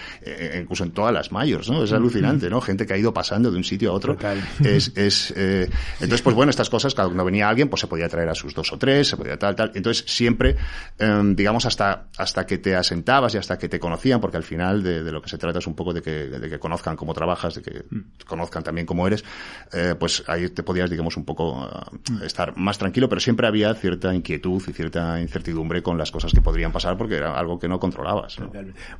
incluso 0.61 0.85
en 0.85 0.93
todas 0.93 1.13
las 1.13 1.33
mayores, 1.33 1.71
¿no? 1.71 1.83
Es 1.83 1.93
alucinante, 1.93 2.51
¿no? 2.51 2.61
Gente 2.61 2.87
que 2.87 2.95
ha 2.95 2.99
ido 2.99 3.15
pasando 3.15 3.51
de 3.51 3.57
un 3.57 3.65
sitio 3.65 3.91
a 3.91 3.95
otro. 3.95 4.17
Es, 4.65 4.93
es, 4.97 5.31
entonces, 5.31 6.23
pues 6.23 6.37
bueno, 6.37 6.51
estas 6.51 6.69
cosas, 6.71 6.80
cuando 6.95 7.25
venía 7.25 7.49
alguien, 7.49 7.69
pues 7.69 7.81
se 7.81 7.87
podía 7.87 8.09
traer 8.09 8.29
a 8.29 8.35
sus 8.35 8.55
dos 8.55 8.73
o 8.73 8.79
tres, 8.79 9.09
se 9.09 9.17
podía 9.17 9.39
tal, 9.39 9.55
tal. 9.55 9.73
Entonces, 9.75 10.05
siempre, 10.07 10.57
eh, 10.99 11.23
digamos, 11.35 11.67
hasta, 11.67 12.09
hasta 12.17 12.47
que 12.47 12.59
te 12.59 12.77
asentabas 12.77 13.35
y 13.35 13.39
hasta 13.39 13.59
que 13.59 13.69
te 13.69 13.79
conocían, 13.79 14.21
porque 14.21 14.37
al 14.37 14.43
final 14.43 14.83
de, 14.83 15.03
de 15.03 15.13
lo 15.13 15.23
que 15.23 15.29
se 15.29 15.39
trata 15.39 15.59
es 15.59 15.67
un 15.67 15.75
poco 15.75 15.93
de 15.93 16.03
que, 16.03 16.29
de 16.29 16.49
que 16.49 16.59
conozcan 16.59 16.97
cómo 16.97 17.15
trabajas, 17.15 17.55
de 17.57 17.63
que 17.63 17.85
mm. 17.91 18.27
conozcan 18.27 18.63
también 18.63 18.87
cómo 18.87 19.07
eres, 19.07 19.25
eh, 19.73 19.95
pues 19.99 20.25
ahí 20.27 20.49
te 20.49 20.63
podías, 20.63 20.91
digamos, 20.91 21.17
un 21.17 21.25
poco 21.25 21.67
uh, 21.67 22.25
estar 22.25 22.57
más 22.57 22.79
tranquilo, 22.79 23.09
pero 23.09 23.21
siempre 23.21 23.47
había 23.47 23.73
cierta 23.75 24.15
inquietud 24.15 24.63
y 24.67 24.73
cierta 24.73 25.21
incertidumbre 25.21 25.83
con 25.83 25.99
las 25.99 26.11
cosas 26.11 26.33
que 26.33 26.41
podrían 26.41 26.73
pasar 26.73 26.97
porque 26.97 27.17
era 27.17 27.39
algo 27.39 27.59
que 27.59 27.69
no 27.69 27.79
controlabas. 27.79 28.39
¿no? 28.39 28.51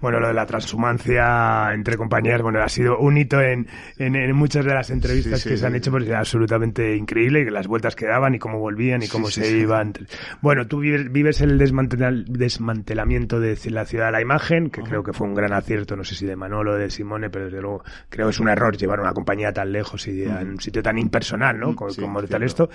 Bueno, 0.01 0.21
lo 0.21 0.29
de 0.29 0.35
la 0.35 0.47
transhumancia 0.47 1.73
entre 1.73 1.97
compañías, 1.97 2.43
bueno, 2.43 2.61
ha 2.63 2.69
sido 2.69 2.99
un 2.99 3.17
hito 3.17 3.41
en, 3.41 3.67
en, 3.99 4.17
en 4.17 4.35
muchas 4.35 4.65
de 4.65 4.75
las 4.75 4.91
entrevistas 4.91 5.41
sí, 5.41 5.45
sí, 5.45 5.49
que 5.51 5.57
se 5.57 5.67
han 5.67 5.75
hecho, 5.75 5.91
porque 5.91 6.09
era 6.09 6.21
absolutamente 6.21 6.97
increíble, 6.97 7.45
que 7.45 7.51
las 7.51 7.67
vueltas 7.71 7.97
que 7.97 8.07
daban 8.07 8.35
y 8.35 8.39
cómo 8.39 8.59
volvían 8.59 9.03
y 9.03 9.09
cómo 9.09 9.31
se 9.31 9.49
iban. 9.57 9.95
Bueno, 10.43 10.67
tú 10.67 10.81
vives, 10.81 11.41
el 11.41 11.57
desmantel, 11.57 12.27
desmantelamiento 12.29 13.41
de 13.41 13.57
la 13.71 13.87
ciudad 13.87 14.07
de 14.07 14.13
la 14.13 14.21
imagen, 14.21 14.69
que 14.69 14.83
-huh. 14.83 14.89
creo 14.89 15.03
que 15.03 15.13
fue 15.13 15.27
un 15.27 15.35
gran 15.35 15.53
acierto, 15.55 15.97
no 15.97 16.05
sé 16.05 16.15
si 16.15 16.27
de 16.27 16.37
Manolo 16.37 16.73
o 16.73 16.77
de 16.77 16.91
Simone, 16.91 17.31
pero 17.31 17.47
desde 17.47 17.63
luego 17.63 17.83
creo 18.09 18.27
que 18.27 18.31
es 18.31 18.41
un 18.41 18.49
error 18.49 18.77
llevar 18.77 19.01
una 19.01 19.13
compañía 19.13 19.53
tan 19.53 19.73
lejos 19.73 20.07
y 20.09 20.25
en 20.25 20.51
un 20.51 20.61
sitio 20.61 20.83
tan 20.83 20.99
impersonal, 20.99 21.59
¿no? 21.59 21.75
Como, 21.75 21.95
como 21.95 22.23
tal 22.25 22.43
esto. 22.43 22.69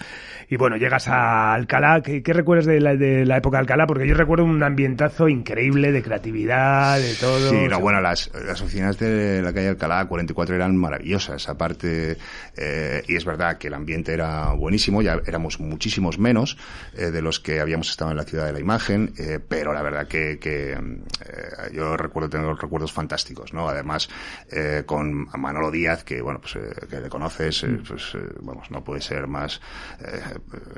Y 0.49 0.57
bueno, 0.57 0.77
llegas 0.77 1.07
a 1.07 1.53
Alcalá, 1.53 2.01
¿qué, 2.01 2.23
qué 2.23 2.33
recuerdas 2.33 2.65
de 2.65 2.79
la, 2.79 2.95
de 2.95 3.25
la, 3.25 3.37
época 3.37 3.57
de 3.57 3.61
Alcalá? 3.61 3.85
Porque 3.85 4.07
yo 4.07 4.15
recuerdo 4.15 4.45
un 4.45 4.63
ambientazo 4.63 5.27
increíble 5.27 5.91
de 5.91 6.01
creatividad, 6.01 6.99
de 6.99 7.13
todo. 7.19 7.49
Sí, 7.49 7.67
no, 7.69 7.79
bueno, 7.79 8.01
las, 8.01 8.31
las 8.33 8.61
oficinas 8.61 8.97
de 8.97 9.41
la 9.41 9.53
calle 9.53 9.69
Alcalá 9.69 10.05
44 10.05 10.55
eran 10.55 10.77
maravillosas, 10.77 11.49
aparte, 11.49 12.17
eh, 12.57 13.03
y 13.07 13.15
es 13.15 13.25
verdad 13.25 13.57
que 13.57 13.67
el 13.67 13.73
ambiente 13.73 14.13
era 14.13 14.53
buenísimo, 14.53 14.74
ya 14.77 15.21
éramos 15.25 15.59
muchísimos 15.59 16.17
menos 16.19 16.57
eh, 16.97 17.11
de 17.11 17.21
los 17.21 17.39
que 17.39 17.59
habíamos 17.59 17.89
estado 17.89 18.11
en 18.11 18.17
la 18.17 18.23
ciudad 18.23 18.45
de 18.45 18.53
la 18.53 18.59
imagen, 18.59 19.13
eh, 19.17 19.39
pero 19.47 19.73
la 19.73 19.81
verdad 19.81 20.07
que, 20.07 20.39
que 20.39 20.71
eh, 20.73 21.71
yo 21.73 21.97
recuerdo 21.97 22.29
tener 22.29 22.47
recuerdos 22.55 22.91
fantásticos, 22.91 23.53
¿no? 23.53 23.67
Además, 23.67 24.09
eh, 24.51 24.83
con 24.85 25.27
Manolo 25.37 25.71
Díaz, 25.71 26.03
que 26.03 26.21
bueno, 26.21 26.39
pues 26.39 26.55
eh, 26.55 26.87
que 26.89 26.99
le 26.99 27.09
conoces, 27.09 27.63
mm. 27.63 27.83
pues 27.87 28.17
vamos, 28.41 28.69
no 28.71 28.83
puede 28.83 29.01
ser 29.01 29.27
más 29.27 29.61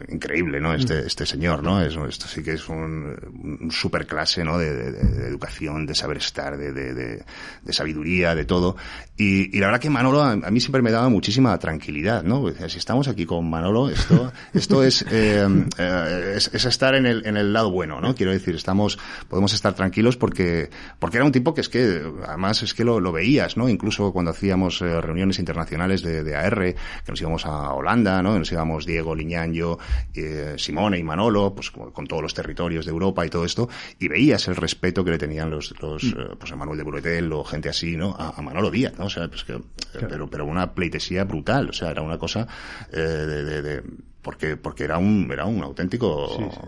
increíble, 0.10 0.60
¿no? 0.60 0.74
Este, 0.74 1.02
mm. 1.02 1.08
este 1.08 1.26
señor, 1.26 1.64
¿no? 1.64 1.82
Es, 1.82 1.96
esto 1.96 2.28
sí 2.28 2.44
que 2.44 2.54
es 2.54 2.68
un, 2.70 3.58
un 3.62 3.72
superclase, 3.72 4.44
¿no? 4.44 4.58
De, 4.58 4.74
de, 4.74 4.92
de, 4.92 5.28
educación, 5.28 5.86
de 5.86 5.96
saber 5.96 6.18
estar, 6.18 6.58
de, 6.58 6.72
de, 6.72 6.94
de, 6.94 7.74
sabiduría, 7.74 8.36
de 8.36 8.46
todo. 8.46 8.76
Y, 9.18 9.56
y 9.56 9.60
la 9.60 9.68
verdad 9.68 9.82
que 9.82 9.90
Manolo 9.90 10.22
a, 10.22 10.32
a, 10.32 10.52
mí 10.52 10.60
siempre 10.60 10.82
me 10.82 10.92
daba 10.92 11.10
muchísima 11.10 11.58
tranquilidad, 11.60 12.24
¿no? 12.24 12.48
Si 12.68 12.78
estamos 12.78 13.08
aquí 13.08 13.26
con 13.26 13.50
Manolo, 13.50 13.87
esto, 13.90 14.32
esto 14.54 14.84
es, 14.84 15.06
eh, 15.12 15.48
eh, 15.78 16.34
es, 16.36 16.52
es, 16.54 16.66
estar 16.66 16.96
en 16.96 17.06
el, 17.06 17.26
en 17.26 17.38
el 17.38 17.54
lado 17.54 17.72
bueno, 17.72 18.02
¿no? 18.02 18.16
Quiero 18.16 18.32
decir, 18.32 18.56
estamos, 18.56 18.98
podemos 19.30 19.54
estar 19.54 19.74
tranquilos 19.74 20.18
porque, 20.18 20.70
porque 21.00 21.18
era 21.18 21.26
un 21.26 21.32
tipo 21.32 21.54
que 21.54 21.62
es 21.62 21.70
que, 21.70 22.02
además 22.28 22.64
es 22.64 22.74
que 22.74 22.84
lo, 22.84 23.00
lo 23.00 23.12
veías, 23.12 23.58
¿no? 23.58 23.70
Incluso 23.70 24.12
cuando 24.12 24.32
hacíamos 24.32 24.82
eh, 24.82 25.02
reuniones 25.02 25.40
internacionales 25.40 26.02
de, 26.02 26.24
de, 26.24 26.36
AR, 26.36 26.74
que 27.06 27.12
nos 27.12 27.22
íbamos 27.22 27.46
a 27.46 27.74
Holanda, 27.74 28.22
¿no? 28.22 28.38
Nos 28.38 28.52
íbamos 28.52 28.86
Diego, 28.86 29.16
Liñán, 29.16 29.54
yo, 29.54 29.78
eh, 30.14 30.56
Simone 30.58 30.98
y 30.98 31.04
Manolo, 31.04 31.54
pues 31.54 31.72
con, 31.72 32.08
todos 32.08 32.22
los 32.22 32.34
territorios 32.34 32.86
de 32.86 32.92
Europa 32.92 33.26
y 33.26 33.30
todo 33.30 33.46
esto, 33.46 33.70
y 34.00 34.08
veías 34.08 34.48
el 34.48 34.56
respeto 34.56 35.04
que 35.04 35.12
le 35.12 35.18
tenían 35.18 35.50
los, 35.50 35.74
los 35.82 36.04
mm. 36.04 36.08
Eh, 36.18 36.36
pues 36.40 36.52
a 36.52 36.56
Manuel 36.56 36.78
de 36.78 36.84
Buretel 36.84 37.32
o 37.34 37.44
gente 37.44 37.70
así, 37.70 37.98
¿no? 37.98 38.16
A, 38.18 38.34
a 38.38 38.42
Manolo 38.42 38.72
Díaz, 38.72 38.94
¿no? 38.98 39.06
O 39.06 39.10
sea, 39.10 39.28
pues 39.28 39.44
que, 39.44 39.60
claro. 39.92 40.08
pero, 40.10 40.30
pero 40.30 40.46
una 40.46 40.74
pleitesía 40.74 41.26
brutal, 41.26 41.70
o 41.70 41.74
sea, 41.74 41.92
era 41.92 42.02
una 42.02 42.18
cosa 42.18 42.48
de, 42.92 43.28
de, 43.28 43.62
de, 43.62 43.77
porque, 44.22 44.58
porque 44.58 44.84
era 44.84 44.98
un, 44.98 45.30
era 45.32 45.46
un 45.46 45.64
auténtico 45.64 46.30
sí, 46.38 46.44
sí 46.52 46.60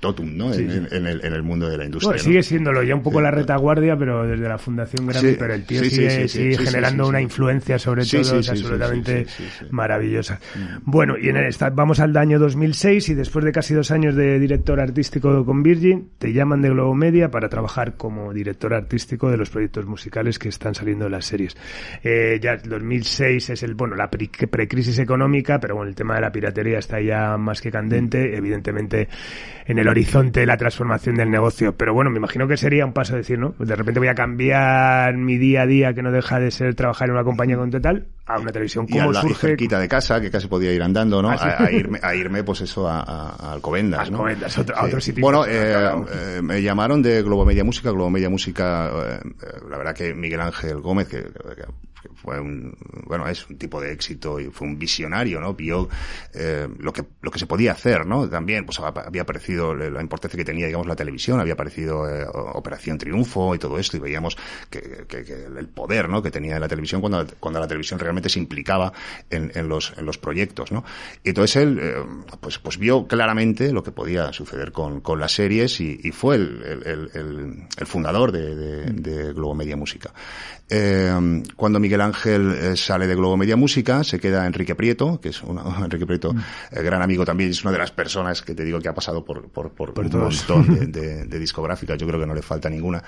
totum, 0.00 0.36
¿no? 0.36 0.52
Sí, 0.52 0.62
en, 0.62 0.70
sí. 0.70 0.96
En, 0.96 1.06
el, 1.06 1.24
en, 1.24 1.32
el, 1.32 1.42
mundo 1.42 1.68
de 1.68 1.78
la 1.78 1.84
industria. 1.84 2.10
Bueno, 2.10 2.22
sigue 2.22 2.38
¿no? 2.38 2.42
siéndolo 2.42 2.82
ya 2.82 2.94
un 2.94 3.02
poco 3.02 3.20
la 3.20 3.30
retaguardia, 3.30 3.96
pero 3.96 4.26
desde 4.26 4.48
la 4.48 4.58
Fundación 4.58 5.06
Grammy, 5.06 5.34
pero 5.34 5.54
el 5.54 5.64
tío 5.64 5.84
sigue, 5.84 6.28
sigue 6.28 6.56
generando 6.58 7.08
una 7.08 7.20
influencia 7.20 7.78
sobre 7.78 8.04
todo 8.04 8.38
es 8.38 8.48
absolutamente 8.48 9.26
maravillosa. 9.70 10.40
Bueno, 10.84 11.16
y 11.18 11.28
en 11.28 11.36
el, 11.36 11.54
vamos 11.72 12.00
al 12.00 12.16
año 12.16 12.38
2006 12.38 13.10
y 13.10 13.14
después 13.14 13.44
de 13.44 13.52
casi 13.52 13.74
dos 13.74 13.90
años 13.90 14.14
de 14.14 14.38
director 14.38 14.80
artístico 14.80 15.44
con 15.44 15.62
Virgin, 15.62 16.10
te 16.18 16.32
llaman 16.32 16.62
de 16.62 16.70
Globo 16.70 16.94
Media 16.94 17.30
para 17.30 17.48
trabajar 17.48 17.96
como 17.96 18.32
director 18.32 18.74
artístico 18.74 19.30
de 19.30 19.36
los 19.36 19.50
proyectos 19.50 19.86
musicales 19.86 20.38
que 20.38 20.48
están 20.48 20.74
saliendo 20.74 21.04
de 21.04 21.10
las 21.10 21.26
series. 21.26 21.56
Eh, 22.02 22.38
ya 22.40 22.56
2006 22.56 23.50
es 23.50 23.62
el, 23.62 23.74
bueno, 23.74 23.96
la 23.96 24.10
precrisis 24.10 24.98
económica, 24.98 25.58
pero 25.60 25.76
bueno, 25.76 25.88
el 25.88 25.94
tema 25.94 26.14
de 26.14 26.20
la 26.20 26.32
piratería 26.32 26.78
está 26.78 27.00
ya 27.00 27.36
más 27.36 27.60
que 27.60 27.70
candente, 27.70 28.36
evidentemente 28.36 29.08
en 29.72 29.78
el 29.78 29.88
horizonte 29.88 30.46
la 30.46 30.56
transformación 30.56 31.16
del 31.16 31.30
negocio. 31.30 31.74
Pero 31.76 31.94
bueno, 31.94 32.10
me 32.10 32.18
imagino 32.18 32.46
que 32.46 32.56
sería 32.56 32.84
un 32.84 32.92
paso 32.92 33.16
decir, 33.16 33.38
¿no? 33.38 33.54
De 33.58 33.74
repente 33.74 33.98
voy 33.98 34.08
a 34.08 34.14
cambiar 34.14 35.16
mi 35.16 35.38
día 35.38 35.62
a 35.62 35.66
día, 35.66 35.94
que 35.94 36.02
no 36.02 36.12
deja 36.12 36.38
de 36.38 36.50
ser 36.50 36.74
trabajar 36.74 37.08
en 37.08 37.14
una 37.14 37.24
compañía 37.24 37.56
con 37.56 37.70
total, 37.70 38.06
a 38.26 38.38
una 38.38 38.52
televisión. 38.52 38.86
¿Cómo 38.86 39.10
y 39.10 39.14
la, 39.14 39.20
surge? 39.20 39.46
Y 39.46 39.50
cerquita 39.50 39.80
de 39.80 39.88
casa, 39.88 40.20
que 40.20 40.30
casi 40.30 40.46
podía 40.46 40.72
ir 40.72 40.82
andando, 40.82 41.22
¿no? 41.22 41.30
¿Ah, 41.30 41.38
sí? 41.38 41.48
a, 41.48 41.64
a, 41.64 41.72
irme, 41.72 41.98
a 42.02 42.14
irme, 42.14 42.44
pues 42.44 42.60
eso, 42.60 42.88
a, 42.88 43.00
a 43.00 43.52
Alcobendas, 43.52 44.10
¿no? 44.10 44.18
Alcobendas, 44.18 44.58
otro, 44.58 44.74
sí. 44.74 44.80
a 44.80 44.86
otro 44.86 45.00
sitio. 45.00 45.22
Bueno, 45.22 45.44
eh, 45.46 45.90
eh, 46.12 46.42
me 46.42 46.62
llamaron 46.62 47.02
de 47.02 47.22
Globo 47.22 47.44
Media 47.44 47.64
Música. 47.64 47.90
Globo 47.90 48.10
Media 48.10 48.28
Música, 48.28 48.90
eh, 48.90 49.20
la 49.70 49.78
verdad 49.78 49.94
que 49.94 50.14
Miguel 50.14 50.40
Ángel 50.40 50.80
Gómez, 50.80 51.08
que, 51.08 51.24
fue 52.14 52.40
un, 52.40 52.76
bueno, 53.06 53.26
es 53.28 53.48
un 53.48 53.58
tipo 53.58 53.80
de 53.80 53.92
éxito 53.92 54.40
y 54.40 54.46
fue 54.46 54.66
un 54.66 54.78
visionario, 54.78 55.40
¿no? 55.40 55.54
Vio 55.54 55.88
eh, 56.34 56.68
lo 56.78 56.92
que 56.92 57.04
lo 57.20 57.30
que 57.30 57.38
se 57.38 57.46
podía 57.46 57.72
hacer, 57.72 58.06
¿no? 58.06 58.28
También, 58.28 58.64
pues 58.64 58.78
había 58.80 59.22
aparecido 59.22 59.74
la 59.74 60.00
importancia 60.00 60.36
que 60.36 60.44
tenía, 60.44 60.66
digamos, 60.66 60.86
la 60.86 60.96
televisión, 60.96 61.40
había 61.40 61.54
aparecido 61.54 62.08
eh, 62.08 62.26
Operación 62.54 62.98
Triunfo 62.98 63.54
y 63.54 63.58
todo 63.58 63.78
esto, 63.78 63.96
y 63.96 64.00
veíamos 64.00 64.36
que, 64.70 65.06
el 65.58 65.68
poder, 65.68 66.08
¿no? 66.08 66.22
Que 66.22 66.30
tenía 66.30 66.58
la 66.58 66.68
televisión 66.68 67.00
cuando, 67.00 67.26
cuando 67.38 67.60
la 67.60 67.66
televisión 67.66 67.98
realmente 67.98 68.28
se 68.28 68.38
implicaba 68.38 68.92
en, 69.30 69.52
en 69.54 69.68
los, 69.68 69.92
en 69.96 70.04
los 70.04 70.18
proyectos, 70.18 70.72
¿no? 70.72 70.84
Entonces 71.24 71.56
él, 71.56 71.78
eh, 71.80 71.94
pues, 72.40 72.58
pues 72.58 72.78
vio 72.78 73.06
claramente 73.06 73.72
lo 73.72 73.82
que 73.82 73.92
podía 73.92 74.32
suceder 74.32 74.72
con, 74.72 75.00
con 75.00 75.20
las 75.20 75.32
series 75.32 75.80
y, 75.80 76.12
fue 76.12 76.36
el, 76.36 77.08
el, 77.14 77.86
fundador 77.86 78.32
de, 78.32 78.54
de, 78.92 79.32
Globo 79.32 79.54
Media 79.54 79.76
Música. 79.76 80.12
Cuando 81.56 81.80
Miguel 81.80 81.91
Ángel 82.00 82.54
eh, 82.54 82.76
sale 82.76 83.06
de 83.06 83.14
Globo 83.14 83.36
Media 83.36 83.56
Música, 83.56 84.04
se 84.04 84.18
queda 84.18 84.46
Enrique 84.46 84.74
Prieto, 84.74 85.20
que 85.20 85.30
es 85.30 85.42
una, 85.42 85.62
Enrique 85.84 86.06
Prieto, 86.06 86.32
mm. 86.32 86.38
eh, 86.72 86.82
gran 86.82 87.02
amigo 87.02 87.24
también, 87.24 87.50
es 87.50 87.62
una 87.62 87.72
de 87.72 87.78
las 87.78 87.90
personas 87.90 88.42
que 88.42 88.54
te 88.54 88.64
digo 88.64 88.80
que 88.80 88.88
ha 88.88 88.94
pasado 88.94 89.24
por, 89.24 89.48
por, 89.48 89.70
por, 89.72 89.92
por 89.92 90.06
un 90.06 90.20
montón 90.20 90.74
de, 90.74 90.86
de, 91.00 91.24
de, 91.26 91.38
discográficas, 91.38 91.98
yo 91.98 92.06
creo 92.06 92.20
que 92.20 92.26
no 92.26 92.34
le 92.34 92.42
falta 92.42 92.68
ninguna. 92.70 93.02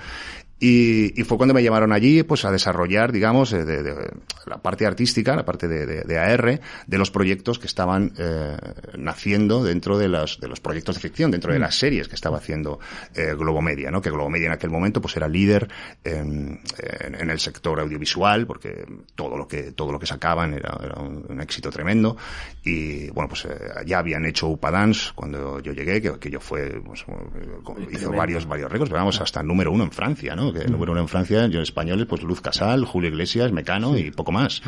Y, 0.57 1.11
fue 1.23 1.37
cuando 1.37 1.53
me 1.53 1.61
llamaron 1.61 1.91
allí, 1.91 2.23
pues, 2.23 2.45
a 2.45 2.51
desarrollar, 2.51 3.11
digamos, 3.11 3.51
de, 3.51 4.09
la 4.45 4.57
parte 4.61 4.85
artística, 4.85 5.35
la 5.35 5.43
parte 5.43 5.67
de, 5.67 6.17
AR, 6.17 6.61
de 6.87 6.97
los 6.97 7.11
proyectos 7.11 7.59
que 7.59 7.67
estaban 7.67 8.13
eh, 8.17 8.57
naciendo 8.97 9.63
dentro 9.63 9.97
de, 9.97 10.07
las, 10.07 10.39
de 10.39 10.47
los 10.47 10.61
proyectos 10.61 10.95
de 10.95 11.01
ficción, 11.01 11.29
dentro 11.31 11.51
de 11.51 11.59
mm. 11.59 11.61
las 11.61 11.75
series 11.75 12.07
que 12.07 12.15
estaba 12.15 12.37
haciendo 12.37 12.79
eh, 13.13 13.33
Globomedia, 13.37 13.91
¿no? 13.91 14.01
Que 14.01 14.11
Globomedia 14.11 14.47
en 14.47 14.53
aquel 14.53 14.69
momento, 14.69 15.01
pues, 15.01 15.17
era 15.17 15.27
líder 15.27 15.67
en, 16.03 16.61
en, 16.79 17.29
el 17.29 17.39
sector 17.39 17.79
audiovisual, 17.81 18.47
porque 18.47 18.85
todo 19.15 19.37
lo 19.37 19.47
que 19.47 19.73
todo 19.73 19.91
lo 19.91 19.99
que 19.99 20.05
sacaban 20.05 20.53
era, 20.53 20.77
era 20.81 21.01
un, 21.01 21.41
éxito 21.41 21.69
tremendo. 21.69 22.15
Y 22.63 23.09
bueno, 23.09 23.27
pues 23.27 23.45
eh, 23.45 23.83
ya 23.85 23.99
habían 23.99 24.25
hecho 24.25 24.47
Upadance 24.47 25.11
cuando 25.13 25.59
yo 25.59 25.73
llegué, 25.73 26.01
que, 26.01 26.17
que 26.17 26.29
yo 26.29 26.39
fue, 26.39 26.81
pues, 26.83 27.05
eh, 27.07 27.87
hizo 27.91 28.11
varios 28.11 28.45
varios 28.47 28.71
récords, 28.71 28.89
pero 28.89 29.01
vamos 29.01 29.19
hasta 29.19 29.41
el 29.41 29.47
número 29.47 29.71
uno 29.71 29.83
en 29.83 29.91
Francia, 29.91 30.35
¿no? 30.35 30.44
Que 30.53 30.61
el 30.61 30.71
número 30.71 30.91
uno 30.91 31.01
en 31.01 31.07
Francia, 31.07 31.47
yo 31.47 31.57
en 31.57 31.63
españoles, 31.63 32.05
pues 32.07 32.23
Luz 32.23 32.41
Casal, 32.41 32.85
Julio 32.85 33.09
Iglesias, 33.09 33.51
Mecano 33.51 33.97
y 33.97 34.11
poco 34.11 34.31
más. 34.31 34.61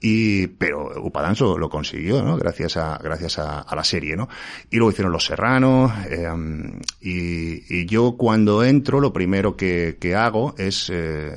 Y, 0.00 0.46
pero 0.46 0.92
Upadance 1.02 1.42
lo, 1.42 1.68
consiguió, 1.68 2.22
¿no? 2.22 2.36
Gracias 2.36 2.76
a, 2.76 2.98
gracias 2.98 3.38
a, 3.38 3.66
la 3.74 3.84
serie, 3.84 4.16
¿no? 4.16 4.28
Y 4.70 4.76
luego 4.76 4.92
hicieron 4.92 5.12
Los 5.12 5.24
Serranos, 5.24 5.90
eh, 6.08 6.28
y, 7.00 7.80
y, 7.80 7.86
yo 7.86 8.16
cuando 8.16 8.62
entro, 8.62 9.00
lo 9.00 9.12
primero 9.12 9.56
que, 9.56 9.96
que 10.00 10.14
hago 10.14 10.54
es, 10.56 10.88
eh, 10.92 11.34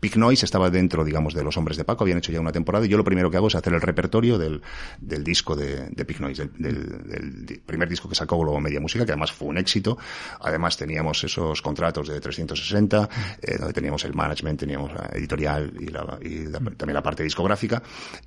Pig 0.00 0.16
Noise 0.16 0.44
estaba 0.44 0.70
dentro, 0.70 1.04
digamos, 1.04 1.34
de 1.34 1.42
los 1.42 1.56
hombres 1.56 1.76
de 1.76 1.84
Paco, 1.84 2.04
habían 2.04 2.18
hecho 2.18 2.32
ya 2.32 2.40
una 2.40 2.52
temporada, 2.52 2.86
y 2.86 2.88
yo 2.88 2.96
lo 2.96 3.04
primero 3.04 3.30
que 3.30 3.36
hago 3.36 3.48
es 3.48 3.54
hacer 3.54 3.72
el 3.72 3.80
repertorio 3.80 4.38
del, 4.38 4.62
del 5.00 5.24
disco 5.24 5.56
de, 5.56 5.88
de 5.90 6.16
Noise, 6.18 6.50
del, 6.56 7.08
del, 7.08 7.60
primer 7.64 7.88
disco 7.88 8.08
que 8.08 8.14
sacó 8.14 8.38
Globo 8.38 8.60
Media 8.60 8.80
Música, 8.80 9.04
que 9.04 9.12
además 9.12 9.32
fue 9.32 9.48
un 9.48 9.58
éxito. 9.58 9.98
Además 10.40 10.76
teníamos 10.76 11.22
esos 11.24 11.62
contratos 11.62 12.08
de 12.08 12.20
360, 12.20 13.08
eh, 13.42 13.56
donde 13.58 13.72
teníamos 13.72 14.04
el 14.04 14.14
management, 14.14 14.60
teníamos 14.60 14.92
la 14.92 15.10
editorial 15.12 15.72
y, 15.78 15.86
la, 15.86 16.18
y 16.20 16.44
también 16.50 16.94
la 16.94 17.02
parte 17.02 17.22
discográfica. 17.22 17.82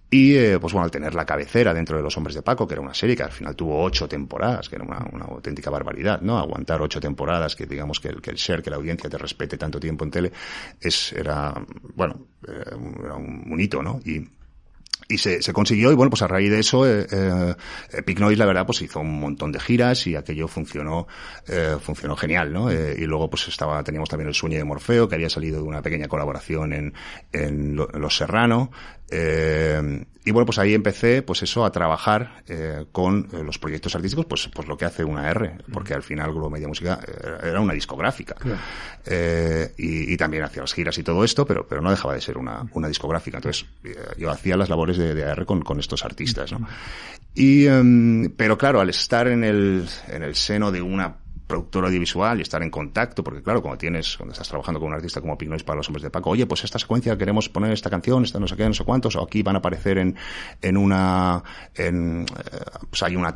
Y, 0.09 0.35
eh, 0.35 0.59
pues 0.59 0.73
bueno, 0.73 0.85
al 0.85 0.91
tener 0.91 1.15
la 1.15 1.25
cabecera 1.25 1.73
dentro 1.73 1.97
de 1.97 2.03
los 2.03 2.15
hombres 2.17 2.35
de 2.35 2.41
Paco, 2.41 2.67
que 2.67 2.73
era 2.73 2.81
una 2.81 2.93
serie 2.93 3.15
que 3.15 3.23
al 3.23 3.31
final 3.31 3.55
tuvo 3.55 3.81
ocho 3.81 4.07
temporadas, 4.07 4.67
que 4.67 4.75
era 4.75 4.85
una, 4.85 5.05
una 5.11 5.25
auténtica 5.25 5.69
barbaridad, 5.69 6.21
¿no? 6.21 6.37
Aguantar 6.37 6.81
ocho 6.81 6.99
temporadas, 6.99 7.55
que 7.55 7.65
digamos 7.65 7.99
que 7.99 8.09
el, 8.09 8.21
que 8.21 8.31
el 8.31 8.37
share, 8.37 8.61
que 8.61 8.69
la 8.69 8.75
audiencia 8.75 9.09
te 9.09 9.17
respete 9.17 9.57
tanto 9.57 9.79
tiempo 9.79 10.03
en 10.03 10.11
tele, 10.11 10.31
es, 10.79 11.13
era, 11.13 11.53
bueno, 11.95 12.27
eh, 12.47 12.63
era 13.03 13.15
un, 13.15 13.59
hito, 13.59 13.81
¿no? 13.81 13.99
Y, 14.05 14.27
y 15.07 15.17
se, 15.17 15.41
se, 15.41 15.53
consiguió 15.53 15.91
y 15.91 15.95
bueno 15.95 16.09
pues 16.09 16.21
a 16.21 16.27
raíz 16.27 16.49
de 16.49 16.59
eso 16.59 16.87
eh, 16.87 17.05
eh, 17.11 18.15
Noise 18.17 18.37
la 18.37 18.45
verdad 18.45 18.65
pues 18.65 18.81
hizo 18.81 18.99
un 18.99 19.19
montón 19.19 19.51
de 19.51 19.59
giras 19.59 20.07
y 20.07 20.15
aquello 20.15 20.47
funcionó 20.47 21.07
eh, 21.47 21.75
funcionó 21.81 22.15
genial 22.15 22.53
no 22.53 22.71
eh, 22.71 22.95
y 22.97 23.05
luego 23.05 23.29
pues 23.29 23.47
estaba 23.47 23.83
teníamos 23.83 24.09
también 24.09 24.29
el 24.29 24.35
sueño 24.35 24.57
de 24.57 24.63
Morfeo 24.63 25.09
que 25.09 25.15
había 25.15 25.29
salido 25.29 25.57
de 25.57 25.67
una 25.67 25.81
pequeña 25.81 26.07
colaboración 26.07 26.73
en, 26.73 26.93
en, 27.33 27.75
Los 27.75 28.15
Serrano 28.15 28.71
eh, 29.13 30.05
y 30.23 30.31
bueno, 30.31 30.45
pues 30.45 30.57
ahí 30.57 30.73
empecé, 30.73 31.21
pues 31.21 31.43
eso, 31.43 31.65
a 31.65 31.71
trabajar 31.71 32.43
eh, 32.47 32.85
con 32.93 33.27
eh, 33.33 33.43
los 33.43 33.59
proyectos 33.59 33.93
artísticos, 33.93 34.25
pues, 34.25 34.49
pues 34.53 34.67
lo 34.67 34.77
que 34.77 34.85
hace 34.85 35.03
una 35.03 35.29
R, 35.29 35.57
porque 35.73 35.93
al 35.93 36.03
final 36.03 36.31
Globo 36.31 36.49
Media 36.49 36.67
Música 36.67 36.99
era 37.43 37.59
una 37.59 37.73
discográfica. 37.73 38.35
y, 39.77 40.13
y, 40.13 40.17
también 40.17 40.43
hacía 40.43 40.61
las 40.61 40.73
giras 40.73 40.97
y 40.97 41.03
todo 41.03 41.25
esto, 41.25 41.45
pero, 41.45 41.67
pero 41.67 41.81
no 41.81 41.89
dejaba 41.89 42.13
de 42.13 42.21
ser 42.21 42.37
una, 42.37 42.65
una 42.73 42.87
discográfica. 42.87 43.37
Entonces, 43.37 43.65
yo 44.17 44.29
hacía 44.29 44.55
las 44.55 44.69
labores 44.69 44.97
de, 44.97 45.13
de 45.13 45.25
AR 45.25 45.45
con, 45.45 45.61
con 45.61 45.79
estos 45.79 46.05
artistas, 46.05 46.51
¿no? 46.51 46.65
Y, 47.33 47.65
em, 47.65 48.29
pero 48.35 48.57
claro, 48.57 48.81
al 48.81 48.89
estar 48.89 49.27
en 49.27 49.43
el, 49.43 49.87
en 50.07 50.23
el 50.23 50.35
seno 50.35 50.71
de 50.71 50.81
una 50.81 51.15
productor 51.51 51.85
audiovisual 51.85 52.39
y 52.39 52.43
estar 52.43 52.63
en 52.63 52.69
contacto, 52.69 53.23
porque 53.23 53.43
claro, 53.43 53.61
cuando 53.61 53.77
tienes, 53.77 54.15
cuando 54.15 54.31
estás 54.31 54.47
trabajando 54.47 54.79
con 54.79 54.87
un 54.87 54.95
artista 54.95 55.19
como 55.19 55.37
Pink 55.37 55.63
para 55.63 55.75
los 55.77 55.87
hombres 55.89 56.03
de 56.03 56.09
Paco, 56.09 56.29
oye, 56.29 56.45
pues 56.45 56.63
esta 56.63 56.79
secuencia 56.79 57.17
queremos 57.17 57.49
poner 57.49 57.73
esta 57.73 57.89
canción, 57.89 58.23
esta 58.23 58.39
no 58.39 58.47
sé 58.47 58.55
qué, 58.55 58.65
no 58.65 58.73
sé 58.73 58.85
cuántos, 58.85 59.17
o 59.17 59.21
aquí 59.21 59.43
van 59.43 59.55
a 59.55 59.59
aparecer 59.59 59.97
en, 59.97 60.15
en 60.61 60.77
una, 60.77 61.43
en, 61.75 62.21
eh, 62.21 62.57
pues 62.89 63.03
hay 63.03 63.17
una, 63.17 63.33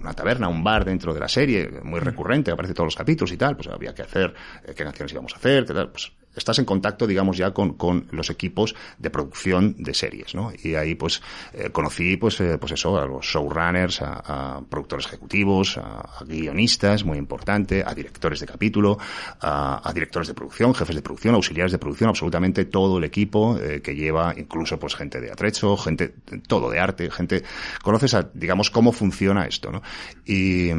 una 0.00 0.14
taberna, 0.14 0.48
un 0.48 0.64
bar 0.64 0.86
dentro 0.86 1.12
de 1.12 1.20
la 1.20 1.28
serie, 1.28 1.68
muy 1.82 2.00
recurrente, 2.00 2.50
aparece 2.50 2.72
todos 2.72 2.86
los 2.86 2.96
capítulos 2.96 3.30
y 3.32 3.36
tal, 3.36 3.54
pues 3.54 3.68
había 3.68 3.94
que 3.94 4.02
hacer, 4.02 4.32
eh, 4.64 4.72
qué 4.74 4.84
canciones 4.84 5.12
íbamos 5.12 5.34
a 5.34 5.36
hacer, 5.36 5.66
qué 5.66 5.74
tal, 5.74 5.90
pues 5.90 6.10
estás 6.36 6.58
en 6.58 6.64
contacto, 6.64 7.06
digamos, 7.06 7.36
ya 7.36 7.52
con, 7.52 7.74
con 7.74 8.06
los 8.10 8.30
equipos 8.30 8.74
de 8.98 9.10
producción 9.10 9.74
de 9.78 9.94
series, 9.94 10.34
¿no? 10.34 10.52
Y 10.62 10.74
ahí, 10.74 10.94
pues, 10.94 11.22
eh, 11.52 11.70
conocí, 11.70 12.16
pues, 12.16 12.40
eh, 12.40 12.58
pues 12.58 12.72
eso, 12.72 12.98
a 12.98 13.06
los 13.06 13.24
showrunners, 13.24 14.02
a, 14.02 14.60
productores 14.68 15.06
ejecutivos, 15.06 15.78
a, 15.78 16.24
guionistas, 16.26 17.04
muy 17.04 17.18
importante, 17.18 17.82
a 17.84 17.94
directores 17.94 18.40
de 18.40 18.46
capítulo, 18.46 18.98
a, 19.40 19.90
directores 19.94 20.28
de 20.28 20.34
producción, 20.34 20.74
jefes 20.74 20.94
de 20.94 21.02
producción, 21.02 21.34
auxiliares 21.34 21.72
de 21.72 21.78
producción, 21.78 22.10
absolutamente 22.10 22.66
todo 22.66 22.98
el 22.98 23.04
equipo 23.04 23.58
eh, 23.58 23.80
que 23.80 23.94
lleva, 23.94 24.34
incluso, 24.36 24.78
pues, 24.78 24.94
gente 24.94 25.20
de 25.20 25.32
atrecho, 25.32 25.76
gente, 25.76 26.14
todo 26.46 26.70
de 26.70 26.78
arte, 26.78 27.10
gente, 27.10 27.42
conoces 27.82 28.14
a, 28.14 28.28
digamos, 28.34 28.70
cómo 28.70 28.92
funciona 28.92 29.46
esto, 29.46 29.72
¿no? 29.72 29.82
Y, 30.26 30.70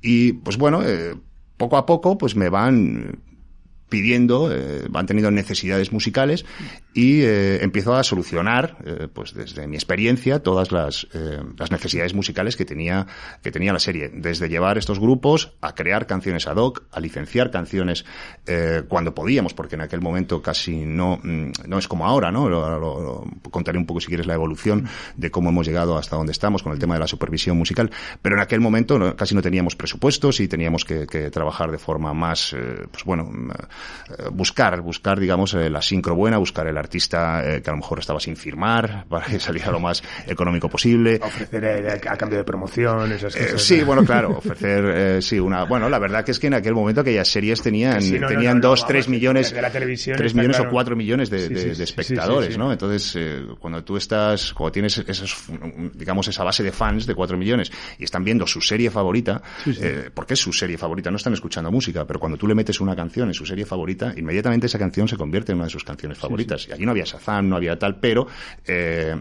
y 0.00 0.32
pues 0.32 0.56
bueno, 0.56 0.82
poco 1.56 1.76
a 1.76 1.86
poco, 1.86 2.18
pues 2.18 2.36
me 2.36 2.48
van 2.48 3.22
pidiendo, 3.94 4.52
eh, 4.52 4.86
van 4.90 5.06
teniendo 5.06 5.30
necesidades 5.30 5.92
musicales 5.92 6.44
y 6.94 7.22
eh, 7.22 7.62
empiezo 7.62 7.94
a 7.94 8.02
solucionar, 8.02 8.76
eh, 8.84 9.06
pues 9.12 9.34
desde 9.34 9.68
mi 9.68 9.76
experiencia, 9.76 10.40
todas 10.40 10.72
las, 10.72 11.06
eh, 11.14 11.40
las 11.56 11.70
necesidades 11.70 12.12
musicales 12.12 12.56
que 12.56 12.64
tenía, 12.64 13.06
que 13.40 13.52
tenía 13.52 13.72
la 13.72 13.78
serie. 13.78 14.10
Desde 14.12 14.48
llevar 14.48 14.78
estos 14.78 14.98
grupos 14.98 15.52
a 15.60 15.76
crear 15.76 16.08
canciones 16.08 16.48
ad 16.48 16.56
hoc, 16.56 16.82
a 16.90 16.98
licenciar 16.98 17.52
canciones 17.52 18.04
eh, 18.48 18.82
cuando 18.88 19.14
podíamos, 19.14 19.54
porque 19.54 19.76
en 19.76 19.82
aquel 19.82 20.00
momento 20.00 20.42
casi 20.42 20.84
no, 20.84 21.20
mm, 21.22 21.52
no 21.68 21.78
es 21.78 21.86
como 21.86 22.04
ahora, 22.04 22.32
¿no? 22.32 23.24
Contaré 23.52 23.78
un 23.78 23.86
poco 23.86 24.00
si 24.00 24.08
quieres 24.08 24.26
la 24.26 24.34
evolución 24.34 24.88
de 25.16 25.30
cómo 25.30 25.50
hemos 25.50 25.68
llegado 25.68 25.96
hasta 25.96 26.16
donde 26.16 26.32
estamos 26.32 26.64
con 26.64 26.72
el 26.72 26.80
tema 26.80 26.94
de 26.94 27.00
la 27.00 27.06
supervisión 27.06 27.56
musical, 27.56 27.92
pero 28.22 28.34
en 28.34 28.42
aquel 28.42 28.58
momento 28.58 29.14
casi 29.14 29.36
no 29.36 29.42
teníamos 29.42 29.76
presupuestos 29.76 30.40
y 30.40 30.48
teníamos 30.48 30.84
que, 30.84 31.06
que 31.06 31.30
trabajar 31.30 31.70
de 31.70 31.78
forma 31.78 32.12
más, 32.12 32.56
pues 32.90 33.04
bueno, 33.04 33.30
eh, 33.52 33.66
buscar, 34.32 34.80
buscar, 34.80 35.18
digamos, 35.18 35.54
eh, 35.54 35.70
la 35.70 35.82
sincro 35.82 36.14
buena, 36.14 36.38
buscar 36.38 36.66
el 36.66 36.76
artista 36.76 37.42
eh, 37.44 37.62
que 37.62 37.70
a 37.70 37.72
lo 37.72 37.78
mejor 37.78 37.98
estaba 37.98 38.20
sin 38.20 38.36
firmar 38.36 39.06
para 39.08 39.26
que 39.26 39.40
saliera 39.40 39.70
lo 39.70 39.80
más 39.80 40.02
económico 40.26 40.68
posible. 40.68 41.20
Ofrecer 41.22 42.00
a 42.08 42.16
cambio 42.16 42.38
de 42.38 42.44
promoción, 42.44 43.12
esas 43.12 43.34
cosas. 43.34 43.62
sí, 43.62 43.82
bueno, 43.82 44.04
claro, 44.04 44.30
ofrecer, 44.38 45.22
sí, 45.22 45.38
una, 45.38 45.64
bueno, 45.64 45.88
la 45.88 45.98
verdad 45.98 46.24
que 46.24 46.32
es 46.32 46.38
que 46.38 46.46
en 46.48 46.54
aquel 46.54 46.74
momento 46.74 47.00
aquellas 47.00 47.28
series 47.28 47.62
tenían, 47.62 48.00
tenían 48.00 48.60
dos, 48.60 48.86
tres 48.86 49.08
millones, 49.08 49.52
de 49.52 49.62
la 49.62 49.70
televisión 49.70 50.16
tres 50.16 50.34
millones 50.34 50.60
o 50.60 50.68
cuatro 50.68 50.96
millones 50.96 51.30
de, 51.30 51.48
de, 51.48 51.74
de 51.74 51.84
espectadores, 51.84 52.56
¿no? 52.58 52.72
Entonces, 52.72 53.18
cuando 53.58 53.82
tú 53.84 53.96
estás, 53.96 54.52
cuando 54.52 54.72
tienes 54.72 54.98
esos, 54.98 55.44
digamos, 55.94 56.28
esa 56.28 56.44
base 56.44 56.62
de 56.62 56.72
fans 56.72 57.06
de 57.06 57.14
cuatro 57.14 57.36
millones 57.36 57.70
y 57.98 58.04
están 58.04 58.24
viendo 58.24 58.46
su 58.46 58.60
serie 58.60 58.90
favorita, 58.90 59.42
porque 60.14 60.34
es 60.34 60.40
su 60.40 60.52
serie 60.52 60.78
favorita, 60.78 61.10
no 61.10 61.16
están 61.16 61.32
escuchando 61.32 61.70
música, 61.70 62.06
pero 62.06 62.20
cuando 62.20 62.38
tú 62.38 62.46
le 62.46 62.54
metes 62.54 62.80
una 62.80 62.94
canción 62.94 63.28
en 63.28 63.34
su 63.34 63.46
serie 63.46 63.63
favorita, 63.64 64.14
inmediatamente 64.16 64.66
esa 64.66 64.78
canción 64.78 65.08
se 65.08 65.16
convierte 65.16 65.52
en 65.52 65.56
una 65.58 65.66
de 65.66 65.70
sus 65.70 65.84
canciones 65.84 66.18
favoritas. 66.18 66.66
Y 66.68 66.72
aquí 66.72 66.84
no 66.84 66.90
había 66.90 67.04
Shazam, 67.04 67.48
no 67.48 67.56
había 67.56 67.78
tal, 67.78 67.96
pero 68.00 68.26
eh, 68.66 69.14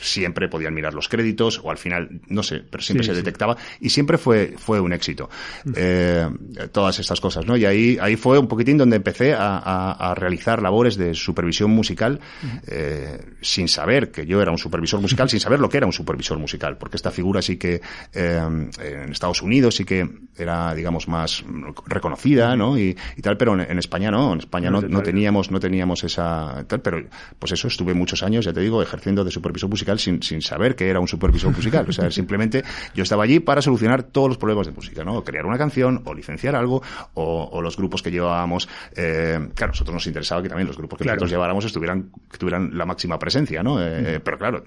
siempre 0.00 0.48
podían 0.48 0.74
mirar 0.74 0.94
los 0.94 1.08
créditos 1.08 1.60
o 1.62 1.70
al 1.70 1.78
final, 1.78 2.20
no 2.28 2.42
sé, 2.42 2.62
pero 2.68 2.82
siempre 2.82 3.06
se 3.06 3.14
detectaba 3.14 3.56
y 3.80 3.90
siempre 3.90 4.18
fue, 4.18 4.54
fue 4.56 4.80
un 4.80 4.92
éxito. 4.92 5.28
Eh, 5.74 6.28
todas 6.72 6.98
estas 6.98 7.20
cosas, 7.20 7.46
¿no? 7.46 7.56
Y 7.56 7.64
ahí, 7.64 7.98
ahí 8.00 8.16
fue 8.16 8.38
un 8.38 8.48
poquitín 8.48 8.78
donde 8.78 8.96
empecé 8.96 9.34
a, 9.34 9.58
a, 9.58 10.10
a 10.10 10.14
realizar 10.14 10.62
labores 10.62 10.96
de 10.96 11.14
supervisión 11.14 11.70
musical 11.70 12.20
eh, 12.66 13.20
sin 13.40 13.68
saber 13.68 14.10
que 14.10 14.26
yo 14.26 14.40
era 14.40 14.50
un 14.50 14.58
supervisor 14.58 15.00
musical, 15.00 15.28
sin 15.28 15.40
saber 15.40 15.60
lo 15.60 15.68
que 15.68 15.78
era 15.78 15.86
un 15.86 15.92
supervisor 15.92 16.38
musical, 16.38 16.76
porque 16.78 16.96
esta 16.96 17.10
figura 17.10 17.42
sí 17.42 17.56
que 17.56 17.80
en 18.12 18.70
Estados 19.10 19.42
Unidos 19.42 19.76
sí 19.76 19.84
que 19.84 20.08
era, 20.36 20.74
digamos, 20.74 21.08
más 21.08 21.44
reconocida, 21.86 22.56
¿no? 22.56 22.78
Y, 22.78 22.96
y 23.16 23.22
tal, 23.22 23.36
pero 23.36 23.54
en, 23.54 23.60
en 23.60 23.78
España 23.80 24.10
no, 24.10 24.32
en 24.32 24.38
España 24.38 24.70
no, 24.70 24.80
no, 24.80 25.02
teníamos, 25.02 25.50
no 25.50 25.60
teníamos 25.60 26.04
esa, 26.04 26.64
pero 26.82 27.04
pues 27.38 27.52
eso, 27.52 27.68
estuve 27.68 27.94
muchos 27.94 28.22
años, 28.22 28.44
ya 28.44 28.52
te 28.52 28.60
digo, 28.60 28.82
ejerciendo 28.82 29.24
de 29.24 29.30
supervisor 29.30 29.68
musical 29.68 29.98
sin, 29.98 30.22
sin 30.22 30.42
saber 30.42 30.76
que 30.76 30.88
era 30.88 31.00
un 31.00 31.08
supervisor 31.08 31.54
musical. 31.54 31.86
O 31.88 31.92
sea, 31.92 32.10
simplemente 32.10 32.62
yo 32.94 33.02
estaba 33.02 33.24
allí 33.24 33.40
para 33.40 33.62
solucionar 33.62 34.02
todos 34.04 34.28
los 34.28 34.38
problemas 34.38 34.66
de 34.66 34.72
música, 34.72 35.04
¿no? 35.04 35.22
Crear 35.24 35.46
una 35.46 35.58
canción, 35.58 36.02
o 36.04 36.14
licenciar 36.14 36.54
algo, 36.54 36.82
o, 37.14 37.48
o 37.52 37.62
los 37.62 37.76
grupos 37.76 38.02
que 38.02 38.10
llevábamos, 38.10 38.68
eh, 38.96 39.38
claro, 39.54 39.70
a 39.70 39.72
nosotros 39.72 39.94
nos 39.94 40.06
interesaba 40.06 40.42
que 40.42 40.48
también 40.48 40.66
los 40.66 40.76
grupos 40.76 40.98
que 40.98 41.04
nosotros 41.04 41.30
lleváramos 41.30 41.64
estuvieran, 41.64 42.10
que 42.30 42.38
tuvieran 42.38 42.76
la 42.76 42.84
máxima 42.84 43.18
presencia, 43.18 43.62
¿no? 43.62 43.80
Eh, 43.82 44.20
Pero 44.22 44.38
claro, 44.38 44.64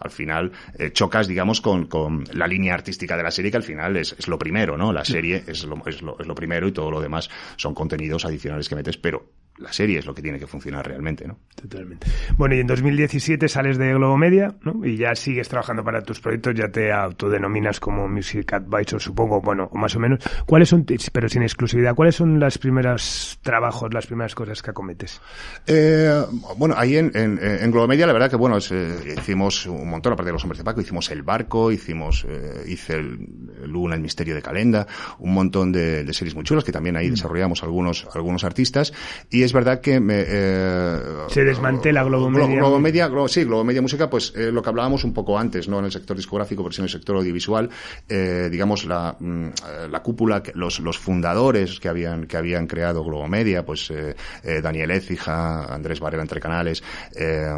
al 0.00 0.10
final 0.10 0.52
eh, 0.78 0.90
chocas, 0.92 1.26
digamos, 1.26 1.60
con, 1.60 1.86
con 1.86 2.24
la 2.32 2.46
línea 2.46 2.74
artística 2.74 3.16
de 3.16 3.22
la 3.22 3.30
serie, 3.30 3.50
que 3.50 3.56
al 3.56 3.62
final 3.62 3.96
es, 3.96 4.14
es 4.18 4.28
lo 4.28 4.38
primero, 4.38 4.76
¿no? 4.76 4.92
La 4.92 5.04
serie 5.04 5.42
es 5.46 5.64
lo, 5.64 5.82
es 5.86 6.02
lo, 6.02 6.18
es 6.18 6.26
lo 6.26 6.34
primero 6.34 6.68
y 6.68 6.72
todo 6.72 6.90
lo 6.90 7.00
demás 7.00 7.30
son 7.56 7.74
contenidos 7.74 8.24
adicionales 8.24 8.41
que 8.42 8.74
metes, 8.76 8.96
pero 8.96 9.24
la 9.58 9.72
serie 9.72 9.98
es 9.98 10.06
lo 10.06 10.14
que 10.14 10.22
tiene 10.22 10.38
que 10.38 10.46
funcionar 10.46 10.86
realmente, 10.86 11.26
¿no? 11.26 11.38
Totalmente. 11.54 12.06
Bueno, 12.36 12.54
y 12.54 12.60
en 12.60 12.66
2017 12.66 13.48
sales 13.48 13.76
de 13.78 13.92
Globo 13.94 14.16
Media, 14.16 14.54
¿no? 14.62 14.84
Y 14.84 14.96
ya 14.96 15.14
sigues 15.14 15.48
trabajando 15.48 15.84
para 15.84 16.02
tus 16.02 16.20
proyectos, 16.20 16.54
ya 16.54 16.68
te 16.68 16.90
autodenominas 16.92 17.78
como 17.78 18.08
Music 18.08 18.52
Advisor, 18.52 19.00
supongo, 19.00 19.40
bueno, 19.40 19.68
o 19.70 19.78
más 19.78 19.94
o 19.94 20.00
menos. 20.00 20.20
¿Cuáles 20.46 20.70
son, 20.70 20.86
pero 21.12 21.28
sin 21.28 21.42
exclusividad, 21.42 21.94
cuáles 21.94 22.16
son 22.16 22.40
los 22.40 22.58
primeros 22.58 23.38
trabajos, 23.42 23.92
las 23.92 24.06
primeras 24.06 24.34
cosas 24.34 24.62
que 24.62 24.70
acometes? 24.70 25.20
Eh, 25.66 26.22
bueno, 26.56 26.74
ahí 26.76 26.96
en, 26.96 27.12
en, 27.14 27.70
Globo 27.70 27.86
Media, 27.86 28.06
la 28.06 28.12
verdad 28.14 28.30
que, 28.30 28.36
bueno, 28.36 28.58
eh, 28.70 29.14
hicimos 29.16 29.66
un 29.66 29.88
montón, 29.88 30.14
aparte 30.14 30.30
de 30.30 30.32
los 30.32 30.42
hombres 30.44 30.58
de 30.58 30.64
Paco, 30.64 30.80
hicimos 30.80 31.10
El 31.10 31.22
Barco, 31.22 31.70
hicimos, 31.70 32.26
eh, 32.28 32.64
hice 32.66 32.94
el, 32.94 33.28
Luna, 33.66 33.94
El 33.94 34.00
Misterio 34.00 34.34
de 34.34 34.42
Calenda, 34.42 34.86
un 35.18 35.34
montón 35.34 35.72
de, 35.72 36.04
de 36.04 36.12
series 36.12 36.34
muy 36.34 36.44
chulas 36.44 36.64
que 36.64 36.72
también 36.72 36.96
ahí 36.96 37.08
mm. 37.08 37.12
desarrollamos 37.12 37.62
algunos, 37.62 38.06
algunos 38.14 38.44
artistas. 38.44 38.92
Y 39.30 39.42
es 39.42 39.52
verdad 39.52 39.80
que 39.80 40.00
me, 40.00 40.24
eh, 40.26 40.98
se 41.28 41.44
desmantela 41.44 42.04
Globo 42.04 42.30
Media. 42.30 42.56
Globo 42.56 42.78
Media, 42.80 43.10
sí, 43.28 43.44
Globo 43.44 43.64
Media 43.64 43.82
Música, 43.82 44.08
pues 44.08 44.32
eh, 44.36 44.50
lo 44.52 44.62
que 44.62 44.68
hablábamos 44.68 45.04
un 45.04 45.12
poco 45.12 45.38
antes, 45.38 45.68
¿no? 45.68 45.78
En 45.78 45.86
el 45.86 45.92
sector 45.92 46.16
discográfico, 46.16 46.62
pero 46.62 46.72
sí 46.72 46.80
en 46.80 46.84
el 46.84 46.90
sector 46.90 47.16
audiovisual, 47.16 47.68
eh, 48.08 48.48
digamos, 48.50 48.84
la, 48.84 49.16
mm, 49.18 49.48
la 49.90 50.02
cúpula, 50.02 50.42
los, 50.54 50.80
los 50.80 50.98
fundadores 50.98 51.80
que 51.80 51.88
habían, 51.88 52.26
que 52.26 52.36
habían 52.36 52.66
creado 52.66 53.04
Globo 53.04 53.28
Media, 53.28 53.64
pues 53.64 53.90
eh, 53.90 54.14
eh 54.42 54.60
Daniel 54.62 54.90
Écija, 54.90 55.64
Andrés 55.72 56.00
Varela 56.00 56.22
entre 56.22 56.40
canales, 56.40 56.82
eh, 57.14 57.50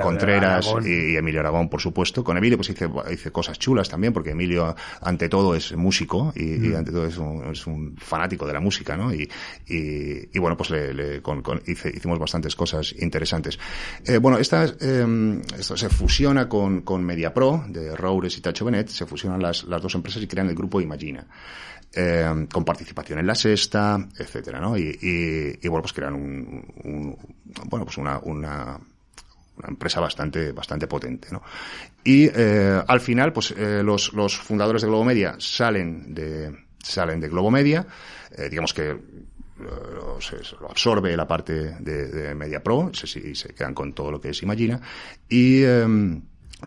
Contreras 0.00 0.74
y, 0.84 1.16
Emilio 1.16 1.40
Aragón, 1.40 1.68
por 1.68 1.80
supuesto. 1.80 2.24
Con 2.24 2.36
Emilio 2.36 2.58
pues 2.58 2.70
hice, 2.70 2.88
hice 3.12 3.30
cosas 3.30 3.58
chulas 3.58 3.88
también, 3.88 4.12
porque 4.12 4.30
Emilio 4.30 4.74
ante 5.00 5.28
todo 5.28 5.43
es 5.52 5.76
músico 5.76 6.32
y, 6.36 6.54
y 6.54 6.68
mm. 6.68 6.76
ante 6.76 6.92
todo 6.92 7.06
es 7.06 7.18
un, 7.18 7.44
es 7.50 7.66
un, 7.66 7.96
fanático 7.96 8.46
de 8.46 8.52
la 8.52 8.60
música, 8.60 8.96
¿no? 8.96 9.12
Y, 9.12 9.28
y, 9.66 10.28
y 10.32 10.38
bueno, 10.38 10.56
pues 10.56 10.70
le, 10.70 10.94
le 10.94 11.20
con, 11.20 11.42
con, 11.42 11.60
hice, 11.66 11.90
hicimos 11.92 12.20
bastantes 12.20 12.54
cosas 12.54 12.94
interesantes. 13.00 13.58
Eh, 14.06 14.18
bueno, 14.18 14.38
esta, 14.38 14.64
eh, 14.64 15.42
esto 15.58 15.76
se 15.76 15.88
fusiona 15.88 16.48
con, 16.48 16.82
con 16.82 17.04
MediaPro, 17.04 17.64
de 17.68 17.96
Roures 17.96 18.38
y 18.38 18.40
Tacho 18.40 18.64
Benet, 18.64 18.88
se 18.88 19.06
fusionan 19.06 19.42
las, 19.42 19.64
las 19.64 19.82
dos 19.82 19.96
empresas 19.96 20.22
y 20.22 20.28
crean 20.28 20.48
el 20.48 20.54
grupo 20.54 20.80
Imagina. 20.80 21.26
Eh, 21.96 22.46
con 22.52 22.64
participación 22.64 23.20
en 23.20 23.26
la 23.26 23.36
sexta, 23.36 24.08
etcétera, 24.18 24.58
¿no? 24.58 24.76
Y, 24.76 24.98
y, 25.00 25.58
y 25.64 25.68
bueno, 25.68 25.82
pues 25.82 25.92
crean 25.92 26.14
un, 26.14 26.64
un 26.82 27.16
bueno, 27.66 27.84
pues 27.84 27.98
una, 27.98 28.18
una, 28.18 28.80
una 29.56 29.68
empresa 29.68 30.00
bastante, 30.00 30.52
bastante 30.52 30.86
potente, 30.86 31.28
¿no? 31.30 31.42
Y 32.02 32.26
eh, 32.26 32.82
al 32.86 33.00
final, 33.00 33.32
pues 33.32 33.52
eh, 33.52 33.82
los, 33.82 34.12
los 34.12 34.36
fundadores 34.36 34.82
de 34.82 34.88
Globo 34.88 35.04
Media 35.04 35.36
salen 35.38 36.14
de, 36.14 36.54
salen 36.78 37.20
de 37.20 37.28
Globo 37.28 37.50
Media, 37.50 37.86
eh, 38.36 38.48
digamos 38.48 38.74
que 38.74 38.96
lo, 39.58 40.20
se, 40.20 40.36
lo, 40.60 40.68
absorbe 40.68 41.16
la 41.16 41.26
parte 41.28 41.76
de, 41.80 42.08
de 42.08 42.34
Media 42.34 42.62
Pro, 42.62 42.90
se, 42.92 43.34
se 43.34 43.54
quedan 43.54 43.74
con 43.74 43.92
todo 43.94 44.10
lo 44.10 44.20
que 44.20 44.30
es 44.30 44.42
Imagina, 44.42 44.80
y 45.28 45.62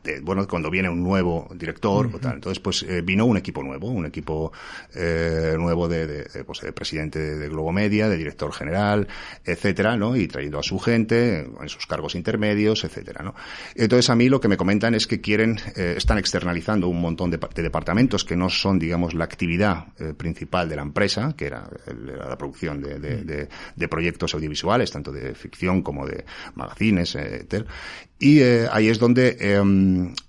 eh, 0.05 0.19
bueno, 0.21 0.47
cuando 0.47 0.69
viene 0.69 0.89
un 0.89 1.03
nuevo 1.03 1.47
director 1.55 2.09
o 2.13 2.19
tal. 2.19 2.35
Entonces, 2.35 2.59
pues 2.59 2.83
eh, 2.83 3.01
vino 3.01 3.25
un 3.25 3.37
equipo 3.37 3.63
nuevo, 3.63 3.87
un 3.87 4.05
equipo 4.05 4.51
eh, 4.95 5.55
nuevo 5.57 5.87
de, 5.87 6.07
de, 6.07 6.43
pues, 6.43 6.61
de 6.61 6.71
presidente 6.73 7.19
de 7.19 7.49
Globo 7.49 7.71
Media, 7.71 8.09
de 8.09 8.17
director 8.17 8.51
general, 8.53 9.07
etcétera, 9.43 9.95
¿no? 9.97 10.15
Y 10.15 10.27
trayendo 10.27 10.59
a 10.59 10.63
su 10.63 10.79
gente 10.79 11.39
en 11.39 11.69
sus 11.69 11.85
cargos 11.87 12.15
intermedios, 12.15 12.83
etcétera, 12.83 13.23
¿no? 13.23 13.35
Entonces, 13.75 14.09
a 14.09 14.15
mí 14.15 14.29
lo 14.29 14.39
que 14.39 14.47
me 14.47 14.57
comentan 14.57 14.95
es 14.95 15.07
que 15.07 15.21
quieren, 15.21 15.57
eh, 15.75 15.95
están 15.97 16.17
externalizando 16.17 16.87
un 16.87 17.01
montón 17.01 17.31
de, 17.31 17.37
de, 17.37 17.63
departamentos 17.63 18.23
que 18.23 18.35
no 18.35 18.49
son, 18.49 18.79
digamos, 18.79 19.13
la 19.13 19.25
actividad 19.25 19.87
eh, 19.99 20.13
principal 20.13 20.69
de 20.69 20.75
la 20.75 20.81
empresa, 20.81 21.33
que 21.37 21.45
era, 21.45 21.69
era 21.85 22.29
la 22.29 22.37
producción 22.37 22.81
de, 22.81 22.99
de, 22.99 23.49
de, 23.75 23.87
proyectos 23.87 24.33
audiovisuales, 24.33 24.91
tanto 24.91 25.11
de 25.11 25.33
ficción 25.33 25.81
como 25.81 26.05
de 26.05 26.25
magazines, 26.55 27.15
etcétera. 27.15 27.65
Y 28.19 28.39
eh, 28.39 28.67
ahí 28.71 28.89
es 28.89 28.99
donde 28.99 29.37
eh, 29.39 29.61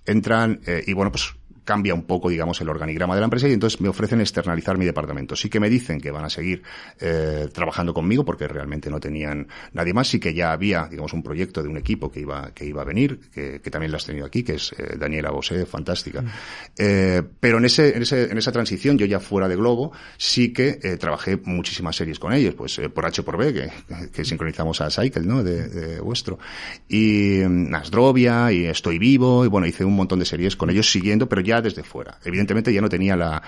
entran, 0.05 0.61
eh, 0.65 0.83
y 0.85 0.93
bueno, 0.93 1.11
pues 1.11 1.33
cambia 1.69 1.93
un 1.93 2.01
poco, 2.01 2.29
digamos, 2.29 2.59
el 2.61 2.69
organigrama 2.69 3.13
de 3.13 3.21
la 3.21 3.25
empresa 3.25 3.47
y 3.47 3.53
entonces 3.53 3.79
me 3.79 3.89
ofrecen 3.89 4.21
externalizar 4.21 4.75
mi 4.75 4.85
departamento. 4.85 5.35
Sí 5.35 5.51
que 5.51 5.59
me 5.59 5.69
dicen 5.69 6.01
que 6.01 6.09
van 6.09 6.25
a 6.25 6.29
seguir 6.31 6.63
eh, 6.99 7.47
trabajando 7.53 7.93
conmigo 7.93 8.25
porque 8.25 8.47
realmente 8.47 8.89
no 8.89 8.99
tenían 8.99 9.47
nadie 9.73 9.93
más. 9.93 10.07
Sí 10.07 10.19
que 10.19 10.33
ya 10.33 10.51
había, 10.51 10.87
digamos, 10.89 11.13
un 11.13 11.21
proyecto 11.21 11.61
de 11.61 11.69
un 11.69 11.77
equipo 11.77 12.11
que 12.11 12.21
iba, 12.21 12.55
que 12.55 12.65
iba 12.65 12.81
a 12.81 12.85
venir, 12.85 13.19
que, 13.31 13.61
que 13.61 13.69
también 13.69 13.91
lo 13.91 13.97
has 13.97 14.05
tenido 14.07 14.25
aquí, 14.25 14.41
que 14.41 14.55
es 14.55 14.73
eh, 14.79 14.97
Daniela 14.97 15.29
Bosé, 15.29 15.67
fantástica. 15.67 16.23
Mm. 16.23 16.27
Eh, 16.75 17.21
pero 17.39 17.59
en 17.59 17.65
ese, 17.65 17.95
en 17.95 18.01
ese, 18.01 18.31
en 18.31 18.37
esa 18.39 18.51
transición, 18.51 18.97
yo 18.97 19.05
ya 19.05 19.19
fuera 19.19 19.47
de 19.47 19.55
Globo, 19.55 19.91
sí 20.17 20.51
que 20.51 20.79
eh, 20.81 20.97
trabajé 20.97 21.37
muchísimas 21.37 21.95
series 21.95 22.17
con 22.17 22.33
ellos, 22.33 22.55
pues 22.55 22.79
eh, 22.79 22.89
por 22.89 23.05
H 23.05 23.21
por 23.21 23.37
B, 23.37 23.53
que, 23.53 23.69
que 24.11 24.25
sincronizamos 24.25 24.81
a 24.81 24.89
Cycle, 24.89 25.21
¿no? 25.21 25.43
De, 25.43 25.69
de 25.69 25.99
vuestro. 25.99 26.39
Y 26.87 27.41
mm, 27.45 27.69
Nasdrovia, 27.69 28.51
y 28.51 28.65
Estoy 28.65 28.97
Vivo, 28.97 29.45
y 29.45 29.49
bueno, 29.49 29.67
hice 29.67 29.85
un 29.85 29.95
montón 29.95 30.17
de 30.17 30.25
series 30.25 30.55
con 30.55 30.71
ellos 30.71 30.91
siguiendo, 30.91 31.29
pero 31.29 31.41
ya 31.41 31.58
desde 31.61 31.83
fuera. 31.83 32.17
Evidentemente 32.23 32.73
ya 32.73 32.81
no 32.81 32.89
tenía 32.89 33.15
la, 33.15 33.41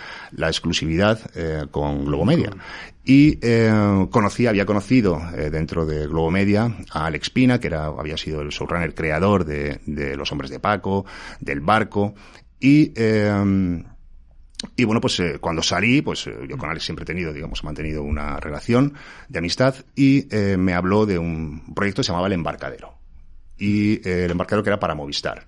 exclusividad 0.48 1.20
eh, 1.36 1.66
con 1.72 2.06
Globo 2.06 2.26
Media. 2.26 2.52
Y 3.04 3.40
eh, 3.42 4.08
conocí, 4.12 4.46
había 4.46 4.66
conocido 4.66 5.20
eh, 5.36 5.50
dentro 5.50 5.86
de 5.86 6.06
Globo 6.08 6.30
Media 6.30 6.72
a 6.92 7.08
Alex 7.08 7.32
Pina, 7.32 7.60
que 7.60 7.68
era, 7.68 7.86
había 7.86 8.16
sido 8.16 8.42
el 8.42 8.50
showrunner 8.50 8.94
creador 8.94 9.44
de, 9.44 9.80
Los 10.16 10.32
Hombres 10.32 10.52
de 10.52 10.60
Paco, 10.60 11.06
del 11.40 11.62
Barco, 11.62 12.14
y 12.60 12.94
eh, 12.96 13.84
y 14.76 14.84
bueno, 14.84 15.02
pues 15.02 15.20
eh, 15.20 15.40
cuando 15.42 15.64
salí, 15.64 16.04
pues 16.04 16.26
yo 16.26 16.56
con 16.56 16.70
Alex 16.70 16.86
siempre 16.86 17.02
he 17.02 17.06
tenido, 17.08 17.34
digamos, 17.34 17.62
he 17.64 17.66
mantenido 17.66 18.04
una 18.04 18.40
relación 18.40 18.94
de 19.28 19.40
amistad 19.40 19.74
y 19.96 20.28
me 20.32 20.76
habló 20.76 21.08
de 21.08 21.18
un 21.18 21.74
proyecto 21.74 22.02
que 22.02 22.04
se 22.04 22.12
llamaba 22.12 22.28
El 22.28 22.34
Embarcadero. 22.34 22.94
Y 23.58 24.08
el 24.08 24.30
embarcadero 24.30 24.64
que 24.64 24.70
era 24.70 24.80
para 24.80 24.94
Movistar. 24.94 25.48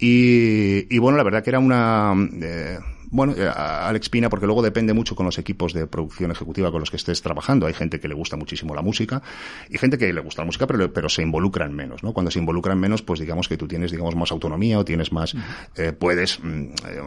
Y, 0.00 0.94
y 0.94 0.98
bueno, 0.98 1.18
la 1.18 1.24
verdad 1.24 1.44
que 1.44 1.50
era 1.50 1.58
una... 1.58 2.14
Eh, 2.40 2.78
bueno, 3.10 3.34
eh, 3.36 3.48
Alex 3.48 4.08
Pina, 4.08 4.28
porque 4.28 4.46
luego 4.46 4.62
depende 4.62 4.92
mucho 4.92 5.14
con 5.14 5.26
los 5.26 5.38
equipos 5.38 5.72
de 5.72 5.86
producción 5.86 6.30
ejecutiva 6.30 6.70
con 6.70 6.80
los 6.80 6.90
que 6.90 6.96
estés 6.96 7.22
trabajando. 7.22 7.66
Hay 7.66 7.74
gente 7.74 8.00
que 8.00 8.08
le 8.08 8.14
gusta 8.14 8.36
muchísimo 8.36 8.74
la 8.74 8.82
música 8.82 9.22
y 9.68 9.78
gente 9.78 9.98
que 9.98 10.12
le 10.12 10.20
gusta 10.20 10.42
la 10.42 10.46
música, 10.46 10.66
pero, 10.66 10.92
pero 10.92 11.08
se 11.08 11.22
involucran 11.22 11.74
menos, 11.74 12.02
¿no? 12.02 12.12
Cuando 12.12 12.30
se 12.30 12.38
involucran 12.38 12.78
menos, 12.78 13.02
pues 13.02 13.20
digamos 13.20 13.48
que 13.48 13.56
tú 13.56 13.66
tienes, 13.66 13.90
digamos, 13.90 14.16
más 14.16 14.30
autonomía 14.32 14.78
o 14.78 14.84
tienes 14.84 15.12
más, 15.12 15.34
eh, 15.76 15.92
puedes, 15.92 16.40
mm, 16.42 16.62
eh, 16.88 17.00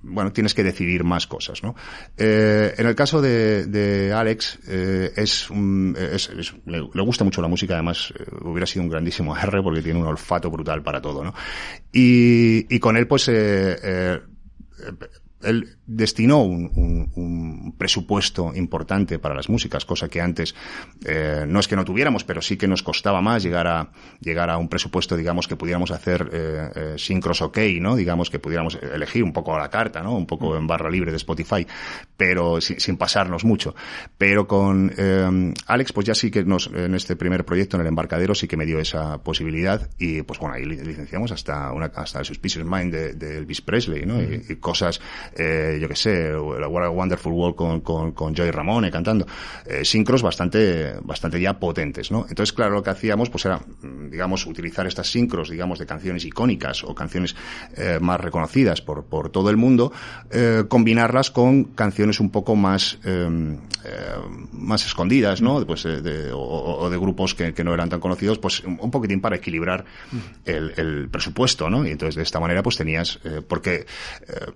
bueno, 0.00 0.32
tienes 0.32 0.54
que 0.54 0.62
decidir 0.62 1.02
más 1.04 1.26
cosas, 1.26 1.62
¿no? 1.62 1.74
Eh, 2.16 2.74
en 2.76 2.86
el 2.86 2.94
caso 2.94 3.20
de, 3.20 3.66
de 3.66 4.12
Alex, 4.12 4.60
eh, 4.68 5.12
es, 5.16 5.50
un, 5.50 5.96
es, 5.98 6.28
es 6.30 6.54
le, 6.66 6.88
le, 6.92 7.02
gusta 7.02 7.24
mucho 7.24 7.42
la 7.42 7.48
música, 7.48 7.74
además 7.74 8.12
eh, 8.18 8.24
hubiera 8.42 8.66
sido 8.66 8.84
un 8.84 8.90
grandísimo 8.90 9.36
R 9.42 9.62
porque 9.62 9.82
tiene 9.82 10.00
un 10.00 10.06
olfato 10.06 10.50
brutal 10.50 10.82
para 10.82 11.00
todo, 11.00 11.24
¿no? 11.24 11.34
Y, 11.92 12.72
y 12.74 12.78
con 12.78 12.96
él, 12.96 13.08
pues, 13.08 13.28
él 15.42 15.76
destinó 15.86 16.42
un, 16.42 16.70
un, 16.74 17.12
un, 17.14 17.74
presupuesto 17.78 18.52
importante 18.54 19.18
para 19.18 19.34
las 19.34 19.48
músicas, 19.48 19.84
cosa 19.84 20.08
que 20.08 20.20
antes 20.20 20.54
eh, 21.04 21.44
no 21.46 21.60
es 21.60 21.68
que 21.68 21.76
no 21.76 21.84
tuviéramos, 21.84 22.24
pero 22.24 22.42
sí 22.42 22.56
que 22.56 22.66
nos 22.66 22.82
costaba 22.82 23.20
más 23.20 23.42
llegar 23.42 23.66
a 23.66 23.90
llegar 24.20 24.50
a 24.50 24.58
un 24.58 24.68
presupuesto, 24.68 25.16
digamos, 25.16 25.46
que 25.48 25.56
pudiéramos 25.56 25.90
hacer 25.90 26.28
eh, 26.32 26.70
eh, 26.74 26.94
sincros 26.98 27.40
ok, 27.42 27.58
¿no? 27.80 27.96
Digamos 27.96 28.30
que 28.30 28.38
pudiéramos 28.38 28.76
elegir 28.76 29.22
un 29.22 29.32
poco 29.32 29.54
a 29.54 29.58
la 29.58 29.70
carta, 29.70 30.02
¿no? 30.02 30.16
Un 30.16 30.26
poco 30.26 30.56
en 30.56 30.66
barra 30.66 30.90
libre 30.90 31.10
de 31.10 31.16
Spotify, 31.16 31.66
pero 32.16 32.60
sin, 32.60 32.80
sin 32.80 32.96
pasarnos 32.96 33.44
mucho. 33.44 33.74
Pero 34.18 34.46
con 34.46 34.92
eh, 34.96 35.54
Alex, 35.66 35.92
pues 35.92 36.06
ya 36.06 36.14
sí 36.14 36.30
que 36.30 36.44
nos, 36.44 36.68
en 36.74 36.94
este 36.94 37.16
primer 37.16 37.44
proyecto, 37.44 37.76
en 37.76 37.82
el 37.82 37.88
embarcadero, 37.88 38.34
sí 38.34 38.48
que 38.48 38.56
me 38.56 38.66
dio 38.66 38.78
esa 38.78 39.18
posibilidad 39.22 39.88
y 39.98 40.22
pues 40.22 40.38
bueno, 40.38 40.54
ahí 40.56 40.64
licenciamos 40.64 41.32
hasta 41.32 41.72
una, 41.72 41.86
hasta 41.86 42.18
el 42.18 42.24
Suspicious 42.24 42.66
Mind 42.66 42.92
de, 42.92 43.12
de 43.14 43.38
Elvis 43.38 43.60
Presley, 43.60 44.04
¿no? 44.04 44.20
Y, 44.20 44.44
y 44.48 44.56
cosas, 44.56 45.00
eh, 45.36 45.78
yo 45.80 45.88
qué 45.88 45.96
sé, 45.96 46.32
la 46.32 46.68
Wonderful 46.68 47.32
World 47.32 47.56
con, 47.56 47.80
con, 47.80 48.12
con 48.12 48.34
Joy 48.34 48.50
Ramone 48.50 48.90
cantando, 48.90 49.26
eh, 49.66 49.84
sincros 49.84 50.22
bastante, 50.22 50.94
bastante 51.02 51.40
ya 51.40 51.58
potentes, 51.58 52.10
¿no? 52.10 52.26
Entonces, 52.28 52.52
claro, 52.52 52.74
lo 52.74 52.82
que 52.82 52.90
hacíamos, 52.90 53.30
pues 53.30 53.44
era, 53.46 53.60
digamos, 54.10 54.46
utilizar 54.46 54.86
estas 54.86 55.10
sincros, 55.10 55.50
digamos, 55.50 55.78
de 55.78 55.86
canciones 55.86 56.24
icónicas 56.24 56.84
o 56.84 56.94
canciones 56.94 57.34
eh, 57.76 57.98
más 58.00 58.20
reconocidas 58.20 58.80
por, 58.80 59.04
por 59.04 59.30
todo 59.30 59.50
el 59.50 59.56
mundo, 59.56 59.92
eh, 60.30 60.64
combinarlas 60.68 61.30
con 61.30 61.64
canciones 61.64 62.20
un 62.20 62.30
poco 62.30 62.56
más, 62.56 62.98
eh, 63.04 63.28
más 64.52 64.86
escondidas, 64.86 65.42
¿no? 65.42 65.64
Pues, 65.66 65.86
o, 65.86 66.88
de 66.90 66.98
grupos 66.98 67.34
que, 67.34 67.52
que, 67.54 67.64
no 67.64 67.74
eran 67.74 67.88
tan 67.88 68.00
conocidos, 68.00 68.38
pues 68.38 68.62
un 68.64 68.90
poquitín 68.90 69.20
para 69.20 69.36
equilibrar 69.36 69.84
el, 70.44 70.72
el 70.76 71.08
presupuesto, 71.08 71.68
¿no? 71.68 71.86
Y 71.86 71.90
entonces, 71.90 72.16
de 72.16 72.22
esta 72.22 72.40
manera, 72.40 72.62
pues 72.62 72.76
tenías, 72.76 73.18
porque 73.46 73.86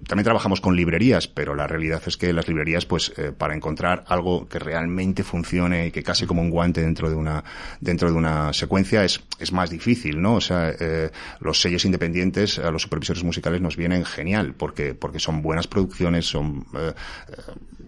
también 0.06 0.24
trabajamos 0.24 0.60
con 0.62 0.74
librerías, 0.74 1.28
pero 1.28 1.54
la 1.54 1.66
realidad 1.66 2.02
es 2.06 2.16
que 2.16 2.32
las 2.32 2.48
librerías, 2.48 2.86
pues, 2.86 3.12
eh, 3.18 3.32
para 3.36 3.54
encontrar 3.54 4.04
algo 4.06 4.48
que 4.48 4.58
realmente 4.58 5.22
funcione 5.22 5.88
y 5.88 5.90
que 5.90 6.02
case 6.02 6.26
como 6.26 6.40
un 6.40 6.48
guante 6.48 6.80
dentro 6.80 7.10
de 7.10 7.16
una, 7.16 7.44
dentro 7.80 8.10
de 8.10 8.16
una 8.16 8.54
secuencia 8.54 9.04
es, 9.04 9.20
es 9.38 9.52
más 9.52 9.68
difícil, 9.68 10.22
¿no? 10.22 10.36
O 10.36 10.40
sea, 10.40 10.70
eh, 10.70 11.10
los 11.40 11.60
sellos 11.60 11.84
independientes 11.84 12.58
a 12.58 12.70
los 12.70 12.82
supervisores 12.82 13.22
musicales 13.24 13.60
nos 13.60 13.76
vienen 13.76 14.06
genial 14.06 14.54
porque, 14.56 14.94
porque 14.94 15.18
son 15.18 15.42
buenas 15.42 15.66
producciones, 15.66 16.24
son, 16.24 16.64
eh, 16.74 16.94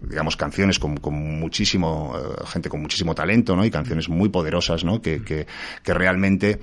digamos, 0.07 0.37
canciones 0.37 0.77
con, 0.77 0.97
con 0.97 1.15
muchísimo, 1.15 2.13
gente 2.45 2.69
con 2.69 2.81
muchísimo 2.81 3.15
talento, 3.15 3.55
¿no? 3.55 3.65
Y 3.65 3.71
canciones 3.71 4.07
muy 4.07 4.29
poderosas, 4.29 4.83
¿no? 4.83 5.01
Que, 5.01 5.23
que, 5.23 5.47
que 5.81 5.93
realmente, 5.95 6.59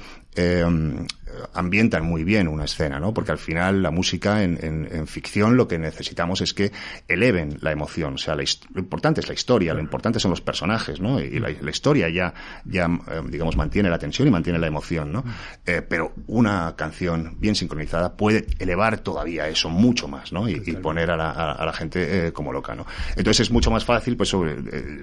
ambientan 1.55 2.05
muy 2.05 2.25
bien 2.25 2.49
una 2.49 2.65
escena, 2.65 2.99
¿no? 3.01 3.13
Porque 3.15 3.33
al 3.33 3.39
final 3.39 3.83
la 3.83 3.91
música 3.91 4.43
en, 4.43 4.59
en, 4.63 5.07
ficción 5.07 5.57
lo 5.57 5.69
que 5.69 5.79
necesitamos 5.79 6.41
es 6.41 6.55
que 6.55 6.73
eleven 7.09 7.59
la 7.61 7.73
emoción. 7.73 8.15
O 8.15 8.19
sea, 8.19 8.35
lo 8.35 8.43
importante 8.81 9.21
es 9.21 9.29
la 9.29 9.35
historia, 9.35 9.75
lo 9.75 9.81
importante 9.81 10.21
son 10.21 10.31
los 10.31 10.41
personajes, 10.41 11.01
¿no? 11.01 11.21
Y 11.21 11.39
la, 11.39 11.51
historia 11.71 12.09
ya, 12.09 12.35
ya, 12.65 12.87
eh, 12.87 13.21
digamos, 13.29 13.57
mantiene 13.57 13.91
la 13.91 13.99
tensión 13.99 14.29
y 14.29 14.31
mantiene 14.31 14.59
la 14.59 14.67
emoción, 14.67 15.13
¿no? 15.13 15.25
Eh, 15.67 15.83
pero 15.83 16.13
una 16.27 16.75
canción 16.77 17.37
bien 17.39 17.55
sincronizada 17.55 18.17
puede 18.17 18.47
elevar 18.59 18.99
todavía 18.99 19.49
eso 19.49 19.69
mucho 19.69 20.09
más, 20.09 20.33
¿no? 20.33 20.49
Y, 20.49 20.61
poner 20.83 21.11
a 21.11 21.17
la, 21.17 21.31
a, 21.31 21.67
la 21.67 21.73
gente 21.73 22.27
eh, 22.27 22.33
como 22.33 22.53
loca, 22.53 22.75
¿no? 22.75 22.87
Entonces 23.17 23.41
es 23.41 23.51
mucho 23.51 23.71
más 23.71 23.85
fácil, 23.85 24.17
pues, 24.17 24.29
sobre, 24.29 24.57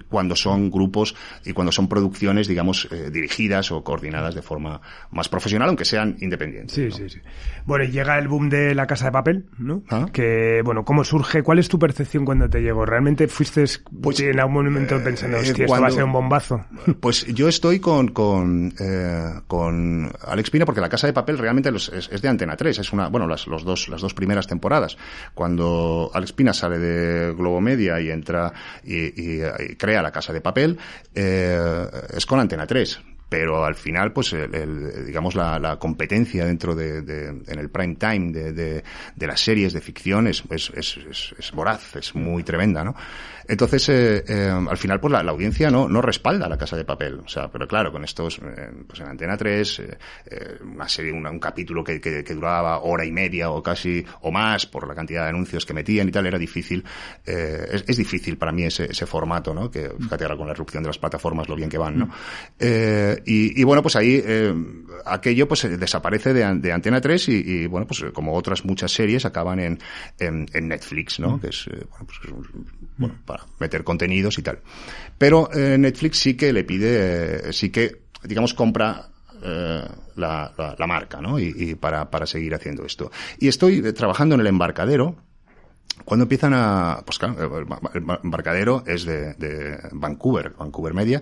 cuando 0.10 0.36
son 0.36 0.70
grupos 0.70 1.16
y 1.46 1.54
cuando 1.54 1.72
son 1.72 1.88
producciones, 1.88 2.48
digamos, 2.48 2.88
dirigidas 3.12 3.72
o 3.72 3.84
coordinadas 3.84 4.36
de 4.36 4.42
forma 4.42 4.82
más 5.12 5.30
profesional, 5.30 5.70
aunque 5.70 5.86
sean 5.86 6.18
independiente. 6.30 6.74
Sí, 6.74 6.92
sí, 6.92 7.10
sí. 7.10 7.20
Bueno, 7.66 7.86
y 7.86 7.92
llega 7.92 8.18
el 8.18 8.28
boom 8.28 8.50
de 8.50 8.76
la 8.76 8.88
casa 8.88 9.06
de 9.06 9.12
papel, 9.12 9.46
¿no? 9.58 9.84
Ah. 9.90 10.06
Que, 10.12 10.62
bueno, 10.64 10.86
¿cómo 10.86 11.04
surge? 11.04 11.44
¿Cuál 11.44 11.60
es 11.60 11.68
tu 11.68 11.80
percepción 11.80 12.26
cuando 12.26 12.50
te 12.50 12.62
llegó? 12.62 12.86
¿Realmente 12.86 13.28
fuiste 13.28 13.66
pues, 14.02 14.20
en 14.20 14.40
algún 14.40 14.66
momento 14.66 14.98
eh, 14.98 15.02
pensando, 15.04 15.38
hostia, 15.38 15.66
esto 15.66 15.82
va 15.82 15.88
a 15.88 15.92
ser 15.92 16.04
un 16.04 16.14
bombazo? 16.14 16.66
Pues 17.00 17.26
yo 17.28 17.48
estoy 17.48 17.80
con, 17.80 18.10
con, 18.10 18.74
eh, 18.80 19.42
con 19.48 20.12
Alex 20.28 20.50
Pina 20.50 20.66
porque 20.66 20.82
la 20.82 20.90
casa 20.90 21.08
de 21.08 21.14
papel 21.14 21.38
realmente 21.38 21.70
es, 21.70 22.22
de 22.22 22.28
Antena 22.28 22.56
3. 22.56 22.80
Es 22.80 22.94
una, 22.94 23.08
bueno, 23.08 23.28
las, 23.28 23.48
los 23.48 23.64
dos, 23.64 23.88
las 23.90 24.02
dos 24.02 24.14
primeras 24.14 24.48
temporadas. 24.48 24.98
Cuando 25.34 26.12
Alex 26.14 26.34
Pina 26.34 26.54
sale 26.54 26.78
de 26.80 27.34
Globo 27.34 27.62
Media 27.62 28.00
y 28.02 28.10
entra 28.10 28.52
y, 28.84 29.40
crea 29.76 30.02
la 30.02 30.12
casa 30.12 30.34
de 30.34 30.42
papel, 30.42 30.78
eh, 31.16 31.86
es 32.16 32.26
con 32.26 32.40
Antena 32.40 32.66
3 32.68 33.00
pero 33.30 33.64
al 33.64 33.76
final, 33.76 34.12
pues, 34.12 34.34
el, 34.34 35.06
digamos, 35.06 35.36
la, 35.36 35.78
competencia 35.80 36.46
dentro 36.46 36.76
de, 36.76 36.98
en 37.48 37.60
el 37.60 37.70
prime 37.70 37.96
time 37.96 38.32
de, 38.32 38.52
de, 38.52 38.84
de 39.16 39.28
las 39.28 39.40
series 39.40 39.72
de 39.72 39.82
ficción 39.82 40.28
es, 40.28 40.44
es, 40.50 40.72
es, 40.76 41.34
es, 41.38 41.52
voraz, 41.52 41.96
es 41.96 42.16
muy 42.16 42.44
tremenda, 42.44 42.84
¿no? 42.84 42.96
Entonces, 43.50 43.90
eh, 43.90 44.24
eh, 44.28 44.48
al 44.48 44.78
final, 44.78 45.00
pues 45.00 45.12
la, 45.12 45.24
la, 45.24 45.32
audiencia 45.32 45.72
no, 45.72 45.90
no 45.90 46.04
respalda 46.04 46.48
la 46.48 46.56
casa 46.56 46.78
de 46.78 46.86
papel. 46.86 47.20
O 47.26 47.28
sea, 47.28 47.50
pero 47.52 47.68
claro, 47.68 47.92
con 47.92 48.04
estos, 48.04 48.38
eh, 48.38 48.70
pues 48.86 49.00
en 49.00 49.08
Antena 49.08 49.36
3, 49.36 49.80
eh, 49.80 49.98
eh, 50.28 50.58
una 50.62 50.88
serie, 50.88 51.12
una, 51.12 51.32
un 51.32 51.40
capítulo 51.40 51.84
que, 51.84 52.00
que, 52.00 52.24
que, 52.24 52.34
duraba 52.36 52.82
hora 52.82 53.04
y 53.06 53.12
media 53.12 53.50
o 53.50 53.64
casi, 53.64 54.06
o 54.22 54.32
más 54.32 54.68
por 54.68 54.88
la 54.88 54.94
cantidad 54.94 55.24
de 55.24 55.30
anuncios 55.30 55.66
que 55.66 55.74
metían 55.74 56.08
y 56.08 56.12
tal, 56.12 56.28
era 56.28 56.38
difícil, 56.38 56.86
es, 57.26 57.84
es, 57.88 57.98
difícil 57.98 58.38
para 58.38 58.52
mí 58.52 58.66
ese, 58.66 58.86
ese 58.86 59.08
formato, 59.08 59.52
¿no? 59.52 59.72
Que, 59.72 59.90
fíjate 60.00 60.26
ahora 60.26 60.38
con 60.38 60.46
la 60.46 60.54
erupción 60.54 60.84
de 60.84 60.90
las 60.90 61.00
plataformas 61.00 61.50
lo 61.50 61.56
bien 61.56 61.70
que 61.70 61.80
van, 61.80 61.98
¿no? 61.98 62.10
Y, 62.60 63.60
y, 63.60 63.64
bueno, 63.64 63.82
pues 63.82 63.96
ahí 63.96 64.24
aquello 65.06 65.48
pues 65.48 65.64
desaparece 65.80 66.34
de, 66.34 66.54
de 66.60 66.72
Antena 66.72 67.02
3 67.02 67.30
y, 67.30 67.32
y, 67.32 67.66
bueno, 67.66 67.88
pues 67.88 68.06
como 68.14 68.36
otras 68.36 68.64
muchas 68.64 68.92
series 68.92 69.26
acaban 69.26 69.60
en, 69.60 69.80
en, 70.20 70.46
en 70.54 70.68
Netflix, 70.68 71.20
¿no? 71.20 71.40
Que 71.42 71.48
es, 71.48 71.68
bueno, 71.90 72.06
pues, 72.06 72.20
bueno, 73.00 73.16
para 73.26 73.46
meter 73.60 73.84
contenidos 73.84 74.38
y 74.38 74.44
tal. 74.44 74.60
Pero 75.18 75.50
eh, 75.54 75.78
Netflix 75.78 76.20
sí 76.20 76.36
que 76.36 76.54
le 76.54 76.66
pide, 76.66 77.50
eh, 77.50 77.54
sí 77.54 77.72
que, 77.72 78.02
digamos, 78.24 78.54
compra 78.54 79.10
eh, 79.42 79.88
la, 80.18 80.76
la, 80.78 80.88
marca, 80.88 81.22
¿no? 81.22 81.40
Y, 81.40 81.54
y, 81.56 81.76
para, 81.76 82.12
para 82.12 82.28
seguir 82.28 82.54
haciendo 82.54 82.86
esto. 82.86 83.10
Y 83.40 83.48
estoy 83.48 83.94
trabajando 83.94 84.36
en 84.36 84.42
el 84.42 84.48
embarcadero, 84.48 85.16
cuando 86.06 86.24
empiezan 86.24 86.54
a, 86.54 87.02
pues 87.06 87.20
claro, 87.20 87.60
el 87.94 88.04
embarcadero 88.24 88.84
es 88.88 89.06
de, 89.06 89.34
de, 89.36 89.78
Vancouver, 89.92 90.54
Vancouver 90.58 90.94
Media, 90.94 91.22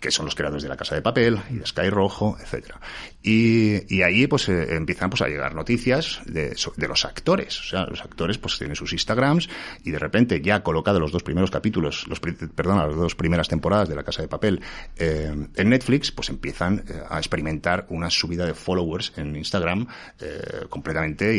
que 0.00 0.10
son 0.10 0.24
los 0.24 0.34
creadores 0.34 0.62
de 0.62 0.68
La 0.68 0.76
Casa 0.76 0.94
de 0.94 1.02
Papel 1.02 1.38
y 1.50 1.56
de 1.56 1.66
Sky 1.66 1.88
Rojo, 1.88 2.36
etcétera. 2.40 2.80
Y, 3.22 3.94
y 3.94 4.02
ahí 4.02 4.26
pues 4.26 4.48
eh, 4.48 4.74
empiezan 4.74 5.10
pues 5.10 5.22
a 5.22 5.28
llegar 5.28 5.54
noticias 5.54 6.20
de, 6.26 6.56
de 6.76 6.88
los 6.88 7.04
actores. 7.04 7.60
O 7.60 7.64
sea, 7.64 7.86
los 7.86 8.00
actores 8.02 8.38
pues 8.38 8.58
tienen 8.58 8.76
sus 8.76 8.92
Instagrams 8.92 9.48
y 9.84 9.90
de 9.90 9.98
repente 9.98 10.40
ya 10.40 10.62
colocado 10.62 11.00
los 11.00 11.12
dos 11.12 11.22
primeros 11.22 11.50
capítulos, 11.50 12.06
los, 12.08 12.20
perdón, 12.20 12.78
las 12.78 12.96
dos 12.96 13.14
primeras 13.14 13.48
temporadas 13.48 13.88
de 13.88 13.94
La 13.94 14.02
Casa 14.02 14.22
de 14.22 14.28
Papel 14.28 14.60
eh, 14.96 15.32
en 15.54 15.68
Netflix, 15.68 16.10
pues 16.10 16.28
empiezan 16.28 16.84
eh, 16.88 17.00
a 17.08 17.18
experimentar 17.18 17.86
una 17.90 18.10
subida 18.10 18.46
de 18.46 18.54
followers 18.54 19.12
en 19.16 19.36
Instagram 19.36 19.86
eh, 20.20 20.66
completamente 20.68 21.34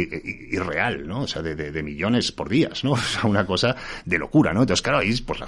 irreal, 0.49 1.07
¿no? 1.07 1.21
O 1.21 1.27
sea, 1.27 1.41
de, 1.41 1.55
de, 1.55 1.71
de 1.71 1.83
millones 1.83 2.31
por 2.31 2.49
día. 2.49 2.64
¿No? 2.83 2.91
O 3.05 3.07
sea, 3.07 3.29
una 3.29 3.45
cosa 3.45 3.75
de 4.03 4.17
locura, 4.17 4.53
¿no? 4.53 4.61
Entonces, 4.61 4.81
claro, 4.81 4.99
ahí 4.99 5.15
pues, 5.21 5.39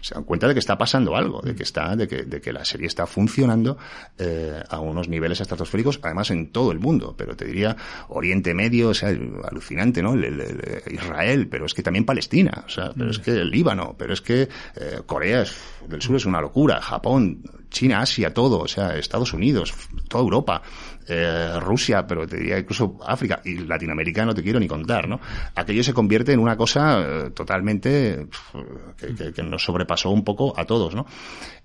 se 0.00 0.14
dan 0.14 0.24
cuenta 0.24 0.46
de 0.46 0.54
que 0.54 0.60
está 0.60 0.76
pasando 0.76 1.16
algo, 1.16 1.40
de 1.40 1.54
que 1.54 1.62
está, 1.62 1.96
de 1.96 2.06
que, 2.06 2.24
de 2.24 2.40
que 2.40 2.52
la 2.52 2.64
serie 2.64 2.86
está 2.86 3.06
funcionando 3.06 3.78
eh, 4.18 4.62
a 4.68 4.80
unos 4.80 5.08
niveles 5.08 5.40
estratosféricos, 5.40 5.98
además 6.02 6.30
en 6.30 6.52
todo 6.52 6.72
el 6.72 6.78
mundo, 6.78 7.14
pero 7.16 7.36
te 7.36 7.44
diría 7.44 7.76
Oriente 8.08 8.54
Medio, 8.54 8.90
o 8.90 8.94
sea, 8.94 9.08
alucinante, 9.08 10.02
¿no? 10.02 10.14
El, 10.14 10.24
el, 10.24 10.40
el, 10.40 10.94
Israel, 10.94 11.48
pero 11.48 11.66
es 11.66 11.74
que 11.74 11.82
también 11.82 12.04
Palestina, 12.04 12.64
o 12.66 12.68
sea, 12.68 12.92
pero 12.96 13.10
es 13.10 13.18
que 13.18 13.30
el 13.30 13.50
Líbano, 13.50 13.94
pero 13.98 14.12
es 14.12 14.20
que 14.20 14.42
eh, 14.42 15.00
Corea 15.06 15.44
del 15.88 16.02
Sur 16.02 16.16
es 16.16 16.26
una 16.26 16.40
locura, 16.40 16.80
Japón, 16.80 17.42
China, 17.70 18.00
Asia, 18.00 18.34
todo, 18.34 18.60
o 18.60 18.68
sea, 18.68 18.96
Estados 18.96 19.32
Unidos, 19.32 19.72
toda 20.08 20.24
Europa 20.24 20.62
eh, 21.10 21.58
Rusia, 21.60 22.06
pero 22.06 22.26
te 22.26 22.36
diría 22.36 22.58
incluso 22.58 22.98
África 23.04 23.40
y 23.44 23.58
Latinoamérica 23.58 24.24
no 24.24 24.34
te 24.34 24.42
quiero 24.42 24.60
ni 24.60 24.68
contar, 24.68 25.08
¿no? 25.08 25.20
Aquello 25.54 25.82
se 25.82 25.92
convierte 25.92 26.32
en 26.32 26.40
una 26.40 26.56
cosa 26.56 27.00
eh, 27.00 27.30
totalmente 27.30 28.26
que, 28.96 29.14
que, 29.14 29.32
que, 29.32 29.42
nos 29.42 29.64
sobrepasó 29.64 30.10
un 30.10 30.24
poco 30.24 30.58
a 30.58 30.64
todos, 30.64 30.94
¿no? 30.94 31.06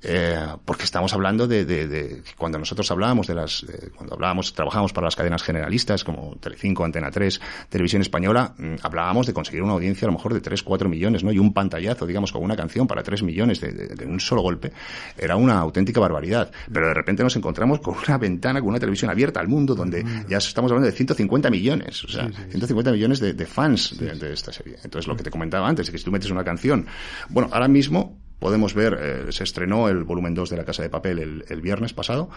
Eh, 0.07 0.37
porque 0.63 0.83
estamos 0.83 1.13
hablando 1.13 1.47
de, 1.47 1.65
de, 1.65 1.87
de, 1.87 2.23
cuando 2.37 2.59
nosotros 2.59 2.89
hablábamos 2.91 3.27
de 3.27 3.33
las, 3.33 3.63
eh, 3.63 3.89
cuando 3.95 4.13
hablábamos, 4.13 4.53
trabajábamos 4.53 4.93
para 4.93 5.05
las 5.05 5.15
cadenas 5.15 5.41
generalistas 5.41 6.03
como 6.03 6.35
Telecinco, 6.35 6.85
Antena 6.85 7.09
3, 7.09 7.41
Televisión 7.69 8.01
Española, 8.01 8.53
mmm, 8.57 8.75
hablábamos 8.83 9.25
de 9.25 9.33
conseguir 9.33 9.63
una 9.63 9.73
audiencia 9.73 10.05
a 10.05 10.11
lo 10.11 10.13
mejor 10.13 10.33
de 10.33 10.41
3, 10.41 10.61
4 10.61 10.89
millones, 10.89 11.23
¿no? 11.23 11.31
Y 11.31 11.39
un 11.39 11.53
pantallazo, 11.53 12.05
digamos, 12.05 12.31
con 12.31 12.43
una 12.43 12.55
canción 12.55 12.85
para 12.85 13.01
3 13.01 13.23
millones 13.23 13.61
de, 13.61 13.71
de 13.71 14.05
un 14.05 14.19
solo 14.19 14.41
golpe, 14.41 14.71
era 15.17 15.35
una 15.37 15.59
auténtica 15.59 15.99
barbaridad. 15.99 16.51
Pero 16.71 16.87
de 16.87 16.93
repente 16.93 17.23
nos 17.23 17.35
encontramos 17.35 17.79
con 17.79 17.95
una 18.07 18.17
ventana, 18.17 18.59
con 18.59 18.69
una 18.69 18.79
televisión 18.79 19.09
abierta 19.09 19.34
al 19.39 19.47
mundo, 19.47 19.75
donde 19.75 20.03
mm. 20.03 20.27
ya 20.27 20.37
estamos 20.37 20.71
hablando 20.71 20.89
de 20.89 20.95
150 20.95 21.49
millones, 21.49 22.03
o 22.03 22.07
sea, 22.07 22.27
sí, 22.27 22.33
sí, 22.35 22.49
150 22.51 22.91
millones 22.91 23.19
de, 23.19 23.33
de 23.33 23.45
fans 23.45 23.97
de, 23.97 24.15
de, 24.15 24.33
esta 24.33 24.51
serie. 24.51 24.77
Entonces, 24.83 25.07
lo 25.07 25.15
que 25.15 25.23
te 25.23 25.31
comentaba 25.31 25.67
antes, 25.67 25.87
es 25.87 25.91
que 25.91 25.97
si 25.97 26.03
tú 26.03 26.11
metes 26.11 26.29
una 26.31 26.43
canción, 26.43 26.85
bueno, 27.29 27.49
ahora 27.51 27.67
mismo 27.67 28.19
podemos 28.39 28.73
ver, 28.73 28.97
eh, 28.99 29.31
se 29.31 29.43
estrenó 29.43 29.89
el 29.89 30.03
volumen 30.03 30.33
2 30.33 30.49
de 30.49 30.57
La 30.57 30.65
Casa 30.65 30.83
de 30.83 30.89
Papel 30.89 31.19
el, 31.19 31.45
el 31.47 31.61
viernes 31.61 31.93
pasado, 31.93 32.29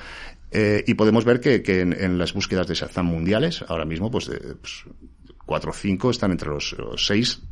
eh, 0.50 0.84
y 0.86 0.94
podemos 0.94 1.24
ver 1.24 1.40
que, 1.40 1.62
que 1.62 1.80
en, 1.80 1.92
en, 1.92 2.18
las 2.18 2.32
búsquedas 2.32 2.66
de 2.66 2.74
Shazam 2.74 3.06
mundiales, 3.06 3.64
ahora 3.68 3.84
mismo, 3.84 4.10
pues, 4.10 4.26
de, 4.26 4.38
pues 4.38 4.84
4 5.44 5.70
o 5.70 5.74
5 5.74 6.10
están 6.10 6.30
entre 6.30 6.50
los 6.50 6.76
6 6.96 7.42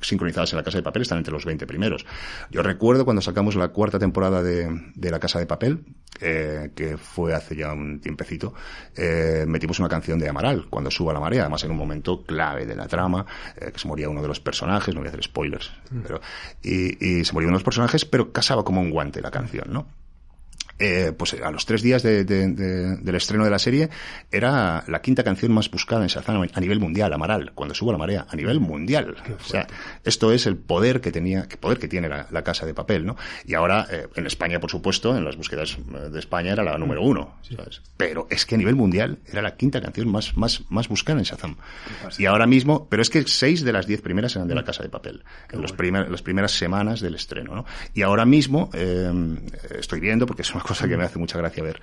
sincronizadas 0.00 0.52
en 0.52 0.58
la 0.58 0.62
Casa 0.62 0.78
de 0.78 0.82
Papel 0.82 1.02
están 1.02 1.18
entre 1.18 1.32
los 1.32 1.44
20 1.44 1.66
primeros. 1.66 2.06
Yo 2.50 2.62
recuerdo 2.62 3.04
cuando 3.04 3.22
sacamos 3.22 3.56
la 3.56 3.68
cuarta 3.68 3.98
temporada 3.98 4.42
de, 4.42 4.68
de 4.94 5.10
la 5.10 5.18
Casa 5.18 5.38
de 5.38 5.46
Papel, 5.46 5.84
eh, 6.20 6.70
que 6.74 6.96
fue 6.96 7.34
hace 7.34 7.56
ya 7.56 7.72
un 7.72 8.00
tiempecito, 8.00 8.54
eh, 8.96 9.44
metimos 9.46 9.78
una 9.78 9.88
canción 9.88 10.18
de 10.18 10.28
Amaral, 10.28 10.66
cuando 10.70 10.90
suba 10.90 11.12
la 11.12 11.20
marea, 11.20 11.42
además 11.42 11.64
en 11.64 11.72
un 11.72 11.76
momento 11.76 12.24
clave 12.24 12.66
de 12.66 12.76
la 12.76 12.86
trama, 12.86 13.26
eh, 13.56 13.70
que 13.72 13.78
se 13.78 13.88
moría 13.88 14.08
uno 14.08 14.22
de 14.22 14.28
los 14.28 14.40
personajes, 14.40 14.94
no 14.94 15.00
voy 15.00 15.08
a 15.08 15.10
hacer 15.10 15.22
spoilers, 15.22 15.72
mm. 15.90 16.00
pero, 16.00 16.20
y, 16.62 17.18
y 17.18 17.24
se 17.24 17.32
moría 17.32 17.48
uno 17.48 17.56
de 17.56 17.60
los 17.60 17.64
personajes, 17.64 18.04
pero 18.04 18.32
casaba 18.32 18.64
como 18.64 18.80
un 18.80 18.90
guante 18.90 19.20
la 19.20 19.30
canción, 19.30 19.72
¿no? 19.72 19.86
Eh, 20.78 21.12
pues 21.16 21.34
a 21.34 21.50
los 21.50 21.66
tres 21.66 21.82
días 21.82 22.02
de, 22.02 22.24
de, 22.24 22.48
de, 22.48 22.96
del 22.96 23.14
estreno 23.14 23.44
de 23.44 23.50
la 23.50 23.58
serie, 23.58 23.88
era 24.30 24.84
la 24.88 25.00
quinta 25.00 25.24
canción 25.24 25.52
más 25.52 25.70
buscada 25.70 26.02
en 26.02 26.08
Shazam 26.08 26.46
a 26.52 26.60
nivel 26.60 26.80
mundial, 26.80 27.12
Amaral, 27.12 27.52
cuando 27.54 27.74
subo 27.74 27.92
la 27.92 27.98
marea, 27.98 28.26
a 28.28 28.36
nivel 28.36 28.60
mundial. 28.60 29.16
O 29.38 29.44
sea, 29.44 29.66
esto 30.04 30.32
es 30.32 30.46
el 30.46 30.56
poder 30.56 31.00
que 31.00 31.12
tenía, 31.12 31.46
el 31.50 31.58
poder 31.58 31.78
que 31.78 31.88
tiene 31.88 32.08
la, 32.08 32.26
la 32.30 32.42
casa 32.42 32.66
de 32.66 32.74
papel, 32.74 33.06
¿no? 33.06 33.16
Y 33.44 33.54
ahora, 33.54 33.86
eh, 33.90 34.06
en 34.14 34.26
España, 34.26 34.60
por 34.60 34.70
supuesto, 34.70 35.16
en 35.16 35.24
las 35.24 35.36
búsquedas 35.36 35.78
de 36.10 36.18
España 36.18 36.52
era 36.52 36.62
la 36.62 36.76
número 36.78 37.02
uno, 37.02 37.36
sí. 37.42 37.56
¿sabes? 37.56 37.82
Pero 37.96 38.26
es 38.30 38.44
que 38.44 38.56
a 38.56 38.58
nivel 38.58 38.74
mundial 38.74 39.18
era 39.26 39.42
la 39.42 39.56
quinta 39.56 39.80
canción 39.80 40.08
más, 40.10 40.36
más, 40.36 40.62
más 40.68 40.88
buscada 40.88 41.18
en 41.18 41.24
Shazam. 41.24 41.56
Y 42.18 42.26
ahora 42.26 42.46
mismo, 42.46 42.86
pero 42.88 43.02
es 43.02 43.10
que 43.10 43.22
seis 43.26 43.64
de 43.64 43.72
las 43.72 43.86
diez 43.86 44.02
primeras 44.02 44.36
eran 44.36 44.48
de 44.48 44.54
la 44.54 44.64
casa 44.64 44.82
de 44.82 44.88
papel, 44.88 45.24
en 45.50 45.62
los 45.62 45.72
primer, 45.72 46.10
las 46.10 46.22
primeras 46.22 46.52
semanas 46.52 47.00
del 47.00 47.14
estreno, 47.14 47.54
¿no? 47.54 47.64
Y 47.94 48.02
ahora 48.02 48.24
mismo, 48.24 48.70
eh, 48.74 49.10
estoy 49.78 50.00
viendo, 50.00 50.26
porque 50.26 50.42
es 50.42 50.52
una 50.52 50.62
cosa 50.66 50.88
que 50.88 50.96
me 50.96 51.04
hace 51.04 51.18
mucha 51.18 51.38
gracia 51.38 51.62
ver. 51.62 51.80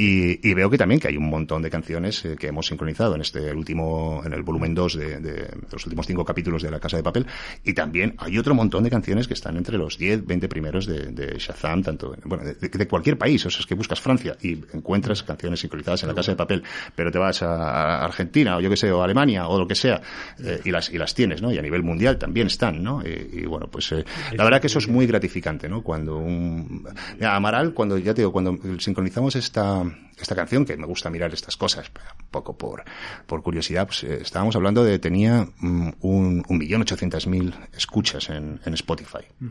Y, 0.00 0.54
veo 0.54 0.70
que 0.70 0.78
también 0.78 1.00
que 1.00 1.08
hay 1.08 1.16
un 1.16 1.28
montón 1.28 1.60
de 1.60 1.70
canciones 1.70 2.24
eh, 2.24 2.36
que 2.38 2.46
hemos 2.46 2.68
sincronizado 2.68 3.16
en 3.16 3.20
este 3.20 3.52
último, 3.52 4.22
en 4.24 4.32
el 4.32 4.42
volumen 4.42 4.72
2 4.72 4.94
de, 4.94 5.50
los 5.72 5.84
últimos 5.86 6.06
cinco 6.06 6.24
capítulos 6.24 6.62
de 6.62 6.70
La 6.70 6.78
Casa 6.78 6.96
de 6.96 7.02
Papel. 7.02 7.26
Y 7.64 7.72
también 7.72 8.14
hay 8.18 8.38
otro 8.38 8.54
montón 8.54 8.84
de 8.84 8.90
canciones 8.90 9.26
que 9.26 9.34
están 9.34 9.56
entre 9.56 9.76
los 9.76 9.98
10, 9.98 10.24
20 10.24 10.48
primeros 10.48 10.86
de, 10.86 11.36
Shazam, 11.38 11.82
tanto, 11.82 12.14
bueno, 12.24 12.44
de, 12.44 12.88
cualquier 12.88 13.18
país. 13.18 13.44
O 13.46 13.50
sea, 13.50 13.58
es 13.58 13.66
que 13.66 13.74
buscas 13.74 14.00
Francia 14.00 14.36
y 14.40 14.52
encuentras 14.72 15.24
canciones 15.24 15.58
sincronizadas 15.60 16.04
en 16.04 16.10
La 16.10 16.14
Casa 16.14 16.30
de 16.30 16.36
Papel, 16.36 16.62
pero 16.94 17.10
te 17.10 17.18
vas 17.18 17.42
a, 17.42 18.04
Argentina 18.04 18.56
o 18.56 18.60
yo 18.60 18.70
que 18.70 18.76
sé, 18.76 18.92
o 18.92 19.02
Alemania 19.02 19.48
o 19.48 19.58
lo 19.58 19.66
que 19.66 19.74
sea, 19.74 20.00
eh, 20.44 20.60
y 20.64 20.70
las, 20.70 20.90
y 20.90 20.98
las 20.98 21.12
tienes, 21.12 21.42
¿no? 21.42 21.50
Y 21.50 21.58
a 21.58 21.62
nivel 21.62 21.82
mundial 21.82 22.18
también 22.18 22.46
están, 22.46 22.84
¿no? 22.84 23.02
Y, 23.04 23.46
bueno, 23.46 23.66
pues 23.66 23.90
eh, 23.90 24.04
la 24.32 24.44
verdad 24.44 24.60
que 24.60 24.68
eso 24.68 24.78
es 24.78 24.86
muy 24.86 25.08
gratificante, 25.08 25.68
¿no? 25.68 25.82
Cuando 25.82 26.18
un, 26.18 26.86
Amaral, 27.20 27.74
cuando, 27.74 27.98
ya 27.98 28.14
cuando 28.26 28.58
sincronizamos 28.78 29.36
esta, 29.36 29.82
esta 30.18 30.34
canción, 30.34 30.64
que 30.64 30.76
me 30.76 30.86
gusta 30.86 31.10
mirar 31.10 31.32
estas 31.32 31.56
cosas, 31.56 31.90
un 32.20 32.28
poco 32.30 32.56
por, 32.56 32.84
por 33.26 33.42
curiosidad, 33.42 33.86
pues 33.86 34.04
eh, 34.04 34.18
estábamos 34.22 34.56
hablando 34.56 34.84
de, 34.84 34.98
tenía 34.98 35.48
mm, 35.58 35.90
un, 36.00 36.44
un 36.48 36.58
millón 36.58 36.82
ochocientas 36.82 37.26
mil 37.26 37.54
escuchas 37.76 38.30
en, 38.30 38.60
en 38.64 38.74
Spotify. 38.74 39.24
Mm 39.40 39.48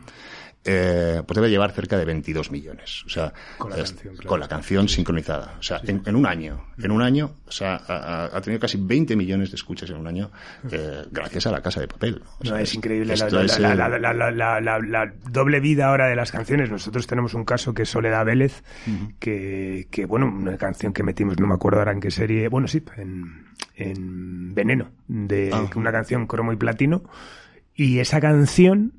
eh, 0.70 1.24
pues 1.26 1.36
debe 1.36 1.50
llevar 1.50 1.72
cerca 1.72 1.98
de 1.98 2.04
22 2.04 2.52
millones. 2.52 3.04
O 3.06 3.10
sea, 3.10 3.34
con 3.58 3.70
la, 3.70 3.78
canción, 3.78 4.16
con 4.18 4.40
la 4.40 4.48
canción 4.48 4.90
sincronizada. 4.90 5.56
O 5.60 5.64
sea, 5.64 5.80
en, 5.84 6.16
un 6.16 6.26
año, 6.26 6.66
en 6.78 6.92
un 6.92 7.02
año, 7.02 7.36
o 7.48 7.52
sea, 7.52 7.82
ha, 7.88 8.42
tenido 8.42 8.60
casi 8.60 8.78
20 8.78 9.16
millones 9.16 9.52
de 9.52 9.56
escuchas 9.56 9.90
en 9.90 9.98
un 9.98 10.08
año 10.08 10.30
eh, 10.70 11.06
gracias 11.10 11.48
a 11.48 11.52
la 11.52 11.62
casa 11.62 11.80
de 11.80 11.88
papel. 11.88 12.22
no, 12.44 12.58
es 12.58 12.74
increíble 12.76 13.16
la, 13.16 13.30
doble 15.30 15.60
vida 15.62 15.88
ahora 15.88 16.08
de 16.08 16.16
las 16.16 16.32
canciones. 16.34 16.70
Nosotros 16.70 17.08
tenemos 17.08 17.34
un 17.34 17.46
caso 17.46 17.74
que 17.74 17.84
es 17.84 17.90
Soledad 17.90 18.26
Vélez, 18.26 18.64
que, 19.20 19.88
que, 19.90 20.06
bueno, 20.06 20.28
una 20.28 20.58
canción 20.58 20.92
que 20.92 21.04
metimos, 21.04 21.40
no 21.40 21.48
me 21.48 21.54
acuerdo 21.54 21.80
ahora 21.80 21.94
en 21.94 22.02
qué 22.02 22.12
serie, 22.12 22.50
bueno, 22.50 22.68
sí, 22.68 22.84
en, 22.98 23.46
en 23.76 24.54
Veneno, 24.54 24.92
de 25.08 25.52
ah. 25.54 25.70
una 25.76 25.94
canción 25.94 26.28
cromo 26.28 26.52
y 26.52 26.58
platino. 26.58 27.04
Y 27.74 28.00
esa 28.00 28.20
canción 28.20 28.94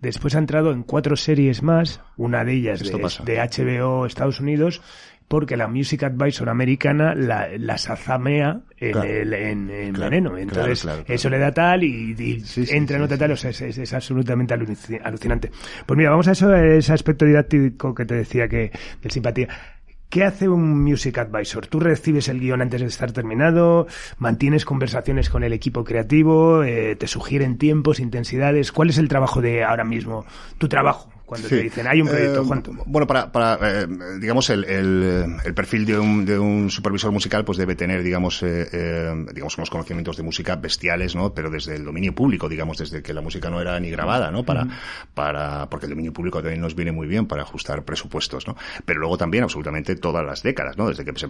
Después 0.00 0.34
ha 0.34 0.38
entrado 0.38 0.72
en 0.72 0.82
cuatro 0.82 1.14
series 1.16 1.62
más, 1.62 2.00
una 2.16 2.44
de 2.44 2.54
ellas 2.54 2.80
de, 2.80 3.36
HBO 3.36 4.06
Estados 4.06 4.40
Unidos, 4.40 4.80
porque 5.28 5.56
la 5.56 5.68
Music 5.68 6.02
Advisor 6.02 6.48
americana 6.48 7.14
la, 7.14 7.48
las 7.58 7.88
azamea 7.88 8.62
en, 8.78 9.32
en, 9.70 9.92
veneno. 9.92 10.38
Entonces, 10.38 10.88
eso 11.06 11.28
le 11.28 11.38
da 11.38 11.52
tal 11.52 11.84
y, 11.84 12.42
entra 12.70 12.96
en 12.96 13.02
otra 13.02 13.18
tal, 13.18 13.32
o 13.32 13.36
sea, 13.36 13.50
es, 13.50 13.92
absolutamente 13.92 14.54
alucinante. 14.54 15.52
Pues 15.86 15.96
mira, 15.96 16.10
vamos 16.10 16.26
a 16.28 16.32
eso, 16.32 16.54
ese 16.54 16.92
aspecto 16.92 17.26
didáctico 17.26 17.94
que 17.94 18.06
te 18.06 18.14
decía 18.14 18.48
que, 18.48 18.72
de 19.02 19.10
simpatía. 19.10 19.48
¿Qué 20.10 20.24
hace 20.24 20.48
un 20.48 20.82
Music 20.82 21.18
Advisor? 21.18 21.68
¿Tú 21.68 21.78
recibes 21.78 22.28
el 22.28 22.40
guion 22.40 22.62
antes 22.62 22.80
de 22.80 22.88
estar 22.88 23.12
terminado? 23.12 23.86
¿Mantienes 24.18 24.64
conversaciones 24.64 25.30
con 25.30 25.44
el 25.44 25.52
equipo 25.52 25.84
creativo? 25.84 26.64
Eh, 26.64 26.96
¿Te 26.96 27.06
sugieren 27.06 27.58
tiempos, 27.58 28.00
intensidades? 28.00 28.72
¿Cuál 28.72 28.90
es 28.90 28.98
el 28.98 29.06
trabajo 29.06 29.40
de 29.40 29.62
ahora 29.62 29.84
mismo? 29.84 30.26
Tu 30.58 30.68
trabajo 30.68 31.12
cuando 31.30 31.46
te 31.46 31.62
dicen 31.62 31.86
hay 31.86 32.02
un 32.02 32.08
proyecto, 32.08 32.42
eh, 32.42 32.82
Bueno, 32.86 33.06
para, 33.06 33.30
para 33.30 33.82
eh, 33.82 33.86
digamos, 34.18 34.50
el, 34.50 34.64
el, 34.64 35.54
perfil 35.54 35.86
de 35.86 35.96
un, 35.96 36.24
de 36.24 36.36
un 36.36 36.68
supervisor 36.72 37.12
musical 37.12 37.44
pues 37.44 37.56
debe 37.56 37.76
tener, 37.76 38.02
digamos, 38.02 38.42
eh, 38.42 38.68
eh, 38.72 39.26
digamos, 39.32 39.56
unos 39.56 39.70
conocimientos 39.70 40.16
de 40.16 40.24
música 40.24 40.56
bestiales, 40.56 41.14
¿no? 41.14 41.32
Pero 41.32 41.48
desde 41.48 41.76
el 41.76 41.84
dominio 41.84 42.16
público, 42.16 42.48
digamos, 42.48 42.78
desde 42.78 43.00
que 43.00 43.14
la 43.14 43.20
música 43.20 43.48
no 43.48 43.60
era 43.60 43.78
ni 43.78 43.90
grabada, 43.90 44.32
¿no? 44.32 44.42
Para, 44.44 44.66
para, 45.14 45.70
porque 45.70 45.86
el 45.86 45.90
dominio 45.90 46.12
público 46.12 46.42
también 46.42 46.60
nos 46.60 46.74
viene 46.74 46.90
muy 46.90 47.06
bien 47.06 47.26
para 47.26 47.42
ajustar 47.42 47.84
presupuestos, 47.84 48.48
¿no? 48.48 48.56
Pero 48.84 48.98
luego 48.98 49.16
también 49.16 49.44
absolutamente 49.44 49.94
todas 49.94 50.26
las 50.26 50.42
décadas, 50.42 50.76
¿no? 50.78 50.88
Desde 50.88 51.04
que 51.04 51.16
se, 51.16 51.28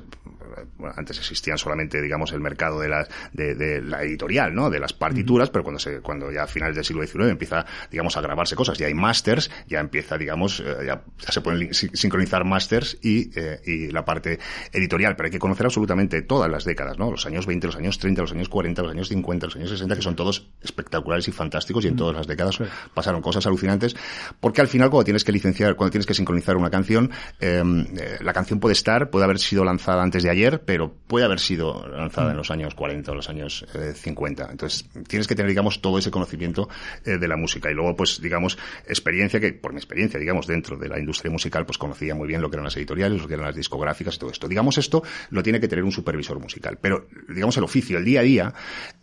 bueno, 0.78 0.94
antes 0.96 1.18
existían 1.18 1.58
solamente, 1.58 2.00
digamos, 2.00 2.32
el 2.32 2.40
mercado 2.40 2.80
de 2.80 2.88
la, 2.88 3.06
de, 3.34 3.54
de 3.54 3.82
la 3.82 4.02
editorial, 4.02 4.54
¿no? 4.54 4.70
De 4.70 4.80
las 4.80 4.94
partituras, 4.94 5.50
pero 5.50 5.62
cuando 5.62 5.78
se, 5.78 6.00
cuando 6.00 6.32
ya 6.32 6.44
a 6.44 6.46
finales 6.46 6.74
del 6.74 6.86
siglo 6.86 7.06
XIX 7.06 7.28
empieza, 7.28 7.66
digamos, 7.90 8.16
a 8.16 8.22
grabarse 8.22 8.56
cosas, 8.56 8.78
ya 8.78 8.86
hay 8.86 8.94
masters, 8.94 9.50
ya 9.68 9.89
empieza, 9.90 10.16
digamos, 10.16 10.60
eh, 10.60 10.86
ya, 10.86 11.02
se 11.18 11.40
pueden 11.40 11.74
sincronizar 11.74 12.44
masters 12.44 12.96
y, 13.02 13.36
eh, 13.36 13.60
y 13.66 13.90
la 13.90 14.04
parte 14.04 14.38
editorial, 14.72 15.16
pero 15.16 15.26
hay 15.26 15.32
que 15.32 15.40
conocer 15.40 15.66
absolutamente 15.66 16.22
todas 16.22 16.48
las 16.48 16.64
décadas, 16.64 16.96
¿no? 16.96 17.10
Los 17.10 17.26
años 17.26 17.44
20, 17.44 17.66
los 17.66 17.76
años 17.76 17.98
30, 17.98 18.22
los 18.22 18.32
años 18.32 18.48
40, 18.48 18.82
los 18.82 18.92
años 18.92 19.08
50, 19.08 19.46
los 19.46 19.56
años 19.56 19.70
60, 19.70 19.96
que 19.96 20.02
son 20.02 20.14
todos 20.14 20.46
espectaculares 20.62 21.26
y 21.26 21.32
fantásticos 21.32 21.84
y 21.84 21.88
en 21.88 21.96
todas 21.96 22.14
las 22.14 22.28
décadas 22.28 22.58
pasaron 22.94 23.20
cosas 23.20 23.44
alucinantes, 23.46 23.96
porque 24.38 24.60
al 24.60 24.68
final 24.68 24.90
cuando 24.90 25.04
tienes 25.04 25.24
que 25.24 25.32
licenciar, 25.32 25.74
cuando 25.74 25.90
tienes 25.90 26.06
que 26.06 26.14
sincronizar 26.14 26.56
una 26.56 26.70
canción, 26.70 27.10
em, 27.40 27.80
eh, 27.98 28.18
la 28.20 28.32
canción 28.32 28.60
puede 28.60 28.74
estar, 28.74 29.10
puede 29.10 29.24
haber 29.24 29.40
sido 29.40 29.64
lanzada 29.64 30.04
antes 30.04 30.22
de 30.22 30.30
ayer, 30.30 30.62
pero 30.64 30.94
puede 31.08 31.24
haber 31.24 31.40
sido 31.40 31.88
lanzada 31.88 32.30
en 32.30 32.36
los 32.36 32.52
años 32.52 32.76
40 32.76 33.10
o 33.10 33.14
los 33.16 33.28
años 33.28 33.66
50. 33.94 34.48
Entonces, 34.52 34.88
tienes 35.08 35.26
que 35.26 35.34
tener, 35.34 35.48
digamos, 35.48 35.80
todo 35.82 35.98
ese 35.98 36.12
conocimiento 36.12 36.68
de 37.04 37.28
la 37.28 37.36
música 37.36 37.70
y 37.70 37.74
luego, 37.74 37.96
pues, 37.96 38.20
digamos, 38.20 38.56
experiencia 38.86 39.40
que, 39.40 39.52
por 39.52 39.72
mi 39.72 39.79
experiencia, 39.80 40.20
digamos, 40.20 40.46
dentro 40.46 40.76
de 40.76 40.88
la 40.88 40.98
industria 40.98 41.30
musical, 41.30 41.66
pues 41.66 41.78
conocía 41.78 42.14
muy 42.14 42.28
bien 42.28 42.40
lo 42.40 42.50
que 42.50 42.56
eran 42.56 42.64
las 42.64 42.76
editoriales, 42.76 43.20
lo 43.20 43.28
que 43.28 43.34
eran 43.34 43.46
las 43.46 43.56
discográficas 43.56 44.16
y 44.16 44.18
todo 44.18 44.30
esto. 44.30 44.48
Digamos, 44.48 44.78
esto 44.78 45.02
lo 45.30 45.42
tiene 45.42 45.60
que 45.60 45.68
tener 45.68 45.84
un 45.84 45.92
supervisor 45.92 46.38
musical. 46.38 46.78
Pero, 46.80 47.06
digamos, 47.28 47.56
el 47.56 47.64
oficio, 47.64 47.98
el 47.98 48.04
día 48.04 48.20
a 48.20 48.22
día, 48.22 48.54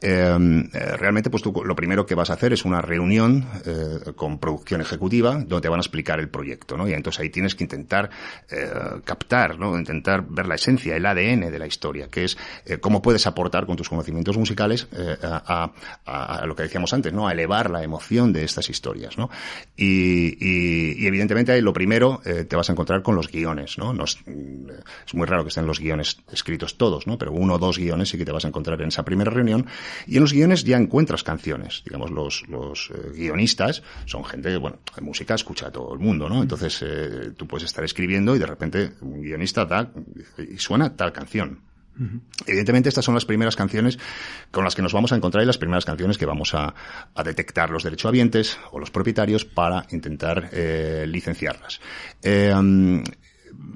em, 0.01 0.69
eh, 0.73 0.97
realmente, 0.97 1.29
pues 1.29 1.43
tú 1.43 1.53
lo 1.65 1.75
primero 1.75 2.05
que 2.05 2.15
vas 2.15 2.29
a 2.29 2.33
hacer 2.33 2.53
es 2.53 2.65
una 2.65 2.81
reunión 2.81 3.45
eh, 3.65 4.13
con 4.15 4.39
producción 4.39 4.81
ejecutiva 4.81 5.35
donde 5.35 5.61
te 5.61 5.69
van 5.69 5.79
a 5.79 5.81
explicar 5.81 6.19
el 6.19 6.29
proyecto, 6.29 6.77
¿no? 6.77 6.87
Y 6.87 6.93
entonces 6.93 7.21
ahí 7.21 7.29
tienes 7.29 7.55
que 7.55 7.63
intentar 7.63 8.09
eh, 8.49 8.69
captar, 9.03 9.59
¿no? 9.59 9.77
Intentar 9.77 10.25
ver 10.27 10.47
la 10.47 10.55
esencia, 10.55 10.95
el 10.95 11.05
ADN 11.05 11.51
de 11.51 11.59
la 11.59 11.67
historia, 11.67 12.07
que 12.09 12.25
es 12.25 12.37
cómo 12.81 13.01
puedes 13.01 13.25
aportar 13.27 13.65
con 13.65 13.75
tus 13.75 13.89
conocimientos 13.89 14.37
musicales 14.37 14.87
a, 15.23 15.71
lo 16.45 16.55
que 16.55 16.63
decíamos 16.63 16.93
antes, 16.93 17.13
¿no? 17.13 17.27
A 17.27 17.31
elevar 17.31 17.69
la 17.69 17.83
emoción 17.83 18.33
de 18.33 18.43
estas 18.43 18.69
historias, 18.69 19.17
¿no? 19.17 19.29
Y, 19.75 20.37
y 20.57 21.07
evidentemente 21.07 21.61
lo 21.61 21.73
primero 21.73 22.21
eh, 22.25 22.45
te 22.45 22.55
vas 22.55 22.69
a 22.69 22.73
encontrar 22.73 23.01
con 23.01 23.15
los 23.15 23.31
guiones, 23.31 23.77
¿no? 23.77 23.93
es 24.03 25.13
muy 25.13 25.25
raro 25.25 25.43
que 25.43 25.49
estén 25.49 25.65
los 25.65 25.79
guiones 25.79 26.17
escritos 26.31 26.77
todos, 26.77 27.07
¿no? 27.07 27.17
Pero 27.17 27.31
uno 27.31 27.55
o 27.55 27.57
dos 27.57 27.77
guiones 27.77 28.09
sí 28.09 28.17
que 28.17 28.25
te 28.25 28.31
vas 28.31 28.45
a 28.45 28.49
encontrar 28.49 28.81
en 28.81 28.89
esa 28.89 29.03
primera 29.03 29.31
reunión. 29.31 29.65
Y 30.05 30.15
en 30.15 30.21
los 30.21 30.33
guiones 30.33 30.63
ya 30.63 30.77
encuentras 30.77 31.23
canciones. 31.23 31.83
Digamos, 31.85 32.11
los, 32.11 32.47
los 32.47 32.91
eh, 32.91 33.11
guionistas 33.15 33.83
son 34.05 34.23
gente 34.25 34.49
que, 34.49 34.57
bueno, 34.57 34.79
música 35.01 35.35
escucha 35.35 35.67
a 35.67 35.71
todo 35.71 35.93
el 35.93 35.99
mundo, 35.99 36.29
¿no? 36.29 36.41
Entonces 36.41 36.83
eh, 36.85 37.31
tú 37.35 37.47
puedes 37.47 37.65
estar 37.65 37.83
escribiendo 37.83 38.35
y 38.35 38.39
de 38.39 38.45
repente 38.45 38.91
un 39.01 39.21
guionista 39.21 39.65
da 39.65 39.91
y 40.37 40.57
suena 40.57 40.95
tal 40.95 41.11
canción. 41.11 41.66
Evidentemente 42.45 42.89
estas 42.89 43.05
son 43.05 43.15
las 43.15 43.25
primeras 43.25 43.55
canciones 43.55 43.97
con 44.51 44.63
las 44.63 44.75
que 44.75 44.81
nos 44.81 44.93
vamos 44.93 45.11
a 45.11 45.15
encontrar 45.15 45.43
y 45.43 45.47
las 45.47 45.57
primeras 45.57 45.85
canciones 45.85 46.17
que 46.17 46.25
vamos 46.25 46.53
a, 46.53 46.73
detectar 47.23 47.69
los 47.69 47.83
derechohabientes 47.83 48.57
o 48.71 48.79
los 48.79 48.91
propietarios 48.91 49.45
para 49.45 49.85
intentar 49.91 50.49
eh, 50.53 51.05
licenciarlas. 51.07 51.81
Eh, 52.21 52.53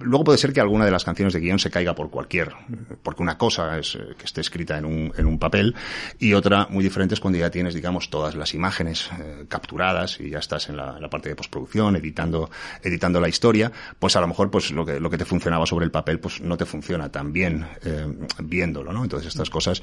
luego 0.02 0.24
puede 0.24 0.38
ser 0.38 0.54
que 0.54 0.62
alguna 0.62 0.86
de 0.86 0.92
las 0.92 1.04
canciones 1.04 1.34
de 1.34 1.40
guion 1.40 1.60
se 1.60 1.70
caiga 1.70 1.96
por 1.96 2.10
cualquier, 2.10 2.52
porque 3.04 3.22
una 3.22 3.38
cosa 3.38 3.78
es 3.78 3.96
eh, 3.96 4.16
que 4.18 4.26
esté 4.26 4.42
escrita 4.42 4.78
en 4.78 4.86
un, 4.86 5.14
en 5.18 5.26
un 5.26 5.40
papel 5.40 5.76
y 6.20 6.34
otra 6.34 6.68
muy 6.70 6.84
diferente 6.84 7.14
es 7.14 7.20
cuando 7.20 7.40
ya 7.40 7.50
tienes, 7.50 7.74
digamos, 7.74 8.10
todas 8.10 8.36
las 8.36 8.54
imágenes 8.54 9.10
eh, 9.20 9.46
capturadas 9.48 10.20
y 10.20 10.30
ya 10.30 10.40
estás 10.40 10.70
en 10.70 10.78
la, 10.78 11.00
parte 11.12 11.30
de 11.30 11.36
postproducción, 11.36 11.96
editando, 11.98 12.50
editando 12.82 13.20
la 13.20 13.28
historia, 13.28 13.72
pues 14.00 14.16
a 14.16 14.22
lo 14.22 14.28
mejor 14.28 14.50
pues 14.50 14.72
lo 14.72 14.86
que, 14.86 15.00
lo 15.00 15.10
que 15.10 15.18
te 15.18 15.26
funcionaba 15.26 15.66
sobre 15.66 15.86
el 15.86 15.92
papel 15.92 16.20
pues 16.20 16.40
no 16.40 16.56
te 16.56 16.66
funciona 16.66 17.10
tan 17.10 17.34
bien 17.34 17.68
eh, 17.84 18.08
viéndolo, 18.40 18.94
¿no? 18.94 19.04
Entonces 19.04 19.28
estas 19.28 19.50
cosas 19.50 19.82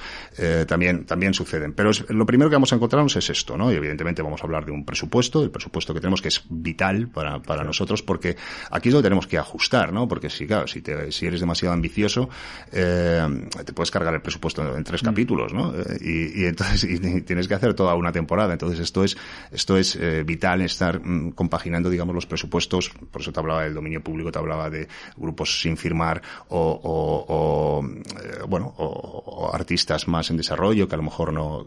también, 0.67 1.05
también 1.05 1.35
suceden. 1.35 1.73
Pero 1.75 1.91
lo 2.09 2.25
primero 2.25 2.49
que 2.49 2.57
vamos 2.57 2.73
a 2.73 2.77
encontrarnos 2.77 3.15
es 3.17 3.29
esto, 3.29 3.57
¿no? 3.57 3.71
Y 3.71 3.77
evidentemente 3.77 4.23
vamos 4.23 4.41
a 4.41 4.45
hablar 4.45 4.65
de 4.65 4.73
un 4.73 4.85
presupuesto, 4.85 5.43
el 5.43 5.51
presupuesto 5.51 5.93
que 5.93 6.01
tenemos 6.01 6.23
que 6.23 6.29
es 6.29 6.43
vital 6.49 7.09
para, 7.09 7.41
para 7.43 7.65
nosotros 7.65 8.03
porque 8.03 8.37
aquí 8.71 8.89
es 8.89 8.95
donde 8.95 9.07
tenemos 9.07 9.27
que 9.27 9.39
ajustar, 9.39 9.88
¿no? 9.93 10.09
Porque 10.09 10.31
si, 10.31 10.47
claro, 10.47 10.67
si, 10.67 10.83
te, 10.83 11.11
si 11.13 11.27
eres 11.27 11.41
demasiado 11.41 11.75
ambicioso, 11.75 12.29
eh, 12.73 13.27
te 13.65 13.73
puedes 13.73 13.91
cargar 13.91 14.15
el 14.15 14.21
presupuesto 14.21 14.77
en 14.77 14.85
tres 14.85 15.03
mm. 15.03 15.07
capítulos, 15.07 15.53
¿no? 15.53 15.75
Eh, 15.75 15.99
y, 16.01 16.43
y, 16.43 16.47
entonces 16.47 16.85
y, 16.91 17.21
tienes 17.23 17.49
que 17.49 17.55
hacer 17.55 17.75
toda 17.75 17.95
una 17.95 18.13
temporada. 18.13 18.53
Entonces 18.53 18.81
esto 18.81 19.05
es, 19.05 19.17
esto 19.51 19.77
es 19.77 19.97
eh, 19.97 20.23
vital 20.25 20.63
estar 20.63 21.01
mm, 21.01 21.33
compaginando, 21.33 21.91
digamos, 21.91 22.15
los 22.15 22.27
presupuestos. 22.27 22.91
Por 23.11 23.23
eso 23.23 23.33
te 23.33 23.41
hablaba 23.41 23.65
del 23.65 23.75
dominio 23.75 24.03
público, 24.03 24.33
te 24.33 24.39
hablaba 24.39 24.71
de 24.71 24.89
grupos 25.17 25.61
sin 25.61 25.77
firmar 25.77 26.23
o, 26.49 26.59
o, 26.59 27.25
o 27.29 27.87
eh, 27.87 28.45
bueno, 28.49 28.75
o, 28.79 29.51
artistas 29.53 30.09
más 30.09 30.31
en 30.31 30.37
desarrollo 30.37 30.89
que 30.89 30.95
a 30.95 30.99
lo 30.99 31.05
mejor 31.05 31.33
no. 31.33 31.67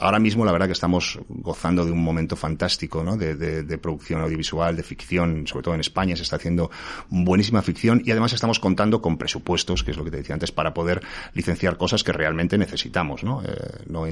Ahora 0.00 0.18
mismo 0.18 0.44
la 0.44 0.52
verdad 0.52 0.66
que 0.66 0.72
estamos 0.72 1.18
gozando 1.28 1.84
de 1.84 1.90
un 1.90 2.02
momento 2.02 2.36
fantástico, 2.36 3.02
¿no? 3.02 3.16
De, 3.16 3.34
de, 3.36 3.62
de 3.62 3.78
producción 3.78 4.20
audiovisual, 4.20 4.76
de 4.76 4.82
ficción, 4.82 5.46
sobre 5.46 5.64
todo 5.64 5.74
en 5.74 5.80
España 5.80 6.16
se 6.16 6.22
está 6.22 6.36
haciendo 6.36 6.70
un 7.10 7.24
buen 7.24 7.33
buenísima 7.34 7.62
ficción 7.62 8.00
y 8.04 8.12
además 8.12 8.32
estamos 8.32 8.60
contando 8.60 9.02
con 9.02 9.18
presupuestos, 9.18 9.82
que 9.82 9.90
es 9.90 9.96
lo 9.96 10.04
que 10.04 10.12
te 10.12 10.18
decía 10.18 10.34
antes, 10.34 10.52
para 10.52 10.72
poder 10.72 11.00
licenciar 11.32 11.76
cosas 11.76 12.04
que 12.04 12.12
realmente 12.12 12.56
necesitamos, 12.56 13.24
¿no? 13.24 13.42
Eh, 13.42 13.82
no 13.88 14.06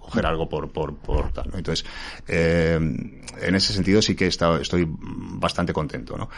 coger 0.00 0.26
algo 0.26 0.48
por, 0.48 0.72
por, 0.72 0.96
por 0.96 1.32
tal, 1.32 1.50
¿no? 1.52 1.58
Entonces, 1.58 1.86
eh, 2.26 2.74
en 2.74 3.54
ese 3.54 3.72
sentido 3.72 4.02
sí 4.02 4.16
que 4.16 4.26
estado, 4.26 4.56
estoy 4.58 4.84
bastante 4.88 5.72
contento, 5.72 6.16
¿no? 6.16 6.28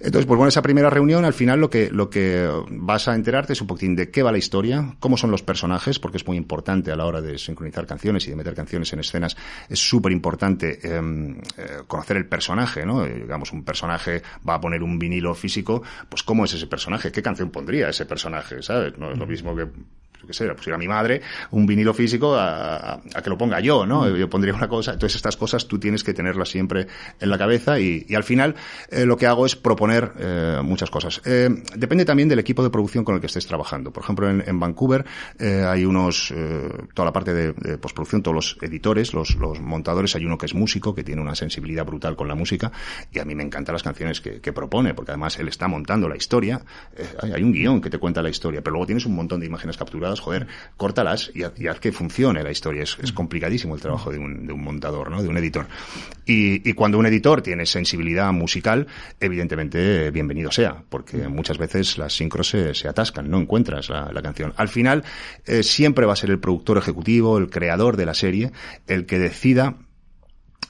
Entonces, 0.00 0.26
pues 0.26 0.36
bueno, 0.36 0.48
esa 0.48 0.60
primera 0.60 0.90
reunión, 0.90 1.24
al 1.24 1.34
final 1.34 1.60
lo 1.60 1.70
que, 1.70 1.88
lo 1.90 2.10
que 2.10 2.50
vas 2.70 3.06
a 3.06 3.14
enterarte 3.14 3.52
es 3.52 3.60
un 3.60 3.68
poquitín 3.68 3.94
de 3.94 4.10
qué 4.10 4.24
va 4.24 4.32
la 4.32 4.38
historia, 4.38 4.96
cómo 4.98 5.16
son 5.16 5.30
los 5.30 5.44
personajes, 5.44 6.00
porque 6.00 6.16
es 6.16 6.26
muy 6.26 6.36
importante 6.36 6.90
a 6.90 6.96
la 6.96 7.06
hora 7.06 7.20
de 7.20 7.38
sincronizar 7.38 7.86
canciones 7.86 8.26
y 8.26 8.30
de 8.30 8.36
meter 8.36 8.54
canciones 8.54 8.92
en 8.92 8.98
escenas, 8.98 9.36
es 9.68 9.78
súper 9.78 10.10
importante 10.10 10.80
em, 10.82 11.38
eh, 11.56 11.82
conocer 11.86 12.16
el 12.16 12.26
personaje, 12.26 12.84
¿no? 12.84 13.04
Eh, 13.04 13.20
digamos, 13.20 13.52
un 13.52 13.62
personaje 13.62 14.22
va 14.48 14.54
a 14.54 14.60
poner 14.60 14.82
un 14.82 14.98
vinilo 14.98 15.34
físico, 15.34 15.75
pues 16.08 16.22
cómo 16.22 16.44
es 16.44 16.52
ese 16.54 16.66
personaje, 16.66 17.12
qué 17.12 17.22
canción 17.22 17.50
pondría 17.50 17.88
ese 17.88 18.06
personaje, 18.06 18.62
¿sabes? 18.62 18.96
No 18.98 19.10
es 19.12 19.18
lo 19.18 19.26
mismo 19.26 19.54
que 19.56 19.68
qué 20.26 20.32
sé, 20.32 20.46
pusiera 20.54 20.78
mi 20.78 20.88
madre 20.88 21.22
un 21.50 21.66
vinilo 21.66 21.94
físico 21.94 22.34
a, 22.36 23.00
que 23.22 23.30
lo 23.30 23.38
ponga 23.38 23.60
yo, 23.60 23.86
¿no? 23.86 24.08
Yo 24.16 24.28
pondría 24.28 24.54
una 24.54 24.68
cosa. 24.68 24.92
Entonces 24.92 25.16
estas 25.16 25.36
cosas 25.36 25.66
tú 25.66 25.78
tienes 25.78 26.04
que 26.04 26.14
tenerlas 26.14 26.48
siempre 26.48 26.86
en 27.20 27.30
la 27.30 27.38
cabeza 27.38 27.78
y, 27.80 28.06
al 28.14 28.24
final 28.24 28.54
eh, 28.90 29.04
lo 29.04 29.16
que 29.16 29.26
hago 29.26 29.44
es 29.44 29.56
proponer 29.56 30.12
eh, 30.18 30.60
muchas 30.62 30.90
cosas. 30.90 31.20
Eh, 31.24 31.50
depende 31.76 32.04
también 32.04 32.28
del 32.28 32.38
equipo 32.38 32.62
de 32.62 32.70
producción 32.70 33.04
con 33.04 33.14
el 33.14 33.20
que 33.20 33.26
estés 33.26 33.46
trabajando. 33.46 33.92
Por 33.92 34.02
ejemplo, 34.02 34.28
en, 34.28 34.60
Vancouver 34.60 35.04
hay 35.38 35.84
unos, 35.84 36.32
toda 36.94 37.06
la 37.06 37.12
parte 37.12 37.34
de, 37.34 37.78
postproducción, 37.78 38.22
todos 38.22 38.34
los 38.34 38.58
editores, 38.62 39.12
los, 39.12 39.36
montadores, 39.60 40.14
hay 40.16 40.24
uno 40.24 40.38
que 40.38 40.46
es 40.46 40.54
músico, 40.54 40.94
que 40.94 41.04
tiene 41.04 41.20
una 41.20 41.34
sensibilidad 41.34 41.84
brutal 41.84 42.16
con 42.16 42.26
la 42.26 42.34
música 42.34 42.72
y 43.12 43.18
a 43.18 43.24
mí 43.24 43.34
me 43.34 43.42
encantan 43.42 43.74
las 43.74 43.82
canciones 43.82 44.20
que, 44.20 44.52
propone, 44.56 44.94
porque 44.94 45.10
además 45.10 45.38
él 45.38 45.48
está 45.48 45.68
montando 45.68 46.08
la 46.08 46.16
historia. 46.16 46.62
hay 47.20 47.42
un 47.42 47.52
guion 47.52 47.80
que 47.80 47.90
te 47.90 47.98
cuenta 47.98 48.22
la 48.22 48.30
historia, 48.30 48.62
pero 48.62 48.72
luego 48.72 48.86
tienes 48.86 49.04
un 49.04 49.14
montón 49.14 49.40
de 49.40 49.46
imágenes 49.46 49.76
capturadas 49.76 50.05
joder, 50.14 50.46
córtalas 50.76 51.30
y, 51.34 51.42
haz 51.42 51.80
que 51.80 51.92
funcione 51.92 52.42
la 52.42 52.50
historia. 52.50 52.82
Es, 52.82 52.96
es 53.02 53.12
complicadísimo 53.12 53.74
el 53.74 53.80
trabajo 53.80 54.10
de 54.10 54.18
un, 54.18 54.46
de 54.46 54.52
un, 54.52 54.62
montador, 54.62 55.10
¿no? 55.10 55.22
De 55.22 55.28
un 55.28 55.36
editor. 55.36 55.66
Y, 56.24 56.68
y, 56.68 56.72
cuando 56.74 56.98
un 56.98 57.06
editor 57.06 57.42
tiene 57.42 57.66
sensibilidad 57.66 58.32
musical, 58.32 58.86
evidentemente, 59.20 60.10
bienvenido 60.10 60.50
sea, 60.50 60.82
porque 60.88 61.28
muchas 61.28 61.58
veces 61.58 61.98
las 61.98 62.14
sincros 62.14 62.48
se, 62.48 62.74
se 62.74 62.88
atascan, 62.88 63.30
no 63.30 63.38
encuentras 63.38 63.88
la, 63.88 64.10
la 64.12 64.22
canción. 64.22 64.52
Al 64.56 64.68
final, 64.68 65.04
eh, 65.46 65.62
siempre 65.62 66.06
va 66.06 66.12
a 66.12 66.16
ser 66.16 66.30
el 66.30 66.38
productor 66.38 66.78
ejecutivo, 66.78 67.38
el 67.38 67.50
creador 67.50 67.96
de 67.96 68.06
la 68.06 68.14
serie, 68.14 68.52
el 68.86 69.06
que 69.06 69.18
decida 69.18 69.76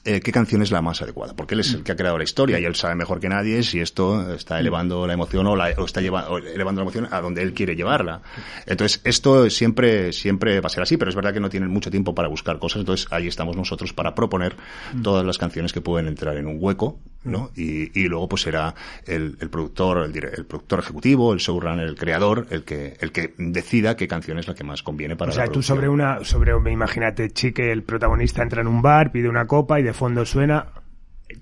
eh, 0.07 0.21
qué 0.21 0.31
canción 0.31 0.61
es 0.61 0.71
la 0.71 0.81
más 0.81 1.01
adecuada, 1.01 1.35
porque 1.35 1.53
él 1.53 1.59
es 1.59 1.73
el 1.73 1.83
que 1.83 1.91
ha 1.91 1.97
creado 1.97 2.17
la 2.17 2.23
historia 2.23 2.57
y 2.59 2.63
él 2.63 2.75
sabe 2.75 2.95
mejor 2.95 3.19
que 3.19 3.27
nadie 3.27 3.61
si 3.61 3.81
esto 3.81 4.33
está 4.33 4.57
elevando 4.57 5.05
la 5.05 5.11
emoción 5.11 5.45
o, 5.47 5.55
la, 5.57 5.73
o 5.77 5.83
está 5.83 5.99
elevando 5.99 6.79
la 6.79 6.81
emoción 6.81 7.09
a 7.11 7.19
donde 7.19 7.41
él 7.41 7.53
quiere 7.53 7.75
llevarla. 7.75 8.21
Entonces, 8.65 9.01
esto 9.03 9.49
siempre, 9.49 10.13
siempre 10.13 10.61
va 10.61 10.67
a 10.67 10.69
ser 10.69 10.83
así, 10.83 10.95
pero 10.95 11.09
es 11.09 11.15
verdad 11.15 11.33
que 11.33 11.41
no 11.41 11.49
tienen 11.49 11.69
mucho 11.69 11.91
tiempo 11.91 12.15
para 12.15 12.29
buscar 12.29 12.57
cosas, 12.57 12.79
entonces 12.79 13.07
ahí 13.11 13.27
estamos 13.27 13.57
nosotros 13.57 13.91
para 13.91 14.15
proponer 14.15 14.55
todas 15.03 15.25
las 15.25 15.37
canciones 15.37 15.73
que 15.73 15.81
pueden 15.81 16.07
entrar 16.07 16.37
en 16.37 16.47
un 16.47 16.57
hueco, 16.57 17.01
¿no? 17.27 17.51
Y, 17.55 17.99
y 17.99 18.07
luego 18.07 18.29
pues 18.29 18.43
será 18.43 18.73
el, 19.05 19.37
el 19.39 19.49
productor, 19.49 20.05
el, 20.05 20.15
el, 20.15 20.45
productor 20.45 20.79
ejecutivo, 20.79 21.33
el 21.33 21.39
showrunner, 21.39 21.87
el 21.87 21.95
creador, 21.95 22.47
el 22.49 22.63
que, 22.63 22.97
el 22.99 23.11
que 23.11 23.33
decida 23.37 23.95
qué 23.95 24.07
canción 24.07 24.39
es 24.39 24.47
la 24.47 24.55
que 24.55 24.63
más 24.63 24.83
conviene 24.83 25.15
para 25.15 25.31
O 25.31 25.33
sea, 25.33 25.47
tú 25.47 25.61
sobre 25.61 25.89
una, 25.89 26.23
sobre, 26.23 26.53
imagínate, 26.71 27.29
Chique, 27.31 27.71
el 27.71 27.83
protagonista 27.83 28.43
entra 28.43 28.61
en 28.61 28.67
un 28.67 28.81
bar, 28.81 29.11
pide 29.11 29.29
una 29.29 29.45
copa 29.45 29.79
y 29.79 29.83
de 29.83 29.93
fondo 29.93 30.25
suena 30.25 30.67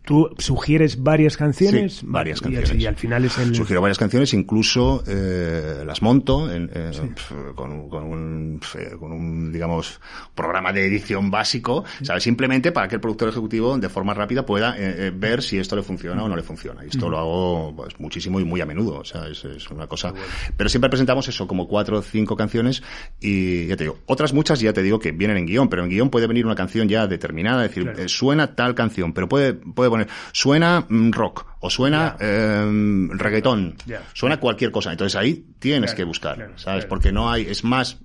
tú 0.04 0.30
sugieres 0.38 1.04
varias 1.04 1.38
canciones 1.38 2.02
varias 2.04 2.42
canciones. 2.42 2.74
y 2.74 2.86
al 2.86 2.96
final 2.96 3.26
es 3.26 3.38
el 3.38 3.54
sugiero 3.54 3.82
varias 3.82 4.00
canciones 4.00 4.34
incluso 4.34 5.04
eh, 5.08 5.84
las 5.86 6.02
monto 6.02 6.52
en, 6.52 6.70
eh, 6.74 6.92
con, 7.56 7.90
con, 7.90 8.04
un 8.04 8.60
con 9.00 9.12
un 9.12 9.52
digamos 9.52 10.00
programa 10.34 10.74
de 10.74 10.88
edición 10.88 11.30
básico 11.30 11.84
sabes 12.02 12.24
simplemente 12.24 12.72
para 12.72 12.88
que 12.88 12.96
el 12.96 13.02
productor 13.02 13.30
ejecutivo 13.30 13.78
de 13.78 13.90
forma 13.90 14.14
rápida 14.14 14.46
pueda 14.46 14.76
eh, 14.78 15.12
ver 15.16 15.44
si 15.44 15.60
esto 15.60 15.76
le 15.76 15.84
funciona 15.84 16.24
o 16.24 16.30
no 16.30 16.36
le 16.36 16.44
funciona. 16.44 16.84
Y 16.84 16.90
esto 16.90 17.10
lo 17.10 17.18
hago 17.18 17.74
pues, 17.76 18.00
muchísimo 18.00 18.40
y 18.40 18.46
muy 18.46 18.62
a 18.62 18.66
menudo 18.66 19.00
o 19.00 19.06
sea 19.06 19.28
es, 19.28 19.46
es 19.46 19.70
una 19.70 19.88
cosa 19.88 20.14
pero 20.58 20.70
siempre 20.70 20.90
presentamos 20.90 21.28
eso 21.28 21.48
como 21.48 21.68
cuatro 21.68 22.00
o 22.00 22.02
cinco 22.02 22.36
canciones 22.36 22.82
y 23.20 23.68
ya 23.68 23.76
te 23.76 23.84
digo 23.84 24.00
otras 24.08 24.34
muchas 24.34 24.60
ya 24.60 24.74
te 24.74 24.82
digo 24.82 25.00
que 25.00 25.12
vienen 25.12 25.38
en 25.38 25.46
guion 25.46 25.70
pero 25.70 25.84
en 25.84 25.90
guion 25.90 26.10
puede 26.10 26.26
venir 26.28 26.46
una 26.46 26.56
canción 26.56 26.88
ya 26.90 27.06
determinada 27.06 27.66
es 27.66 27.76
decir 27.76 28.10
suena 28.10 28.56
tal 28.56 28.74
canción 28.74 29.14
pero 29.14 29.30
puede 29.30 29.54
puede 29.76 29.90
poner, 29.90 30.08
suena 30.32 30.86
mm, 30.88 31.12
rock 31.12 31.46
o 31.60 31.70
suena 31.70 32.16
eh, 32.20 33.08
reggaetón, 33.12 33.76
suena 34.14 34.40
cualquier 34.40 34.72
cosa. 34.72 34.92
Entonces 34.92 35.16
ahí 35.16 35.46
tienes 35.60 35.94
que 35.94 36.04
buscar, 36.04 36.54
¿sabes? 36.56 36.86
Porque 36.86 37.12
no 37.12 37.30
hay, 37.30 37.44
es 37.48 37.64
más, 37.64 37.98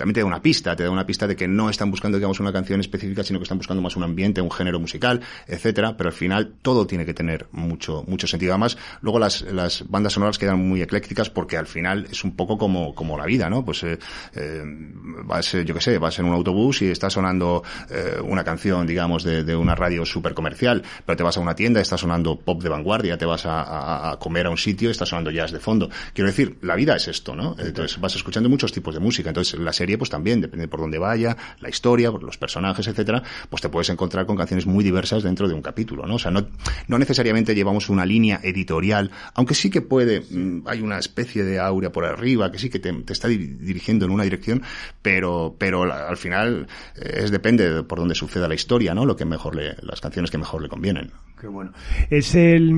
también 0.00 0.14
te 0.14 0.20
da 0.20 0.26
una 0.26 0.40
pista, 0.40 0.74
te 0.74 0.82
da 0.82 0.90
una 0.90 1.04
pista 1.04 1.26
de 1.26 1.36
que 1.36 1.46
no 1.46 1.68
están 1.68 1.90
buscando, 1.90 2.16
digamos, 2.16 2.40
una 2.40 2.54
canción 2.54 2.80
específica, 2.80 3.22
sino 3.22 3.38
que 3.38 3.42
están 3.42 3.58
buscando 3.58 3.82
más 3.82 3.96
un 3.96 4.02
ambiente, 4.02 4.40
un 4.40 4.50
género 4.50 4.80
musical, 4.80 5.20
etcétera, 5.46 5.94
pero 5.98 6.08
al 6.08 6.14
final 6.14 6.54
todo 6.62 6.86
tiene 6.86 7.04
que 7.04 7.12
tener 7.12 7.48
mucho, 7.52 8.02
mucho 8.08 8.26
sentido. 8.26 8.52
Además, 8.52 8.78
luego 9.02 9.18
las, 9.18 9.42
las 9.42 9.86
bandas 9.90 10.14
sonoras 10.14 10.38
quedan 10.38 10.66
muy 10.66 10.80
eclécticas 10.80 11.28
porque 11.28 11.58
al 11.58 11.66
final 11.66 12.06
es 12.10 12.24
un 12.24 12.34
poco 12.34 12.56
como, 12.56 12.94
como 12.94 13.18
la 13.18 13.26
vida, 13.26 13.50
¿no? 13.50 13.62
Pues, 13.62 13.82
eh, 13.82 13.98
eh 14.36 14.62
vas, 14.64 15.52
yo 15.52 15.74
qué 15.74 15.80
sé, 15.82 15.98
vas 15.98 16.18
en 16.18 16.24
un 16.24 16.32
autobús 16.32 16.80
y 16.80 16.86
está 16.86 17.10
sonando 17.10 17.62
eh, 17.90 18.22
una 18.24 18.42
canción, 18.42 18.86
digamos, 18.86 19.22
de, 19.22 19.44
de 19.44 19.54
una 19.54 19.74
radio 19.74 20.06
súper 20.06 20.32
comercial, 20.32 20.82
pero 21.04 21.18
te 21.18 21.22
vas 21.22 21.36
a 21.36 21.40
una 21.40 21.54
tienda, 21.54 21.78
está 21.82 21.98
sonando 21.98 22.40
pop 22.40 22.62
de 22.62 22.70
vanguardia, 22.70 23.18
te 23.18 23.26
vas 23.26 23.44
a, 23.44 24.12
a, 24.12 24.18
comer 24.18 24.46
a 24.46 24.50
un 24.50 24.56
sitio, 24.56 24.90
está 24.90 25.04
sonando 25.04 25.30
jazz 25.30 25.52
de 25.52 25.60
fondo. 25.60 25.90
Quiero 26.14 26.28
decir, 26.30 26.56
la 26.62 26.74
vida 26.74 26.96
es 26.96 27.06
esto, 27.06 27.36
¿no? 27.36 27.54
Entonces 27.58 28.00
vas 28.00 28.16
escuchando 28.16 28.48
muchos 28.48 28.72
tipos 28.72 28.94
de 28.94 29.00
música. 29.00 29.28
Entonces 29.28 29.60
la 29.60 29.74
serie 29.74 29.89
pues 29.98 30.10
también, 30.10 30.40
depende 30.40 30.68
por 30.68 30.80
dónde 30.80 30.98
vaya, 30.98 31.36
la 31.60 31.68
historia, 31.68 32.10
los 32.10 32.38
personajes, 32.38 32.86
etcétera, 32.86 33.22
pues 33.48 33.62
te 33.62 33.68
puedes 33.68 33.88
encontrar 33.90 34.26
con 34.26 34.36
canciones 34.36 34.66
muy 34.66 34.84
diversas 34.84 35.22
dentro 35.22 35.48
de 35.48 35.54
un 35.54 35.62
capítulo, 35.62 36.06
¿no? 36.06 36.16
O 36.16 36.18
sea, 36.18 36.30
no, 36.30 36.46
no 36.88 36.98
necesariamente 36.98 37.54
llevamos 37.54 37.88
una 37.88 38.06
línea 38.06 38.40
editorial, 38.42 39.10
aunque 39.34 39.54
sí 39.54 39.70
que 39.70 39.80
puede, 39.80 40.20
mm, 40.20 40.66
hay 40.66 40.80
una 40.80 40.98
especie 40.98 41.44
de 41.44 41.58
aurea 41.58 41.92
por 41.92 42.04
arriba, 42.04 42.50
que 42.50 42.58
sí 42.58 42.70
que 42.70 42.78
te, 42.78 42.94
está 43.12 43.28
dirigiendo 43.28 44.04
en 44.04 44.10
una 44.10 44.24
dirección, 44.24 44.62
pero, 45.02 45.54
pero 45.58 45.82
al 45.92 46.16
final 46.16 46.66
eh, 46.96 47.20
es 47.24 47.30
depende 47.30 47.82
por 47.82 47.98
dónde 47.98 48.14
suceda 48.14 48.48
la 48.48 48.54
historia, 48.54 48.94
¿no? 48.94 49.06
Lo 49.06 49.16
que 49.16 49.24
mejor 49.24 49.54
le, 49.54 49.76
las 49.82 50.00
canciones 50.00 50.30
que 50.30 50.38
mejor 50.38 50.62
le 50.62 50.68
convienen. 50.68 51.10
Qué 51.40 51.46
bueno. 51.46 51.72
¿Es 52.10 52.34
el, 52.34 52.70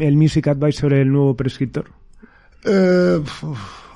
el 0.00 0.16
Music 0.16 0.48
Advisor 0.48 0.92
el 0.92 1.12
nuevo 1.12 1.36
prescriptor? 1.36 1.90
Eh, 2.64 3.22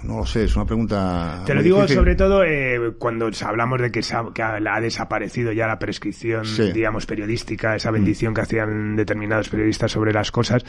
no 0.05 0.19
lo 0.19 0.27
sé, 0.27 0.45
es 0.45 0.57
una 0.57 0.65
pregunta. 0.65 1.43
Te 1.47 1.55
lo 1.55 1.63
digo 1.63 1.87
sobre 1.89 2.15
todo 2.15 2.45
eh, 2.45 2.95
cuando 2.99 3.31
hablamos 3.45 3.81
de 3.81 3.91
que, 3.91 4.01
que, 4.35 4.43
ha, 4.43 4.81
desaparecido 4.81 5.53
ya 5.53 5.67
la 5.67 5.79
prescripción, 5.79 6.45
digamos, 6.73 7.07
periodística, 7.07 7.75
esa 7.77 7.91
bendición 7.91 8.33
mm. 8.33 8.35
que 8.35 8.41
hacían 8.41 8.97
determinados 8.97 9.49
periodistas 9.49 9.93
sobre 9.93 10.13
las 10.13 10.31
cosas. 10.31 10.65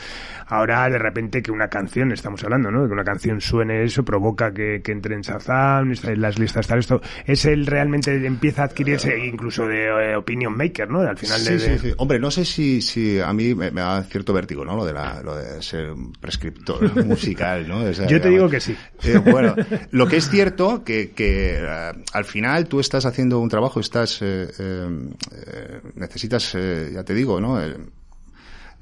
Ahora, 0.47 0.89
de 0.89 0.97
repente, 0.97 1.41
que 1.41 1.51
una 1.51 1.67
canción, 1.67 2.11
estamos 2.11 2.43
hablando, 2.43 2.71
¿no? 2.71 2.87
Que 2.87 2.93
una 2.93 3.03
canción 3.03 3.41
suene 3.41 3.83
eso, 3.83 4.03
provoca 4.03 4.53
que, 4.53 4.81
que 4.83 4.91
entre 4.91 5.15
en 5.15 5.21
Shazam, 5.21 5.93
en 6.03 6.21
las 6.21 6.39
listas, 6.39 6.67
tal, 6.67 6.79
esto. 6.79 7.01
Es 7.25 7.45
el 7.45 7.65
realmente 7.65 8.25
empieza 8.25 8.63
a 8.63 8.65
adquirirse 8.65 9.17
incluso 9.25 9.67
de 9.67 9.85
eh, 9.85 10.15
opinion 10.15 10.55
maker, 10.55 10.89
¿no? 10.89 11.01
Al 11.01 11.17
final 11.17 11.39
sí, 11.39 11.59
sí, 11.59 11.77
sí. 11.79 11.93
Hombre, 11.97 12.19
no 12.19 12.31
sé 12.31 12.45
si, 12.45 12.81
si 12.81 13.19
a 13.19 13.33
mí 13.33 13.53
me, 13.55 13.71
da 13.71 14.03
cierto 14.03 14.33
vértigo, 14.33 14.63
¿no? 14.63 14.75
Lo 14.75 14.85
de, 14.85 14.93
la, 14.93 15.21
lo 15.21 15.35
de 15.35 15.61
ser 15.61 15.91
un 15.91 16.13
prescriptor 16.13 17.05
musical, 17.05 17.67
¿no? 17.67 17.89
Yo 17.91 18.21
te 18.21 18.29
digo 18.29 18.49
que 18.49 18.59
sí. 18.59 18.75
Eh, 19.03 19.19
bueno, 19.31 19.55
lo 19.91 20.07
que 20.07 20.17
es 20.17 20.29
cierto 20.29 20.83
que, 20.83 21.11
que 21.11 21.57
eh, 21.57 21.91
al 22.13 22.25
final 22.25 22.67
tú 22.67 22.79
estás 22.79 23.05
haciendo 23.05 23.39
un 23.39 23.49
trabajo, 23.49 23.79
estás 23.79 24.21
eh, 24.21 24.47
eh 24.59 25.81
necesitas, 25.95 26.53
ya 26.53 27.03
te 27.03 27.13
digo, 27.13 27.39
¿no? 27.39 27.59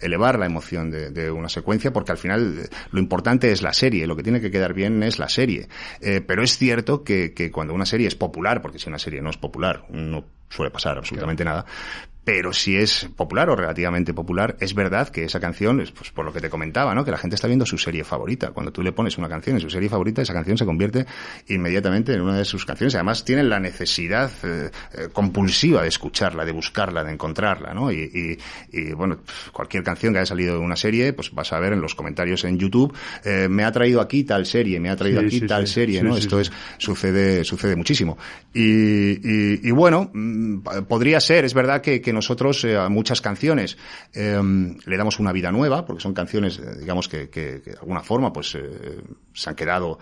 elevar 0.04 0.38
la 0.38 0.46
emoción 0.46 0.92
de, 0.92 1.10
de, 1.12 1.32
una 1.32 1.50
secuencia 1.50 1.94
porque 1.94 2.12
al 2.12 2.18
final 2.18 2.70
lo 2.92 3.00
importante 3.00 3.52
es 3.52 3.62
la 3.62 3.74
serie, 3.74 4.06
lo 4.06 4.16
que 4.16 4.24
tiene 4.24 4.42
que 4.42 4.52
quedar 4.52 4.74
bien 4.74 5.02
es 5.04 5.18
la 5.18 5.30
serie. 5.30 5.68
Eh, 6.02 6.22
pero 6.22 6.44
es 6.44 6.58
cierto 6.58 7.04
que, 7.04 7.34
que, 7.34 7.52
cuando 7.52 7.74
una 7.74 7.86
serie 7.86 8.08
es 8.08 8.16
popular, 8.16 8.62
porque 8.62 8.80
si 8.80 8.90
una 8.90 9.00
serie 9.00 9.22
no 9.22 9.30
es 9.30 9.38
popular, 9.38 9.86
no 9.90 10.26
suele 10.50 10.72
pasar 10.72 10.98
absolutamente 10.98 11.44
nada, 11.44 11.66
pero 12.24 12.54
si 12.54 12.78
es 12.78 13.10
popular 13.16 13.50
o 13.50 13.56
relativamente 13.56 14.14
popular, 14.14 14.56
es 14.60 14.74
verdad 14.74 15.10
que 15.10 15.26
esa 15.26 15.42
canción, 15.42 15.82
es 15.82 15.92
pues 15.92 16.12
por 16.12 16.24
lo 16.24 16.32
que 16.32 16.40
te 16.40 16.50
comentaba, 16.50 16.96
¿no? 16.96 17.04
Que 17.04 17.12
la 17.12 17.18
gente 17.18 17.36
está 17.36 17.48
viendo 17.48 17.66
su 17.66 17.78
serie 17.78 18.06
favorita. 18.06 18.52
Cuando 18.52 18.72
tú 18.72 18.82
le 18.82 18.94
pones 18.94 19.18
una 19.18 19.28
canción 19.28 19.58
en 19.58 19.62
su 19.62 19.70
serie 19.70 19.90
favorita, 19.90 20.22
esa 20.22 20.34
canción 20.34 20.58
se 20.58 20.66
convierte 20.66 21.06
inmediatamente 21.48 22.14
en 22.14 22.22
una 22.22 22.38
de 22.38 22.46
sus 22.46 22.66
canciones. 22.66 22.96
Además, 22.96 23.26
tienen 23.26 23.50
la 23.50 23.60
necesidad 23.60 24.32
eh, 24.44 24.72
eh, 24.94 25.10
compulsiva 25.12 25.82
de 25.82 25.90
escucharla, 25.90 26.46
de 26.46 26.54
buscarla, 26.54 27.04
de 27.04 27.12
encontrarla, 27.12 27.74
¿no? 27.74 27.92
Y, 27.92 28.38
y, 28.72 28.78
y, 28.78 28.94
bueno, 28.94 29.20
cualquier 29.52 29.84
canción 29.84 30.14
que 30.14 30.20
haya 30.20 30.26
salido 30.26 30.54
de 30.54 30.60
una 30.60 30.78
serie, 30.78 31.12
pues 31.12 31.34
vas 31.34 31.52
a 31.52 31.60
ver 31.60 31.74
en 31.74 31.82
los 31.82 31.94
comentarios 31.94 32.46
en 32.46 32.58
YouTube, 32.58 32.96
eh, 33.26 33.48
me 33.50 33.66
ha 33.66 33.72
traído 33.74 34.00
aquí 34.00 34.24
tal 34.24 34.46
serie, 34.46 34.80
me 34.80 34.90
ha 34.90 34.96
traído 34.96 35.20
aquí 35.20 35.42
tal 35.42 35.68
serie, 35.68 36.02
¿no? 36.02 36.16
Esto 36.16 36.40
es, 36.40 36.52
sucede, 36.78 37.44
sucede 37.44 37.76
muchísimo. 37.76 38.18
Y, 38.54 39.68
y, 39.68 39.72
bueno, 39.72 40.10
mm, 40.14 40.60
podría 40.88 41.20
ser, 41.20 41.44
es 41.44 41.54
verdad 41.54 41.82
que, 41.82 42.00
que 42.00 42.13
nosotros 42.14 42.66
a 42.66 42.90
muchas 42.90 43.22
canciones. 43.22 43.78
Le 44.14 44.98
damos 44.98 45.20
una 45.20 45.32
vida 45.32 45.52
nueva, 45.52 45.86
porque 45.86 46.02
son 46.02 46.14
canciones, 46.14 46.62
digamos, 46.80 47.08
que, 47.08 47.30
que, 47.30 47.62
que 47.64 47.72
de 47.72 47.78
alguna 47.80 48.02
forma 48.02 48.32
pues 48.32 48.58
se 49.34 49.50
han 49.50 49.56
quedado 49.56 50.00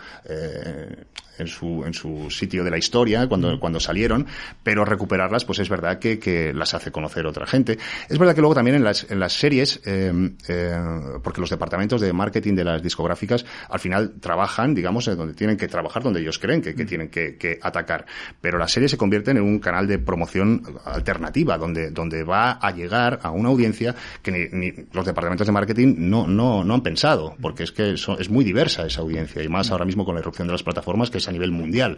en 1.41 1.47
su, 1.47 1.84
en 1.86 1.93
su 1.93 2.29
sitio 2.29 2.63
de 2.63 2.71
la 2.71 2.77
historia 2.77 3.27
cuando, 3.27 3.59
cuando 3.59 3.79
salieron, 3.79 4.27
pero 4.63 4.86
recuperarlas, 4.86 5.45
pues 5.45 5.59
es 5.59 5.69
verdad 5.69 5.99
que, 5.99 6.19
que 6.19 6.53
las 6.53 6.73
hace 6.73 6.91
conocer 6.91 7.25
otra 7.25 7.45
gente. 7.45 7.77
Es 8.07 8.17
verdad 8.17 8.36
que 8.36 8.41
luego 8.41 8.55
también 8.55 8.75
en 8.75 8.84
las, 8.84 9.09
en 9.09 9.19
las 9.19 9.34
series, 9.34 9.82
eh, 9.86 10.32
eh, 10.47 10.79
porque 11.23 11.41
los 11.41 11.49
departamentos 11.49 11.99
de 12.01 12.13
marketing 12.13 12.55
de 12.55 12.63
las 12.63 12.82
discográficas 12.82 13.45
al 13.69 13.79
final 13.79 14.13
trabajan, 14.19 14.73
digamos, 14.73 15.05
donde 15.05 15.34
tienen 15.34 15.57
que 15.57 15.67
trabajar, 15.67 16.03
donde 16.03 16.21
ellos 16.21 16.39
creen 16.39 16.61
que, 16.61 16.75
que 16.75 16.86
tienen 16.86 17.09
que, 17.09 17.38
que, 17.38 17.59
atacar. 17.61 18.05
Pero 18.39 18.57
las 18.57 18.71
series 18.71 18.91
se 18.91 18.97
convierten 18.97 19.38
en 19.38 19.43
un 19.43 19.59
canal 19.59 19.88
de 19.88 19.99
promoción 19.99 20.63
alternativa, 20.86 21.57
donde, 21.57 21.91
donde 21.91 22.23
va 22.23 22.51
a 22.51 22.71
llegar 22.71 23.19
a 23.23 23.32
una 23.32 23.49
audiencia 23.49 23.95
que 24.21 24.32
ni, 24.32 24.47
ni 24.51 24.73
los 24.93 25.05
departamentos 25.05 25.47
de 25.47 25.53
marketing 25.53 25.95
no, 25.97 26.27
no, 26.27 26.63
no 26.63 26.73
han 26.73 26.82
pensado, 26.82 27.36
porque 27.41 27.63
es 27.63 27.71
que 27.71 27.93
es 27.93 28.29
muy 28.29 28.43
diversa 28.43 28.86
esa 28.86 29.01
audiencia, 29.01 29.20
y 29.36 29.47
más 29.47 29.72
ahora 29.72 29.86
mismo 29.86 30.05
con 30.05 30.15
la 30.15 30.22
irrupción 30.22 30.47
de 30.47 30.53
las 30.53 30.63
plataformas, 30.63 31.09
que 31.09 31.17
es 31.17 31.28
a 31.28 31.32
nivel 31.32 31.51
mundial. 31.51 31.97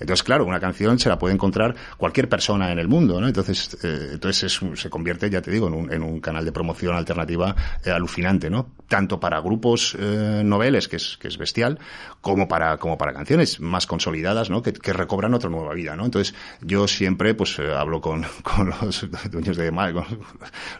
Entonces, 0.00 0.22
claro, 0.22 0.44
una 0.44 0.60
canción 0.60 0.98
se 0.98 1.08
la 1.08 1.18
puede 1.18 1.34
encontrar 1.34 1.74
cualquier 1.96 2.28
persona 2.28 2.72
en 2.72 2.78
el 2.78 2.88
mundo, 2.88 3.20
¿no? 3.20 3.26
Entonces, 3.26 3.76
eh, 3.82 4.10
entonces 4.12 4.60
se 4.74 4.90
convierte, 4.90 5.30
ya 5.30 5.42
te 5.42 5.50
digo, 5.50 5.68
en 5.68 5.74
un, 5.74 5.92
en 5.92 6.02
un 6.02 6.20
canal 6.20 6.44
de 6.44 6.52
promoción 6.52 6.96
alternativa 6.96 7.54
eh, 7.84 7.90
alucinante, 7.90 8.50
¿no? 8.50 8.70
Tanto 8.88 9.18
para 9.18 9.40
grupos 9.40 9.96
eh, 9.98 10.42
noveles, 10.44 10.88
que 10.88 10.96
es, 10.96 11.16
que 11.18 11.28
es 11.28 11.38
bestial, 11.38 11.78
como 12.20 12.48
para, 12.48 12.76
como 12.78 12.98
para 12.98 13.12
canciones 13.12 13.60
más 13.60 13.86
consolidadas, 13.86 14.50
¿no? 14.50 14.62
Que, 14.62 14.72
que 14.72 14.92
recobran 14.92 15.34
otra 15.34 15.50
nueva 15.50 15.74
vida, 15.74 15.96
¿no? 15.96 16.04
Entonces, 16.04 16.34
yo 16.60 16.86
siempre, 16.88 17.34
pues, 17.34 17.58
eh, 17.58 17.72
hablo 17.74 18.00
con, 18.00 18.24
con 18.42 18.68
los 18.68 19.06
dueños 19.30 19.56
de, 19.56 19.70
con 19.70 20.04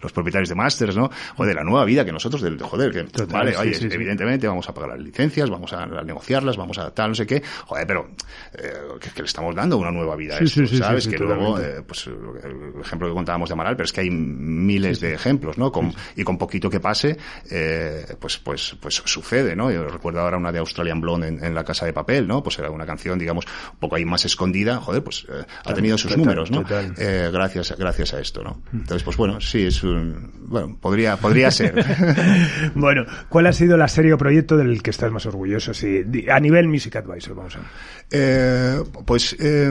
los 0.03 0.13
propietarios 0.13 0.49
de 0.49 0.55
masters, 0.55 0.97
¿no? 0.97 1.11
O 1.37 1.45
de 1.45 1.55
la 1.55 1.65
nueva 1.65 1.85
vida 1.85 2.05
que 2.05 2.13
nosotros, 2.13 2.43
del, 2.43 2.61
joder, 2.61 2.93
que, 2.93 3.05
Total, 3.05 3.29
vale, 3.29 3.53
sí, 3.53 3.59
oye, 3.59 3.75
sí, 3.75 3.89
evidentemente 3.91 4.43
sí. 4.43 4.49
vamos 4.49 4.69
a 4.69 4.75
pagar 4.75 4.91
las 4.91 5.01
licencias, 5.01 5.51
vamos 5.51 5.73
a, 5.73 5.76
a 5.77 6.03
negociarlas, 6.03 6.57
vamos 6.57 6.79
a 6.79 6.91
tal, 6.91 7.11
no 7.11 7.15
sé 7.15 7.27
qué, 7.27 7.43
joder, 7.67 7.87
pero 7.87 8.09
eh, 8.55 8.73
que, 9.01 9.11
que, 9.11 9.23
le 9.23 9.27
estamos 9.27 9.55
dando 9.55 9.77
una 9.79 9.91
nueva 9.91 10.17
vida 10.17 10.35
a 10.35 10.39
esto, 10.39 10.61
sí, 10.61 10.67
sí, 10.67 10.79
¿sabes? 10.79 11.05
Sí, 11.05 11.11
que 11.11 11.19
luego, 11.19 11.59
eh, 11.61 11.83
pues 11.87 12.07
el 12.07 12.81
ejemplo 12.81 13.09
que 13.09 13.15
contábamos 13.15 13.49
de 13.49 13.53
Amaral, 13.55 13.77
pero 13.77 13.85
es 13.85 13.93
que 13.93 14.01
hay 14.01 14.11
miles 14.11 15.01
de 15.01 15.15
ejemplos, 15.15 15.59
¿no? 15.59 15.71
Con, 15.71 15.93
y 16.17 16.25
con 16.25 16.39
poquito 16.39 16.71
que 16.71 16.81
pase, 16.81 17.17
eh, 17.51 18.07
pues, 18.21 18.39
pues, 18.39 18.77
pues 18.81 18.95
sucede, 19.05 19.55
¿no? 19.55 19.71
Yo 19.71 19.85
recuerdo 19.85 20.21
ahora 20.21 20.37
una 20.37 20.53
de 20.53 20.59
Australian 20.59 21.01
Blonde 21.01 21.29
en, 21.29 21.45
en, 21.45 21.55
La 21.55 21.65
Casa 21.65 21.87
de 21.87 21.93
Papel, 21.93 22.27
¿no? 22.27 22.43
Pues 22.43 22.59
era 22.59 22.71
una 22.71 22.87
canción, 22.87 23.19
digamos, 23.19 23.45
un 23.73 23.79
poco 23.79 23.97
ahí 23.97 24.05
más 24.05 24.25
escondida, 24.25 24.81
joder, 24.81 25.03
pues 25.03 25.27
eh, 25.29 25.45
ha 25.65 25.75
tenido 25.75 25.99
sus 25.99 26.11
total, 26.11 26.25
números, 26.25 26.51
¿no? 26.51 26.65
Gracias, 26.67 27.75
gracias 27.79 28.15
a 28.15 28.21
esto, 28.21 28.43
¿no? 28.43 28.63
Entonces, 28.73 29.03
pues 29.03 29.17
bueno, 29.17 29.41
sí, 29.41 29.67
es 29.67 29.83
un, 29.83 30.33
bueno, 30.49 30.77
podría, 30.81 31.17
podría 31.17 31.51
ser. 31.51 31.75
bueno, 32.75 33.05
¿cuál 33.29 33.47
ha 33.47 33.53
sido 33.53 33.77
la 33.77 33.89
serie 33.89 34.13
o 34.13 34.19
proyecto 34.19 34.57
del 34.57 34.83
que 34.83 34.91
estás 34.91 35.11
más 35.11 35.27
orgulloso? 35.27 35.66
Sí, 35.75 36.05
a 36.31 36.41
nivel 36.41 36.69
Music 36.69 36.97
Advisor, 36.97 37.35
vamos 37.35 37.57
a 37.57 37.59
ver. 37.59 37.69
Eh, 38.11 38.83
pues 39.05 39.37
eh, 39.39 39.71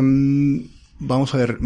vamos 1.00 1.34
a 1.34 1.38
ver. 1.38 1.58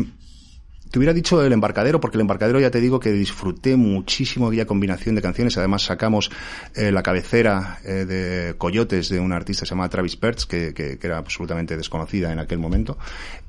Te 0.92 0.98
hubiera 0.98 1.14
dicho 1.14 1.44
el 1.46 1.54
embarcadero, 1.54 2.00
porque 2.00 2.18
el 2.18 2.22
embarcadero 2.22 2.60
ya 2.60 2.72
te 2.72 2.82
digo 2.82 3.00
que 3.00 3.12
disfruté 3.12 3.76
muchísimo 3.76 4.48
aquella 4.48 4.66
combinación 4.66 5.14
de 5.14 5.22
canciones. 5.22 5.56
Además 5.58 5.84
sacamos 5.84 6.32
eh, 6.76 6.92
la 6.92 7.04
cabecera 7.04 7.78
eh, 7.86 8.06
de 8.06 8.56
Coyotes 8.58 9.10
de 9.10 9.20
un 9.20 9.32
artista 9.32 9.62
que 9.62 9.68
se 9.68 9.76
llama 9.76 9.88
Travis 9.88 10.16
Perts, 10.16 10.48
que, 10.48 10.74
que, 10.74 10.98
que, 10.98 11.08
era 11.08 11.20
absolutamente 11.20 11.78
desconocida 11.78 12.34
en 12.34 12.40
aquel 12.40 12.58
momento. 12.58 12.98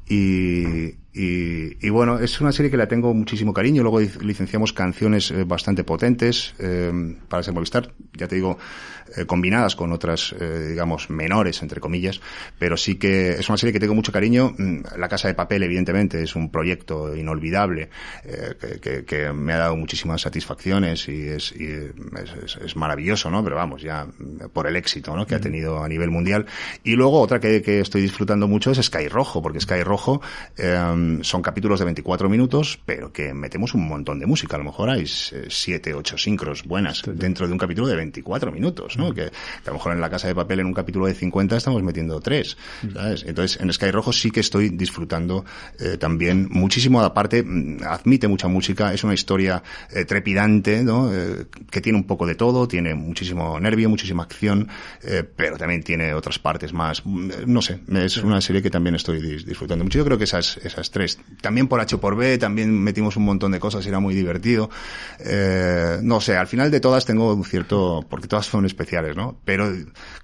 Y, 0.06 0.96
y, 1.12 1.84
y, 1.84 1.90
bueno, 1.90 2.18
es 2.18 2.40
una 2.40 2.52
serie 2.52 2.70
que 2.70 2.76
la 2.76 2.86
tengo 2.86 3.12
muchísimo 3.14 3.52
cariño. 3.52 3.82
Luego 3.82 4.00
licenciamos 4.00 4.72
canciones 4.72 5.30
eh, 5.30 5.44
bastante 5.44 5.82
potentes 5.82 6.54
eh, 6.58 7.16
para 7.28 7.40
ese 7.40 7.52
Movistar, 7.52 7.92
ya 8.14 8.28
te 8.28 8.36
digo, 8.36 8.58
eh, 9.16 9.26
combinadas 9.26 9.74
con 9.74 9.92
otras, 9.92 10.34
eh, 10.38 10.68
digamos, 10.68 11.10
menores, 11.10 11.62
entre 11.62 11.80
comillas. 11.80 12.20
Pero 12.58 12.76
sí 12.76 12.96
que 12.96 13.30
es 13.30 13.48
una 13.48 13.58
serie 13.58 13.72
que 13.72 13.80
tengo 13.80 13.94
mucho 13.94 14.12
cariño. 14.12 14.54
Mm, 14.56 14.82
la 14.96 15.08
Casa 15.08 15.26
de 15.26 15.34
Papel, 15.34 15.64
evidentemente, 15.64 16.22
es 16.22 16.36
un 16.36 16.50
proyecto 16.50 17.16
inolvidable 17.16 17.90
eh, 18.24 18.54
que, 18.60 18.80
que, 18.80 19.04
que, 19.04 19.32
me 19.32 19.52
ha 19.52 19.58
dado 19.58 19.76
muchísimas 19.76 20.20
satisfacciones 20.20 21.08
y 21.08 21.28
es, 21.28 21.52
y 21.52 21.66
es, 22.64 22.76
maravilloso, 22.76 23.30
¿no? 23.30 23.42
Pero 23.42 23.56
vamos, 23.56 23.82
ya 23.82 24.06
por 24.52 24.66
el 24.66 24.76
éxito 24.76 25.16
¿no? 25.16 25.26
que 25.26 25.34
ha 25.34 25.40
tenido 25.40 25.82
a 25.82 25.88
nivel 25.88 26.10
mundial. 26.10 26.46
Y 26.84 26.94
luego 26.94 27.20
otra 27.20 27.40
que, 27.40 27.62
que 27.62 27.80
estoy 27.80 28.02
disfrutando 28.02 28.46
mucho 28.46 28.70
es 28.70 28.78
Sky 28.78 29.08
Rojo, 29.08 29.42
porque 29.42 29.60
Sky 29.60 29.82
Rojo 29.82 30.20
Eh, 31.00 31.18
son 31.22 31.42
capítulos 31.42 31.78
de 31.78 31.84
24 31.84 32.28
minutos, 32.28 32.78
pero 32.84 33.12
que 33.12 33.34
metemos 33.34 33.74
un 33.74 33.86
montón 33.86 34.18
de 34.18 34.26
música. 34.26 34.56
A 34.56 34.58
lo 34.58 34.64
mejor 34.64 34.90
hay 34.90 35.06
7, 35.06 35.94
8 35.94 36.18
sincros 36.18 36.64
buenas 36.64 36.98
sí, 36.98 37.10
dentro 37.14 37.46
de 37.46 37.52
un 37.52 37.58
capítulo 37.58 37.88
de 37.88 37.96
24 37.96 38.52
minutos, 38.52 38.96
¿no? 38.96 39.10
Mm. 39.10 39.14
Que, 39.14 39.22
a 39.22 39.66
lo 39.66 39.74
mejor 39.74 39.92
en 39.92 40.00
la 40.00 40.10
casa 40.10 40.28
de 40.28 40.34
papel 40.34 40.60
en 40.60 40.66
un 40.66 40.74
capítulo 40.74 41.06
de 41.06 41.14
50 41.14 41.56
estamos 41.56 41.82
metiendo 41.82 42.20
3, 42.20 42.56
mm. 42.82 42.92
¿sabes? 42.92 43.24
Entonces, 43.26 43.60
en 43.60 43.72
Sky 43.72 43.90
Rojo 43.90 44.12
sí 44.12 44.30
que 44.30 44.40
estoy 44.40 44.70
disfrutando 44.70 45.44
eh, 45.78 45.96
también 45.98 46.48
muchísimo. 46.50 47.00
Aparte, 47.00 47.42
mm, 47.42 47.78
admite 47.86 48.28
mucha 48.28 48.48
música, 48.48 48.92
es 48.92 49.04
una 49.04 49.14
historia 49.14 49.62
eh, 49.92 50.04
trepidante, 50.04 50.82
¿no? 50.82 51.12
Eh, 51.12 51.46
que 51.70 51.80
tiene 51.80 51.98
un 51.98 52.04
poco 52.04 52.26
de 52.26 52.34
todo, 52.34 52.68
tiene 52.68 52.94
muchísimo 52.94 53.58
nervio, 53.60 53.88
muchísima 53.88 54.22
acción, 54.22 54.68
eh, 55.02 55.24
pero 55.36 55.56
también 55.56 55.82
tiene 55.82 56.14
otras 56.14 56.38
partes 56.38 56.72
más. 56.72 57.04
No 57.04 57.62
sé, 57.62 57.80
es 57.94 58.16
una 58.18 58.40
serie 58.40 58.62
que 58.62 58.70
también 58.70 58.94
estoy 58.94 59.20
disfrutando 59.20 59.80
yo 59.88 60.04
creo 60.04 60.18
que 60.18 60.24
esas, 60.24 60.58
esas 60.58 60.89
tres. 60.90 61.18
También 61.40 61.68
por 61.68 61.80
H 61.80 61.98
por 61.98 62.16
B, 62.16 62.38
también 62.38 62.78
metimos 62.82 63.16
un 63.16 63.24
montón 63.24 63.52
de 63.52 63.60
cosas 63.60 63.84
y 63.84 63.88
era 63.88 64.00
muy 64.00 64.14
divertido. 64.14 64.70
Eh, 65.18 65.98
no 66.02 66.20
sé, 66.20 66.36
al 66.36 66.46
final 66.46 66.70
de 66.70 66.80
todas 66.80 67.04
tengo 67.04 67.32
un 67.34 67.44
cierto, 67.44 68.04
porque 68.08 68.28
todas 68.28 68.46
son 68.46 68.66
especiales, 68.66 69.16
¿no? 69.16 69.38
Pero 69.44 69.70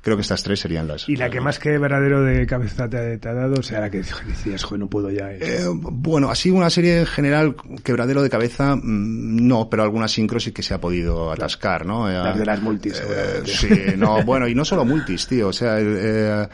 creo 0.02 0.16
que 0.16 0.22
estas 0.22 0.42
tres 0.42 0.60
serían 0.60 0.88
las. 0.88 1.08
¿Y 1.08 1.16
la 1.16 1.30
que 1.30 1.40
más 1.40 1.58
que 1.58 1.78
verdadero 1.78 2.22
de 2.22 2.46
cabeza 2.46 2.88
te, 2.88 3.18
te 3.18 3.28
ha 3.28 3.34
dado? 3.34 3.60
O 3.60 3.62
sea, 3.62 3.80
la 3.80 3.90
que 3.90 3.98
decías, 3.98 4.64
joder, 4.64 4.80
no 4.80 4.88
puedo 4.88 5.10
ya. 5.10 5.32
Eh, 5.32 5.64
bueno, 5.72 6.30
así 6.30 6.50
una 6.50 6.70
serie 6.70 7.00
en 7.00 7.06
general, 7.06 7.56
quebradero 7.82 8.22
de 8.22 8.30
cabeza, 8.30 8.76
mmm, 8.76 9.46
no, 9.46 9.68
pero 9.70 9.82
algunas 9.82 10.12
sincros 10.12 10.44
sí 10.44 10.52
que 10.52 10.62
se 10.62 10.74
ha 10.74 10.80
podido 10.80 11.30
atascar, 11.32 11.86
¿no? 11.86 12.08
Las 12.08 12.38
de 12.38 12.46
las 12.46 12.60
multis, 12.62 13.02
eh, 13.06 13.42
Sí, 13.44 13.68
no, 13.96 14.22
bueno, 14.24 14.48
y 14.48 14.54
no 14.54 14.64
solo 14.64 14.84
multis, 14.84 15.26
tío, 15.26 15.48
o 15.48 15.52
sea, 15.52 15.76
eh, 15.80 16.48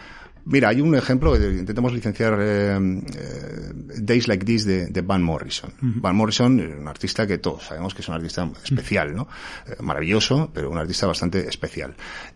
Mira, 0.44 0.70
hay 0.70 0.80
un 0.80 0.94
ejemplo, 0.94 1.36
intentamos 1.36 1.92
licenciar 1.92 2.36
eh, 2.40 2.76
eh, 2.76 3.72
Days 3.98 4.26
Like 4.26 4.44
This 4.44 4.64
de, 4.64 4.86
de 4.86 5.00
Van 5.02 5.22
Morrison. 5.22 5.70
Uh 5.80 5.86
-huh. 5.86 6.00
Van 6.00 6.16
Morrison, 6.16 6.60
un 6.60 6.88
artista 6.88 7.26
que 7.26 7.38
todos 7.38 7.64
sabemos 7.64 7.94
que 7.94 8.02
es 8.02 8.08
un 8.08 8.14
artista 8.14 8.50
especial, 8.64 9.14
¿no? 9.14 9.28
Eh, 9.66 9.76
maravilloso, 9.80 10.50
pero 10.52 10.70
un 10.70 10.78
artista 10.78 11.06
bastante 11.06 11.48
especial. 11.48 11.94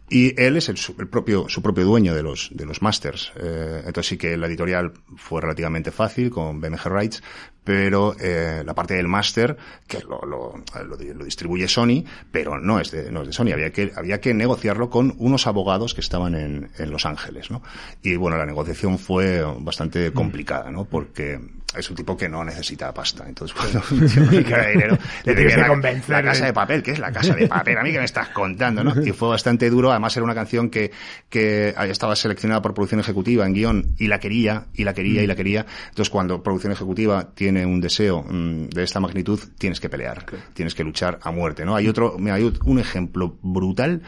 Y 0.09 0.41
él 0.41 0.57
es 0.57 0.69
el, 0.69 0.79
el 0.99 1.09
propio, 1.09 1.49
su 1.49 1.63
propio 1.63 1.85
dueño 1.85 2.15
de 2.15 2.23
los, 2.23 2.51
de 2.53 2.65
los 2.65 2.81
masters. 2.81 3.33
Eh, 3.37 3.83
entonces 3.87 4.07
sí 4.07 4.17
que 4.17 4.37
la 4.37 4.47
editorial 4.47 4.93
fue 5.17 5.41
relativamente 5.41 5.91
fácil 5.91 6.31
con 6.31 6.61
BMG 6.61 6.85
Rights, 6.87 7.23
pero 7.65 8.15
eh, 8.21 8.63
la 8.65 8.75
parte 8.75 8.95
del 8.95 9.09
máster 9.09 9.57
que 9.89 9.99
lo, 10.01 10.21
lo, 10.25 10.63
lo, 10.85 10.97
lo, 10.97 11.25
distribuye 11.25 11.67
Sony, 11.67 12.05
pero 12.31 12.61
no 12.61 12.79
es 12.79 12.93
de, 12.93 13.11
no 13.11 13.23
es 13.23 13.27
de 13.27 13.33
Sony. 13.33 13.53
Había 13.53 13.73
que, 13.73 13.93
había 13.97 14.21
que 14.21 14.33
negociarlo 14.33 14.91
con 14.91 15.15
unos 15.19 15.49
abogados 15.49 15.93
que 15.93 16.01
estaban 16.01 16.37
en, 16.37 16.71
en 16.79 16.91
Los 16.91 17.05
Ángeles, 17.05 17.51
¿no? 17.51 17.63
Y 18.03 18.15
bueno, 18.15 18.39
la 18.39 18.47
negociación 18.47 19.01
fue 19.01 19.43
bastante 19.59 20.13
complicada, 20.13 20.71
¿no? 20.71 20.85
Porque 20.85 21.41
es 21.75 21.91
un 21.91 21.97
tipo 21.97 22.17
que 22.17 22.29
no 22.29 22.45
necesita 22.45 22.93
pasta. 22.93 23.25
Entonces, 23.27 23.57
cuando 23.57 23.83
dinero, 24.31 24.99
le 25.25 25.35
tienes 25.35 25.55
que 25.55 25.67
convencer. 25.67 26.11
La 26.11 26.23
casa 26.23 26.47
de 26.47 26.53
papel, 26.53 26.83
¿qué 26.83 26.93
es 26.93 26.99
la 26.99 27.13
casa 27.13 27.35
de 27.35 27.49
papel? 27.49 27.79
A 27.79 27.83
mí 27.83 27.93
que 27.93 27.99
me 27.99 28.05
estás 28.05 28.29
contando, 28.31 28.85
¿no? 28.85 28.95
Y 29.05 29.13
fue 29.13 29.29
bastante 29.29 29.69
duro. 29.71 29.91
Además, 29.91 30.17
era 30.17 30.25
una 30.25 30.35
canción 30.35 30.71
que, 30.71 30.91
que 31.29 31.75
estaba 31.89 32.17
seleccionada 32.17 32.63
por 32.63 32.75
producción 32.75 33.01
ejecutiva 33.01 33.47
en 33.47 33.53
guion 33.53 33.95
y 33.99 34.07
la 34.07 34.19
quería, 34.19 34.67
y 34.75 34.85
la 34.85 34.95
quería, 34.95 35.23
y 35.23 35.27
la 35.27 35.35
quería. 35.35 35.67
Entonces, 35.89 36.11
cuando 36.11 36.43
producción 36.43 36.73
ejecutiva 36.73 37.35
tiene 37.35 37.67
un 37.67 37.81
deseo 37.81 38.23
mmm, 38.23 38.69
de 38.69 38.83
esta 38.83 39.01
magnitud, 39.01 39.41
tienes 39.59 39.81
que 39.81 39.89
pelear. 39.89 40.23
Okay. 40.23 40.39
Tienes 40.55 40.75
que 40.75 40.85
luchar 40.85 41.19
a 41.23 41.31
muerte, 41.31 41.65
¿no? 41.65 41.77
Hay 41.77 41.89
otro, 41.89 42.17
hay 42.31 42.53
un 42.65 42.79
ejemplo 42.79 43.39
brutal 43.43 44.03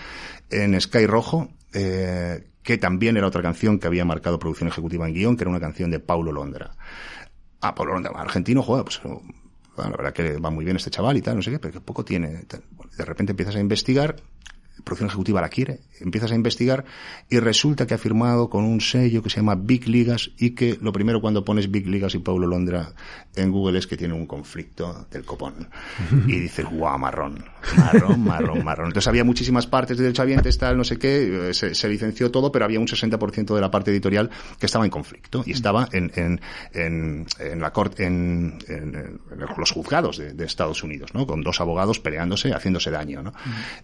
en 0.51 0.81
Sky 0.81 1.07
Rojo, 1.07 1.51
eh, 1.73 2.45
que 2.63 2.79
también 2.79 3.17
era 3.17 3.27
otra 3.27 3.43
canción 3.43 3.79
que 3.79 3.87
había 3.87 4.05
marcado 4.05 4.39
producción 4.39 4.69
ejecutiva 4.69 5.07
en 5.07 5.15
guion, 5.15 5.37
que 5.37 5.45
era 5.45 5.51
una 5.51 5.61
canción 5.61 5.91
de 5.91 6.01
Paulo 6.01 6.33
Londra. 6.33 6.73
Ah, 7.61 7.75
Paulo 7.75 7.95
Londra, 7.95 8.13
argentino, 8.15 8.63
joder, 8.63 8.85
pues 8.85 9.01
la 9.77 9.91
verdad 9.91 10.13
que 10.13 10.39
va 10.39 10.51
muy 10.51 10.65
bien 10.65 10.77
este 10.77 10.91
chaval 10.91 11.17
y 11.17 11.23
tal, 11.23 11.37
no 11.37 11.43
sé 11.43 11.51
qué, 11.51 11.59
pero 11.59 11.73
que 11.73 11.81
poco 11.81 12.05
tiene. 12.05 12.45
De 12.97 13.05
repente 13.05 13.33
empiezas 13.33 13.57
a 13.57 13.61
investigar, 13.61 14.17
producción 14.85 15.09
ejecutiva 15.09 15.41
la 15.41 15.49
quiere, 15.49 15.81
empiezas 16.01 16.33
a 16.33 16.35
investigar 16.35 16.85
y 17.29 17.39
resulta 17.39 17.87
que 17.87 17.95
ha 17.95 17.99
firmado 17.99 18.49
con 18.49 18.65
un 18.65 18.81
sello 18.81 19.23
que 19.23 19.31
se 19.31 19.37
llama 19.37 19.55
Big 19.55 19.89
Ligas 19.89 20.31
y 20.39 20.51
que 20.51 20.79
lo 20.81 20.93
primero 20.93 21.21
cuando 21.21 21.45
pones 21.45 21.71
Big 21.71 21.87
Ligas 21.87 22.15
y 22.15 22.19
Paulo 22.19 22.47
Londra 22.47 22.93
en 23.37 23.53
Google 23.53 23.79
es 23.79 23.87
que 23.87 23.97
tiene 23.97 24.15
un 24.15 24.27
conflicto 24.27 25.07
del 25.11 25.25
copón. 25.25 25.69
Y 26.27 26.41
dices, 26.41 26.67
guau, 26.67 26.99
marrón, 26.99 27.45
marrón, 27.77 28.25
marrón, 28.25 28.65
marrón. 28.65 28.87
Entonces 28.89 29.09
había 29.09 29.25
muchísimas 29.25 29.67
partes 29.67 29.97
de 29.97 30.05
derechohabientes, 30.05 30.59
tal, 30.59 30.77
no 30.77 30.85
sé 30.85 30.99
qué, 30.99 31.51
eh, 31.51 31.55
se, 31.55 31.75
se 31.75 31.89
licenció 31.89 32.31
todo, 32.31 32.51
pero 32.51 32.65
había 32.65 32.81
un 32.81 32.87
60% 32.87 33.55
de 33.55 33.61
la 33.61 33.71
parte 33.71 33.91
editorial 33.91 34.31
que 34.59 34.67
estaba 34.67 34.85
en 34.85 34.91
conflicto 34.91 35.43
y 35.47 35.53
estaba 35.53 35.89
en, 35.93 36.11
en, 36.15 36.41
en, 36.73 37.27
en 37.39 37.61
la 37.61 37.73
corte, 37.73 38.05
en, 38.05 38.59
en, 38.69 39.21
los 39.57 39.71
juzgados 39.71 40.19
de, 40.19 40.33
de, 40.33 40.45
Estados 40.45 40.83
Unidos, 40.83 41.15
¿no? 41.15 41.27
Con 41.27 41.43
dos 41.43 41.61
abogados 41.61 42.01
peleándose, 42.01 42.53
haciéndose 42.53 42.91
daño, 42.91 43.23
¿no? 43.23 43.33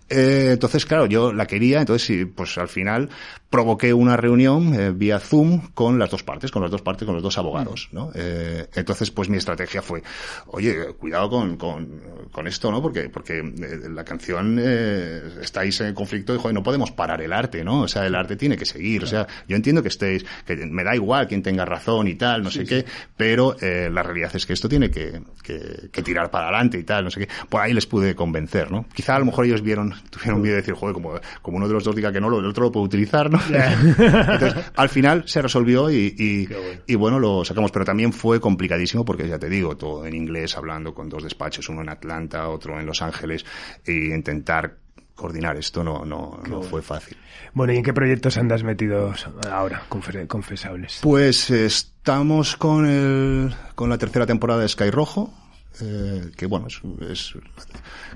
eh, 0.09 0.51
entonces, 0.53 0.84
claro, 0.87 1.07
yo 1.07 1.33
la 1.33 1.47
quería, 1.47 1.81
entonces, 1.81 2.27
pues 2.35 2.59
al 2.59 2.69
final 2.69 3.09
provoqué 3.55 3.95
una 3.95 4.17
reunión 4.17 4.75
eh, 4.75 4.91
vía 4.91 5.21
Zoom 5.21 5.69
con 5.75 5.97
las 5.97 6.11
dos 6.11 6.25
partes, 6.25 6.51
con 6.51 6.61
las 6.63 6.73
dos 6.73 6.83
partes, 6.83 7.07
con 7.07 7.15
los 7.15 7.23
dos 7.23 7.39
abogados, 7.39 7.89
¿no? 7.93 8.11
Eh, 8.13 8.67
entonces, 8.75 9.13
pues 9.13 9.29
mi 9.29 9.37
estrategia 9.37 9.81
fue, 9.81 10.03
oye, 10.49 10.93
cuidado 10.99 11.31
con, 11.31 11.57
con, 11.57 12.01
con 12.33 12.49
esto, 12.49 12.73
¿no? 12.73 12.83
Porque, 12.83 13.09
porque 13.11 13.39
eh, 13.39 13.89
la 13.91 14.05
canción 14.05 14.59
eh, 14.61 15.23
estáis 15.41 15.81
en 15.83 15.95
conflicto 15.95 16.35
y, 16.35 16.39
joder, 16.39 16.53
no 16.53 16.65
podemos 16.65 16.91
parar 16.91 17.23
el 17.23 17.33
arte, 17.33 17.63
¿no? 17.63 17.83
O 17.83 17.89
sea, 17.89 18.05
el 18.05 18.17
arte 18.17 18.35
tiene 18.35 18.57
que 18.57 18.67
seguir, 18.67 19.05
o 19.05 19.07
sea, 19.07 19.29
yo 19.47 19.55
entiendo 19.55 19.83
que 19.83 19.89
estéis, 19.89 20.27
que 20.45 20.57
me 20.57 20.83
da 20.83 20.97
igual 20.97 21.29
quien 21.29 21.41
tenga 21.41 21.65
razón 21.65 22.09
y 22.09 22.17
tal, 22.17 22.43
no 22.43 22.51
sí, 22.51 22.59
sé 22.59 22.67
sí. 22.67 22.69
qué, 22.83 22.85
pero 23.17 23.57
la 23.61 24.03
realidad 24.03 24.35
es 24.35 24.47
que 24.47 24.53
esto 24.53 24.69
tiene 24.69 24.91
que, 24.91 25.21
que, 25.45 25.91
que, 25.93 26.03
tirar 26.03 26.29
para 26.29 26.49
adelante 26.49 26.77
y 26.77 26.83
tal, 26.83 27.05
no 27.05 27.11
sé 27.13 27.21
qué. 27.21 27.29
Por 27.49 27.61
ahí 27.61 27.73
les 27.73 27.87
pude 27.87 28.17
convencer, 28.17 28.73
¿no? 28.73 28.85
Quizá 28.93 29.15
a 29.15 29.21
lo 29.21 29.27
mejor 29.27 29.47
ellos 29.47 29.63
vieron, 29.63 29.95
tuvieron 30.11 30.43
miedo 30.43 30.57
de 30.57 30.63
decir, 30.63 30.74
joder, 30.77 30.95
como, 30.95 31.13
como 31.43 31.57
uno 31.57 31.69
de 31.69 31.75
los 31.75 31.85
dos 31.85 31.95
diga 31.95 32.13
que 32.13 32.21
no, 32.21 32.27
el 32.39 32.47
otro 32.47 32.65
lo 32.65 32.73
puede 32.73 32.87
utilizar, 32.87 33.31
¿no? 33.31 33.41
Yeah. 33.49 33.73
Entonces, 34.33 34.65
al 34.75 34.89
final 34.89 35.25
se 35.27 35.43
resolvió 35.43 35.91
y, 35.91 36.15
y, 36.17 36.47
bueno. 36.47 36.81
y, 36.87 36.95
bueno. 36.95 37.19
lo 37.19 37.45
sacamos, 37.45 37.71
pero 37.71 37.85
también 37.85 38.13
fue 38.13 38.41
complicadísimo 38.41 39.05
porque 39.05 39.29
ya 39.29 39.39
te 39.39 39.49
digo, 39.49 39.77
todo 39.77 40.07
en 40.07 40.15
inglés, 40.15 40.57
hablando 40.57 40.95
con 40.95 41.09
dos 41.09 41.23
despachos, 41.23 41.69
uno 41.69 41.83
en 41.83 41.89
Atlanta, 41.89 42.49
otro 42.49 42.79
en 42.79 42.87
Los 42.87 43.03
Ángeles, 43.03 43.45
e 43.85 43.93
intentar 43.93 44.77
coordinar 45.15 45.57
esto 45.57 45.85
no, 45.85 46.05
no, 46.05 46.41
no 46.49 46.63
fue 46.63 46.83
fácil. 46.83 47.17
Bueno, 47.53 47.73
¿y 47.73 47.77
en 47.77 47.83
qué 47.85 47.93
proyectos 47.93 48.37
andas 48.37 48.65
metidos 48.65 49.29
ahora, 49.51 49.85
confesables? 50.27 51.01
Pues 51.03 51.51
estamos 51.51 52.57
con, 52.57 52.87
el, 52.87 53.55
con 53.75 53.89
la 53.89 53.99
tercera 53.99 54.27
temporada 54.27 54.63
de 54.63 54.69
Sky 54.69 54.91
Rojo, 54.91 55.33
eh, 55.81 56.31
que 56.37 56.47
bueno, 56.47 56.67
es, 56.69 56.81
es, 57.11 57.35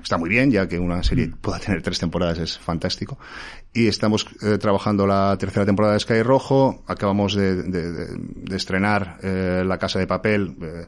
está 0.01 0.17
muy 0.17 0.29
bien, 0.29 0.51
ya 0.51 0.67
que 0.67 0.79
una 0.79 1.03
serie 1.03 1.31
pueda 1.41 1.59
tener 1.59 1.81
tres 1.81 1.99
temporadas 1.99 2.39
es 2.39 2.57
fantástico. 2.57 3.17
Y 3.71 3.87
estamos 3.87 4.25
eh, 4.41 4.57
trabajando 4.57 5.05
la 5.05 5.37
tercera 5.37 5.65
temporada 5.65 5.93
de 5.93 5.99
Sky 5.99 6.23
Rojo, 6.23 6.83
acabamos 6.87 7.35
de, 7.35 7.63
de, 7.63 7.91
de, 7.91 8.07
de 8.17 8.57
estrenar 8.57 9.19
eh, 9.21 9.63
La 9.65 9.77
Casa 9.77 9.99
de 9.99 10.07
Papel, 10.07 10.55
eh, 10.61 10.87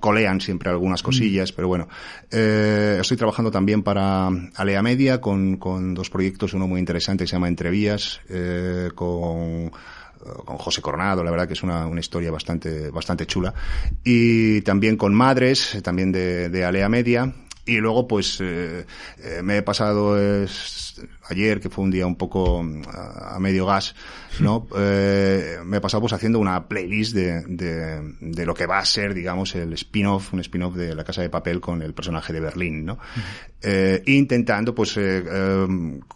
colean 0.00 0.40
siempre 0.40 0.68
algunas 0.68 1.02
cosillas, 1.02 1.52
mm. 1.52 1.54
pero 1.54 1.68
bueno. 1.68 1.88
Eh, 2.30 2.98
estoy 3.00 3.16
trabajando 3.16 3.52
también 3.52 3.84
para 3.84 4.28
Alea 4.56 4.82
Media 4.82 5.20
con, 5.20 5.58
con 5.58 5.94
dos 5.94 6.10
proyectos, 6.10 6.54
uno 6.54 6.66
muy 6.66 6.80
interesante 6.80 7.24
que 7.24 7.28
se 7.28 7.36
llama 7.36 7.48
Entrevías, 7.48 8.20
con 8.94 9.70
con 10.44 10.58
José 10.58 10.80
Coronado, 10.80 11.22
la 11.24 11.30
verdad 11.30 11.46
que 11.46 11.54
es 11.54 11.62
una, 11.62 11.86
una 11.86 12.00
historia 12.00 12.30
bastante, 12.30 12.90
bastante 12.90 13.26
chula. 13.26 13.54
Y 14.04 14.60
también 14.62 14.96
con 14.96 15.14
Madres, 15.14 15.78
también 15.82 16.12
de, 16.12 16.48
de 16.48 16.64
Alea 16.64 16.88
Media. 16.88 17.32
Y 17.68 17.76
luego, 17.76 18.08
pues, 18.08 18.40
eh, 18.40 18.86
eh, 19.18 19.42
me 19.42 19.58
he 19.58 19.62
pasado 19.62 20.18
es, 20.18 21.02
ayer, 21.28 21.60
que 21.60 21.68
fue 21.68 21.84
un 21.84 21.90
día 21.90 22.06
un 22.06 22.16
poco 22.16 22.64
a, 22.90 23.36
a 23.36 23.38
medio 23.38 23.66
gas, 23.66 23.94
¿no? 24.40 24.66
Eh, 24.80 25.58
me 25.64 25.76
he 25.76 25.80
pasado 25.80 26.00
pues 26.00 26.12
haciendo 26.12 26.38
una 26.38 26.66
playlist 26.66 27.14
de, 27.14 27.42
de, 27.46 28.14
de, 28.20 28.46
lo 28.46 28.54
que 28.54 28.66
va 28.66 28.78
a 28.78 28.84
ser, 28.84 29.12
digamos, 29.12 29.54
el 29.54 29.72
spin-off, 29.74 30.32
un 30.32 30.40
spin-off 30.40 30.76
de 30.76 30.94
La 30.94 31.04
Casa 31.04 31.20
de 31.20 31.28
Papel 31.28 31.60
con 31.60 31.82
el 31.82 31.92
personaje 31.92 32.32
de 32.32 32.40
Berlín, 32.40 32.86
¿no? 32.86 32.98
Intentando, 34.06 34.74
pues, 34.74 34.98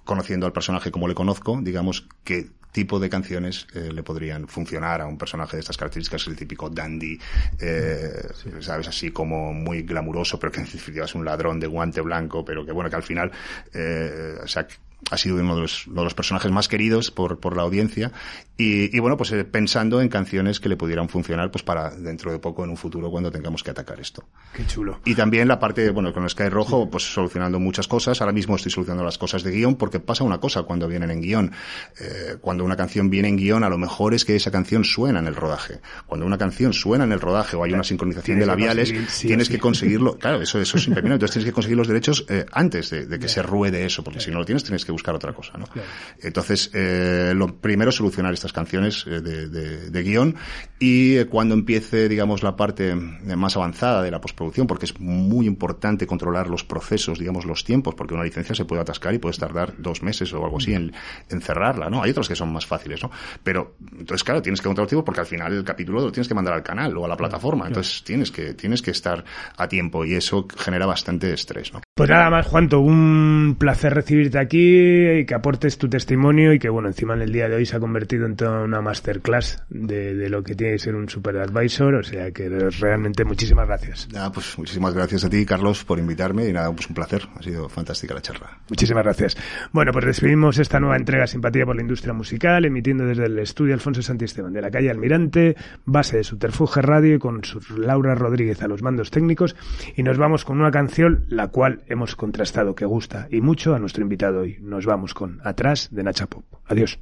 conociendo 0.05 0.47
al 0.47 0.53
personaje 0.53 0.91
como 0.91 1.09
le 1.09 1.15
conozco, 1.15 1.61
digamos, 1.61 2.07
que 2.25 2.51
tipo 2.73 2.99
de 2.99 3.11
canciones 3.11 3.67
eh, 3.75 3.93
le 3.93 4.03
podrían 4.03 4.49
funcionar 4.49 5.03
a 5.03 5.07
un 5.07 5.19
personaje 5.19 5.57
de 5.57 5.61
estas 5.61 5.77
características, 5.77 6.27
el 6.27 6.37
típico 6.37 6.71
dandy, 6.71 7.19
eh, 7.61 8.29
sí. 8.35 8.51
sabes, 8.61 8.89
así 8.89 9.11
como 9.11 9.53
muy 9.53 9.83
glamuroso, 9.83 10.39
pero 10.41 10.51
que 10.51 10.63
es 11.05 11.15
un 11.15 11.25
ladrón 11.25 11.61
de 11.61 11.67
guante 11.67 12.01
blanco, 12.01 12.45
pero 12.45 12.65
que 12.65 12.73
bueno, 12.73 12.91
que 12.91 12.97
al 12.97 13.03
final, 13.03 13.31
eh, 13.75 14.37
o 14.43 14.49
sea, 14.49 14.67
ha 15.11 15.17
sido 15.19 15.37
uno 15.37 15.55
de 15.57 15.63
los, 15.63 15.85
de 15.87 16.03
los, 16.03 16.15
personajes 16.15 16.51
más 16.51 16.69
queridos 16.69 17.11
por, 17.11 17.41
por 17.41 17.57
la 17.57 17.63
audiencia 17.63 18.13
y, 18.57 18.95
y 18.95 19.01
bueno, 19.01 19.17
pues 19.17 19.33
eh, 19.33 19.45
pensando 19.45 20.01
en 20.01 20.09
canciones 20.09 20.61
que 20.61 20.69
le 20.69 20.77
pudieran 20.77 21.09
funcionar 21.09 21.51
pues 21.51 21.63
para 21.63 21.91
dentro 21.91 22.31
de 22.31 22.39
poco 22.39 22.65
en 22.65 22.71
un 22.71 22.77
futuro 22.77 23.11
cuando 23.11 23.31
tengamos 23.31 23.63
que 23.63 23.71
atacar 23.71 23.99
esto. 23.99 24.25
Qué 24.55 24.67
chulo. 24.67 25.01
Y 25.05 25.15
también 25.15 25.49
la 25.49 25.59
parte, 25.59 25.91
bueno, 25.91 26.13
con 26.13 26.29
Sky 26.29 26.49
Rojo, 26.49 26.89
pues 26.89 27.05
solucionando 27.05 27.59
muchas 27.59 27.89
cosas. 27.89 28.21
Ahora 28.21 28.33
mismo 28.33 28.57
estoy 28.57 28.71
solucionando 28.71 29.05
las 29.05 29.19
cosas 29.19 29.43
de 29.43 29.51
guion 29.51 29.77
porque 29.77 30.01
pasa 30.01 30.23
una 30.23 30.39
cosa 30.39 30.63
cuando 30.63 30.87
vienen 30.87 31.11
en 31.11 31.21
guion. 31.23 31.53
Eh, 31.99 32.37
cuando 32.41 32.65
una 32.65 32.77
canción 32.77 33.11
viene 33.11 33.29
en 33.29 33.37
guion, 33.37 33.65
a 33.65 33.69
lo 33.69 33.79
mejor 33.79 34.15
es 34.15 34.25
que 34.25 34.37
esa 34.37 34.51
canción 34.51 34.85
suena 34.85 35.19
en 35.19 35.27
el 35.27 35.35
rodaje. 35.35 35.81
Cuando 36.07 36.27
una 36.27 36.39
canción 36.39 36.73
suena 36.73 37.05
en 37.05 37.13
el 37.13 37.21
rodaje 37.21 37.57
o 37.57 37.65
hay 37.65 37.73
una 37.73 37.85
sincronización 37.85 38.39
de 38.39 38.47
labiales, 38.47 38.93
sí, 39.09 39.27
tienes 39.27 39.49
sí. 39.49 39.55
que 39.55 39.59
conseguirlo. 39.59 40.19
Claro, 40.23 40.41
eso, 40.41 40.61
eso 40.61 40.77
es 40.77 40.87
impepinable. 40.87 41.15
Entonces 41.15 41.33
tienes 41.33 41.47
que 41.47 41.53
conseguir 41.53 41.77
los 41.77 41.89
derechos 41.89 42.27
eh, 42.29 42.47
antes 42.53 42.91
de, 42.91 43.07
de 43.07 43.19
que 43.19 43.29
se 43.29 43.43
ruede 43.43 43.85
eso, 43.85 44.05
porque 44.05 44.21
si 44.21 44.31
no 44.31 44.39
lo 44.39 44.45
tienes, 44.45 44.63
tienes 44.63 44.85
que 44.85 44.92
buscar 44.93 45.15
otra 45.15 45.33
cosa, 45.33 45.59
¿no? 45.59 45.67
Claro. 45.67 45.89
Entonces, 46.21 46.71
eh, 46.75 47.33
lo 47.35 47.57
primero 47.57 47.91
es 47.91 47.97
solucionar 47.97 48.33
estas 48.33 48.53
canciones 48.53 49.05
eh, 49.07 49.21
de, 49.21 49.49
de, 49.49 49.91
de, 49.91 50.03
guion 50.03 50.37
y 50.79 51.17
eh, 51.17 51.27
cuando 51.27 51.55
empiece, 51.55 52.09
digamos, 52.09 52.43
la 52.43 52.57
parte 52.57 52.95
más 52.95 53.57
avanzada 53.57 54.03
de 54.03 54.11
la 54.11 54.21
postproducción, 54.21 54.67
porque 54.67 54.87
es 54.87 55.01
muy 55.01 55.47
importante 55.47 56.07
controlar 56.07 56.49
los 56.49 56.65
procesos, 56.65 57.19
digamos, 57.19 57.45
los 57.45 57.65
tiempos, 57.65 57.95
porque 57.95 58.15
una 58.15 58.25
licencia 58.25 58.55
se 58.55 58.65
puede 58.65 58.83
atascar 58.83 59.15
y 59.15 59.19
puedes 59.19 59.39
tardar 59.39 59.75
dos 59.79 60.03
meses 60.03 60.33
o 60.33 60.45
algo 60.45 60.59
así 60.59 60.75
en, 60.75 60.93
en 61.29 61.41
cerrarla, 61.41 61.89
¿no? 61.89 62.03
Hay 62.03 62.11
otras 62.11 62.29
que 62.29 62.37
son 62.37 62.53
más 62.53 62.67
fáciles, 62.67 63.03
¿no? 63.03 63.11
Pero, 63.43 63.77
entonces, 63.93 64.25
claro, 64.25 64.43
tienes 64.43 64.61
que 64.61 64.67
controlar 64.67 64.89
tiempo 64.89 65.05
porque 65.05 65.21
al 65.21 65.27
final 65.27 65.53
el 65.53 65.65
capítulo 65.65 66.01
lo 66.01 66.13
tienes 66.13 66.29
que 66.29 66.35
mandar 66.35 66.55
al 66.55 66.63
canal 66.63 66.97
o 66.97 67.05
a 67.05 67.09
la 67.09 67.17
plataforma, 67.17 67.67
entonces 67.67 68.03
tienes 68.05 68.31
que, 68.31 68.55
tienes 68.55 68.83
que 68.83 68.91
estar 68.91 69.25
a 69.57 69.69
tiempo 69.69 70.05
y 70.05 70.15
eso 70.15 70.47
genera 70.57 70.87
bastante 70.87 71.33
estrés, 71.33 71.73
¿no? 71.73 71.81
Pues 71.95 72.11
nada 72.11 72.31
más, 72.31 72.47
Juanto, 72.47 72.81
un 72.81 73.57
placer 73.59 73.95
recibirte 73.95 74.39
aquí 74.39 74.82
y 74.83 75.27
que 75.27 75.35
aportes 75.35 75.79
tu 75.79 75.89
testimonio 75.89 76.53
y 76.53 76.59
que, 76.59 76.69
bueno, 76.69 76.89
encima 76.89 77.15
en 77.15 77.23
el 77.23 77.33
día 77.33 77.49
de 77.49 77.57
hoy 77.57 77.67
se 77.67 77.77
ha 77.77 77.81
convertido 77.81 78.27
en 78.27 78.37
toda 78.37 78.63
una 78.63 78.81
masterclass 78.81 79.63
de, 79.69 80.15
de 80.15 80.29
lo 80.29 80.43
que 80.43 80.55
tiene 80.55 80.75
que 80.75 80.79
ser 80.79 80.95
un 80.95 81.09
super 81.09 81.37
advisor, 81.39 81.95
o 81.95 82.03
sea 82.03 82.31
que 82.31 82.49
realmente 82.49 83.25
muchísimas 83.25 83.67
gracias. 83.67 84.09
Nada, 84.13 84.33
pues 84.33 84.59
muchísimas 84.59 84.95
gracias 84.95 85.25
a 85.25 85.31
ti, 85.31 85.45
Carlos, 85.45 85.85
por 85.85 85.99
invitarme 85.99 86.49
y 86.49 86.53
nada, 86.53 86.73
pues 86.73 86.89
un 86.89 86.95
placer, 86.95 87.23
ha 87.35 87.43
sido 87.43 87.69
fantástica 87.69 88.15
la 88.15 88.23
charla. 88.23 88.59
Muchísimas 88.69 89.05
gracias. 89.05 89.37
Bueno, 89.73 89.93
pues 89.93 90.07
despedimos 90.07 90.59
esta 90.59 90.81
nueva 90.81 90.97
entrega 90.97 91.27
Simpatía 91.27 91.65
por 91.65 91.77
la 91.77 91.83
Industria 91.83 92.13
Musical, 92.13 92.65
emitiendo 92.65 93.07
desde 93.07 93.27
el 93.27 93.39
estudio 93.39 93.75
Alfonso 93.75 94.03
Santisteban 94.03 94.53
de 94.53 94.63
la 94.63 94.71
calle 94.71 94.91
Almirante, 94.91 95.57
base 95.85 96.19
de 96.19 96.25
Subterfuge 96.25 96.83
Radio 96.83 97.17
y 97.17 97.19
con 97.19 97.45
su 97.45 97.61
Laura 97.77 98.15
Rodríguez 98.15 98.63
a 98.63 98.69
los 98.69 98.83
mandos 98.83 99.11
técnicos 99.11 99.57
y 99.97 100.03
nos 100.03 100.19
vamos 100.19 100.45
con 100.45 100.61
una 100.61 100.71
canción 100.71 101.25
la 101.29 101.49
cual 101.49 101.83
hemos 101.87 102.17
contrastado 102.17 102.75
que 102.75 102.85
gusta 102.85 103.29
y 103.31 103.41
mucho 103.41 103.75
a 103.75 103.79
nuestro 103.79 104.03
invitado 104.03 104.41
hoy. 104.41 104.59
Nos 104.73 104.87
vamos 104.87 105.13
con 105.13 105.39
Atrás 105.45 105.91
de 105.93 106.03
Nacha 106.03 106.27
Pop. 106.27 106.47
Adiós. 106.65 106.99